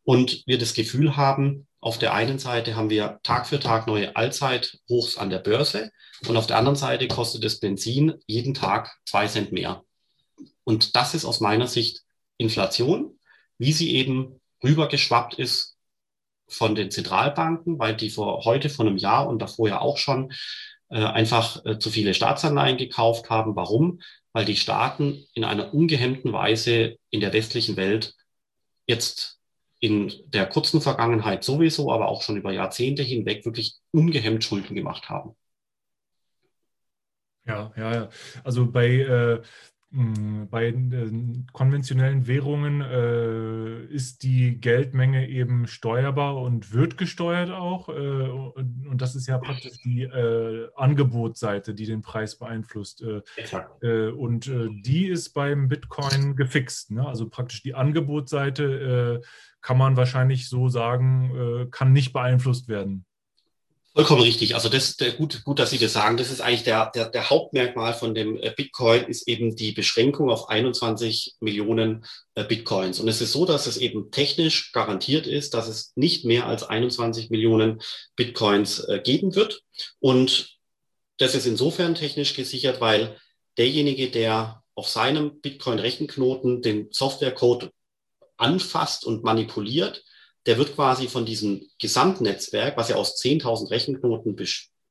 und 0.03 0.44
wir 0.45 0.57
das 0.57 0.73
Gefühl 0.73 1.18
haben, 1.18 1.68
Auf 1.81 1.98
der 1.98 2.14
einen 2.14 2.40
Seite 2.40 2.76
haben 2.76 2.90
wir 2.90 3.19
Tag 3.23 3.48
für 3.48 3.60
Tag 3.60 3.88
neue 3.88 4.14
Allzeithochs 4.15 5.18
an 5.18 5.30
der 5.30 5.40
Börse 5.40 5.91
und 6.27 6.36
auf 6.36 6.45
der 6.45 6.57
anderen 6.57 6.76
Seite 6.76 7.07
kostet 7.07 7.45
das 7.45 7.60
Benzin 7.61 8.15
jeden 8.27 8.53
Tag 8.53 8.98
zwei 9.06 9.27
Cent 9.27 9.53
mehr. 9.53 9.84
Und 10.70 10.96
das 10.96 11.16
ist 11.16 11.26
aus 11.26 11.40
meiner 11.40 11.66
Sicht 11.66 12.04
Inflation, 12.38 13.18
wie 13.58 13.74
sie 13.74 13.96
eben 13.96 14.40
rübergeschwappt 14.64 15.34
ist 15.34 15.80
von 16.48 16.76
den 16.76 16.91
Zentralbanken, 16.91 17.80
weil 17.80 17.96
die 17.96 18.12
vor 18.12 18.46
heute, 18.46 18.70
vor 18.70 18.86
einem 18.86 18.98
Jahr 18.98 19.28
und 19.28 19.40
davor 19.40 19.68
ja 19.68 19.82
auch 19.82 19.98
schon 19.98 20.32
äh, 20.90 21.04
einfach 21.04 21.66
äh, 21.66 21.80
zu 21.80 21.90
viele 21.90 22.14
Staatsanleihen 22.14 22.78
gekauft 22.78 23.32
haben. 23.32 23.56
Warum? 23.56 24.02
Weil 24.32 24.46
die 24.46 24.58
Staaten 24.58 25.26
in 25.34 25.44
einer 25.44 25.74
ungehemmten 25.74 26.34
Weise 26.34 26.98
in 27.10 27.20
der 27.20 27.34
westlichen 27.34 27.76
Welt 27.76 28.14
jetzt 28.86 29.40
in 29.80 30.14
der 30.28 30.46
kurzen 30.46 30.82
Vergangenheit 30.82 31.44
sowieso, 31.44 31.91
aber 31.91 32.10
auch 32.10 32.22
schon 32.22 32.38
über 32.38 32.54
Jahrzehnte 32.54 33.02
hinweg 33.02 33.44
wirklich 33.44 33.78
ungehemmt 33.90 34.44
Schulden 34.44 34.76
gemacht 34.76 35.10
haben. 35.10 35.36
Ja, 37.48 37.74
ja, 37.76 37.91
ja. 37.91 38.10
Also 38.44 38.72
bei, 38.72 38.88
äh, 38.88 39.41
bei 39.91 40.68
äh, 40.68 41.11
konventionellen 41.52 42.28
Währungen 42.28 42.82
äh, 42.82 43.86
ist 43.86 44.22
die 44.22 44.61
Geldmenge 44.61 45.28
eben 45.28 45.66
steuerbar 45.66 46.38
und 46.38 46.74
wird 46.74 46.98
gesteuert 46.98 47.49
auch. 47.49 47.90
Äh, 47.90 47.91
und 47.91 48.98
das 48.98 49.16
ist 49.16 49.28
ja 49.28 49.40
praktisch 49.40 49.82
die 49.84 50.03
äh, 50.03 50.70
Angebotsseite, 50.76 51.74
die 51.74 51.88
den 51.88 52.03
Preis 52.03 52.36
beeinflusst. 52.38 53.02
Äh, 53.02 54.10
und 54.11 54.52
die 54.84 55.07
ist 55.07 55.34
beim 55.34 55.70
Bitcoin 55.70 56.36
gefixt. 56.36 56.91
Ne? 56.91 57.07
Also 57.07 57.28
praktisch 57.28 57.64
die 57.64 57.74
Angebotsseite 57.74 59.22
kann 59.61 59.78
man 59.78 59.98
wahrscheinlich 59.98 60.48
so 60.49 60.70
sagen, 60.70 61.32
äh, 61.36 61.68
kann 61.70 61.91
nicht 61.91 62.14
beeinflusst 62.14 62.68
werden. 62.68 63.06
Vollkommen 63.95 64.22
richtig. 64.22 64.53
Also 64.53 64.70
das 64.70 64.98
der, 64.98 65.14
gut, 65.14 65.44
gut, 65.44 65.57
dass 65.60 65.72
Sie 65.72 65.80
das 65.80 65.94
sagen. 65.94 66.18
Das 66.18 66.32
ist 66.32 66.41
eigentlich 66.41 66.64
der, 66.64 66.91
der, 66.91 67.10
der 67.10 67.30
Hauptmerkmal 67.30 67.94
von 67.94 68.14
dem 68.14 68.38
äh, 68.38 68.53
Bitcoin, 68.56 69.06
ist 69.06 69.28
eben 69.28 69.56
die 69.56 69.72
Beschränkung 69.72 70.30
auf 70.30 70.48
21 70.49 71.38
Millionen 71.40 72.06
äh, 72.36 72.44
Bitcoins. 72.44 72.99
Und 72.99 73.07
es 73.07 73.20
ist 73.20 73.32
so, 73.32 73.45
dass 73.45 73.66
es 73.66 73.78
eben 73.78 74.11
technisch 74.11 74.72
garantiert 74.74 75.26
ist, 75.26 75.56
dass 75.56 75.68
es 75.68 75.91
nicht 75.95 76.24
mehr 76.24 76.45
als 76.45 76.64
21 76.64 77.32
Millionen 77.32 77.82
Bitcoins 78.16 78.86
geben 79.03 79.36
wird. 79.36 79.64
Und 79.99 80.60
das 81.18 81.36
ist 81.36 81.45
insofern 81.45 81.95
technisch 81.95 82.36
gesichert, 82.36 82.82
weil 82.82 83.18
derjenige, 83.57 84.10
der 84.10 84.64
auf 84.76 84.88
seinem 84.88 85.41
Bitcoin-Rechenknoten 85.41 86.61
den 86.61 86.88
Softwarecode 86.91 87.72
anfasst 88.38 89.06
und 89.06 89.24
manipuliert, 89.24 90.03
der 90.45 90.57
wird 90.57 90.76
quasi 90.76 91.07
von 91.07 91.26
diesem 91.26 91.68
Gesamtnetzwerk, 91.80 92.78
was 92.78 92.90
ja 92.90 92.95
aus 92.95 93.22
10.000 93.22 93.70
Rechenknoten 93.72 94.38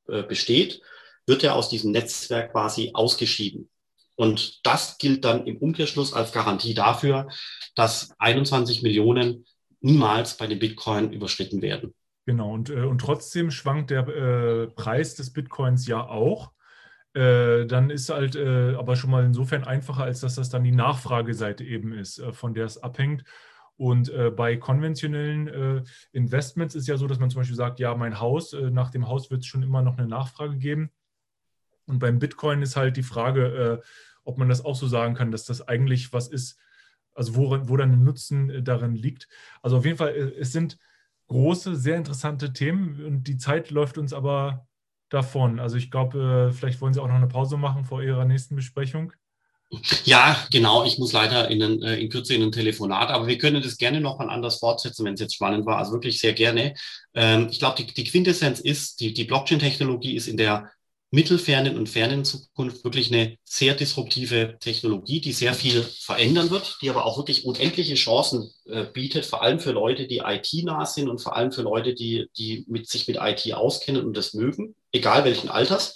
äh, 0.08 0.22
besteht, 0.22 0.80
wird 1.26 1.44
er 1.44 1.54
aus 1.54 1.68
diesem 1.68 1.92
Netzwerk 1.92 2.52
quasi 2.52 2.90
ausgeschieden. 2.94 3.68
Und 4.16 4.66
das 4.66 4.98
gilt 4.98 5.24
dann 5.24 5.46
im 5.46 5.58
Umkehrschluss 5.58 6.12
als 6.12 6.32
Garantie 6.32 6.74
dafür, 6.74 7.28
dass 7.76 8.10
21 8.18 8.82
Millionen 8.82 9.46
niemals 9.80 10.36
bei 10.36 10.46
dem 10.46 10.58
Bitcoin 10.58 11.12
überschritten 11.12 11.62
werden. 11.62 11.94
Genau, 12.26 12.52
und, 12.52 12.68
äh, 12.68 12.82
und 12.82 13.00
trotzdem 13.00 13.50
schwankt 13.50 13.90
der 13.90 14.06
äh, 14.08 14.66
Preis 14.66 15.14
des 15.14 15.32
Bitcoins 15.32 15.86
ja 15.86 16.06
auch. 16.06 16.52
Äh, 17.14 17.66
dann 17.66 17.90
ist 17.90 18.10
halt 18.10 18.36
äh, 18.36 18.74
aber 18.74 18.96
schon 18.96 19.10
mal 19.10 19.24
insofern 19.24 19.64
einfacher, 19.64 20.04
als 20.04 20.20
dass 20.20 20.34
das 20.34 20.50
dann 20.50 20.64
die 20.64 20.72
Nachfrageseite 20.72 21.64
eben 21.64 21.92
ist, 21.92 22.18
äh, 22.18 22.32
von 22.32 22.54
der 22.54 22.66
es 22.66 22.82
abhängt. 22.82 23.24
Und 23.78 24.10
äh, 24.10 24.30
bei 24.30 24.56
konventionellen 24.56 25.48
äh, 25.48 25.82
Investments 26.12 26.74
ist 26.74 26.86
ja 26.86 26.98
so, 26.98 27.06
dass 27.06 27.18
man 27.18 27.30
zum 27.30 27.40
Beispiel 27.40 27.56
sagt, 27.56 27.78
ja, 27.78 27.94
mein 27.94 28.20
Haus, 28.20 28.52
äh, 28.52 28.70
nach 28.70 28.90
dem 28.90 29.08
Haus 29.08 29.30
wird 29.30 29.40
es 29.40 29.46
schon 29.46 29.62
immer 29.62 29.80
noch 29.80 29.96
eine 29.96 30.08
Nachfrage 30.08 30.58
geben. 30.58 30.90
Und 31.86 32.00
beim 32.00 32.18
Bitcoin 32.18 32.60
ist 32.60 32.76
halt 32.76 32.98
die 32.98 33.02
Frage, 33.02 33.82
ob 34.22 34.36
man 34.36 34.50
das 34.50 34.62
auch 34.62 34.76
so 34.76 34.86
sagen 34.86 35.14
kann, 35.14 35.30
dass 35.30 35.46
das 35.46 35.66
eigentlich 35.66 36.12
was 36.12 36.28
ist, 36.28 36.58
also 37.14 37.34
wo, 37.34 37.66
wo 37.66 37.78
dann 37.78 37.92
ein 37.92 38.04
Nutzen 38.04 38.62
darin 38.62 38.94
liegt. 38.94 39.26
Also 39.62 39.78
auf 39.78 39.86
jeden 39.86 39.96
Fall, 39.96 40.14
es 40.38 40.52
sind 40.52 40.76
große, 41.28 41.76
sehr 41.76 41.96
interessante 41.96 42.52
Themen 42.52 43.02
und 43.06 43.24
die 43.24 43.38
Zeit 43.38 43.70
läuft 43.70 43.96
uns 43.96 44.12
aber 44.12 44.66
davon. 45.08 45.60
Also 45.60 45.76
ich 45.76 45.90
glaube, 45.90 46.50
äh, 46.50 46.52
vielleicht 46.52 46.80
wollen 46.80 46.92
Sie 46.92 47.00
auch 47.00 47.08
noch 47.08 47.14
eine 47.14 47.28
Pause 47.28 47.56
machen 47.56 47.84
vor 47.84 48.02
Ihrer 48.02 48.24
nächsten 48.24 48.56
Besprechung. 48.56 49.12
Ja, 50.04 50.46
genau. 50.50 50.84
Ich 50.84 50.98
muss 50.98 51.12
leider 51.12 51.50
in, 51.50 51.62
ein, 51.62 51.82
äh, 51.82 51.96
in 51.96 52.08
Kürze 52.08 52.34
in 52.34 52.42
ein 52.42 52.52
Telefonat, 52.52 53.10
aber 53.10 53.26
wir 53.26 53.36
können 53.36 53.62
das 53.62 53.76
gerne 53.76 54.00
noch 54.00 54.18
mal 54.18 54.30
anders 54.30 54.58
fortsetzen, 54.58 55.04
wenn 55.04 55.14
es 55.14 55.20
jetzt 55.20 55.34
spannend 55.34 55.66
war. 55.66 55.78
Also 55.78 55.92
wirklich 55.92 56.18
sehr 56.18 56.32
gerne. 56.32 56.74
Ähm, 57.14 57.48
ich 57.50 57.58
glaube, 57.58 57.82
die, 57.82 57.92
die 57.92 58.04
Quintessenz 58.04 58.60
ist, 58.60 59.00
die, 59.00 59.12
die 59.12 59.24
Blockchain-Technologie 59.24 60.14
ist 60.16 60.26
in 60.26 60.38
der 60.38 60.70
mittelfernen 61.10 61.78
und 61.78 61.88
fernen 61.88 62.24
Zukunft 62.24 62.84
wirklich 62.84 63.12
eine 63.12 63.38
sehr 63.44 63.74
disruptive 63.74 64.58
Technologie, 64.60 65.20
die 65.20 65.32
sehr 65.32 65.54
viel 65.54 65.82
verändern 65.82 66.50
wird, 66.50 66.78
die 66.82 66.90
aber 66.90 67.06
auch 67.06 67.16
wirklich 67.16 67.46
unendliche 67.46 67.94
Chancen 67.94 68.50
äh, 68.66 68.84
bietet, 68.84 69.24
vor 69.24 69.42
allem 69.42 69.58
für 69.58 69.72
Leute, 69.72 70.06
die 70.06 70.18
IT-nah 70.18 70.84
sind 70.84 71.08
und 71.08 71.20
vor 71.20 71.34
allem 71.34 71.50
für 71.50 71.62
Leute, 71.62 71.94
die, 71.94 72.28
die 72.36 72.64
mit, 72.68 72.88
sich 72.88 73.08
mit 73.08 73.16
IT 73.20 73.52
auskennen 73.54 74.04
und 74.04 74.16
das 74.16 74.34
mögen, 74.34 74.74
egal 74.92 75.24
welchen 75.24 75.48
Alters. 75.48 75.94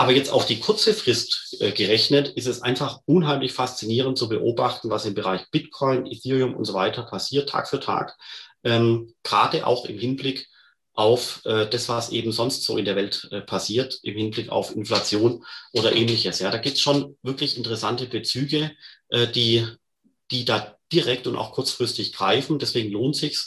Aber 0.00 0.12
jetzt 0.12 0.32
auf 0.32 0.46
die 0.46 0.60
kurze 0.60 0.94
Frist 0.94 1.58
äh, 1.60 1.72
gerechnet, 1.72 2.28
ist 2.28 2.46
es 2.46 2.62
einfach 2.62 3.00
unheimlich 3.04 3.52
faszinierend 3.52 4.16
zu 4.16 4.30
beobachten, 4.30 4.88
was 4.88 5.04
im 5.04 5.12
Bereich 5.12 5.50
Bitcoin, 5.50 6.06
Ethereum 6.06 6.54
und 6.54 6.64
so 6.64 6.72
weiter 6.72 7.02
passiert, 7.02 7.50
Tag 7.50 7.68
für 7.68 7.80
Tag. 7.80 8.16
Ähm, 8.64 9.12
Gerade 9.22 9.66
auch 9.66 9.84
im 9.84 9.98
Hinblick 9.98 10.48
auf 10.94 11.42
äh, 11.44 11.68
das, 11.68 11.90
was 11.90 12.12
eben 12.12 12.32
sonst 12.32 12.64
so 12.64 12.78
in 12.78 12.86
der 12.86 12.96
Welt 12.96 13.28
äh, 13.30 13.42
passiert, 13.42 13.98
im 14.02 14.16
Hinblick 14.16 14.48
auf 14.48 14.74
Inflation 14.74 15.44
oder 15.74 15.94
ähnliches. 15.94 16.38
Ja, 16.38 16.50
da 16.50 16.56
gibt 16.56 16.76
es 16.76 16.80
schon 16.80 17.18
wirklich 17.22 17.58
interessante 17.58 18.06
Bezüge, 18.06 18.70
äh, 19.10 19.26
die, 19.26 19.66
die 20.30 20.46
da 20.46 20.78
direkt 20.90 21.26
und 21.26 21.36
auch 21.36 21.52
kurzfristig 21.52 22.14
greifen. 22.14 22.58
Deswegen 22.58 22.90
lohnt 22.90 23.16
sich 23.16 23.38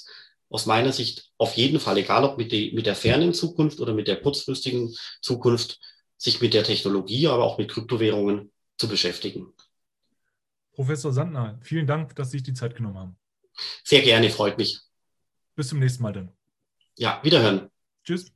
aus 0.51 0.67
meiner 0.67 0.91
Sicht 0.91 1.31
auf 1.39 1.57
jeden 1.57 1.79
Fall, 1.79 1.97
egal 1.97 2.23
ob 2.23 2.37
mit, 2.37 2.51
die, 2.51 2.73
mit 2.73 2.85
der 2.85 2.93
fernen 2.93 3.33
Zukunft 3.33 3.79
oder 3.79 3.95
mit 3.95 4.07
der 4.07 4.21
kurzfristigen 4.21 4.95
Zukunft, 5.19 5.79
sich 6.23 6.39
mit 6.39 6.53
der 6.53 6.63
Technologie, 6.63 7.27
aber 7.27 7.43
auch 7.43 7.57
mit 7.57 7.69
Kryptowährungen 7.69 8.49
zu 8.77 8.87
beschäftigen. 8.87 9.53
Professor 10.71 11.11
Sandner, 11.11 11.59
vielen 11.61 11.85
Dank, 11.85 12.15
dass 12.15 12.31
Sie 12.31 12.37
sich 12.37 12.43
die 12.43 12.53
Zeit 12.53 12.75
genommen 12.75 12.97
haben. 12.97 13.17
Sehr 13.83 14.01
gerne, 14.01 14.29
freut 14.29 14.57
mich. 14.57 14.79
Bis 15.55 15.67
zum 15.67 15.79
nächsten 15.79 16.01
Mal 16.01 16.13
dann. 16.13 16.31
Ja, 16.97 17.19
wiederhören. 17.23 17.69
Tschüss. 18.05 18.31